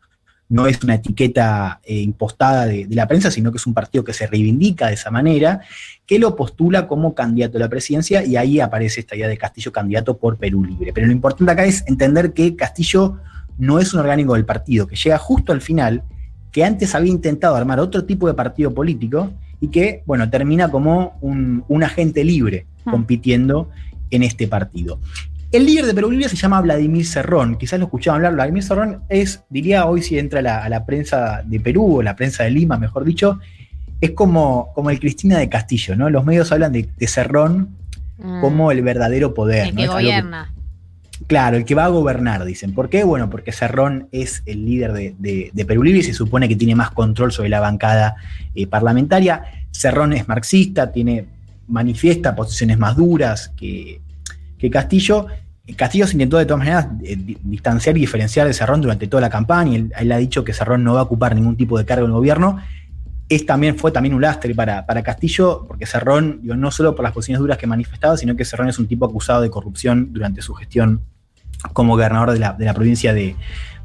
no 0.50 0.66
es 0.66 0.82
una 0.84 0.96
etiqueta 0.96 1.80
eh, 1.84 2.00
impostada 2.00 2.66
de, 2.66 2.84
de 2.84 2.94
la 2.94 3.08
prensa, 3.08 3.30
sino 3.30 3.50
que 3.50 3.56
es 3.56 3.66
un 3.66 3.72
partido 3.72 4.04
que 4.04 4.12
se 4.12 4.26
reivindica 4.26 4.88
de 4.88 4.94
esa 4.94 5.10
manera, 5.10 5.62
que 6.04 6.18
lo 6.18 6.36
postula 6.36 6.86
como 6.86 7.14
candidato 7.14 7.56
a 7.56 7.60
la 7.60 7.70
presidencia 7.70 8.22
y 8.22 8.36
ahí 8.36 8.60
aparece 8.60 9.00
esta 9.00 9.16
idea 9.16 9.28
de 9.28 9.38
Castillo 9.38 9.72
candidato 9.72 10.18
por 10.18 10.36
Perú 10.36 10.62
Libre. 10.62 10.92
Pero 10.92 11.06
lo 11.06 11.12
importante 11.14 11.50
acá 11.50 11.64
es 11.64 11.82
entender 11.86 12.34
que 12.34 12.56
Castillo 12.56 13.20
no 13.56 13.78
es 13.78 13.94
un 13.94 14.00
orgánico 14.00 14.34
del 14.34 14.44
partido, 14.44 14.86
que 14.86 14.96
llega 14.96 15.16
justo 15.16 15.52
al 15.52 15.62
final, 15.62 16.02
que 16.52 16.62
antes 16.62 16.94
había 16.94 17.10
intentado 17.10 17.56
armar 17.56 17.80
otro 17.80 18.04
tipo 18.04 18.28
de 18.28 18.34
partido 18.34 18.74
político 18.74 19.32
y 19.62 19.68
que, 19.68 20.02
bueno, 20.04 20.28
termina 20.28 20.70
como 20.70 21.16
un, 21.22 21.64
un 21.68 21.82
agente 21.82 22.22
libre 22.22 22.66
compitiendo 22.84 23.70
en 24.10 24.22
este 24.22 24.46
partido. 24.48 24.98
El 25.52 25.66
líder 25.66 25.86
de 25.86 25.94
Perú 25.94 26.10
Libre 26.10 26.28
se 26.28 26.36
llama 26.36 26.60
Vladimir 26.60 27.06
Cerrón, 27.06 27.56
quizás 27.56 27.78
lo 27.78 27.86
escuchaban 27.86 28.18
hablar. 28.18 28.32
Vladimir 28.34 28.62
Cerrón 28.64 29.02
es, 29.08 29.42
diría 29.50 29.86
hoy 29.86 30.02
si 30.02 30.18
entra 30.18 30.40
a 30.40 30.42
la, 30.42 30.64
a 30.64 30.68
la 30.68 30.84
prensa 30.84 31.42
de 31.44 31.60
Perú 31.60 31.98
o 31.98 32.02
la 32.02 32.16
prensa 32.16 32.42
de 32.44 32.50
Lima, 32.50 32.76
mejor 32.76 33.04
dicho, 33.04 33.38
es 34.00 34.10
como, 34.10 34.72
como 34.74 34.90
el 34.90 34.98
Cristina 35.00 35.38
de 35.38 35.48
Castillo, 35.48 35.94
¿no? 35.96 36.10
Los 36.10 36.24
medios 36.24 36.50
hablan 36.52 36.72
de, 36.72 36.88
de 36.96 37.06
Cerrón 37.06 37.68
Mm. 38.16 38.40
como 38.40 38.70
el 38.70 38.80
verdadero 38.82 39.34
poder. 39.34 39.66
El 39.66 39.74
¿no? 39.74 39.76
que 39.76 39.82
Es 39.84 39.90
que- 39.90 39.94
gobierna. 39.96 40.52
Claro, 41.26 41.56
el 41.56 41.64
que 41.64 41.74
va 41.74 41.84
a 41.86 41.88
gobernar, 41.88 42.44
dicen. 42.44 42.72
¿Por 42.72 42.88
qué? 42.88 43.02
Bueno, 43.02 43.28
porque 43.28 43.50
Cerrón 43.50 44.08
es 44.12 44.42
el 44.46 44.64
líder 44.64 44.92
de, 44.92 45.14
de- 45.18 45.50
de 45.52 45.64
Perú 45.64 45.82
Libre 45.82 45.98
y 45.98 46.02
se 46.04 46.14
supone 46.14 46.48
que 46.48 46.54
tiene 46.54 46.76
más 46.76 46.90
control 46.92 47.32
sobre 47.32 47.48
la 47.48 47.58
bancada 47.58 48.14
eh, 48.54 48.68
parlamentaria. 48.68 49.42
Cerrón 49.72 50.12
es 50.12 50.28
marxista, 50.28 50.92
tiene, 50.92 51.26
manifiesta 51.68 52.34
posiciones 52.34 52.78
más 52.78 52.96
duras 52.96 53.52
que, 53.56 54.00
que 54.58 54.70
Castillo. 54.70 55.26
Castillo 55.76 56.06
se 56.06 56.12
intentó 56.12 56.36
de 56.36 56.44
todas 56.44 56.58
maneras 56.58 56.88
eh, 57.02 57.16
di- 57.16 57.38
distanciar 57.42 57.96
y 57.96 58.00
diferenciar 58.00 58.46
de 58.46 58.52
Cerrón 58.52 58.80
durante 58.82 59.06
toda 59.06 59.20
la 59.22 59.30
campaña. 59.30 59.76
Él, 59.76 59.92
él 59.98 60.12
ha 60.12 60.18
dicho 60.18 60.44
que 60.44 60.52
Cerrón 60.52 60.84
no 60.84 60.94
va 60.94 61.00
a 61.00 61.04
ocupar 61.04 61.34
ningún 61.34 61.56
tipo 61.56 61.78
de 61.78 61.84
cargo 61.84 62.04
en 62.04 62.10
el 62.10 62.16
gobierno. 62.16 62.58
Es 63.30 63.46
también, 63.46 63.78
fue 63.78 63.90
también 63.90 64.14
un 64.14 64.20
lastre 64.20 64.54
para, 64.54 64.84
para 64.84 65.02
Castillo, 65.02 65.64
porque 65.66 65.86
Cerrón, 65.86 66.40
digo, 66.42 66.54
no 66.56 66.70
solo 66.70 66.94
por 66.94 67.02
las 67.02 67.12
posiciones 67.12 67.40
duras 67.40 67.56
que 67.56 67.66
manifestaba, 67.66 68.18
sino 68.18 68.36
que 68.36 68.44
Cerrón 68.44 68.68
es 68.68 68.78
un 68.78 68.86
tipo 68.86 69.06
acusado 69.06 69.40
de 69.40 69.48
corrupción 69.48 70.12
durante 70.12 70.42
su 70.42 70.52
gestión 70.52 71.00
como 71.72 71.94
gobernador 71.94 72.32
de 72.32 72.40
la, 72.40 72.52
de 72.52 72.66
la 72.66 72.74
provincia 72.74 73.14
de, 73.14 73.34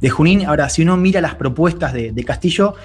de 0.02 0.10
Junín. 0.10 0.46
Ahora, 0.46 0.68
si 0.68 0.82
uno 0.82 0.98
mira 0.98 1.22
las 1.22 1.36
propuestas 1.36 1.94
de, 1.94 2.12
de 2.12 2.24
Castillo, 2.26 2.76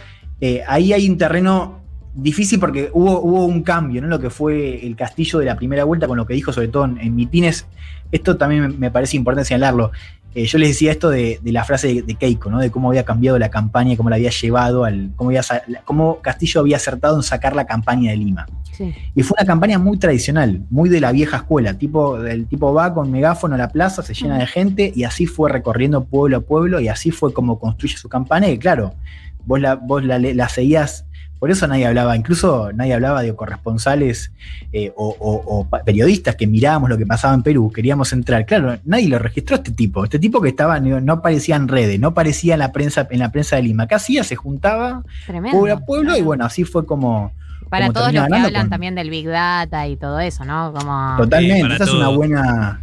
eh, 0.40 0.62
ahí 0.68 0.92
hay 0.92 1.10
un 1.10 1.18
terreno 1.18 1.80
difícil 2.14 2.60
porque 2.60 2.90
hubo, 2.92 3.20
hubo 3.20 3.44
un 3.44 3.62
cambio, 3.62 4.00
¿no? 4.00 4.08
Lo 4.08 4.20
que 4.20 4.30
fue 4.30 4.86
el 4.86 4.96
Castillo 4.96 5.40
de 5.40 5.46
la 5.46 5.56
primera 5.56 5.84
vuelta 5.84 6.06
con 6.06 6.16
lo 6.16 6.26
que 6.26 6.34
dijo, 6.34 6.52
sobre 6.52 6.68
todo 6.68 6.84
en, 6.84 6.98
en 6.98 7.14
mitines. 7.14 7.66
Esto 8.12 8.36
también 8.36 8.78
me, 8.78 8.90
parece 8.90 9.16
importante 9.16 9.48
señalarlo. 9.48 9.90
Eh, 10.34 10.46
yo 10.46 10.58
les 10.58 10.70
decía 10.70 10.90
esto 10.92 11.10
de, 11.10 11.38
de 11.42 11.52
la 11.52 11.64
frase 11.64 11.88
de, 11.88 12.02
de 12.02 12.14
Keiko, 12.14 12.50
¿no? 12.50 12.60
De 12.60 12.70
cómo 12.70 12.88
había 12.88 13.04
cambiado 13.04 13.38
la 13.38 13.50
campaña, 13.50 13.96
cómo 13.96 14.10
la 14.10 14.16
había 14.16 14.30
llevado 14.30 14.84
al. 14.84 15.10
cómo, 15.16 15.30
había 15.30 15.42
cómo 15.84 16.20
Castillo 16.20 16.60
había 16.60 16.76
acertado 16.76 17.16
en 17.16 17.22
sacar 17.22 17.54
la 17.56 17.66
campaña 17.66 18.10
de 18.10 18.16
Lima. 18.16 18.46
Sí. 18.72 18.92
Y 19.14 19.22
fue 19.22 19.36
una 19.38 19.46
campaña 19.46 19.78
muy 19.78 19.98
tradicional, 19.98 20.62
muy 20.70 20.88
de 20.88 21.00
la 21.00 21.12
vieja 21.12 21.38
escuela. 21.38 21.74
Tipo, 21.74 22.24
el 22.24 22.46
tipo 22.46 22.72
va 22.72 22.92
con 22.94 23.10
megáfono 23.10 23.54
a 23.54 23.58
la 23.58 23.68
plaza, 23.68 24.02
se 24.02 24.14
llena 24.14 24.38
de 24.38 24.46
gente 24.46 24.92
y 24.94 25.04
así 25.04 25.26
fue 25.26 25.50
recorriendo 25.50 26.04
pueblo 26.04 26.38
a 26.38 26.40
pueblo 26.40 26.80
y 26.80 26.88
así 26.88 27.12
fue 27.12 27.32
como 27.32 27.60
construye 27.60 27.96
su 27.96 28.08
campaña. 28.08 28.48
Y 28.48 28.58
claro, 28.58 28.94
vos 29.44 29.60
la, 29.60 29.76
vos 29.76 30.04
la, 30.04 30.18
la 30.18 30.48
seguías. 30.48 31.06
Por 31.44 31.50
eso 31.50 31.66
nadie 31.66 31.84
hablaba, 31.86 32.16
incluso 32.16 32.72
nadie 32.72 32.94
hablaba 32.94 33.20
de 33.20 33.34
corresponsales 33.36 34.32
eh, 34.72 34.94
o, 34.96 35.08
o- 35.20 35.58
o 35.58 35.68
pa- 35.68 35.84
periodistas 35.84 36.36
que 36.36 36.46
mirábamos 36.46 36.88
lo 36.88 36.96
que 36.96 37.04
pasaba 37.04 37.34
en 37.34 37.42
Perú, 37.42 37.70
queríamos 37.70 38.14
entrar. 38.14 38.46
Claro, 38.46 38.78
nadie 38.86 39.08
lo 39.10 39.18
registró 39.18 39.56
este 39.56 39.70
tipo. 39.72 40.04
Este 40.04 40.18
tipo 40.18 40.40
que 40.40 40.48
estaba, 40.48 40.80
no, 40.80 41.02
no 41.02 41.12
aparecía 41.12 41.56
en 41.56 41.68
redes, 41.68 42.00
no 42.00 42.08
aparecía 42.08 42.54
en 42.54 42.60
la 42.60 42.72
prensa, 42.72 43.06
en 43.10 43.18
la 43.18 43.30
prensa 43.30 43.56
de 43.56 43.62
Lima. 43.62 43.86
¿Qué 43.86 43.94
hacía? 43.94 44.24
Se 44.24 44.36
juntaba 44.36 45.02
Tremendo. 45.26 45.58
pueblo 45.58 45.74
a 45.74 45.80
pueblo 45.84 46.16
y 46.16 46.22
bueno, 46.22 46.46
así 46.46 46.64
fue 46.64 46.86
como. 46.86 47.30
Para 47.68 47.88
como 47.88 47.92
todos 47.92 48.12
los 48.14 48.26
que 48.26 48.34
hablan 48.34 48.62
con- 48.62 48.70
también 48.70 48.94
del 48.94 49.10
Big 49.10 49.26
Data 49.26 49.86
y 49.86 49.96
todo 49.98 50.20
eso, 50.20 50.46
¿no? 50.46 50.72
Como... 50.72 51.14
Totalmente, 51.18 51.74
esa 51.74 51.84
es 51.84 51.92
una 51.92 52.08
buena. 52.08 52.80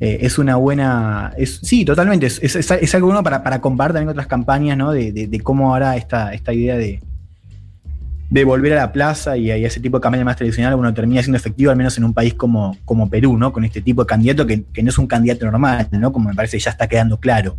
eh, 0.00 0.18
es 0.22 0.38
una 0.38 0.56
buena. 0.56 1.32
Es, 1.36 1.58
sí, 1.62 1.84
totalmente. 1.84 2.24
Es, 2.24 2.38
es- 2.42 2.56
es- 2.56 2.70
es 2.70 2.94
algo 2.94 3.08
bueno 3.08 3.22
para, 3.22 3.42
para 3.42 3.60
comparar 3.60 3.92
también 3.92 4.08
otras 4.08 4.26
campañas, 4.28 4.78
¿no? 4.78 4.92
De, 4.92 5.12
de- 5.12 5.26
de 5.26 5.40
cómo 5.40 5.72
ahora 5.74 5.94
esta, 5.96 6.32
esta 6.34 6.52
idea 6.54 6.76
de, 6.76 7.02
de 8.28 8.44
volver 8.44 8.72
a 8.72 8.76
la 8.76 8.92
plaza 8.92 9.36
y 9.36 9.50
a, 9.50 9.56
ese 9.56 9.80
tipo 9.80 9.98
de 9.98 10.02
campaña 10.02 10.24
más 10.24 10.36
tradicional, 10.36 10.74
uno 10.74 10.92
termina 10.92 11.22
siendo 11.22 11.36
efectivo, 11.36 11.70
al 11.70 11.76
menos 11.76 11.96
en 11.98 12.04
un 12.04 12.14
país 12.14 12.34
como, 12.34 12.76
como 12.84 13.08
Perú, 13.08 13.36
¿no? 13.38 13.52
Con 13.52 13.64
este 13.64 13.80
tipo 13.80 14.02
de 14.02 14.06
candidato 14.06 14.46
que, 14.46 14.64
que 14.72 14.82
no 14.82 14.90
es 14.90 14.98
un 14.98 15.06
candidato 15.06 15.46
normal, 15.46 15.88
¿no? 15.92 16.12
Como 16.12 16.28
me 16.28 16.34
parece 16.34 16.58
ya 16.58 16.70
está 16.70 16.88
quedando 16.88 17.18
claro. 17.18 17.56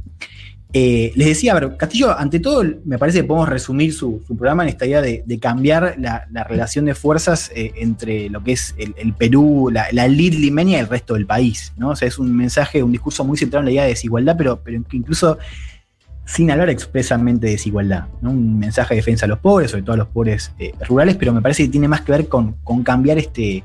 Eh, 0.74 1.14
les 1.16 1.30
decía, 1.30 1.54
ver, 1.54 1.78
Castillo, 1.78 2.18
ante 2.18 2.40
todo, 2.40 2.64
me 2.84 2.98
parece 2.98 3.20
que 3.20 3.24
podemos 3.24 3.48
resumir 3.48 3.94
su, 3.94 4.22
programa 4.28 4.64
en 4.64 4.70
esta 4.70 4.86
idea 4.86 5.02
de, 5.02 5.40
cambiar 5.40 5.96
la, 5.98 6.28
la 6.30 6.44
relación 6.44 6.86
de 6.86 6.94
fuerzas 6.94 7.50
eh, 7.56 7.72
entre 7.78 8.30
lo 8.30 8.44
que 8.44 8.52
es 8.52 8.76
el, 8.78 9.14
Perú, 9.14 9.70
la, 9.72 9.88
la 9.92 10.06
elite 10.06 10.38
limeña 10.38 10.78
y 10.78 10.82
el 10.82 10.88
resto 10.88 11.14
del 11.14 11.26
país. 11.26 11.74
¿no? 11.78 11.90
O 11.90 11.96
sea, 11.96 12.08
es 12.08 12.20
un 12.20 12.36
mensaje, 12.36 12.84
un 12.84 12.92
discurso 12.92 13.24
muy 13.24 13.38
centrado 13.38 13.62
en 13.62 13.66
la 13.66 13.72
idea 13.72 13.84
de 13.84 13.90
desigualdad, 13.90 14.36
pero, 14.38 14.60
pero 14.62 14.82
incluso 14.92 15.38
sin 16.28 16.52
hablar 16.52 16.70
expresamente 16.70 17.48
de 17.48 17.54
desigualdad. 17.54 18.06
¿no? 18.22 18.32
Un 18.32 18.60
mensaje 18.60 18.94
de 18.94 19.00
defensa 19.00 19.26
a 19.26 19.30
los 19.30 19.40
pobres, 19.40 19.72
sobre 19.72 19.84
todo 19.84 19.94
a 19.94 19.98
los 19.98 20.10
pobres 20.10 20.52
eh, 20.60 20.74
rurales, 20.88 21.16
pero 21.16 21.32
me 21.32 21.42
parece 21.42 21.64
que 21.64 21.70
tiene 21.70 21.88
más 21.88 22.02
que 22.02 22.12
ver 22.12 22.28
con, 22.28 22.58
con 22.66 22.84
cambiar 22.84 23.18
este, 23.18 23.64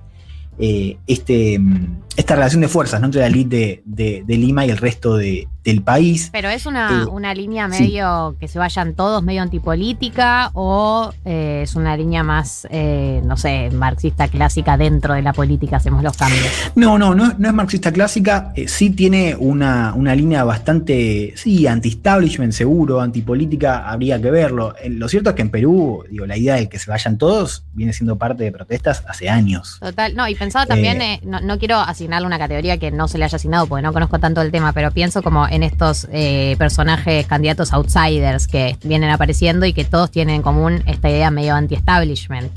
eh, 0.60 0.96
este, 1.08 1.58
mm, 1.58 2.02
esta 2.16 2.34
relación 2.34 2.60
de 2.60 2.68
fuerzas 2.68 3.00
¿no? 3.00 3.06
entre 3.06 3.20
la 3.22 3.26
elite 3.28 3.82
de, 3.84 4.02
de- 4.04 4.24
de 4.26 4.36
Lima 4.38 4.64
y 4.66 4.70
el 4.70 4.78
resto 4.78 5.16
de- 5.16 5.48
del 5.64 5.80
país. 5.82 6.28
Pero 6.32 6.48
es 6.48 6.66
una, 6.66 7.02
Eh, 7.02 7.06
una 7.06 7.32
línea 7.34 7.70
sí. 7.70 7.82
medio 7.84 8.34
que 8.40 8.48
se 8.48 8.58
vayan 8.58 8.94
todos 8.94 9.22
medio 9.22 9.42
antipolítica 9.42 10.50
o 10.54 11.12
eh, 11.24 11.60
es 11.62 11.76
una 11.76 11.96
línea 11.96 12.22
más, 12.24 12.66
eh, 12.70 13.20
no 13.24 13.36
sé, 13.36 13.70
marxista 13.70 14.26
clásica 14.28 14.76
dentro 14.76 15.14
de 15.14 15.22
la 15.22 15.32
política, 15.32 15.76
hacemos 15.76 16.02
los 16.02 16.16
cambios. 16.16 16.44
No, 16.74 16.98
no, 16.98 17.14
no, 17.14 17.32
no 17.38 17.48
es 17.48 17.54
marxista 17.54 17.92
clásica, 17.92 18.52
eh, 18.56 18.66
sí 18.68 18.90
tiene 18.90 19.36
una, 19.38 19.94
una 19.94 20.14
línea 20.16 20.42
bastante, 20.42 21.32
sí, 21.36 21.66
anti-establishment 21.68 22.52
seguro, 22.52 23.00
antipolítica, 23.00 23.88
habría 23.88 24.20
que 24.20 24.30
verlo. 24.32 24.74
Lo 24.88 25.08
cierto 25.08 25.30
es 25.30 25.36
que 25.36 25.42
en 25.42 25.50
Perú, 25.50 26.04
digo, 26.10 26.26
la 26.26 26.36
idea 26.36 26.56
de 26.56 26.68
que 26.68 26.78
se 26.78 26.90
vayan 26.90 27.18
todos 27.18 27.64
viene 27.72 27.92
siendo 27.92 28.16
parte 28.16 28.42
de 28.44 28.52
protestas 28.52 29.04
hace 29.08 29.28
años. 29.28 29.78
Total, 29.80 30.14
no, 30.16 30.26
y 30.28 30.34
pensaba 30.34 30.66
también, 30.66 30.98
no, 31.24 31.40
no 31.40 31.58
quiero 31.58 31.78
asignarle 32.02 32.26
una 32.26 32.38
categoría 32.38 32.78
que 32.78 32.90
no 32.90 33.06
se 33.06 33.16
le 33.16 33.24
haya 33.24 33.36
asignado 33.36 33.66
porque 33.66 33.82
no 33.82 33.92
conozco 33.92 34.18
tanto 34.18 34.42
el 34.42 34.50
tema, 34.50 34.72
pero 34.72 34.90
pienso 34.90 35.22
como 35.22 35.46
en 35.46 35.62
estos 35.62 36.08
eh, 36.12 36.56
personajes 36.58 37.26
candidatos 37.26 37.72
outsiders 37.72 38.48
que 38.48 38.76
vienen 38.82 39.10
apareciendo 39.10 39.66
y 39.66 39.72
que 39.72 39.84
todos 39.84 40.10
tienen 40.10 40.36
en 40.36 40.42
común 40.42 40.82
esta 40.86 41.08
idea 41.08 41.30
medio 41.30 41.54
anti-establishment. 41.54 42.50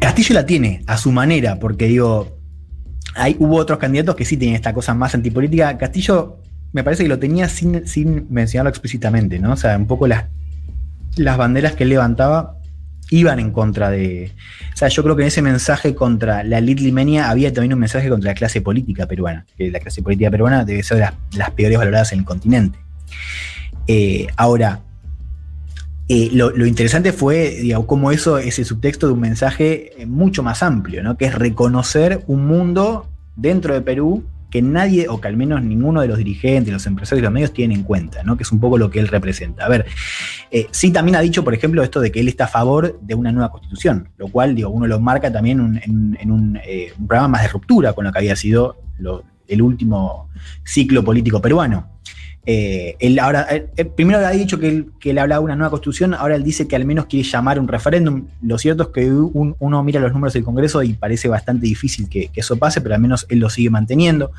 Castillo 0.00 0.34
la 0.34 0.44
tiene 0.44 0.82
a 0.86 0.98
su 0.98 1.12
manera, 1.12 1.58
porque 1.58 1.86
digo, 1.86 2.36
hay, 3.14 3.36
hubo 3.38 3.56
otros 3.56 3.78
candidatos 3.78 4.14
que 4.14 4.26
sí 4.26 4.36
tienen 4.36 4.56
esta 4.56 4.74
cosa 4.74 4.92
más 4.92 5.14
antipolítica. 5.14 5.78
Castillo 5.78 6.36
me 6.72 6.84
parece 6.84 7.04
que 7.04 7.08
lo 7.08 7.18
tenía 7.18 7.48
sin, 7.48 7.86
sin 7.86 8.26
mencionarlo 8.30 8.68
explícitamente, 8.68 9.38
¿no? 9.38 9.52
O 9.52 9.56
sea, 9.56 9.78
un 9.78 9.86
poco 9.86 10.06
las, 10.06 10.26
las 11.16 11.38
banderas 11.38 11.72
que 11.72 11.84
él 11.84 11.88
levantaba 11.88 12.59
iban 13.10 13.40
en 13.40 13.50
contra 13.50 13.90
de. 13.90 14.32
O 14.72 14.76
sea, 14.76 14.88
yo 14.88 15.02
creo 15.02 15.16
que 15.16 15.22
en 15.22 15.28
ese 15.28 15.42
mensaje 15.42 15.94
contra 15.94 16.42
la 16.44 16.58
elite 16.58 16.82
limeña 16.82 17.28
había 17.28 17.52
también 17.52 17.74
un 17.74 17.80
mensaje 17.80 18.08
contra 18.08 18.30
la 18.30 18.34
clase 18.34 18.60
política 18.60 19.06
peruana, 19.06 19.44
que 19.56 19.70
la 19.70 19.80
clase 19.80 20.02
política 20.02 20.30
peruana 20.30 20.64
debe 20.64 20.82
ser 20.82 20.98
de 20.98 21.08
las, 21.36 21.50
peores 21.50 21.78
valoradas 21.78 22.12
en 22.12 22.20
el 22.20 22.24
continente. 22.24 22.78
Eh, 23.86 24.26
ahora, 24.36 24.80
eh, 26.08 26.30
lo, 26.32 26.66
interesante 26.66 27.12
fue, 27.12 27.50
digamos, 27.60 27.86
cómo 27.86 28.10
eso 28.10 28.38
es 28.38 28.58
el 28.58 28.64
subtexto 28.64 29.06
de 29.06 29.12
un 29.12 29.20
mensaje 29.20 30.02
eh, 30.02 30.06
mucho 30.06 30.42
más 30.42 30.62
amplio, 30.62 31.02
¿no? 31.02 31.16
Que 31.16 31.26
es 31.26 31.34
reconocer 31.34 32.24
un 32.26 32.46
mundo 32.46 33.08
dentro 33.36 33.74
de 33.74 33.80
Perú 33.80 34.24
que 34.50 34.62
nadie, 34.62 35.08
o 35.08 35.20
que 35.20 35.28
al 35.28 35.36
menos 35.36 35.62
ninguno 35.62 36.00
de 36.00 36.08
los 36.08 36.18
dirigentes, 36.18 36.72
los 36.72 36.86
empresarios 36.86 37.20
y 37.20 37.24
los 37.24 37.32
medios 37.32 37.52
tienen 37.52 37.78
en 37.78 37.84
cuenta, 37.84 38.22
¿no? 38.22 38.36
Que 38.36 38.42
es 38.42 38.52
un 38.52 38.60
poco 38.60 38.78
lo 38.78 38.90
que 38.90 38.98
él 38.98 39.08
representa. 39.08 39.64
A 39.64 39.68
ver, 39.68 39.86
eh, 40.50 40.66
sí 40.70 40.90
también 40.90 41.16
ha 41.16 41.20
dicho, 41.20 41.44
por 41.44 41.54
ejemplo, 41.54 41.82
esto 41.82 42.00
de 42.00 42.10
que 42.10 42.20
él 42.20 42.28
está 42.28 42.44
a 42.44 42.48
favor 42.48 42.98
de 43.00 43.14
una 43.14 43.32
nueva 43.32 43.50
constitución, 43.50 44.08
lo 44.18 44.28
cual, 44.28 44.54
digo, 44.54 44.70
uno 44.70 44.86
lo 44.86 45.00
marca 45.00 45.32
también 45.32 45.80
en, 45.84 46.18
eh, 46.64 46.92
un 46.96 47.06
programa 47.06 47.28
más 47.28 47.42
de 47.42 47.48
ruptura 47.48 47.92
con 47.92 48.04
lo 48.04 48.12
que 48.12 48.18
había 48.18 48.36
sido 48.36 48.76
el 49.46 49.62
último 49.62 50.28
ciclo 50.64 51.04
político 51.04 51.40
peruano. 51.40 52.00
Eh, 52.46 52.96
él 53.00 53.18
ahora, 53.18 53.46
eh, 53.50 53.66
eh, 53.76 53.84
primero 53.84 54.18
había 54.18 54.30
dicho 54.30 54.58
que 54.58 54.68
él, 54.68 54.86
que 54.98 55.10
él 55.10 55.18
hablaba 55.18 55.40
de 55.40 55.44
una 55.44 55.56
nueva 55.56 55.70
constitución, 55.70 56.14
ahora 56.14 56.36
él 56.36 56.42
dice 56.42 56.66
que 56.66 56.74
al 56.74 56.86
menos 56.86 57.04
quiere 57.06 57.28
llamar 57.28 57.60
un 57.60 57.68
referéndum. 57.68 58.26
Lo 58.42 58.56
cierto 58.58 58.84
es 58.84 58.88
que 58.88 59.10
un- 59.12 59.54
uno 59.58 59.84
mira 59.84 60.00
los 60.00 60.12
números 60.12 60.32
del 60.32 60.42
Congreso 60.44 60.82
y 60.82 60.94
parece 60.94 61.28
bastante 61.28 61.66
difícil 61.66 62.08
que, 62.08 62.30
eso 62.34 62.56
pase, 62.56 62.80
pero 62.80 62.94
al 62.94 63.00
menos 63.00 63.26
él 63.28 63.40
lo 63.40 63.50
sigue 63.50 63.68
manteniendo. 63.68 64.32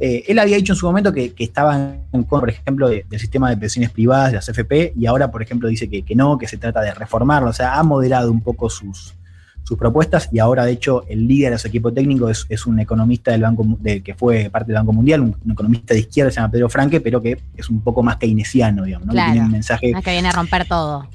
Eh, 0.00 0.24
él 0.28 0.38
había 0.38 0.56
dicho 0.56 0.72
en 0.72 0.76
su 0.78 0.86
momento 0.86 1.12
que, 1.12 1.34
que 1.34 1.44
estaba 1.44 1.76
en 2.12 2.22
contra, 2.24 2.40
por 2.40 2.50
ejemplo, 2.50 2.88
de- 2.88 3.04
del 3.08 3.20
sistema 3.20 3.50
de 3.50 3.56
pensiones 3.58 3.90
privadas, 3.90 4.30
de 4.30 4.36
las 4.36 4.48
FP, 4.48 4.94
y 4.96 5.04
ahora, 5.06 5.30
por 5.30 5.42
ejemplo, 5.42 5.68
dice 5.68 5.88
que 5.90 6.14
no, 6.14 6.38
que 6.38 6.48
se 6.48 6.56
trata 6.56 6.80
de 6.80 6.94
reformarlo. 6.94 7.50
O 7.50 7.52
sea, 7.52 7.74
ha 7.78 7.82
moderado 7.82 8.32
un 8.32 8.40
poco 8.40 8.70
sus, 8.70 9.14
sus 9.62 9.78
propuestas 9.78 10.28
y 10.32 10.38
ahora, 10.38 10.64
de 10.64 10.72
hecho, 10.72 11.04
el 11.08 11.26
líder 11.26 11.52
de 11.52 11.58
su 11.58 11.68
equipo 11.68 11.92
técnico 11.92 12.28
es, 12.28 12.46
es 12.48 12.66
un 12.66 12.78
economista 12.80 13.30
del 13.30 13.42
Banco 13.42 13.64
de, 13.80 14.02
que 14.02 14.14
fue 14.14 14.50
parte 14.50 14.72
del 14.72 14.80
Banco 14.80 14.92
Mundial, 14.92 15.20
un, 15.20 15.36
un 15.44 15.52
economista 15.52 15.94
de 15.94 16.00
izquierda, 16.00 16.30
se 16.30 16.36
llama 16.36 16.50
Pedro 16.50 16.68
Franque, 16.68 17.00
pero 17.00 17.22
que 17.22 17.40
es 17.56 17.68
un 17.70 17.80
poco 17.80 18.02
más 18.02 18.16
keynesiano, 18.16 18.84
digamos, 18.84 19.06
¿no? 19.06 19.12
Que 19.12 19.20
tiene 19.20 19.40
un 19.46 19.52
mensaje 19.52 19.92
es 19.96 20.04
que 20.04 20.10
viene 20.10 20.28
a 20.28 20.32
romper 20.32 20.66
todo. 20.66 21.06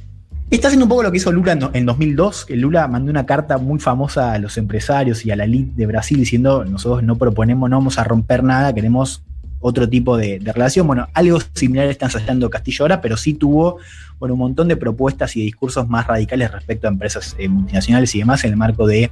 Está 0.49 0.69
haciendo 0.69 0.85
un 0.85 0.89
poco 0.89 1.03
lo 1.03 1.11
que 1.11 1.17
hizo 1.17 1.31
Lula 1.31 1.51
en, 1.51 1.61
en 1.73 1.85
2002, 1.85 2.45
que 2.45 2.55
Lula 2.55 2.87
mandó 2.87 3.11
una 3.11 3.25
carta 3.25 3.57
muy 3.57 3.79
famosa 3.79 4.31
a 4.31 4.39
los 4.39 4.57
empresarios 4.57 5.25
y 5.25 5.31
a 5.31 5.35
la 5.35 5.43
elite 5.43 5.73
de 5.75 5.85
Brasil 5.85 6.17
diciendo, 6.17 6.63
nosotros 6.63 7.03
no 7.03 7.17
proponemos, 7.17 7.69
no 7.69 7.77
vamos 7.77 7.99
a 7.99 8.05
romper 8.05 8.43
nada, 8.43 8.73
queremos 8.73 9.23
otro 9.59 9.87
tipo 9.89 10.17
de, 10.17 10.39
de 10.39 10.53
relación. 10.53 10.87
Bueno, 10.87 11.07
algo 11.13 11.39
similar 11.53 11.87
está 11.87 12.05
ensayando 12.05 12.49
Castillo 12.49 12.83
ahora, 12.83 13.01
pero 13.01 13.17
sí 13.17 13.33
tuvo 13.33 13.77
bueno, 14.19 14.33
un 14.33 14.39
montón 14.39 14.67
de 14.67 14.77
propuestas 14.77 15.35
y 15.35 15.39
de 15.39 15.45
discursos 15.45 15.87
más 15.87 16.07
radicales 16.07 16.51
respecto 16.51 16.87
a 16.87 16.91
empresas 16.91 17.35
eh, 17.37 17.47
multinacionales 17.47 18.13
y 18.15 18.19
demás 18.19 18.43
en 18.43 18.51
el 18.51 18.57
marco 18.57 18.87
de 18.87 19.11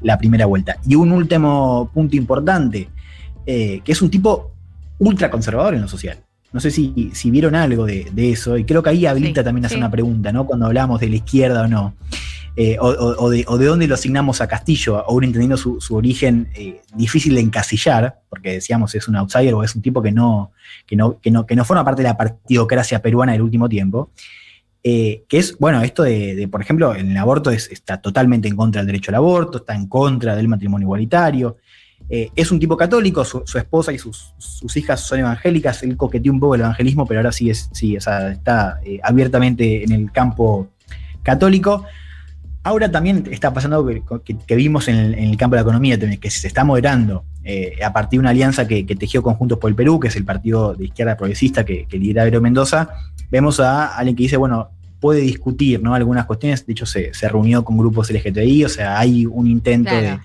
la 0.00 0.18
primera 0.18 0.46
vuelta. 0.46 0.78
Y 0.86 0.94
un 0.94 1.12
último 1.12 1.90
punto 1.92 2.16
importante, 2.16 2.88
eh, 3.44 3.80
que 3.84 3.92
es 3.92 4.02
un 4.02 4.10
tipo 4.10 4.52
ultra 4.98 5.30
conservador 5.30 5.74
en 5.74 5.82
lo 5.82 5.88
social. 5.88 6.18
No 6.52 6.60
sé 6.60 6.70
si, 6.70 7.10
si 7.12 7.30
vieron 7.30 7.54
algo 7.54 7.84
de, 7.84 8.06
de 8.12 8.32
eso, 8.32 8.56
y 8.56 8.64
creo 8.64 8.82
que 8.82 8.90
ahí 8.90 9.04
habilita 9.04 9.44
también 9.44 9.66
hacer 9.66 9.76
sí. 9.76 9.80
una 9.80 9.90
pregunta, 9.90 10.32
¿no? 10.32 10.46
Cuando 10.46 10.66
hablamos 10.66 11.00
de 11.00 11.10
la 11.10 11.16
izquierda 11.16 11.62
o 11.62 11.68
no. 11.68 11.94
Eh, 12.58 12.78
o, 12.80 13.28
de, 13.28 13.44
dónde 13.44 13.86
lo 13.86 13.94
asignamos 13.96 14.40
a 14.40 14.48
Castillo, 14.48 14.96
aún 15.06 15.24
entendiendo 15.24 15.58
su, 15.58 15.78
origen 15.90 16.48
eh, 16.54 16.80
difícil 16.94 17.34
de 17.34 17.42
encasillar, 17.42 18.20
porque 18.30 18.52
decíamos 18.52 18.94
es 18.94 19.08
un 19.08 19.16
outsider 19.16 19.52
o 19.52 19.62
es 19.62 19.76
un 19.76 19.82
tipo 19.82 20.00
que 20.00 20.10
no, 20.10 20.52
que 20.86 20.96
no, 20.96 21.20
que 21.20 21.30
no, 21.30 21.44
que 21.44 21.54
no 21.54 21.66
forma 21.66 21.84
parte 21.84 22.00
de 22.00 22.08
la 22.08 22.16
partidocracia 22.16 23.02
peruana 23.02 23.32
del 23.32 23.42
último 23.42 23.68
tiempo. 23.68 24.10
Eh, 24.82 25.24
que 25.28 25.36
es, 25.36 25.58
bueno, 25.58 25.82
esto 25.82 26.04
de, 26.04 26.48
por 26.50 26.62
ejemplo, 26.62 26.94
en 26.94 27.10
el 27.10 27.16
aborto 27.18 27.50
es- 27.50 27.70
está 27.70 28.00
totalmente 28.00 28.48
en 28.48 28.56
contra 28.56 28.80
del 28.80 28.86
derecho 28.86 29.10
al 29.10 29.16
aborto, 29.16 29.58
está 29.58 29.74
en 29.74 29.86
contra 29.86 30.34
del 30.34 30.48
matrimonio 30.48 30.86
igualitario. 30.86 31.58
Es 32.08 32.52
un 32.52 32.60
tipo 32.60 32.76
católico, 32.76 33.24
su, 33.24 33.42
esposa 33.58 33.92
y 33.92 33.98
sus, 33.98 34.32
hijas 34.76 35.00
son 35.00 35.18
evangélicas, 35.18 35.82
él 35.82 35.96
coqueteó 35.96 36.32
un 36.32 36.38
poco 36.38 36.54
el 36.54 36.60
evangelismo, 36.60 37.04
pero 37.04 37.18
ahora 37.18 37.32
sí, 37.32 37.50
es, 37.50 37.68
sí 37.72 37.96
está 37.96 38.78
abiertamente 39.02 39.82
en 39.82 39.90
el 39.90 40.12
campo 40.12 40.68
católico. 41.24 41.84
Ahora 42.66 42.90
también 42.90 43.24
está 43.30 43.54
pasando 43.54 43.86
que, 43.86 44.02
que- 44.24 44.36
que 44.44 44.56
vimos 44.56 44.88
en 44.88 44.96
el, 44.96 45.14
en 45.14 45.24
el 45.30 45.36
campo 45.36 45.54
de 45.54 45.58
la 45.58 45.62
economía, 45.62 45.96
que 46.18 46.30
se 46.30 46.48
está 46.48 46.64
moderando 46.64 47.24
eh, 47.44 47.78
a 47.84 47.92
partir 47.92 48.18
de 48.18 48.22
una 48.22 48.30
alianza 48.30 48.66
que, 48.66 48.84
que 48.84 48.96
tejió 48.96 49.22
Conjuntos 49.22 49.58
por 49.58 49.70
el 49.70 49.76
Perú, 49.76 50.00
que 50.00 50.08
es 50.08 50.16
el 50.16 50.24
partido 50.24 50.74
de 50.74 50.86
izquierda 50.86 51.16
progresista 51.16 51.64
que, 51.64 51.86
lidera 51.92 52.22
Aero 52.24 52.40
Mendoza. 52.40 52.88
Vemos 53.30 53.60
a 53.60 53.96
alguien 53.96 54.16
que 54.16 54.24
dice, 54.24 54.36
bueno, 54.36 54.70
puede 54.98 55.20
discutir 55.20 55.80
¿no? 55.80 55.94
algunas 55.94 56.26
cuestiones, 56.26 56.66
de 56.66 56.72
hecho 56.72 56.86
se, 56.86 57.14
se 57.14 57.28
reunió 57.28 57.64
con 57.64 57.76
grupos 57.78 58.10
LGTBI, 58.10 58.64
o 58.64 58.68
sea, 58.68 58.98
hay 58.98 59.26
un 59.26 59.46
intento 59.46 59.90
Claro. 59.90 60.20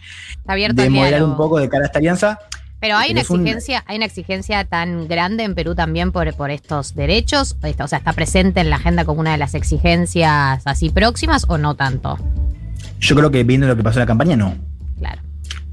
De, 0.74 0.90
moderar 0.90 1.24
un 1.24 1.38
poco 1.38 1.60
de 1.60 1.70
cara 1.70 1.84
a 1.84 1.86
esta 1.88 2.00
alianza. 2.00 2.40
Pero 2.82 2.98
hay 2.98 3.12
una 3.12 3.22
un- 3.30 3.40
exigencia, 3.42 3.84
hay 3.88 3.96
una 3.98 4.06
exigencia 4.06 4.66
tan 4.66 5.08
grande 5.08 5.44
en 5.44 5.56
Perú 5.56 5.76
también 5.76 6.12
por, 6.12 6.34
por 6.34 6.50
estos 6.52 6.96
derechos, 6.96 7.56
o 7.62 7.88
sea, 7.88 8.00
está 8.00 8.12
presente 8.14 8.60
en 8.60 8.70
la 8.70 8.76
agenda 8.78 9.06
como 9.06 9.22
una 9.22 9.32
de 9.32 9.38
las 9.38 9.54
exigencias 9.54 10.62
así 10.66 10.90
próximas 10.90 11.46
o 11.48 11.58
no 11.58 11.76
tanto. 11.76 12.18
Yo 13.00 13.16
creo 13.16 13.32
que 13.32 13.44
viendo 13.44 13.68
lo 13.68 13.76
que 13.78 13.84
pasó 13.84 14.00
en 14.00 14.02
la 14.02 14.08
campaña, 14.08 14.36
no. 14.36 14.56
Claro. 14.98 15.22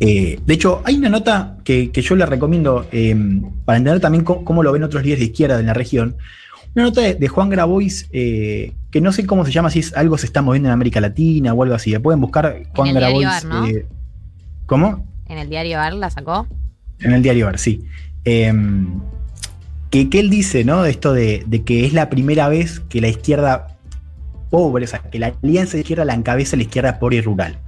Eh, 0.00 0.38
de 0.46 0.54
hecho, 0.54 0.82
hay 0.84 0.96
una 0.96 1.08
nota 1.08 1.56
que, 1.64 1.90
que 1.90 2.02
yo 2.02 2.14
le 2.14 2.24
recomiendo 2.26 2.86
eh, 2.92 3.16
para 3.64 3.78
entender 3.78 4.00
también 4.00 4.22
cómo, 4.24 4.44
cómo 4.44 4.62
lo 4.62 4.70
ven 4.72 4.82
otros 4.84 5.02
líderes 5.02 5.20
de 5.20 5.26
izquierda 5.26 5.58
en 5.58 5.66
la 5.66 5.74
región. 5.74 6.16
Una 6.74 6.84
nota 6.84 7.00
de, 7.00 7.14
de 7.14 7.28
Juan 7.28 7.48
Grabois, 7.48 8.08
eh, 8.12 8.74
que 8.90 9.00
no 9.00 9.10
sé 9.12 9.26
cómo 9.26 9.44
se 9.44 9.50
llama, 9.50 9.70
si 9.70 9.80
es 9.80 9.94
algo 9.96 10.16
se 10.18 10.26
está 10.26 10.42
moviendo 10.42 10.68
en 10.68 10.74
América 10.74 11.00
Latina 11.00 11.52
o 11.54 11.62
algo 11.62 11.74
así. 11.74 11.90
Le 11.90 12.00
pueden 12.00 12.20
buscar 12.20 12.62
Juan 12.76 12.88
el 12.88 12.96
diario 12.98 13.20
Grabois. 13.20 13.44
AR, 13.44 13.44
¿no? 13.46 13.66
eh, 13.66 13.86
¿Cómo? 14.66 15.06
En 15.26 15.38
el 15.38 15.48
diario 15.48 15.80
AR 15.80 15.94
la 15.94 16.10
sacó. 16.10 16.46
En 17.00 17.12
el 17.12 17.22
diario 17.22 17.48
AR, 17.48 17.58
sí. 17.58 17.84
Eh, 18.24 18.52
que, 19.90 20.10
que 20.10 20.20
él 20.20 20.30
dice, 20.30 20.64
¿no? 20.64 20.82
De 20.82 20.90
esto 20.90 21.12
de, 21.12 21.44
de 21.46 21.62
que 21.62 21.86
es 21.86 21.92
la 21.92 22.10
primera 22.10 22.48
vez 22.48 22.80
que 22.88 23.00
la 23.00 23.08
izquierda 23.08 23.78
pobre, 24.50 24.84
o 24.84 24.88
sea, 24.88 25.00
que 25.00 25.18
la 25.18 25.34
alianza 25.42 25.72
de 25.74 25.80
izquierda 25.80 26.04
la 26.04 26.14
encabeza 26.14 26.56
la 26.56 26.62
izquierda 26.62 26.98
pobre 26.98 27.16
y 27.16 27.20
rural. 27.22 27.58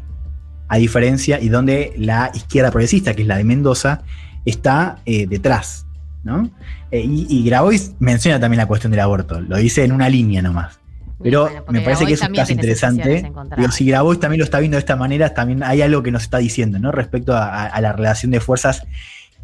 A 0.69 0.77
diferencia, 0.77 1.41
y 1.41 1.49
donde 1.49 1.93
la 1.97 2.31
izquierda 2.35 2.71
progresista, 2.71 3.15
que 3.15 3.23
es 3.23 3.29
la 3.29 3.37
de 3.37 3.45
Mendoza, 3.45 4.03
está 4.45 4.99
eh, 5.07 5.27
detrás, 5.27 5.87
¿no? 6.23 6.51
Eh, 6.91 7.01
y, 7.05 7.27
y 7.29 7.45
Grabois 7.45 7.95
menciona 7.99 8.39
también 8.39 8.59
la 8.59 8.67
cuestión 8.67 8.91
del 8.91 9.01
aborto, 9.01 9.41
lo 9.41 9.57
dice 9.57 9.85
en 9.85 9.93
una 9.93 10.09
línea 10.09 10.43
nomás. 10.43 10.79
Pero 11.23 11.43
bueno, 11.45 11.65
me 11.71 11.81
parece 11.83 12.07
que 12.07 12.13
Grabois 12.17 12.23
es 12.23 12.29
un 12.29 12.35
caso 12.35 12.53
interesante. 12.53 13.33
Digo, 13.57 13.71
si 13.73 13.85
Grabois 13.87 14.21
también 14.21 14.39
lo 14.39 14.45
está 14.45 14.59
viendo 14.61 14.77
de 14.77 14.81
esta 14.81 14.97
manera, 14.97 15.35
también 15.35 15.63
hay 15.63 15.83
algo 15.83 16.03
que 16.03 16.11
nos 16.11 16.23
está 16.23 16.39
diciendo, 16.39 16.79
¿no? 16.79 16.93
Respecto 16.93 17.35
a, 17.37 17.45
a- 17.47 17.67
a 17.67 17.81
la 17.81 17.93
relación 17.93 18.31
de 18.31 18.41
fuerzas, 18.41 18.85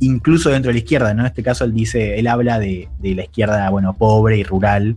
incluso 0.01 0.51
dentro 0.51 0.69
de 0.69 0.75
la 0.75 0.79
izquierda, 0.79 1.15
¿no? 1.15 1.23
En 1.23 1.27
este 1.27 1.43
caso 1.43 1.65
él 1.65 1.73
dice, 1.75 2.19
él 2.19 2.27
habla 2.27 2.59
de, 2.59 2.89
de 2.99 3.15
la 3.15 3.23
izquierda, 3.25 3.69
bueno, 3.71 3.95
pobre 3.95 4.37
y 4.39 4.43
rural, 4.45 4.97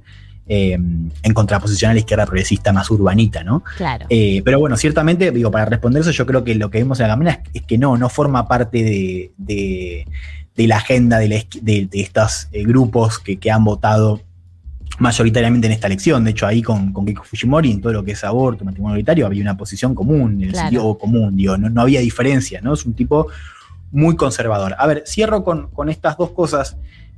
eh, 0.51 0.73
en 0.73 1.33
contraposición 1.33 1.91
a 1.91 1.93
la 1.93 1.99
izquierda 1.99 2.25
progresista 2.25 2.73
más 2.73 2.89
urbanita, 2.89 3.43
¿no? 3.43 3.63
Claro. 3.77 4.07
Eh, 4.09 4.41
pero 4.43 4.59
bueno, 4.59 4.75
ciertamente, 4.77 5.31
digo, 5.31 5.51
para 5.51 5.65
responder 5.65 6.01
eso, 6.01 6.11
yo 6.11 6.25
creo 6.25 6.43
que 6.43 6.55
lo 6.55 6.69
que 6.71 6.79
vemos 6.79 6.99
en 6.99 7.07
la 7.07 7.13
campaña 7.13 7.41
es, 7.53 7.63
que 7.63 7.77
no, 7.77 7.97
no 7.97 8.09
forma 8.09 8.47
parte 8.47 8.83
de, 8.83 9.31
de- 9.37 10.07
de 10.55 10.67
la 10.67 10.77
agenda 10.77 11.19
de, 11.19 11.29
la 11.29 11.35
de- 11.61 11.85
de 11.89 12.01
estos 12.01 12.47
eh, 12.51 12.63
grupos 12.65 13.19
que, 13.19 13.37
que 13.37 13.49
han 13.51 13.63
votado 13.63 14.21
mayoritariamente 14.97 15.67
en 15.67 15.73
esta 15.73 15.87
elección. 15.87 16.23
De 16.25 16.31
hecho, 16.31 16.45
ahí 16.47 16.61
con, 16.61 16.91
con 16.91 17.05
Keiko 17.05 17.23
Fujimori, 17.23 17.71
en 17.71 17.79
todo 17.81 17.93
lo 17.93 18.03
que 18.03 18.11
es 18.11 18.23
aborto, 18.23 18.65
matrimonio 18.65 18.95
igualitario, 18.95 19.25
había 19.25 19.41
una 19.43 19.55
posición 19.55 19.95
común, 19.95 20.33
en 20.33 20.41
el 20.43 20.51
Claro. 20.51 20.67
sentido 20.69 20.97
común, 20.97 21.37
digo, 21.37 21.57
no, 21.57 21.69
no 21.69 21.81
había 21.81 22.01
diferencia, 22.01 22.59
¿no? 22.61 22.73
Es 22.73 22.85
un 22.85 22.93
tipo 22.93 23.27
muy 23.91 24.15
conservador. 24.15 24.75
A 24.77 24.87
ver, 24.87 25.03
cierro 25.05 25.43
con, 25.43 25.69
con 25.69 25.89
estas 25.89 26.17
dos 26.17 26.31
cosas. 26.31 26.77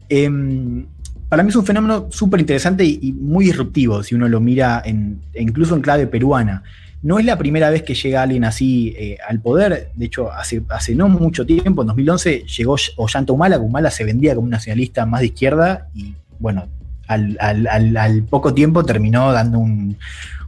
Em, 0.09 0.85
para 1.29 1.43
mí 1.43 1.49
es 1.49 1.55
un 1.55 1.65
fenómeno 1.65 2.07
súper 2.11 2.39
interesante 2.39 2.83
y, 2.83 3.13
muy 3.13 3.45
disruptivo 3.45 4.03
si 4.03 4.15
uno 4.15 4.27
lo 4.27 4.41
mira 4.41 4.81
en, 4.83 5.21
incluso 5.33 5.75
en 5.75 5.81
clave 5.81 6.07
peruana. 6.07 6.63
No 7.03 7.17
es 7.17 7.25
la 7.25 7.37
primera 7.37 7.69
vez 7.69 7.83
que 7.83 7.95
llega 7.95 8.21
alguien 8.21 8.43
así 8.43 8.93
eh, 8.97 9.17
al 9.27 9.39
poder. 9.39 9.91
De 9.95 10.05
hecho, 10.05 10.31
hace, 10.31 10.61
hace 10.69 10.93
no 10.93 11.09
mucho 11.09 11.45
tiempo, 11.45 11.81
en 11.81 11.87
2011, 11.87 12.45
llegó 12.45 12.75
Ollanta 12.97 13.33
Humala. 13.33 13.57
Humala 13.57 13.89
se 13.89 14.03
vendía 14.03 14.35
como 14.35 14.45
un 14.45 14.51
nacionalista 14.51 15.05
más 15.05 15.21
de 15.21 15.27
izquierda 15.27 15.87
y, 15.95 16.15
bueno, 16.37 16.67
al 17.07 18.23
poco 18.29 18.53
tiempo 18.53 18.85
terminó 18.85 19.31
dando 19.31 19.59
un, 19.59 19.97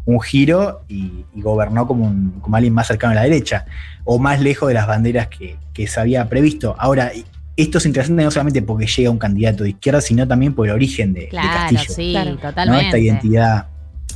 un 0.06 0.20
giro 0.22 0.82
y, 0.90 1.26
y 1.34 1.42
gobernó 1.42 1.88
como, 1.88 2.06
un- 2.06 2.40
como 2.42 2.56
alguien 2.58 2.74
más 2.74 2.88
cercano 2.88 3.12
a 3.12 3.16
la 3.16 3.24
derecha 3.24 3.66
o 4.04 4.20
más 4.20 4.42
lejos 4.42 4.68
de 4.68 4.74
las 4.74 4.86
banderas 4.88 5.28
que, 5.28 5.56
que 5.74 5.88
se 5.88 6.00
había 6.00 6.28
previsto. 6.28 6.76
Ahora, 6.78 7.12
esto 7.56 7.78
es 7.78 7.86
interesante 7.86 8.24
no 8.24 8.32
solamente 8.32 8.62
porque 8.62 8.86
llega 8.88 9.10
un 9.12 9.18
candidato 9.18 9.64
de 9.64 9.70
izquierda, 9.70 10.02
sino 10.02 10.28
también 10.28 10.54
por 10.54 10.68
el 10.68 10.74
origen 10.74 11.14
de, 11.14 11.22
de 11.22 11.28
Claro, 11.30 11.76
Castillo. 11.78 11.94
sí, 11.94 12.14
¿no? 12.32 12.38
totalmente. 12.38 12.86
Esta 12.88 12.98
identidad, 12.98 13.68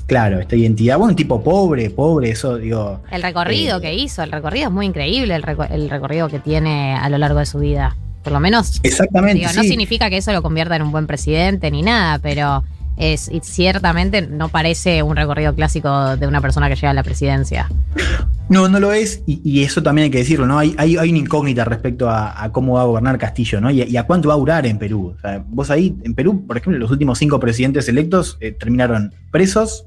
claro, 0.07 0.39
esta 0.39 0.55
identidad, 0.55 0.97
bueno, 0.97 1.11
un 1.11 1.15
tipo 1.15 1.41
pobre, 1.43 1.89
pobre, 1.89 2.31
eso 2.31 2.57
digo. 2.57 3.01
El 3.11 3.21
recorrido 3.21 3.77
Eh, 3.77 3.81
que 3.81 3.93
hizo, 3.93 4.23
el 4.23 4.31
recorrido 4.31 4.67
es 4.67 4.73
muy 4.73 4.87
increíble, 4.87 5.35
el, 5.35 5.43
reco- 5.43 5.69
el 5.69 5.89
recorrido 5.89 6.27
que 6.29 6.39
tiene 6.39 6.95
a 6.95 7.07
lo 7.09 7.17
largo 7.17 7.39
de 7.39 7.45
su 7.45 7.59
vida. 7.59 7.95
Por 8.23 8.33
lo 8.33 8.39
menos, 8.41 8.81
Exactamente. 8.83 9.35
digo, 9.39 9.51
no 9.55 9.63
significa 9.63 10.09
que 10.09 10.17
eso 10.17 10.33
lo 10.33 10.41
convierta 10.41 10.75
en 10.75 10.81
un 10.81 10.91
buen 10.91 11.07
presidente 11.07 11.71
ni 11.71 11.81
nada, 11.81 12.19
pero 12.19 12.63
es 12.97 13.29
y 13.31 13.39
ciertamente 13.43 14.21
no 14.27 14.49
parece 14.49 15.03
un 15.03 15.15
recorrido 15.15 15.53
clásico 15.55 16.17
de 16.17 16.27
una 16.27 16.41
persona 16.41 16.67
que 16.67 16.75
llega 16.75 16.89
a 16.89 16.93
la 16.93 17.03
presidencia. 17.03 17.69
No, 18.49 18.67
no 18.69 18.79
lo 18.79 18.93
es, 18.93 19.23
y, 19.25 19.41
y 19.43 19.63
eso 19.63 19.83
también 19.83 20.05
hay 20.05 20.09
que 20.11 20.19
decirlo, 20.19 20.45
¿no? 20.47 20.57
Hay, 20.57 20.73
hay, 20.77 20.97
hay 20.97 21.09
una 21.09 21.19
incógnita 21.19 21.65
respecto 21.65 22.09
a, 22.09 22.41
a 22.41 22.51
cómo 22.51 22.73
va 22.75 22.81
a 22.81 22.85
gobernar 22.85 23.17
Castillo, 23.17 23.59
¿no? 23.59 23.69
Y, 23.71 23.81
a- 23.81 23.85
y 23.87 23.97
a 23.97 24.03
cuánto 24.03 24.29
va 24.29 24.35
a 24.35 24.37
durar 24.37 24.65
en 24.65 24.77
Perú. 24.77 25.13
O 25.17 25.21
sea, 25.21 25.43
vos 25.47 25.69
ahí, 25.69 25.95
en 26.03 26.13
Perú, 26.13 26.45
por 26.47 26.57
ejemplo, 26.57 26.79
los 26.79 26.89
últimos 26.89 27.19
cinco 27.19 27.39
presidentes 27.41 27.89
electos 27.89 28.37
eh, 28.39 28.53
terminaron 28.53 29.13
presos, 29.31 29.85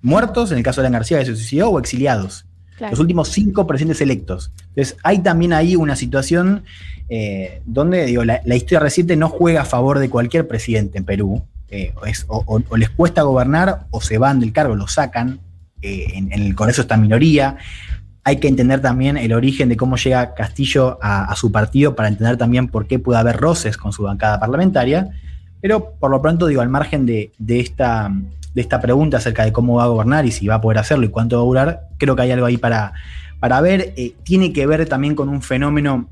muertos, 0.00 0.50
en 0.50 0.58
el 0.58 0.64
caso 0.64 0.80
de 0.80 0.86
Alan 0.86 0.94
García, 0.98 1.18
que 1.18 1.26
se 1.26 1.36
suicidó, 1.36 1.68
o 1.70 1.78
exiliados. 1.78 2.46
Claro. 2.78 2.92
Los 2.92 3.00
últimos 3.00 3.28
cinco 3.28 3.66
presidentes 3.66 4.00
electos. 4.00 4.50
Entonces, 4.68 4.96
hay 5.02 5.18
también 5.18 5.52
ahí 5.52 5.76
una 5.76 5.94
situación 5.94 6.64
eh, 7.10 7.60
donde, 7.66 8.06
digo, 8.06 8.24
la, 8.24 8.40
la 8.46 8.56
historia 8.56 8.80
reciente 8.80 9.14
no 9.16 9.28
juega 9.28 9.60
a 9.60 9.64
favor 9.66 9.98
de 9.98 10.08
cualquier 10.08 10.48
presidente 10.48 10.96
en 10.96 11.04
Perú. 11.04 11.42
Eh, 11.70 11.92
es- 12.06 12.24
o- 12.28 12.60
les 12.76 12.90
cuesta 12.90 13.22
gobernar 13.22 13.86
o 13.90 14.00
se 14.00 14.18
van 14.18 14.40
del 14.40 14.52
cargo, 14.52 14.74
lo 14.76 14.86
sacan. 14.88 15.40
eh, 15.82 16.08
en, 16.14 16.30
el 16.32 16.54
Congreso 16.54 16.82
está 16.82 16.96
minoría. 16.98 17.56
Hay 18.22 18.36
que 18.36 18.48
entender 18.48 18.82
también 18.82 19.16
el 19.16 19.32
origen 19.32 19.70
de 19.70 19.78
cómo 19.78 19.96
llega 19.96 20.34
Castillo 20.34 20.98
a, 21.00 21.34
su 21.36 21.50
partido 21.50 21.96
para 21.96 22.08
entender 22.08 22.36
también 22.36 22.68
por 22.68 22.86
qué 22.86 22.98
puede 22.98 23.18
haber 23.18 23.38
roces 23.38 23.78
con 23.78 23.92
su 23.94 24.02
bancada 24.02 24.38
parlamentaria. 24.38 25.08
Pero 25.62 25.94
por 25.98 26.10
lo 26.10 26.20
pronto, 26.20 26.46
digo, 26.48 26.60
al 26.60 26.68
margen 26.68 27.06
de, 27.06 27.32
de 27.38 27.60
esta, 27.60 28.10
de 28.54 28.60
esta 28.60 28.78
pregunta 28.80 29.16
acerca 29.16 29.44
de 29.46 29.52
cómo 29.52 29.76
va 29.76 29.84
a 29.84 29.86
gobernar 29.86 30.26
y 30.26 30.32
si 30.32 30.46
va 30.46 30.56
a 30.56 30.60
poder 30.60 30.76
hacerlo 30.78 31.06
y 31.06 31.08
cuánto 31.08 31.36
va 31.36 31.42
a 31.42 31.46
durar, 31.46 31.80
creo 31.96 32.14
que 32.14 32.22
hay 32.22 32.30
algo 32.32 32.44
ahí 32.44 32.58
para, 32.58 32.92
para 33.40 33.58
ver. 33.62 33.94
Eh, 33.96 34.14
tiene 34.22 34.52
que 34.52 34.66
ver 34.66 34.86
también 34.86 35.14
con 35.14 35.30
un 35.30 35.40
fenómeno 35.40 36.10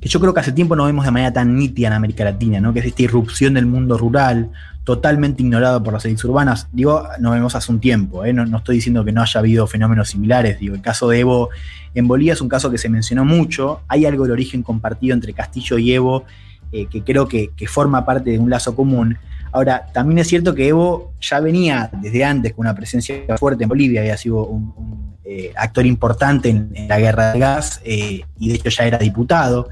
que 0.00 0.08
yo 0.08 0.20
creo 0.20 0.34
que 0.34 0.40
hace 0.40 0.52
tiempo 0.52 0.76
no 0.76 0.84
vemos 0.84 1.04
de 1.04 1.10
manera 1.10 1.32
tan 1.32 1.56
nítida 1.56 1.88
en 1.88 1.94
América 1.94 2.24
Latina, 2.24 2.60
¿no? 2.60 2.72
que 2.72 2.80
es 2.80 2.86
esta 2.86 3.02
irrupción 3.02 3.54
del 3.54 3.66
mundo 3.66 3.96
rural, 3.96 4.50
totalmente 4.84 5.42
ignorado 5.42 5.82
por 5.82 5.92
las 5.92 6.04
élites 6.04 6.24
urbanas. 6.24 6.68
Digo, 6.72 7.08
no 7.18 7.32
vemos 7.32 7.54
hace 7.54 7.72
un 7.72 7.80
tiempo, 7.80 8.24
¿eh? 8.24 8.32
no, 8.32 8.46
no 8.46 8.58
estoy 8.58 8.76
diciendo 8.76 9.04
que 9.04 9.12
no 9.12 9.22
haya 9.22 9.40
habido 9.40 9.66
fenómenos 9.66 10.08
similares. 10.10 10.58
Digo, 10.60 10.74
el 10.74 10.82
caso 10.82 11.08
de 11.08 11.20
Evo 11.20 11.50
en 11.94 12.06
Bolivia 12.06 12.34
es 12.34 12.40
un 12.40 12.48
caso 12.48 12.70
que 12.70 12.78
se 12.78 12.88
mencionó 12.88 13.24
mucho. 13.24 13.80
Hay 13.88 14.06
algo 14.06 14.24
del 14.24 14.32
origen 14.32 14.62
compartido 14.62 15.14
entre 15.14 15.32
Castillo 15.32 15.78
y 15.78 15.92
Evo 15.92 16.24
eh, 16.72 16.86
que 16.86 17.02
creo 17.02 17.28
que, 17.28 17.50
forma 17.68 18.04
parte 18.04 18.30
de 18.30 18.38
un 18.38 18.50
lazo 18.50 18.74
común. 18.74 19.16
Ahora, 19.52 19.86
también 19.92 20.18
es 20.18 20.26
cierto 20.26 20.54
que 20.54 20.68
Evo 20.68 21.12
ya 21.20 21.40
venía 21.40 21.88
desde 22.02 22.24
antes 22.24 22.52
con 22.52 22.66
una 22.66 22.74
presencia 22.74 23.24
fuerte 23.38 23.62
en 23.62 23.68
Bolivia, 23.68 24.00
había 24.00 24.16
sido 24.16 24.44
un, 24.44 25.15
eh, 25.28 25.52
actor 25.56 25.86
importante 25.86 26.48
en, 26.48 26.70
en, 26.74 26.88
la 26.88 26.98
guerra 26.98 27.32
del 27.32 27.40
gas 27.40 27.80
eh, 27.84 28.22
y 28.38 28.48
de 28.48 28.54
hecho 28.54 28.70
ya 28.70 28.84
era 28.84 28.98
diputado. 28.98 29.68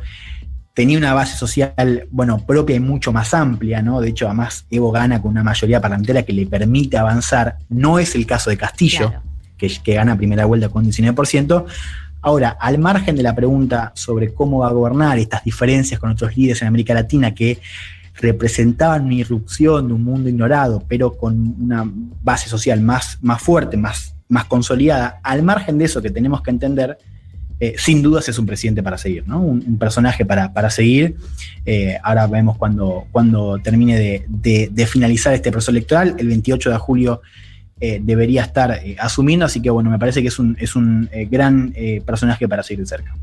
Tenía 0.72 0.98
una 0.98 1.14
base 1.14 1.36
social, 1.36 2.08
bueno, 2.10 2.44
propia 2.44 2.74
y 2.74 2.80
mucho 2.80 3.12
más 3.12 3.32
amplia, 3.32 3.80
¿no? 3.80 4.00
De 4.00 4.08
hecho, 4.08 4.26
además, 4.26 4.66
Evo 4.70 4.90
gana 4.90 5.22
con 5.22 5.30
una 5.30 5.44
mayoría 5.44 5.80
parlamentaria 5.80 6.24
que 6.24 6.32
le 6.32 6.46
permite 6.46 6.98
avanzar. 6.98 7.58
No 7.68 8.00
es 8.00 8.16
el 8.16 8.26
caso 8.26 8.50
de 8.50 8.56
Castillo, 8.56 9.10
claro. 9.10 9.22
que, 9.56 9.68
que 9.84 9.94
gana 9.94 10.16
primera 10.16 10.44
vuelta 10.46 10.68
con 10.68 10.84
19%. 10.84 11.64
Ahora, 12.20 12.56
al 12.58 12.78
margen 12.78 13.14
de 13.14 13.22
la 13.22 13.36
pregunta 13.36 13.92
sobre 13.94 14.34
cómo 14.34 14.60
va 14.60 14.68
a 14.68 14.72
gobernar 14.72 15.18
estas 15.18 15.44
diferencias 15.44 16.00
con 16.00 16.10
otros 16.10 16.36
líderes 16.36 16.62
en 16.62 16.68
América 16.68 16.94
Latina 16.94 17.32
que 17.32 17.60
representaban 18.14 19.04
una 19.04 19.14
irrupción 19.14 19.88
de 19.88 19.94
un 19.94 20.02
mundo 20.02 20.28
ignorado, 20.28 20.82
pero 20.88 21.16
con 21.16 21.54
una 21.60 21.84
base 22.22 22.48
social 22.48 22.80
más, 22.80 23.18
más 23.20 23.42
fuerte, 23.42 23.76
más, 23.76 24.13
más 24.28 24.44
consolidada, 24.44 25.20
al 25.22 25.42
margen 25.42 25.78
de 25.78 25.84
eso 25.84 26.00
que 26.02 26.10
tenemos 26.10 26.42
que 26.42 26.50
entender, 26.50 26.98
eh, 27.60 27.74
sin 27.78 28.02
dudas 28.02 28.28
es 28.28 28.38
un 28.38 28.46
presidente 28.46 28.82
para 28.82 28.98
seguir, 28.98 29.26
¿no? 29.26 29.40
un, 29.40 29.62
un 29.66 29.78
personaje 29.78 30.24
para, 30.24 30.52
para 30.52 30.70
seguir. 30.70 31.16
Eh, 31.64 31.96
ahora 32.02 32.26
vemos 32.26 32.56
cuando, 32.56 33.06
cuando 33.12 33.58
termine 33.58 33.98
de, 33.98 34.24
de, 34.28 34.68
de, 34.72 34.86
finalizar 34.86 35.32
este 35.34 35.52
proceso 35.52 35.70
electoral, 35.70 36.16
el 36.18 36.28
28 36.28 36.70
de 36.70 36.76
julio 36.78 37.22
eh, 37.80 37.98
debería 38.00 38.42
estar 38.42 38.70
eh, 38.70 38.96
asumiendo, 39.00 39.44
así 39.44 39.60
que 39.60 39.68
bueno, 39.68 39.90
me 39.90 39.98
parece 39.98 40.22
que 40.22 40.28
es 40.28 40.38
un, 40.38 40.56
es 40.60 40.76
un 40.76 41.08
eh, 41.12 41.26
gran 41.28 41.74
personaje 42.06 42.48
para 42.48 42.62
seguir 42.62 42.80
de 42.80 42.86
cerca. 42.86 43.14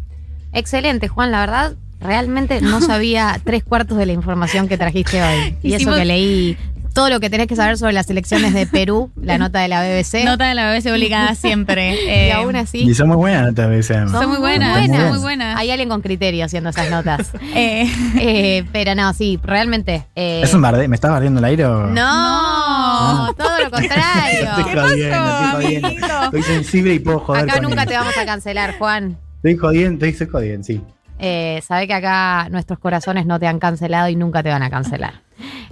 Excelente, 0.52 1.08
Juan, 1.08 1.32
la 1.32 1.40
verdad, 1.40 1.74
realmente 2.02 2.60
no 2.60 2.82
sabía 2.82 3.40
tres 3.46 3.64
cuartos 3.64 3.98
de 3.98 4.06
la 4.06 4.12
información 4.12 4.68
que 4.68 4.78
trajiste 4.78 5.24
hoy. 5.24 5.56
Y 5.64 5.74
eso 5.74 5.96
que 5.96 6.04
leí 6.04 6.58
todo 6.94 7.10
lo 7.10 7.20
que 7.20 7.30
tenés 7.30 7.48
que 7.48 7.56
saber 7.56 7.78
sobre 7.78 7.94
las 7.94 8.10
elecciones 8.10 8.54
de 8.54 8.66
Perú, 8.66 9.12
la 9.16 9.38
nota 9.38 9.60
de 9.60 9.68
la 9.68 9.82
BBC. 9.82 10.24
Nota 10.26 10.48
de 10.48 10.56
la 10.56 10.72
BBC 10.72 10.92
obligada 10.92 11.36
siempre. 11.36 11.94
Eh, 12.08 12.28
y 12.28 12.32
aún 12.32 12.56
así. 12.56 12.80
Y 12.80 12.94
son 12.94 13.08
muy 13.08 13.18
buenas 13.18 13.44
notas 13.44 13.70
de 13.70 13.76
BBC. 13.76 13.94
Son, 13.94 14.10
son 14.10 14.30
muy 14.30 14.40
buenas, 14.40 14.78
muy 14.78 14.88
buenas, 14.88 15.10
muy 15.10 15.20
buenas. 15.20 15.58
Hay 15.58 15.72
alguien 15.72 15.90
con 15.90 16.02
criterio 16.02 16.46
haciendo 16.46 16.70
esas 16.70 16.90
notas. 16.90 17.32
eh, 17.56 17.90
eh, 18.20 18.66
pero 18.72 18.96
no, 18.96 19.14
sí, 19.14 19.40
realmente. 19.44 20.06
eh, 20.16 20.42
¿Es 20.44 20.54
un 20.54 20.62
barde? 20.62 20.88
¿Me 20.88 20.96
estás 20.96 21.12
bardeando 21.12 21.40
el 21.40 21.46
aire 21.46 21.66
o.? 21.66 21.88
No, 21.88 23.28
no, 23.28 23.34
todo 23.34 23.60
lo 23.64 23.72
contrario. 23.72 24.50
estoy 24.58 24.64
jodiendo, 24.64 25.16
estoy 25.16 25.52
jodiendo. 25.52 26.24
Estoy 26.26 26.44
sensible 26.44 26.94
y 26.94 27.00
puedo 27.00 27.20
joder. 27.20 27.50
Acá 27.50 27.62
nunca 27.62 27.86
te 27.86 27.94
vamos 27.94 28.18
a 28.18 28.26
cancelar, 28.26 28.78
Juan. 28.78 29.18
Estoy 29.38 29.58
jodiendo, 29.58 30.06
estoy 30.06 30.28
jodiendo, 30.28 30.64
sí. 30.64 30.82
Eh, 31.24 31.62
sabe 31.66 31.88
que 31.88 31.94
acá 31.94 32.48
nuestros 32.50 32.80
corazones 32.80 33.28
no 33.28 33.40
te 33.40 33.46
han 33.46 33.60
cancelado 33.60 34.10
y 34.10 34.16
nunca 34.16 34.42
te 34.42 34.50
van 34.50 34.64
a 34.64 34.72
cancelar. 34.72 35.22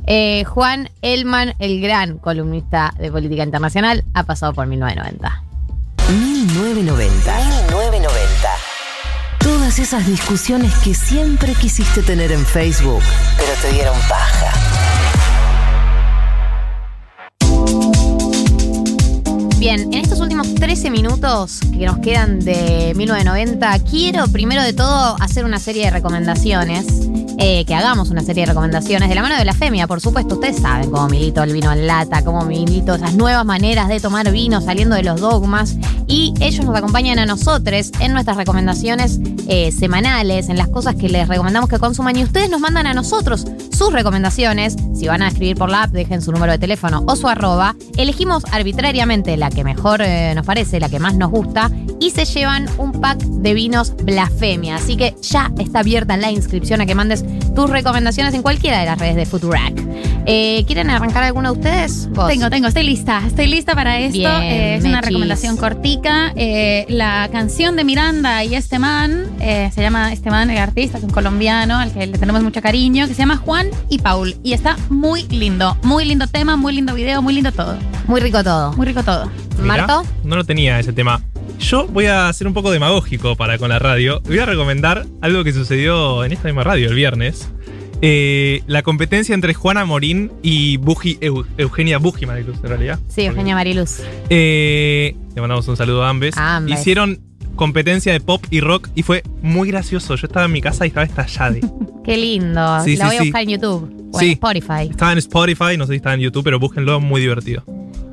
Eh, 0.06 0.44
Juan 0.46 0.90
Elman, 1.02 1.54
el 1.60 1.82
gran 1.82 2.18
columnista 2.18 2.94
de 2.98 3.12
política 3.12 3.44
internacional, 3.44 4.04
ha 4.14 4.24
pasado 4.24 4.54
por 4.54 4.68
1990. 4.68 5.44
1990. 6.10 7.36
1990. 7.36 8.10
Todas 9.40 9.80
esas 9.80 10.06
discusiones 10.06 10.74
que 10.84 10.94
siempre 10.94 11.54
quisiste 11.54 12.02
tener 12.02 12.32
en 12.32 12.46
Facebook, 12.46 13.04
pero 13.38 13.54
te 13.62 13.72
dieron 13.74 13.96
paja. 14.10 14.69
Bien, 19.60 19.94
en 19.94 19.96
estos 19.96 20.22
últimos 20.22 20.56
13 20.56 20.90
minutos 20.90 21.60
que 21.78 21.86
nos 21.86 21.98
quedan 21.98 22.40
de 22.40 22.94
1990, 22.96 23.80
quiero 23.80 24.26
primero 24.30 24.64
de 24.64 24.72
todo 24.72 25.18
hacer 25.20 25.44
una 25.44 25.60
serie 25.60 25.84
de 25.84 25.92
recomendaciones. 25.92 27.10
Eh, 27.42 27.64
que 27.64 27.74
hagamos 27.74 28.10
una 28.10 28.22
serie 28.22 28.44
de 28.44 28.48
recomendaciones 28.48 29.08
de 29.08 29.16
la 29.16 29.22
mano 29.22 29.38
de 29.38 29.46
la 29.46 29.54
Femia, 29.54 29.88
por 29.88 30.02
supuesto. 30.02 30.36
Ustedes 30.36 30.58
saben 30.58 30.92
cómo 30.92 31.08
milito 31.08 31.42
el 31.42 31.54
vino 31.54 31.72
en 31.72 31.88
lata, 31.88 32.22
cómo 32.22 32.44
milito 32.44 32.96
esas 32.96 33.14
nuevas 33.14 33.46
maneras 33.46 33.88
de 33.88 34.02
tomar 34.02 34.30
vino 34.30 34.60
saliendo 34.60 34.98
de 34.98 35.04
los 35.04 35.22
dogmas. 35.22 35.78
Y 36.06 36.34
ellos 36.42 36.66
nos 36.66 36.76
acompañan 36.76 37.18
a 37.18 37.26
nosotros 37.26 37.92
en 38.02 38.12
nuestras 38.12 38.36
recomendaciones 38.36 39.22
eh, 39.48 39.72
semanales, 39.72 40.50
en 40.50 40.58
las 40.58 40.68
cosas 40.68 40.96
que 40.96 41.08
les 41.08 41.30
recomendamos 41.30 41.70
que 41.70 41.80
consuman. 41.80 42.18
Y 42.18 42.24
ustedes 42.24 42.50
nos 42.50 42.60
mandan 42.60 42.88
a 42.88 42.94
nosotros 42.94 43.46
sus 43.72 43.94
recomendaciones. 43.94 44.76
Si 44.94 45.08
van 45.08 45.22
a 45.22 45.30
escribir 45.30 45.56
por 45.56 45.70
la 45.70 45.84
app, 45.84 45.92
dejen 45.92 46.22
su 46.22 46.34
número 46.34 46.52
de 46.52 46.60
teléfono 46.60 47.06
o 47.08 47.16
su 47.16 47.30
arroba. 47.30 47.74
Elegimos 47.96 48.44
arbitrariamente 48.52 49.38
la 49.38 49.49
que 49.50 49.64
mejor 49.64 50.02
eh, 50.02 50.34
nos 50.36 50.46
parece, 50.46 50.80
la 50.80 50.90
que 50.90 51.00
más 51.00 51.16
nos 51.16 51.32
gusta. 51.32 51.72
Y 52.00 52.12
se 52.12 52.26
llevan 52.26 52.68
un 52.78 52.94
pack 52.94 53.18
de 53.20 53.54
vinos 53.54 53.94
Blasfemia. 54.04 54.76
Así 54.76 54.96
que 54.96 55.16
ya 55.22 55.52
está 55.60 55.80
abierta 55.80 56.18
la 56.18 56.32
inscripción 56.32 56.82
a 56.82 56.86
que 56.86 56.96
mandes 56.96 57.26
tus 57.56 57.70
recomendaciones 57.70 58.34
en 58.34 58.42
cualquiera 58.42 58.80
de 58.80 58.86
las 58.86 58.98
redes 58.98 59.16
de 59.16 59.26
Futurac. 59.26 59.74
Eh, 60.26 60.64
¿Quieren 60.68 60.90
arrancar 60.90 61.24
alguno 61.24 61.54
de 61.54 61.60
ustedes? 61.60 62.10
¿Vos? 62.12 62.28
Tengo, 62.28 62.50
tengo, 62.50 62.68
estoy 62.68 62.84
lista. 62.84 63.22
Estoy 63.26 63.48
lista 63.48 63.74
para 63.74 64.00
esto. 64.00 64.20
Bien, 64.20 64.42
Eh, 64.42 64.76
es 64.76 64.86
una 64.86 65.02
recomendación 65.02 65.58
cortica. 65.58 66.32
Eh, 66.36 66.86
la 66.88 67.30
canción 67.32 67.76
de 67.76 67.84
Miranda 67.84 68.44
y 68.44 68.56
este 68.56 68.80
man, 68.80 69.26
se 69.40 69.82
llama 69.82 70.14
este 70.14 70.30
man, 70.30 70.50
el 70.50 70.58
artista, 70.58 70.98
es 70.98 71.04
un 71.04 71.10
colombiano 71.10 71.78
al 71.78 71.92
que 71.92 72.06
le 72.06 72.18
tenemos 72.18 72.44
mucho 72.44 72.62
cariño, 72.62 73.08
que 73.08 73.14
se 73.14 73.20
llama 73.20 73.38
Juan 73.38 73.68
y 73.90 74.00
Paul. 74.00 74.36
Y 74.44 74.54
está 74.54 74.78
muy 74.90 75.24
lindo. 75.30 75.78
Muy 75.84 76.06
lindo 76.06 76.28
tema, 76.28 76.56
muy 76.56 76.74
lindo 76.74 76.94
video, 76.94 77.22
muy 77.22 77.34
lindo 77.34 77.52
todo. 77.52 77.76
Muy 78.10 78.22
rico 78.22 78.44
todo. 78.44 78.74
Muy 78.74 78.88
rico 78.88 79.04
todo. 79.04 79.30
Mirá, 79.62 79.86
¿Marto? 79.86 80.04
No 80.24 80.36
lo 80.36 80.44
tenía 80.44 80.80
ese 80.80 80.92
tema. 80.94 81.22
Yo 81.60 81.86
voy 81.88 82.08
a 82.08 82.32
ser 82.34 82.48
un 82.48 82.54
poco 82.56 82.72
demagógico 82.72 83.36
para 83.36 83.58
con 83.60 83.70
la 83.70 83.78
radio. 83.78 84.20
Voy 84.26 84.40
a 84.40 84.46
recomendar 84.48 85.06
algo 85.22 85.44
que 85.44 85.54
sucedió 85.54 86.24
en 86.24 86.32
esta 86.32 86.48
misma 86.48 86.64
radio 86.64 86.90
el 86.90 86.96
viernes. 86.96 87.50
Eh, 88.02 88.64
la 88.66 88.82
competencia 88.82 89.36
entre 89.36 89.54
Juana 89.54 89.86
Morín 89.86 90.32
y 90.42 90.80
Eu- 90.80 91.46
Eugenia 91.58 92.00
Buji, 92.00 92.26
Mariluz, 92.26 92.58
en 92.64 92.70
realidad. 92.70 93.00
Sí, 93.10 93.26
Eugenia 93.26 93.54
Mariluz. 93.56 94.00
Eh, 94.30 95.16
le 95.36 95.42
mandamos 95.42 95.68
un 95.68 95.78
saludo 95.78 96.04
a 96.04 96.10
ambes. 96.10 96.36
A 96.38 96.56
ambes. 96.58 96.80
Hicieron 96.80 97.20
competencia 97.56 98.14
de 98.14 98.22
pop 98.22 98.44
y 98.50 98.62
rock 98.62 98.88
y 98.96 99.04
fue 99.04 99.22
muy 99.44 99.68
gracioso. 99.70 100.16
Yo 100.16 100.28
estaba 100.28 100.46
en 100.48 100.52
mi 100.54 100.62
casa 100.62 100.86
y 100.86 100.88
estaba 100.88 101.06
estallada. 101.06 101.58
Qué 102.06 102.18
lindo. 102.18 102.84
Sí, 102.86 102.96
la 102.96 103.10
sí, 103.10 103.10
voy 103.10 103.16
a 103.18 103.20
sí. 103.20 103.26
buscar 103.28 103.44
en 103.44 103.50
YouTube. 103.50 104.10
O 104.14 104.22
en. 104.22 104.30
Spotify. 104.32 104.88
estaba 104.90 105.12
en 105.12 105.18
Spotify, 105.20 105.78
no 105.78 105.86
sé 105.86 105.92
si 105.92 105.98
estaba 105.98 106.16
en 106.16 106.22
YouTube, 106.22 106.44
pero 106.44 106.58
búsquenlo, 106.58 107.00
muy 107.02 107.22
divertido. 107.22 107.64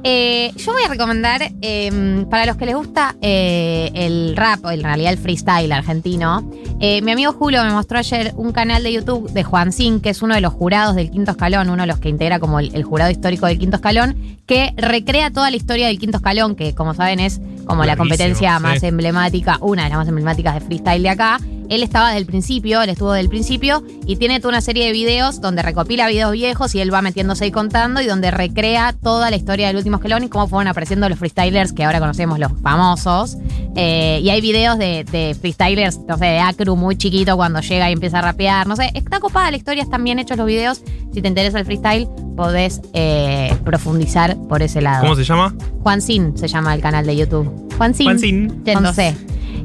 Eh, 0.09 0.53
yo 0.55 0.73
voy 0.73 0.85
a 0.85 0.89
recomendar, 0.89 1.51
eh, 1.63 2.25
para 2.31 2.47
los 2.47 2.57
que 2.57 2.65
les 2.65 2.77
gusta 2.77 3.17
eh, 3.23 3.91
el 3.93 4.37
rap, 4.37 4.65
o 4.65 4.71
en 4.71 4.85
realidad 4.85 5.13
el 5.13 5.19
freestyle 5.19 5.73
argentino, 5.73 6.49
eh, 6.79 7.03
mi 7.03 7.11
amigo 7.11 7.33
Julio 7.33 7.65
me 7.65 7.73
mostró 7.73 7.99
ayer 7.99 8.33
un 8.37 8.53
canal 8.53 8.85
de 8.85 8.93
YouTube 8.93 9.29
de 9.33 9.43
Juan 9.43 9.73
Sin, 9.73 10.01
que 10.01 10.11
es 10.11 10.23
uno 10.23 10.37
de 10.37 10.41
los 10.41 10.53
jurados 10.53 10.95
del 10.95 11.11
Quinto 11.11 11.33
Escalón, 11.33 11.71
uno 11.71 11.83
de 11.83 11.89
los 11.89 11.99
que 11.99 12.09
integra 12.09 12.39
como 12.39 12.61
el, 12.61 12.73
el 12.77 12.85
jurado 12.85 13.11
histórico 13.11 13.47
del 13.47 13.59
Quinto 13.59 13.79
Escalón, 13.79 14.39
que 14.47 14.75
recrea 14.77 15.33
toda 15.33 15.51
la 15.51 15.57
historia 15.57 15.89
del 15.89 15.99
Quinto 15.99 16.19
Escalón, 16.19 16.55
que 16.55 16.73
como 16.73 16.95
saben 16.95 17.19
es 17.19 17.41
como 17.65 17.85
la 17.85 17.97
competencia 17.97 18.59
sí. 18.59 18.63
más 18.63 18.85
emblemática, 18.85 19.59
una 19.61 19.83
de 19.83 19.89
las 19.89 19.99
más 19.99 20.07
emblemáticas 20.07 20.55
de 20.55 20.61
freestyle 20.61 21.03
de 21.03 21.09
acá. 21.09 21.41
Él 21.69 21.83
estaba 21.83 22.09
desde 22.09 22.21
el 22.21 22.27
principio, 22.27 22.83
él 22.83 22.91
estuvo 22.91 23.13
desde 23.13 23.23
el 23.23 23.29
principio 23.29 23.83
y 24.07 24.17
tiene 24.17 24.39
toda 24.41 24.51
una 24.51 24.61
serie 24.61 24.87
de 24.87 24.93
videos 24.93 25.41
donde 25.41 25.63
recopila 25.63 26.09
videos 26.09 26.33
viejos 26.33 26.75
y 26.75 26.81
él 26.81 26.93
va 26.93 27.03
metiéndose 27.03 27.47
y 27.47 27.51
contando 27.51 28.01
y 28.01 28.07
donde 28.07 28.31
recrea 28.31 28.93
toda 28.93 29.31
la 29.31 29.37
historia 29.37 29.67
del 29.69 29.77
último 29.77 29.97
escalón 29.97 30.25
y 30.25 30.29
cómo 30.29 30.49
fueron 30.49 30.69
apareciendo 30.69 31.09
los 31.09 31.19
freestylers 31.19 31.73
que 31.73 31.85
ahora 31.85 32.01
conocemos, 32.01 32.39
los 32.39 32.53
famosos. 32.63 33.37
Eh, 33.75 34.21
y 34.23 34.31
hay 34.31 34.41
videos 34.41 34.79
de, 34.79 35.05
de 35.05 35.37
freestylers, 35.39 35.99
no 36.09 36.17
sé, 36.17 36.27
de 36.27 36.39
Acru 36.39 36.77
muy 36.77 36.97
chiquito 36.97 37.37
cuando 37.37 37.61
llega 37.61 37.91
y 37.91 37.93
empieza 37.93 38.19
a 38.21 38.23
rapear. 38.23 38.67
No 38.67 38.77
sé, 38.77 38.91
está 38.95 39.21
copada 39.21 39.51
la 39.51 39.57
historia, 39.57 39.83
están 39.83 40.05
bien 40.05 40.19
hechos 40.19 40.37
los 40.37 40.47
videos. 40.47 40.83
Si 41.13 41.23
te 41.23 41.29
interesa 41.29 41.59
el 41.59 41.65
freestyle, 41.65 42.09
podés 42.37 42.81
eh, 42.93 43.55
profundizar 43.65 44.37
por 44.49 44.63
ese 44.63 44.81
lado. 44.81 45.03
¿Cómo 45.03 45.17
se 45.17 45.25
llama? 45.25 45.55
Juan 45.83 46.01
Sin 46.01 46.37
se 46.37 46.49
llama 46.49 46.75
el 46.75 46.81
canal 46.81 47.07
de 47.07 47.17
YouTube. 47.17 47.51
Juan 47.77 47.95
Sin. 47.95 48.07
Juan 48.07 48.19
Sin. 48.19 48.63
Con 48.65 48.95
C. 48.95 49.15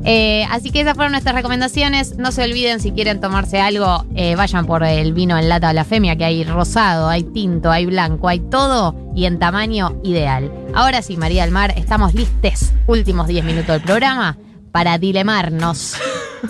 Eh, 0.03 0.45
así 0.49 0.71
que 0.71 0.81
esas 0.81 0.95
fueron 0.95 1.11
nuestras 1.11 1.35
recomendaciones. 1.35 2.17
No 2.17 2.31
se 2.31 2.43
olviden, 2.43 2.79
si 2.79 2.91
quieren 2.91 3.19
tomarse 3.21 3.59
algo, 3.59 4.05
eh, 4.15 4.35
vayan 4.35 4.65
por 4.65 4.83
el 4.83 5.13
vino 5.13 5.37
en 5.37 5.49
lata 5.49 5.71
blasfemia, 5.71 6.15
que 6.15 6.25
hay 6.25 6.43
rosado, 6.43 7.07
hay 7.07 7.23
tinto, 7.23 7.71
hay 7.71 7.85
blanco, 7.85 8.27
hay 8.27 8.39
todo 8.39 8.95
y 9.15 9.25
en 9.25 9.39
tamaño 9.39 9.99
ideal. 10.03 10.51
Ahora 10.73 11.01
sí, 11.01 11.17
María 11.17 11.43
del 11.43 11.51
Mar, 11.51 11.73
estamos 11.77 12.13
listes, 12.13 12.73
últimos 12.87 13.27
10 13.27 13.45
minutos 13.45 13.67
del 13.67 13.81
programa, 13.81 14.37
para 14.72 14.98
dilemarnos. 14.98 15.95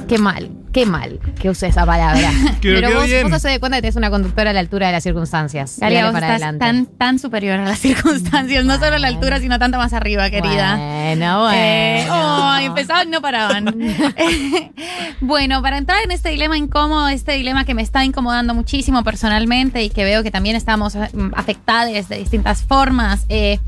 Qué 0.07 0.18
mal. 0.18 0.49
Qué 0.72 0.85
mal 0.85 1.19
que 1.39 1.49
use 1.49 1.68
esa 1.68 1.85
palabra. 1.85 2.31
Pero 2.61 2.93
vos, 2.93 3.06
bien. 3.06 3.23
vos 3.23 3.41
sos 3.41 3.52
de 3.52 3.60
cuenta 3.60 3.77
que 3.77 3.81
tenés 3.81 3.98
una 3.98 4.10
conductora 4.10 4.52
a 4.52 4.53
la 4.53 4.61
altura 4.61 4.88
de 4.88 4.93
las 4.93 5.03
circunstancias. 5.03 5.77
Galia, 5.80 5.99
Dale 5.99 6.11
vos 6.11 6.14
para 6.14 6.27
estás 6.27 6.48
adelante. 6.48 6.65
tan, 6.65 6.85
tan 6.98 7.19
superior 7.19 7.60
a 7.60 7.65
las 7.65 7.80
circunstancias, 7.80 8.64
no 8.64 8.76
solo 8.76 8.95
a 8.95 8.99
la 8.99 9.10
altura, 9.10 9.39
sino 9.41 9.60
tanto 9.60 9.77
más 9.77 9.91
arriba, 9.91 10.30
querida. 10.30 10.77
Bueno, 10.77 11.41
bueno. 11.41 11.52
Eh, 11.53 12.07
ay, 12.10 12.65
empezaban 12.68 13.10
y 13.10 13.11
no 13.11 13.22
paraban. 13.22 13.65
bueno, 15.22 15.61
para 15.61 15.77
entrar 15.77 16.03
en 16.06 16.11
este 16.11 16.30
dilema 16.30 16.57
incómodo, 16.57 17.10
este 17.10 17.34
dilema 17.34 17.65
que 17.65 17.73
me 17.73 17.81
está 17.81 18.06
incomodando 18.06 18.53
muchísimo 18.53 19.03
personalmente 19.03 19.84
y 19.84 19.89
que 19.89 20.06
veo 20.06 20.23
que 20.23 20.31
también 20.31 20.56
estamos 20.56 20.95
mm, 20.95 21.34
afectados 21.35 22.07
de 22.07 22.18
distintas 22.18 22.64
formas, 22.64 23.26
eh, 23.27 23.60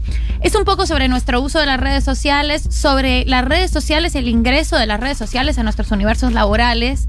es 0.41 0.55
un 0.55 0.63
poco 0.63 0.85
sobre 0.85 1.09
nuestro 1.09 1.41
uso 1.41 1.59
de 1.59 1.65
las 1.65 1.79
redes 1.79 2.05
sociales, 2.05 2.65
sobre 2.69 3.25
las 3.25 3.43
redes 3.43 3.71
sociales, 3.71 4.15
el 4.15 4.29
ingreso 4.43 4.77
de 4.77 4.85
las 4.85 4.99
redes 4.99 5.17
sociales 5.17 5.57
a 5.57 5.63
nuestros 5.63 5.89
universos 5.91 6.33
laborales. 6.33 7.07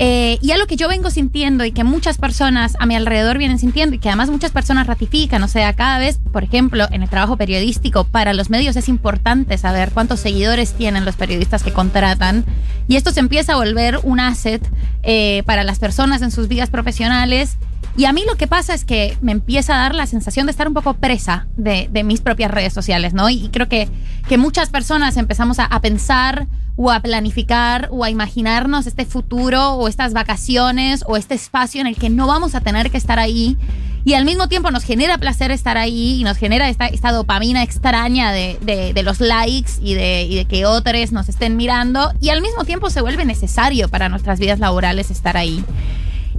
Eh, 0.00 0.38
y 0.42 0.52
algo 0.52 0.66
que 0.66 0.76
yo 0.76 0.86
vengo 0.86 1.10
sintiendo 1.10 1.64
y 1.64 1.72
que 1.72 1.82
muchas 1.82 2.18
personas 2.18 2.76
a 2.78 2.84
mi 2.84 2.94
alrededor 2.94 3.38
vienen 3.38 3.58
sintiendo 3.58 3.96
y 3.96 3.98
que 3.98 4.08
además 4.08 4.28
muchas 4.28 4.52
personas 4.52 4.86
ratifican, 4.86 5.42
o 5.42 5.48
sea, 5.48 5.72
cada 5.72 5.98
vez, 5.98 6.20
por 6.30 6.44
ejemplo, 6.44 6.86
en 6.92 7.02
el 7.02 7.08
trabajo 7.08 7.36
periodístico, 7.36 8.04
para 8.04 8.32
los 8.32 8.48
medios 8.48 8.76
es 8.76 8.88
importante 8.88 9.58
saber 9.58 9.90
cuántos 9.92 10.20
seguidores 10.20 10.74
tienen 10.74 11.04
los 11.04 11.16
periodistas 11.16 11.64
que 11.64 11.72
contratan 11.72 12.44
y 12.86 12.94
esto 12.94 13.10
se 13.10 13.20
empieza 13.20 13.54
a 13.54 13.56
volver 13.56 13.98
un 14.04 14.20
asset 14.20 14.62
eh, 15.02 15.42
para 15.46 15.64
las 15.64 15.80
personas 15.80 16.22
en 16.22 16.30
sus 16.30 16.46
vidas 16.48 16.70
profesionales. 16.70 17.56
Y 17.96 18.04
a 18.04 18.12
mí 18.12 18.22
lo 18.24 18.36
que 18.36 18.46
pasa 18.46 18.74
es 18.74 18.84
que 18.84 19.18
me 19.20 19.32
empieza 19.32 19.74
a 19.74 19.78
dar 19.78 19.94
la 19.96 20.06
sensación 20.06 20.46
de 20.46 20.52
estar 20.52 20.68
un 20.68 20.74
poco 20.74 20.94
presa 20.94 21.48
de, 21.56 21.88
de 21.90 22.04
mis 22.04 22.20
propias 22.20 22.52
redes 22.52 22.72
sociales, 22.72 23.14
¿no? 23.14 23.28
Y 23.28 23.48
creo 23.48 23.68
que, 23.68 23.88
que 24.28 24.38
muchas 24.38 24.70
personas 24.70 25.16
empezamos 25.16 25.58
a, 25.58 25.64
a 25.64 25.80
pensar 25.80 26.46
o 26.80 26.90
a 26.92 27.00
planificar 27.00 27.88
o 27.90 28.04
a 28.04 28.10
imaginarnos 28.10 28.86
este 28.86 29.04
futuro 29.04 29.72
o 29.74 29.88
estas 29.88 30.12
vacaciones 30.14 31.02
o 31.08 31.16
este 31.16 31.34
espacio 31.34 31.80
en 31.80 31.88
el 31.88 31.96
que 31.96 32.08
no 32.08 32.28
vamos 32.28 32.54
a 32.54 32.60
tener 32.60 32.90
que 32.90 32.96
estar 32.96 33.18
ahí. 33.18 33.56
Y 34.04 34.14
al 34.14 34.24
mismo 34.24 34.48
tiempo 34.48 34.70
nos 34.70 34.84
genera 34.84 35.18
placer 35.18 35.50
estar 35.50 35.76
ahí 35.76 36.20
y 36.20 36.24
nos 36.24 36.36
genera 36.38 36.68
esta, 36.68 36.86
esta 36.86 37.10
dopamina 37.10 37.64
extraña 37.64 38.30
de, 38.30 38.56
de- 38.62 39.02
los 39.02 39.20
likes 39.20 39.72
y 39.82 39.94
de, 39.94 40.22
y 40.22 40.36
de 40.36 40.44
que 40.46 40.64
otros 40.66 41.10
nos 41.12 41.28
estén 41.28 41.56
mirando. 41.56 42.12
Y 42.20 42.28
al 42.30 42.40
mismo 42.40 42.64
tiempo 42.64 42.90
se 42.90 43.00
vuelve 43.00 43.24
necesario 43.24 43.88
para 43.88 44.08
nuestras 44.08 44.38
vidas 44.38 44.60
laborales 44.60 45.10
estar 45.10 45.36
ahí. 45.36 45.62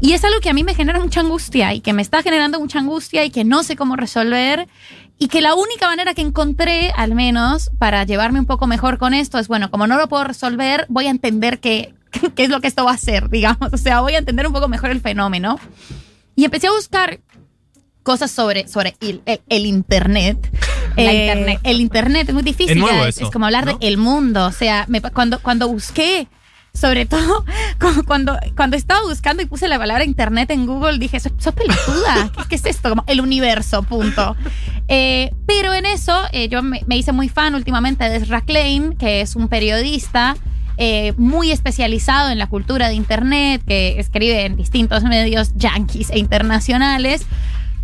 Y 0.02 0.14
es 0.14 0.24
algo 0.24 0.40
que 0.40 0.50
a 0.50 0.54
mí 0.54 0.64
me 0.64 0.74
genera 0.74 1.02
mucha 1.02 1.20
angustia 1.20 1.74
y 1.74 1.82
que 1.82 1.92
me 1.92 2.02
está 2.02 2.24
generando 2.24 2.60
mucha 2.62 2.80
angustia 2.80 3.26
y 3.26 3.30
que 3.30 3.44
no 3.44 3.62
sé 3.64 3.76
cómo 3.76 3.98
resolver. 3.98 4.68
Y 5.22 5.28
que 5.28 5.42
la 5.42 5.54
única 5.54 5.88
manera 5.88 6.14
que 6.14 6.22
encontré, 6.22 6.92
al 6.96 7.14
menos, 7.14 7.72
para 7.78 8.04
llevarme 8.06 8.40
un 8.40 8.46
poco 8.46 8.68
mejor 8.68 8.98
con 8.98 9.14
esto 9.14 9.38
es, 9.38 9.48
bueno, 9.50 9.70
como 9.70 9.86
no 9.86 9.98
lo 9.98 10.08
puedo 10.08 10.24
resolver, 10.24 10.86
voy 10.88 11.08
a 11.08 11.10
entender 11.12 11.60
qué, 11.60 11.94
qué 12.36 12.44
es 12.46 12.50
lo 12.50 12.62
que 12.62 12.68
esto 12.68 12.86
va 12.86 12.92
a 12.92 12.96
hacer, 12.96 13.30
digamos. 13.30 13.74
O 13.74 13.78
sea, 13.78 14.00
voy 14.02 14.14
a 14.16 14.20
entender 14.20 14.48
un 14.48 14.54
poco 14.54 14.68
mejor 14.70 14.90
el 14.92 15.02
fenómeno. 15.02 15.60
Y 16.36 16.46
empecé 16.46 16.68
a 16.68 16.72
buscar 16.72 17.20
cosas 18.02 18.32
sobre, 18.32 18.68
sobre 18.70 18.96
el, 19.02 19.22
el- 19.26 19.42
el 19.50 19.66
Internet. 19.66 20.50
Eh, 20.96 21.04
La 21.06 21.14
Internet. 21.14 21.60
El 21.64 21.82
Internet 21.82 22.30
es 22.30 22.34
muy 22.34 22.44
difícil. 22.44 22.78
Es 22.78 22.78
nuevo 22.78 23.04
ya, 23.04 23.10
eso, 23.10 23.26
es 23.26 23.30
como 23.32 23.46
hablar 23.46 23.66
¿no? 23.66 23.78
del 23.78 23.98
mundo. 23.98 24.46
O 24.46 24.52
sea, 24.54 24.86
me 24.88 25.02
cuando, 25.02 25.40
cuando 25.42 25.68
busqué, 25.68 26.28
sobre 26.80 27.06
todo 27.06 27.44
cu- 27.80 28.04
cuando, 28.06 28.38
cuando 28.56 28.78
estaba 28.78 29.02
buscando 29.04 29.44
y 29.44 29.46
puse 29.46 29.68
la 29.68 29.78
palabra 29.78 30.04
Internet 30.06 30.50
en 30.52 30.66
Google, 30.66 30.98
dije, 30.98 31.20
sos, 31.20 31.34
sos 31.38 31.54
pelotuda. 31.54 32.32
¿Qué, 32.38 32.44
qué 32.50 32.56
es 32.56 32.66
esto? 32.66 32.90
Como 32.90 33.04
el 33.08 33.22
universo, 33.22 33.84
punto. 33.84 34.36
Eh, 34.92 35.32
pero 35.46 35.72
en 35.76 35.86
eso 35.86 36.20
eh, 36.32 36.50
yo 36.50 36.64
me, 36.64 36.82
me 36.88 36.98
hice 36.98 37.12
muy 37.12 37.30
fan 37.30 37.54
últimamente 37.54 38.10
de 38.10 38.16
Ezra 38.16 38.42
Klein, 38.42 38.96
que 38.96 39.22
es 39.22 39.36
un 39.36 39.48
periodista 39.48 40.36
eh, 40.78 41.14
muy 41.16 41.52
especializado 41.52 42.32
en 42.32 42.40
la 42.40 42.48
cultura 42.48 42.88
de 42.88 42.96
Internet, 42.96 43.62
que 43.68 44.00
escribe 44.00 44.46
en 44.46 44.56
distintos 44.56 45.04
medios 45.04 45.52
yanquis 45.56 46.10
e 46.10 46.18
internacionales. 46.18 47.22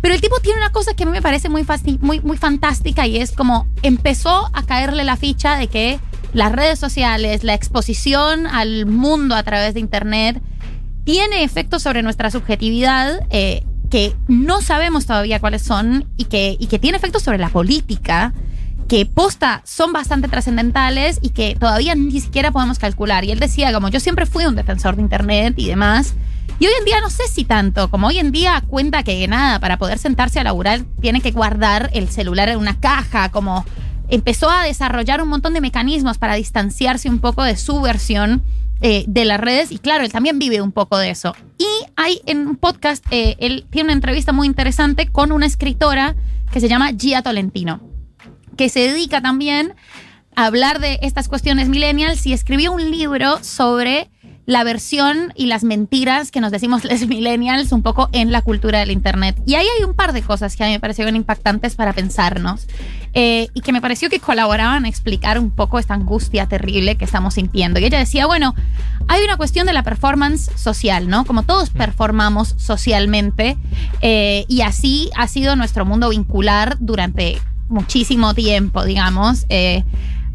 Pero 0.00 0.14
el 0.14 0.20
tipo 0.20 0.38
tiene 0.40 0.58
una 0.58 0.70
cosa 0.72 0.94
que 0.94 1.02
a 1.02 1.06
mí 1.06 1.12
me 1.12 1.22
parece 1.22 1.48
muy, 1.48 1.64
muy, 2.00 2.20
muy 2.20 2.36
fantástica 2.36 3.06
y 3.06 3.16
es 3.16 3.32
como 3.32 3.66
empezó 3.82 4.48
a 4.52 4.62
caerle 4.62 5.04
la 5.04 5.16
ficha 5.16 5.56
de 5.56 5.68
que 5.68 5.98
las 6.32 6.52
redes 6.52 6.78
sociales, 6.78 7.44
la 7.44 7.54
exposición 7.54 8.46
al 8.46 8.86
mundo 8.86 9.34
a 9.34 9.42
través 9.42 9.74
de 9.74 9.80
Internet, 9.80 10.40
tiene 11.04 11.44
efectos 11.44 11.82
sobre 11.82 12.02
nuestra 12.02 12.30
subjetividad 12.30 13.20
eh, 13.30 13.64
que 13.90 14.14
no 14.28 14.60
sabemos 14.60 15.06
todavía 15.06 15.40
cuáles 15.40 15.62
son 15.62 16.06
y 16.16 16.24
que, 16.24 16.56
y 16.58 16.66
que 16.66 16.78
tiene 16.78 16.98
efectos 16.98 17.22
sobre 17.22 17.38
la 17.38 17.48
política 17.48 18.34
que 18.88 19.06
posta 19.06 19.62
son 19.64 19.92
bastante 19.92 20.28
trascendentales 20.28 21.18
y 21.22 21.30
que 21.30 21.56
todavía 21.58 21.94
ni 21.94 22.20
siquiera 22.20 22.52
podemos 22.52 22.78
calcular. 22.78 23.24
Y 23.24 23.32
él 23.32 23.40
decía, 23.40 23.72
como 23.72 23.88
yo 23.88 24.00
siempre 24.00 24.26
fui 24.26 24.46
un 24.46 24.54
defensor 24.54 24.96
de 24.96 25.02
Internet 25.02 25.54
y 25.56 25.66
demás, 25.66 26.14
y 26.58 26.66
hoy 26.66 26.72
en 26.78 26.84
día 26.86 27.00
no 27.00 27.10
sé 27.10 27.28
si 27.28 27.44
tanto, 27.44 27.90
como 27.90 28.06
hoy 28.06 28.18
en 28.18 28.32
día 28.32 28.62
cuenta 28.66 29.02
que 29.02 29.26
nada, 29.28 29.60
para 29.60 29.76
poder 29.76 29.98
sentarse 29.98 30.40
a 30.40 30.44
laburar 30.44 30.84
tiene 31.00 31.20
que 31.20 31.30
guardar 31.30 31.90
el 31.92 32.08
celular 32.08 32.48
en 32.48 32.58
una 32.58 32.80
caja, 32.80 33.30
como 33.30 33.66
empezó 34.08 34.48
a 34.48 34.62
desarrollar 34.62 35.20
un 35.20 35.28
montón 35.28 35.52
de 35.52 35.60
mecanismos 35.60 36.16
para 36.16 36.34
distanciarse 36.34 37.10
un 37.10 37.18
poco 37.18 37.42
de 37.42 37.56
su 37.56 37.80
versión 37.82 38.42
eh, 38.80 39.04
de 39.06 39.24
las 39.24 39.40
redes 39.40 39.70
y 39.70 39.78
claro, 39.78 40.04
él 40.04 40.12
también 40.12 40.38
vive 40.38 40.62
un 40.62 40.72
poco 40.72 40.96
de 40.96 41.10
eso. 41.10 41.34
Y 41.58 41.66
hay 41.96 42.22
en 42.24 42.46
un 42.46 42.56
podcast, 42.56 43.04
eh, 43.10 43.36
él 43.38 43.66
tiene 43.68 43.88
una 43.88 43.94
entrevista 43.94 44.32
muy 44.32 44.46
interesante 44.46 45.08
con 45.08 45.32
una 45.32 45.46
escritora 45.46 46.14
que 46.52 46.60
se 46.60 46.68
llama 46.68 46.92
Gia 46.98 47.22
Tolentino, 47.22 47.80
que 48.56 48.68
se 48.68 48.80
dedica 48.80 49.20
también 49.20 49.74
a 50.34 50.46
hablar 50.46 50.80
de 50.80 50.98
estas 51.02 51.28
cuestiones 51.28 51.68
millennials 51.68 52.26
y 52.26 52.32
escribió 52.32 52.72
un 52.72 52.90
libro 52.90 53.42
sobre 53.42 54.10
la 54.46 54.62
versión 54.62 55.32
y 55.34 55.46
las 55.46 55.64
mentiras 55.64 56.30
que 56.30 56.40
nos 56.40 56.52
decimos 56.52 56.84
los 56.90 57.06
millennials 57.06 57.72
un 57.72 57.82
poco 57.82 58.08
en 58.12 58.32
la 58.32 58.42
cultura 58.42 58.78
del 58.78 58.92
Internet. 58.92 59.36
Y 59.44 59.54
ahí 59.54 59.66
hay 59.76 59.84
un 59.84 59.94
par 59.94 60.12
de 60.12 60.22
cosas 60.22 60.56
que 60.56 60.62
a 60.62 60.66
mí 60.66 60.72
me 60.72 60.80
parecieron 60.80 61.16
impactantes 61.16 61.74
para 61.74 61.92
pensarnos 61.92 62.66
eh, 63.12 63.48
y 63.54 63.60
que 63.60 63.72
me 63.72 63.80
pareció 63.80 64.08
que 64.08 64.20
colaboraban 64.20 64.84
a 64.84 64.88
explicar 64.88 65.38
un 65.38 65.50
poco 65.50 65.78
esta 65.78 65.94
angustia 65.94 66.46
terrible 66.46 66.96
que 66.96 67.04
estamos 67.04 67.34
sintiendo. 67.34 67.80
Y 67.80 67.84
ella 67.84 67.98
decía, 67.98 68.26
bueno, 68.26 68.54
hay 69.08 69.22
una 69.24 69.36
cuestión 69.36 69.66
de 69.66 69.72
la 69.72 69.82
performance 69.82 70.50
social, 70.54 71.08
¿no? 71.08 71.24
Como 71.24 71.42
todos 71.42 71.70
performamos 71.70 72.54
socialmente 72.56 73.56
eh, 74.00 74.44
y 74.48 74.60
así 74.60 75.10
ha 75.16 75.26
sido 75.26 75.56
nuestro 75.56 75.84
mundo 75.84 76.10
vincular 76.10 76.76
durante 76.78 77.40
muchísimo 77.68 78.34
tiempo, 78.34 78.84
digamos. 78.84 79.46
Eh, 79.48 79.84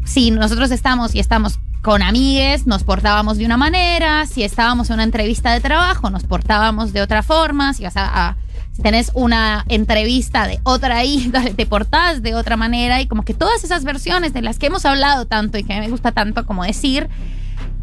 si 0.04 0.30
nosotros 0.30 0.70
estamos 0.70 1.14
y 1.14 1.20
estamos 1.20 1.58
con 1.82 2.02
amigues, 2.02 2.66
nos 2.66 2.84
portábamos 2.84 3.38
de 3.38 3.46
una 3.46 3.56
manera, 3.56 4.26
si 4.26 4.42
estábamos 4.44 4.88
en 4.90 4.94
una 4.94 5.04
entrevista 5.04 5.52
de 5.52 5.60
trabajo, 5.60 6.10
nos 6.10 6.22
portábamos 6.24 6.92
de 6.92 7.02
otra 7.02 7.22
forma, 7.22 7.74
si 7.74 7.82
vas 7.84 7.96
a, 7.96 8.28
a- 8.28 8.36
si 8.72 8.80
tenés 8.82 9.10
una 9.14 9.64
entrevista 9.68 10.46
de 10.46 10.60
otra 10.62 11.04
índole, 11.04 11.52
te 11.54 11.66
portás 11.66 12.22
de 12.22 12.34
otra 12.34 12.56
manera 12.56 13.00
y 13.00 13.06
como 13.06 13.22
que 13.24 13.34
todas 13.34 13.64
esas 13.64 13.84
versiones 13.84 14.32
de 14.32 14.42
las 14.42 14.58
que 14.58 14.66
hemos 14.66 14.84
hablado 14.86 15.26
tanto 15.26 15.58
y 15.58 15.64
que 15.64 15.78
me 15.78 15.88
gusta 15.88 16.12
tanto 16.12 16.46
como 16.46 16.64
decir, 16.64 17.08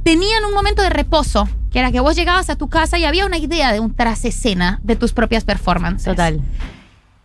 tenían 0.03 0.45
un 0.45 0.53
momento 0.53 0.81
de 0.81 0.89
reposo, 0.89 1.47
que 1.71 1.79
era 1.79 1.91
que 1.91 1.99
vos 1.99 2.15
llegabas 2.15 2.49
a 2.49 2.55
tu 2.55 2.69
casa 2.69 2.97
y 2.97 3.05
había 3.05 3.25
una 3.25 3.37
idea 3.37 3.71
de 3.71 3.79
un 3.79 3.93
tras 3.93 4.25
escena 4.25 4.79
de 4.83 4.95
tus 4.95 5.11
propias 5.13 5.43
performances. 5.43 6.05
Total. 6.05 6.41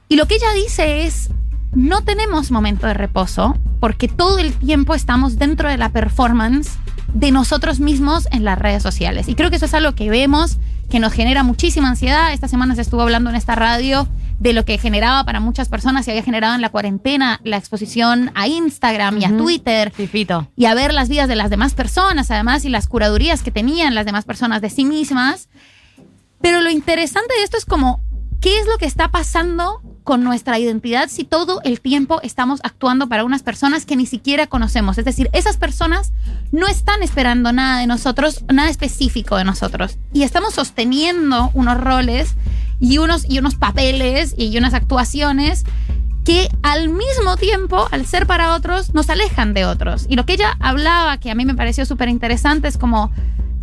Y 0.08 0.16
lo 0.16 0.26
que 0.26 0.34
ella 0.34 0.52
dice 0.54 1.04
es, 1.06 1.30
no 1.74 2.02
tenemos 2.02 2.50
momento 2.50 2.86
de 2.86 2.94
reposo 2.94 3.56
porque 3.80 4.08
todo 4.08 4.38
el 4.38 4.52
tiempo 4.54 4.94
estamos 4.94 5.38
dentro 5.38 5.68
de 5.68 5.76
la 5.76 5.90
performance 5.90 6.78
de 7.12 7.30
nosotros 7.30 7.80
mismos 7.80 8.26
en 8.30 8.44
las 8.44 8.58
redes 8.58 8.82
sociales. 8.82 9.28
Y 9.28 9.34
creo 9.34 9.50
que 9.50 9.56
eso 9.56 9.66
es 9.66 9.74
algo 9.74 9.94
que 9.94 10.10
vemos, 10.10 10.58
que 10.90 11.00
nos 11.00 11.12
genera 11.12 11.42
muchísima 11.42 11.88
ansiedad. 11.88 12.32
Esta 12.32 12.48
semana 12.48 12.74
se 12.74 12.82
estuvo 12.82 13.02
hablando 13.02 13.30
en 13.30 13.36
esta 13.36 13.54
radio 13.54 14.08
de 14.38 14.52
lo 14.52 14.64
que 14.64 14.78
generaba 14.78 15.24
para 15.24 15.40
muchas 15.40 15.68
personas 15.68 16.06
y 16.06 16.10
había 16.10 16.22
generado 16.22 16.54
en 16.54 16.60
la 16.60 16.70
cuarentena 16.70 17.40
la 17.44 17.56
exposición 17.56 18.32
a 18.34 18.48
Instagram 18.48 19.18
y 19.18 19.24
a. 19.24 19.36
Twitter 19.36 19.90
Fifito. 19.92 20.48
y 20.56 20.66
a 20.66 20.74
ver 20.74 20.92
las 20.92 21.08
vidas 21.08 21.28
de 21.28 21.36
las 21.36 21.50
demás 21.50 21.74
personas, 21.74 22.30
además, 22.30 22.64
y 22.64 22.68
las 22.68 22.88
curadurías 22.88 23.42
que 23.42 23.50
tenían 23.50 23.94
las 23.94 24.06
demás 24.06 24.24
personas 24.24 24.60
de 24.60 24.70
sí 24.70 24.84
mismas. 24.84 25.48
Pero 26.40 26.60
lo 26.60 26.70
interesante 26.70 27.32
de 27.38 27.44
esto 27.44 27.56
es 27.56 27.64
como, 27.64 28.03
¿qué 28.44 28.58
es 28.58 28.66
lo 28.66 28.76
que 28.76 28.84
está 28.84 29.10
pasando 29.10 29.80
con 30.02 30.22
nuestra 30.22 30.58
identidad 30.58 31.08
si 31.08 31.24
todo 31.24 31.62
el 31.64 31.80
tiempo 31.80 32.20
estamos 32.22 32.60
actuando 32.62 33.08
para 33.08 33.24
unas 33.24 33.42
personas 33.42 33.86
que 33.86 33.96
ni 33.96 34.04
siquiera 34.04 34.46
conocemos? 34.46 34.98
Es 34.98 35.06
decir, 35.06 35.30
esas 35.32 35.56
personas 35.56 36.12
no 36.52 36.66
están 36.66 37.02
esperando 37.02 37.52
nada 37.52 37.80
de 37.80 37.86
nosotros, 37.86 38.44
nada 38.52 38.68
específico 38.68 39.38
de 39.38 39.44
nosotros. 39.44 39.96
Y 40.12 40.24
estamos 40.24 40.52
sosteniendo 40.52 41.52
unos 41.54 41.80
roles 41.80 42.34
y 42.80 42.98
unos, 42.98 43.24
y 43.26 43.38
unos 43.38 43.54
papeles 43.54 44.34
y 44.36 44.58
unas 44.58 44.74
actuaciones 44.74 45.64
que 46.24 46.48
al 46.62 46.88
mismo 46.88 47.36
tiempo, 47.36 47.86
al 47.90 48.06
ser 48.06 48.26
para 48.26 48.54
otros, 48.54 48.94
nos 48.94 49.10
alejan 49.10 49.52
de 49.52 49.66
otros. 49.66 50.06
Y 50.08 50.16
lo 50.16 50.24
que 50.24 50.32
ella 50.32 50.56
hablaba, 50.58 51.18
que 51.18 51.30
a 51.30 51.34
mí 51.34 51.44
me 51.44 51.54
pareció 51.54 51.84
súper 51.84 52.08
interesante, 52.08 52.66
es 52.66 52.78
como 52.78 53.12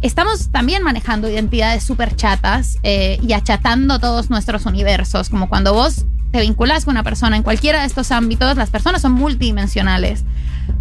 estamos 0.02 0.50
también 0.52 0.84
manejando 0.84 1.30
identidades 1.30 1.84
súper 1.84 2.16
chatas 2.16 2.78
eh, 2.84 3.20
y 3.22 3.34
achatando 3.34 4.00
todos 4.00 4.30
nuestros 4.30 4.66
universos, 4.66 5.30
como 5.30 5.50
cuando 5.50 5.74
vos 5.74 6.06
te 6.32 6.42
vinculas 6.42 6.86
con 6.86 6.94
una 6.94 7.04
persona 7.04 7.36
en 7.36 7.44
cualquiera 7.44 7.82
de 7.82 7.88
estos 7.88 8.12
ámbitos, 8.12 8.56
las 8.56 8.70
personas 8.70 9.02
son 9.02 9.14
multidimensionales. 9.14 10.24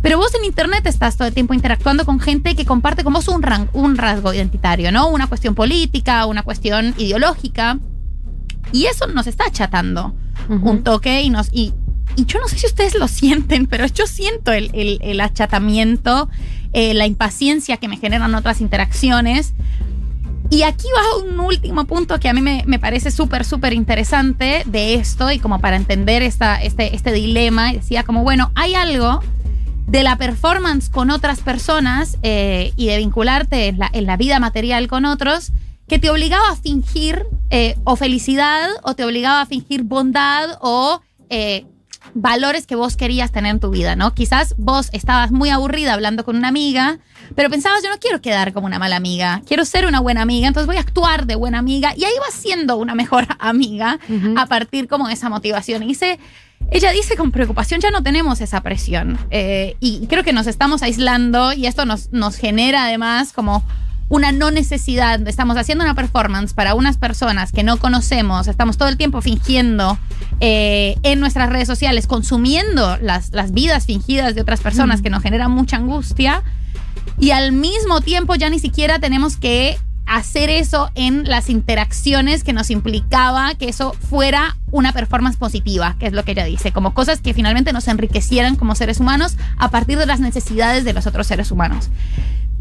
Pero 0.03 0.19
vos 0.19 0.35
en 0.35 0.45
internet 0.45 0.87
estás 0.87 1.17
todo 1.17 1.29
el 1.29 1.35
tiempo 1.35 1.55
interactuando 1.55 2.05
con 2.05 2.21
gente 2.21 2.55
que 2.55 2.65
comparte 2.65 3.05
con 3.05 3.13
vos 3.13 3.27
un 3.29 3.97
rasgo 3.97 4.33
identitario, 4.33 4.93
¿no? 4.93 5.09
Una 5.09 5.27
cuestión 5.27 5.55
política, 5.55 6.27
una 6.27 6.43
cuestión 6.43 6.95
ideológica. 6.99 7.79
Y 8.73 8.87
eso 8.87 9.07
nos 9.09 9.27
está 9.27 9.47
achatando 9.47 10.15
un 10.49 10.83
toque 10.83 11.23
y 11.23 11.31
nos. 11.31 11.49
Y, 11.53 11.73
y 12.17 12.25
yo 12.25 12.39
no 12.41 12.49
sé 12.49 12.59
si 12.59 12.67
ustedes 12.67 12.95
lo 12.95 13.09
sienten, 13.21 13.67
pero 13.67 13.87
yo 13.87 14.07
siento 14.07 14.53
el, 14.53 14.71
el- 14.75 15.21
achatamiento, 15.21 16.29
eh, 16.73 16.95
la 16.95 17.07
impaciencia 17.07 17.77
que 17.77 17.89
me 17.89 17.97
generan 17.97 18.35
otras 18.35 18.61
interacciones. 18.61 19.55
Y 20.53 20.63
aquí 20.63 20.87
va 20.97 21.23
un 21.31 21.39
último 21.39 21.85
punto 21.85 22.19
que 22.19 22.29
a 22.29 22.33
mí 22.33 22.41
me, 22.41 22.79
parece 22.81 23.13
súper, 23.13 23.45
súper 23.45 23.73
interesante 23.73 24.65
de 24.67 24.95
esto 24.95 25.31
y 25.31 25.39
como 25.39 25.61
para 25.61 25.77
entender 25.77 26.23
esta, 26.25 26.61
este, 26.61 26.97
este 26.97 27.13
dilema. 27.13 27.73
Decía 27.73 28.03
como, 28.03 28.25
bueno, 28.25 28.51
hay 28.57 28.75
algo 28.75 29.23
de 29.87 30.03
la 30.03 30.17
performance 30.17 30.89
con 30.91 31.11
otras 31.11 31.41
personas 31.41 32.19
eh, 32.23 32.73
y 32.77 32.87
de 32.87 32.97
vincularte 32.97 33.69
en 33.69 33.79
la, 33.79 33.91
en 33.93 34.07
la 34.07 34.17
vida 34.17 34.41
material 34.41 34.89
con 34.89 35.05
otros 35.05 35.53
que 35.91 35.99
te 35.99 36.09
obligaba 36.09 36.51
a 36.51 36.55
fingir 36.55 37.27
eh, 37.51 37.75
o 37.83 37.97
felicidad 37.97 38.69
o 38.85 38.95
te 38.95 39.05
obligaba 39.05 39.41
a 39.41 39.47
fingir 39.47 39.83
bondad 39.83 40.57
o 40.61 41.01
eh, 41.31 41.67
valores 42.15 42.65
que 42.65 42.77
vos 42.77 42.97
querías 42.97 43.33
tener 43.33 43.51
en 43.51 43.59
tu 43.59 43.71
vida, 43.71 43.97
¿no? 43.97 44.15
Quizás 44.15 44.55
vos 44.57 44.89
estabas 44.93 45.33
muy 45.33 45.51
aburrida 45.51 45.93
hablando 45.93 46.25
con 46.25 46.37
una 46.37 46.47
amiga, 46.47 47.01
pero 47.35 47.51
pensabas, 47.51 47.83
yo 47.83 47.91
no 47.91 47.99
quiero 47.99 48.21
quedar 48.21 48.53
como 48.53 48.69
una 48.69 48.79
mala 48.79 48.95
amiga, 48.95 49.43
quiero 49.49 49.65
ser 49.65 49.85
una 49.85 49.99
buena 49.99 50.23
amiga, 50.23 50.47
entonces 50.47 50.69
voy 50.69 50.77
a 50.77 50.81
actuar 50.81 51.27
de 51.27 51.35
buena 51.35 51.59
amiga 51.59 51.93
y 51.97 52.05
ahí 52.05 52.15
vas 52.21 52.35
siendo 52.35 52.77
una 52.77 52.95
mejor 52.95 53.27
amiga 53.41 53.99
a 54.37 54.47
partir 54.47 54.87
como 54.87 55.09
de 55.09 55.15
esa 55.15 55.29
motivación. 55.29 55.83
Y 55.83 55.89
dice, 55.89 56.21
ella 56.71 56.93
dice 56.93 57.17
con 57.17 57.33
preocupación, 57.33 57.81
ya 57.81 57.91
no 57.91 58.05
tenemos 58.05 58.41
esa 58.41 58.61
presión 58.61 59.19
eh, 59.33 59.75
y 59.81 60.07
creo 60.07 60.23
que 60.23 60.33
nos 60.33 60.47
estamos 60.47 60.85
aislando 60.85 61.53
y 61.53 61.67
esto 61.67 61.85
nos, 61.85 62.13
nos 62.13 62.37
genera 62.37 62.85
además 62.85 63.33
como 63.33 63.65
una 64.11 64.33
no 64.33 64.51
necesidad. 64.51 65.27
Estamos 65.27 65.57
haciendo 65.57 65.85
una 65.85 65.95
performance 65.95 66.53
para 66.53 66.75
unas 66.75 66.99
personas 66.99 67.53
que 67.53 67.63
no 67.63 67.79
conocemos, 67.79 68.49
estamos 68.49 68.77
todo 68.77 68.89
el 68.89 68.99
tiempo 68.99 69.23
fingiendo 69.23 69.99
eh, 70.41 70.97
en 71.03 71.21
nuestras 71.21 71.49
redes 71.49 71.69
sociales, 71.69 72.07
consumiendo 72.07 72.99
las, 72.99 73.33
las 73.33 73.53
vidas 73.53 73.87
fingidas 73.87 74.35
de 74.35 74.43
otras 74.43 74.61
personas 74.61 75.01
que 75.01 75.09
nos 75.09 75.23
generan 75.23 75.53
mucha 75.53 75.77
angustia. 75.77 76.43
Y 77.19 77.31
al 77.31 77.53
mismo 77.53 78.01
tiempo 78.01 78.35
ya 78.35 78.51
ni 78.51 78.59
siquiera 78.59 78.99
tenemos 78.99 79.37
que 79.37 79.79
hacer 80.07 80.51
eso 80.51 80.91
en 80.97 81.23
las 81.29 81.49
interacciones 81.49 82.43
que 82.43 82.53
nos 82.53 82.71
implicaba 82.71 83.55
que 83.55 83.69
eso 83.69 83.93
fuera 83.93 84.57
una 84.73 84.93
performance 84.93 85.37
positiva, 85.37 85.95
que 86.01 86.07
es 86.07 86.13
lo 86.13 86.25
que 86.25 86.33
ella 86.33 86.45
dice, 86.45 86.73
como 86.73 86.95
cosas 86.95 87.21
que 87.21 87.33
finalmente 87.33 87.73
nos 87.73 87.87
enriquecieran 87.87 88.57
como 88.57 88.75
seres 88.75 88.99
humanos 88.99 89.37
a 89.57 89.71
partir 89.71 89.99
de 89.99 90.07
las 90.07 90.19
necesidades 90.19 90.85
de 90.85 90.95
los 90.95 91.07
otros 91.07 91.29
seres 91.29 91.53
humanos. 91.53 91.91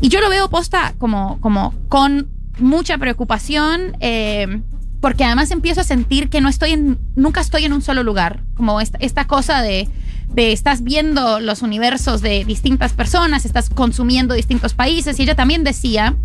Y 0.01 0.09
yo 0.09 0.21
lo 0.21 0.29
veo 0.29 0.49
posta 0.49 0.93
como, 0.97 1.39
como 1.41 1.73
con 1.89 2.29
mucha 2.59 2.97
preocupación, 2.97 3.97
eh, 3.99 4.61
porque 5.01 5.23
además 5.23 5.51
empiezo 5.51 5.81
a 5.81 5.83
sentir 5.83 6.29
que 6.29 6.41
no 6.41 6.49
estoy 6.49 6.71
en, 6.71 6.97
nunca 7.15 7.41
estoy 7.41 7.65
en 7.65 7.73
un 7.73 7.81
solo 7.81 8.03
lugar, 8.03 8.41
como 8.55 8.81
esta, 8.81 8.97
esta 9.01 9.25
cosa 9.27 9.61
de, 9.61 9.87
de 10.33 10.51
estás 10.51 10.83
viendo 10.83 11.39
los 11.39 11.61
universos 11.61 12.21
de 12.21 12.43
distintas 12.45 12.93
personas, 12.93 13.45
estás 13.45 13.69
consumiendo 13.69 14.33
distintos 14.33 14.73
países, 14.73 15.19
y 15.19 15.23
ella 15.23 15.35
también 15.35 15.63
decía, 15.63 16.15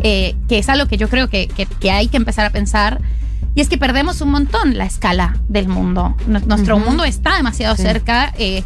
eh, 0.00 0.34
que 0.48 0.58
es 0.58 0.68
algo 0.68 0.86
que 0.86 0.96
yo 0.96 1.08
creo 1.08 1.28
que, 1.28 1.48
que- 1.48 1.66
que 1.66 1.90
hay 1.90 2.08
que 2.08 2.16
empezar 2.16 2.46
a 2.46 2.50
pensar, 2.50 3.00
y 3.54 3.60
es 3.60 3.68
que 3.68 3.78
perdemos 3.78 4.20
un 4.20 4.30
montón 4.30 4.76
la 4.76 4.84
escala 4.84 5.38
del 5.48 5.68
mundo. 5.68 6.14
Nuestro 6.26 6.78
mundo 6.78 7.04
está 7.04 7.36
demasiado 7.36 7.74
Sí. 7.76 7.82
cerca. 7.82 8.32
eh, 8.38 8.62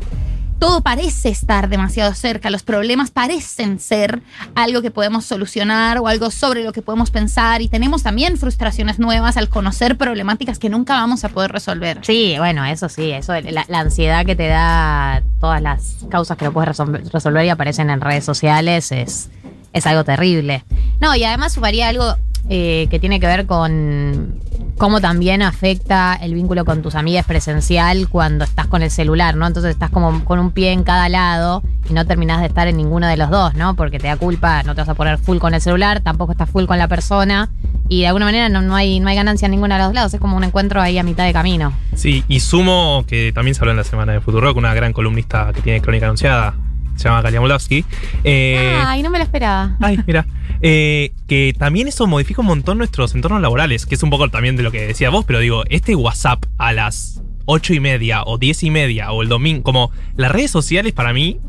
todo 0.60 0.82
parece 0.82 1.30
estar 1.30 1.68
demasiado 1.68 2.14
cerca, 2.14 2.50
los 2.50 2.62
problemas 2.62 3.10
parecen 3.10 3.80
ser 3.80 4.22
algo 4.54 4.82
que 4.82 4.90
podemos 4.90 5.24
solucionar 5.24 5.98
o 5.98 6.06
algo 6.06 6.30
sobre 6.30 6.62
lo 6.62 6.72
que 6.72 6.82
podemos 6.82 7.10
pensar 7.10 7.62
y 7.62 7.68
tenemos 7.68 8.02
también 8.02 8.36
frustraciones 8.36 8.98
nuevas 8.98 9.36
al 9.38 9.48
conocer 9.48 9.96
problemáticas 9.96 10.58
que 10.58 10.68
nunca 10.68 10.94
vamos 10.94 11.24
a 11.24 11.30
poder 11.30 11.50
resolver. 11.50 11.98
Sí, 12.02 12.34
bueno, 12.38 12.64
eso 12.66 12.88
sí, 12.90 13.10
eso 13.10 13.32
la, 13.40 13.64
ansiedad 13.80 14.26
que 14.26 14.36
te 14.36 14.48
da 14.48 15.22
todas 15.40 15.62
las 15.62 15.96
causas 16.10 16.36
que 16.36 16.44
no 16.44 16.52
puedes 16.52 16.76
resol- 16.76 17.10
resolver 17.10 17.46
y 17.46 17.48
aparecen 17.48 17.88
en 17.88 18.02
redes 18.02 18.24
sociales 18.26 18.92
es, 18.92 19.30
es 19.72 19.86
algo 19.86 20.04
terrible. 20.04 20.62
No, 21.00 21.16
y 21.16 21.24
además 21.24 21.54
sumaría 21.54 21.88
algo 21.88 22.16
eh, 22.50 22.86
que 22.90 22.98
tiene 22.98 23.18
que 23.18 23.26
ver 23.26 23.46
con 23.46 24.34
cómo 24.80 25.02
también 25.02 25.42
afecta 25.42 26.14
el 26.14 26.32
vínculo 26.32 26.64
con 26.64 26.80
tus 26.80 26.94
amigas 26.94 27.26
presencial 27.26 28.08
cuando 28.08 28.44
estás 28.44 28.66
con 28.66 28.80
el 28.80 28.90
celular, 28.90 29.36
¿no? 29.36 29.46
Entonces 29.46 29.72
estás 29.72 29.90
como 29.90 30.24
con 30.24 30.38
un 30.38 30.52
pie 30.52 30.72
en 30.72 30.84
cada 30.84 31.10
lado 31.10 31.62
y 31.90 31.92
no 31.92 32.06
terminás 32.06 32.40
de 32.40 32.46
estar 32.46 32.66
en 32.66 32.78
ninguno 32.78 33.06
de 33.06 33.18
los 33.18 33.28
dos, 33.28 33.52
¿no? 33.52 33.76
Porque 33.76 33.98
te 33.98 34.06
da 34.06 34.16
culpa, 34.16 34.62
no 34.62 34.74
te 34.74 34.80
vas 34.80 34.88
a 34.88 34.94
poner 34.94 35.18
full 35.18 35.36
con 35.36 35.52
el 35.52 35.60
celular, 35.60 36.00
tampoco 36.00 36.32
estás 36.32 36.48
full 36.48 36.64
con 36.64 36.78
la 36.78 36.88
persona 36.88 37.50
y 37.90 38.00
de 38.00 38.06
alguna 38.06 38.24
manera 38.24 38.48
no, 38.48 38.62
no 38.62 38.74
hay, 38.74 39.00
no 39.00 39.10
hay 39.10 39.16
ganancia 39.16 39.44
en 39.44 39.50
ninguno 39.50 39.74
de 39.74 39.82
los 39.82 39.92
lados, 39.92 40.14
es 40.14 40.20
como 40.20 40.34
un 40.34 40.44
encuentro 40.44 40.80
ahí 40.80 40.96
a 40.96 41.02
mitad 41.02 41.26
de 41.26 41.34
camino. 41.34 41.74
Sí, 41.94 42.24
y 42.26 42.40
sumo 42.40 43.04
que 43.06 43.32
también 43.34 43.54
se 43.54 43.60
habló 43.60 43.72
en 43.72 43.76
la 43.76 43.84
semana 43.84 44.12
de 44.12 44.22
Futuro 44.22 44.54
con 44.54 44.64
una 44.64 44.72
gran 44.72 44.94
columnista 44.94 45.52
que 45.52 45.60
tiene 45.60 45.82
crónica 45.82 46.06
anunciada, 46.06 46.54
se 47.00 47.08
llama 47.08 47.22
Galia 47.22 47.40
Moldavsky. 47.40 47.84
Eh, 48.24 48.78
Ay, 48.86 49.02
no 49.02 49.10
me 49.10 49.18
lo 49.18 49.24
esperaba. 49.24 49.76
Ay, 49.80 49.98
mira. 50.06 50.26
Eh, 50.62 51.12
que 51.26 51.54
también 51.58 51.88
eso 51.88 52.06
modifica 52.06 52.42
un 52.42 52.48
montón 52.48 52.78
nuestros 52.78 53.14
entornos 53.14 53.40
laborales, 53.40 53.86
que 53.86 53.94
es 53.94 54.02
un 54.02 54.10
poco 54.10 54.28
también 54.28 54.56
de 54.56 54.62
lo 54.62 54.70
que 54.70 54.86
decía 54.86 55.10
vos, 55.10 55.24
pero 55.24 55.38
digo, 55.38 55.64
este 55.70 55.94
WhatsApp 55.94 56.44
a 56.58 56.72
las 56.72 57.22
ocho 57.46 57.72
y 57.74 57.80
media 57.80 58.22
o 58.24 58.38
diez 58.38 58.62
y 58.62 58.70
media 58.70 59.10
o 59.12 59.22
el 59.22 59.28
domingo, 59.28 59.62
como 59.62 59.90
las 60.16 60.30
redes 60.30 60.50
sociales 60.50 60.92
para 60.92 61.12
mí 61.12 61.40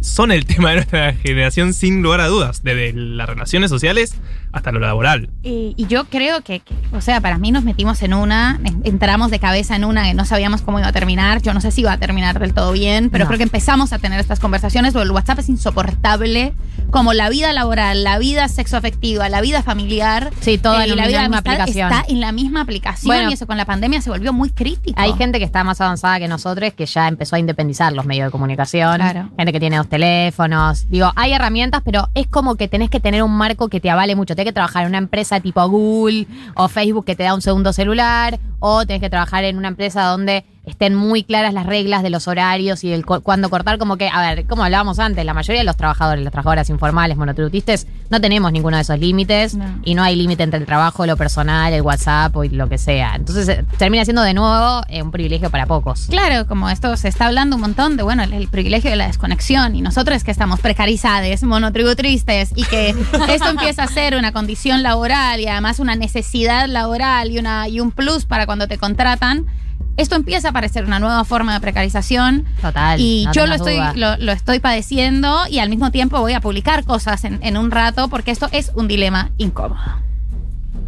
son 0.00 0.32
el 0.32 0.44
tema 0.46 0.70
de 0.70 0.76
nuestra 0.76 1.12
generación 1.14 1.72
sin 1.74 2.02
lugar 2.02 2.20
a 2.20 2.26
dudas, 2.26 2.62
desde 2.62 2.92
las 2.92 3.28
relaciones 3.28 3.70
sociales 3.70 4.14
hasta 4.52 4.72
lo 4.72 4.80
laboral. 4.80 5.30
Y, 5.44 5.74
y 5.76 5.86
yo 5.86 6.06
creo 6.06 6.40
que, 6.42 6.58
que, 6.58 6.74
o 6.92 7.00
sea, 7.00 7.20
para 7.20 7.38
mí 7.38 7.52
nos 7.52 7.62
metimos 7.62 8.02
en 8.02 8.14
una, 8.14 8.58
en- 8.64 8.80
entramos 8.84 9.30
de 9.30 9.38
cabeza 9.38 9.76
en 9.76 9.84
una 9.84 10.02
que 10.02 10.14
no 10.14 10.24
sabíamos 10.24 10.62
cómo 10.62 10.80
iba 10.80 10.88
a 10.88 10.92
terminar. 10.92 11.40
Yo 11.40 11.54
no 11.54 11.60
sé 11.60 11.70
si 11.70 11.82
iba 11.82 11.92
a 11.92 11.98
terminar 11.98 12.40
del 12.40 12.52
todo 12.52 12.72
bien, 12.72 13.10
pero 13.10 13.24
No. 13.24 13.28
creo 13.28 13.38
que 13.38 13.44
empezamos 13.44 13.92
a 13.92 13.98
tener 14.00 14.18
estas 14.18 14.40
conversaciones. 14.40 14.92
porque 14.92 15.04
El 15.04 15.12
WhatsApp 15.12 15.38
es 15.38 15.48
insoportable, 15.48 16.52
como 16.90 17.12
la 17.12 17.28
vida 17.30 17.52
laboral, 17.52 18.02
la 18.02 18.18
vida 18.18 18.48
sexoafectiva, 18.48 19.28
la 19.28 19.40
vida 19.40 19.62
familiar. 19.62 20.30
Sí, 20.40 20.58
toda 20.58 20.84
y 20.86 20.90
una 20.92 21.02
la 21.02 21.08
vida 21.08 21.20
misma 21.22 21.38
aplicación. 21.38 21.92
Está 21.92 22.04
en 22.08 22.20
la 22.20 22.32
misma 22.32 22.60
aplicación 22.62 23.06
Bueno. 23.14 23.30
y 23.30 23.34
eso 23.34 23.46
con 23.46 23.56
la 23.56 23.64
pandemia 23.66 24.00
se 24.02 24.10
volvió 24.10 24.32
muy 24.32 24.50
crítico. 24.50 25.00
Hay 25.00 25.12
gente 25.12 25.38
que 25.38 25.44
está 25.44 25.62
más 25.62 25.80
avanzada 25.80 26.18
que 26.18 26.26
nosotros 26.26 26.72
que 26.74 26.86
ya 26.86 27.06
empezó 27.06 27.36
a 27.36 27.38
independizar 27.38 27.92
los 27.92 28.04
medios 28.04 28.26
de 28.26 28.30
comunicación. 28.32 28.96
Claro. 28.96 29.30
Gente 29.36 29.52
que 29.52 29.60
tiene 29.60 29.76
dos 29.76 29.86
teléfonos. 29.90 30.88
Digo, 30.88 31.12
hay 31.16 31.32
herramientas, 31.32 31.82
pero 31.84 32.08
es 32.14 32.26
como 32.26 32.56
que 32.56 32.68
tenés 32.68 32.88
que 32.88 33.00
tener 33.00 33.22
un 33.22 33.36
marco 33.36 33.68
que 33.68 33.80
te 33.80 33.90
avale 33.90 34.16
mucho. 34.16 34.34
Tenés 34.34 34.48
que 34.48 34.54
trabajar 34.54 34.84
en 34.84 34.88
una 34.88 34.98
empresa 34.98 35.40
tipo 35.40 35.68
Google 35.68 36.26
o 36.54 36.68
Facebook 36.68 37.04
que 37.04 37.16
te 37.16 37.24
da 37.24 37.34
un 37.34 37.42
segundo 37.42 37.74
celular. 37.74 38.40
O 38.60 38.86
tenés 38.86 39.02
que 39.02 39.10
trabajar 39.10 39.44
en 39.44 39.58
una 39.58 39.68
empresa 39.68 40.04
donde 40.04 40.44
estén 40.70 40.94
muy 40.94 41.22
claras 41.22 41.52
las 41.54 41.66
reglas 41.66 42.02
de 42.02 42.10
los 42.10 42.26
horarios 42.28 42.82
y 42.84 42.92
el 42.92 43.04
cu- 43.04 43.20
cuándo 43.22 43.50
cortar. 43.50 43.78
Como 43.78 43.96
que, 43.96 44.08
a 44.08 44.20
ver, 44.20 44.46
como 44.46 44.64
hablábamos 44.64 44.98
antes, 44.98 45.24
la 45.24 45.34
mayoría 45.34 45.60
de 45.60 45.66
los 45.66 45.76
trabajadores, 45.76 46.24
las 46.24 46.32
trabajadoras 46.32 46.70
informales, 46.70 47.16
monotributistas, 47.16 47.86
no 48.08 48.20
tenemos 48.20 48.50
ninguno 48.52 48.76
de 48.76 48.82
esos 48.82 48.98
límites. 48.98 49.56
Y 49.84 49.94
no 49.94 50.02
hay 50.02 50.16
límite 50.16 50.42
entre 50.42 50.58
el 50.60 50.66
trabajo, 50.66 51.06
lo 51.06 51.16
personal, 51.16 51.72
el 51.72 51.82
WhatsApp 51.82 52.34
o 52.36 52.44
lo 52.44 52.68
que 52.68 52.78
sea. 52.78 53.14
Entonces 53.14 53.48
eh, 53.48 53.64
termina 53.78 54.04
siendo 54.04 54.22
de 54.22 54.34
nuevo 54.34 54.82
eh, 54.88 55.02
un 55.02 55.10
privilegio 55.10 55.50
para 55.50 55.66
pocos. 55.66 56.06
Claro, 56.08 56.46
como 56.46 56.68
esto 56.70 56.96
se 56.96 57.08
está 57.08 57.26
hablando 57.26 57.56
un 57.56 57.62
montón 57.62 57.96
de, 57.96 58.02
bueno, 58.02 58.22
el, 58.22 58.32
el 58.32 58.48
privilegio 58.48 58.90
de 58.90 58.96
la 58.96 59.06
desconexión 59.06 59.74
y 59.76 59.82
nosotros 59.82 60.24
que 60.24 60.30
estamos 60.30 60.60
precarizadas, 60.60 61.42
monotributristes 61.84 62.52
y 62.54 62.64
que 62.64 62.90
esto 63.28 63.48
empieza 63.48 63.84
a 63.84 63.86
ser 63.88 64.14
una 64.16 64.32
condición 64.32 64.82
laboral 64.82 65.40
y 65.40 65.46
además 65.48 65.78
una 65.78 65.96
necesidad 65.96 66.66
laboral 66.68 67.30
y, 67.30 67.38
una, 67.38 67.68
y 67.68 67.80
un 67.80 67.90
plus 67.90 68.24
para 68.26 68.46
cuando 68.46 68.68
te 68.68 68.78
contratan, 68.78 69.46
esto 69.96 70.16
empieza 70.16 70.50
a 70.50 70.52
parecer 70.52 70.84
una 70.84 70.98
nueva 70.98 71.24
forma 71.24 71.54
de 71.54 71.60
precarización. 71.60 72.46
Total. 72.60 73.00
Y 73.00 73.24
no 73.26 73.32
yo 73.32 73.46
lo 73.46 73.54
estoy, 73.54 73.78
lo 73.94 74.32
estoy 74.32 74.60
padeciendo 74.60 75.40
y 75.48 75.58
al 75.58 75.68
mismo 75.68 75.90
tiempo 75.90 76.20
voy 76.20 76.32
a 76.32 76.40
publicar 76.40 76.84
cosas 76.84 77.24
en, 77.24 77.38
en 77.42 77.56
un 77.56 77.70
rato 77.70 78.08
porque 78.08 78.30
esto 78.30 78.48
es 78.52 78.72
un 78.74 78.88
dilema 78.88 79.30
incómodo. 79.38 80.09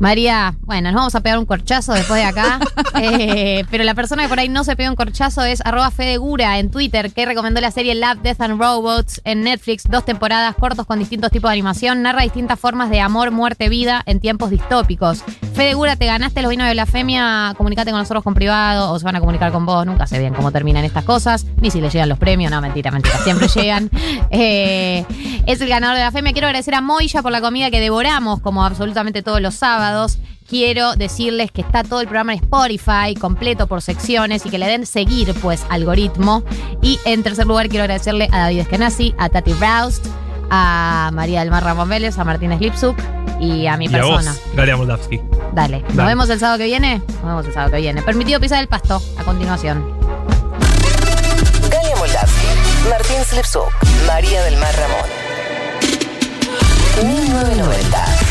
María, 0.03 0.57
bueno, 0.63 0.91
nos 0.91 0.99
vamos 0.99 1.15
a 1.15 1.21
pegar 1.21 1.39
un 1.39 1.47
corchazo 1.47 1.93
después 1.93 2.21
de 2.21 2.27
acá. 2.27 2.59
Eh, 2.95 3.65
pero 3.71 3.83
la 3.85 3.95
persona 3.95 4.23
que 4.23 4.29
por 4.29 4.39
ahí 4.39 4.49
no 4.49 4.65
se 4.65 4.77
pega 4.77 4.91
un 4.91 4.97
corchazo 4.97 5.43
es 5.43 5.61
arroba 5.65 5.91
Fedegura 5.91 6.59
en 6.59 6.71
Twitter, 6.71 7.11
que 7.11 7.25
recomendó 7.25 7.61
la 7.61 7.71
serie 7.71 7.95
Love, 7.95 8.19
Death 8.23 8.41
and 8.43 8.61
Robots 8.61 9.21
en 9.25 9.43
Netflix. 9.43 9.85
Dos 9.89 10.05
temporadas 10.05 10.55
cortos 10.55 10.87
con 10.87 10.99
distintos 10.99 11.33
tipos 11.33 11.49
de 11.49 11.55
animación. 11.55 12.03
Narra 12.03 12.23
distintas 12.23 12.61
formas 12.61 12.91
de 12.91 13.01
amor, 13.01 13.31
muerte, 13.31 13.69
vida 13.69 14.03
en 14.07 14.21
tiempos 14.21 14.51
distópicos. 14.51 15.25
Fede 15.55 15.75
Gura, 15.75 15.97
te 15.97 16.07
ganaste 16.07 16.43
los 16.43 16.51
vinos 16.51 16.67
de 16.67 16.75
blasfemia, 16.75 17.55
comunicate 17.57 17.91
con 17.91 18.01
nosotros 18.01 18.23
con 18.23 18.35
privado 18.35 18.93
o 18.93 18.99
se 18.99 19.05
van 19.05 19.17
a 19.17 19.21
comunicar 19.21 19.53
con 19.53 19.67
vos, 19.67 19.85
nunca 19.85 20.07
sé 20.07 20.19
bien 20.19 20.35
cómo 20.35 20.53
terminan 20.53 20.85
estas 20.85 21.05
cosas, 21.05 21.45
ni 21.61 21.71
si 21.71 21.81
le 21.81 21.91
llegan 21.91 22.09
los 22.09 22.19
premios, 22.19 22.51
no, 22.51 22.61
mentira, 22.61 22.91
mentira, 22.91 23.17
siempre 23.19 23.49
llegan. 23.55 23.91
Eh, 24.31 25.05
es 25.47 25.61
el 25.61 25.69
ganador 25.69 25.97
de 25.97 26.03
la 26.03 26.11
blasfemia. 26.11 26.33
Quiero 26.33 26.47
agradecer 26.47 26.75
a 26.75 26.81
Moya 26.81 27.23
por 27.23 27.33
la 27.33 27.41
comida 27.41 27.71
que 27.71 27.81
devoramos, 27.81 28.41
como 28.41 28.65
absolutamente 28.65 29.23
todos 29.23 29.41
los 29.41 29.55
sábados 29.55 29.92
quiero 30.49 30.97
decirles 30.97 31.51
que 31.51 31.63
está 31.63 31.83
todo 31.83 32.01
el 32.01 32.07
programa 32.07 32.35
en 32.35 32.41
Spotify, 32.41 33.15
completo 33.19 33.67
por 33.67 33.81
secciones, 33.81 34.45
y 34.45 34.51
que 34.51 34.59
le 34.59 34.67
den 34.67 34.87
seguir, 34.87 35.35
pues, 35.41 35.65
algoritmo. 35.71 36.45
Y 36.83 36.99
en 37.05 37.23
tercer 37.23 37.47
lugar, 37.47 37.69
quiero 37.69 37.85
agradecerle 37.85 38.29
a 38.33 38.41
David 38.41 38.61
Eskenazi, 38.61 39.15
a 39.19 39.29
Tati 39.29 39.55
Roust, 39.55 40.07
a 40.51 41.11
María 41.15 41.41
del 41.41 41.51
Mar 41.51 41.65
Ramón 41.65 41.89
Vélez, 41.89 42.19
a 42.19 42.25
Martín 42.25 42.57
Slipsuk 42.57 42.97
y 43.41 43.67
a 43.67 43.77
mi 43.77 43.87
y 43.87 43.89
persona. 43.89 44.33
A 44.33 44.57
Galia 44.57 44.77
Moldavsky. 44.77 45.21
Dale. 45.55 45.83
¿Nos 45.95 46.07
vemos 46.07 46.29
el 46.29 46.39
sábado 46.39 46.59
que 46.59 46.65
viene? 46.65 46.99
Nos 46.99 47.25
vemos 47.25 47.47
el 47.47 47.55
sábado 47.55 47.73
que 47.73 47.79
viene. 47.79 48.03
Permitido 48.03 48.39
pisar 48.39 48.61
el 48.61 48.69
pasto 48.69 49.03
a 49.19 49.25
continuación. 49.25 49.83
Galia 51.71 51.97
Moldavsky, 51.97 52.47
Martín 52.91 53.25
Slipsuk, 53.25 53.73
María 54.07 54.43
del 54.43 54.57
Mar 54.59 54.75
Ramón. 54.77 55.09
1990. 57.03 58.22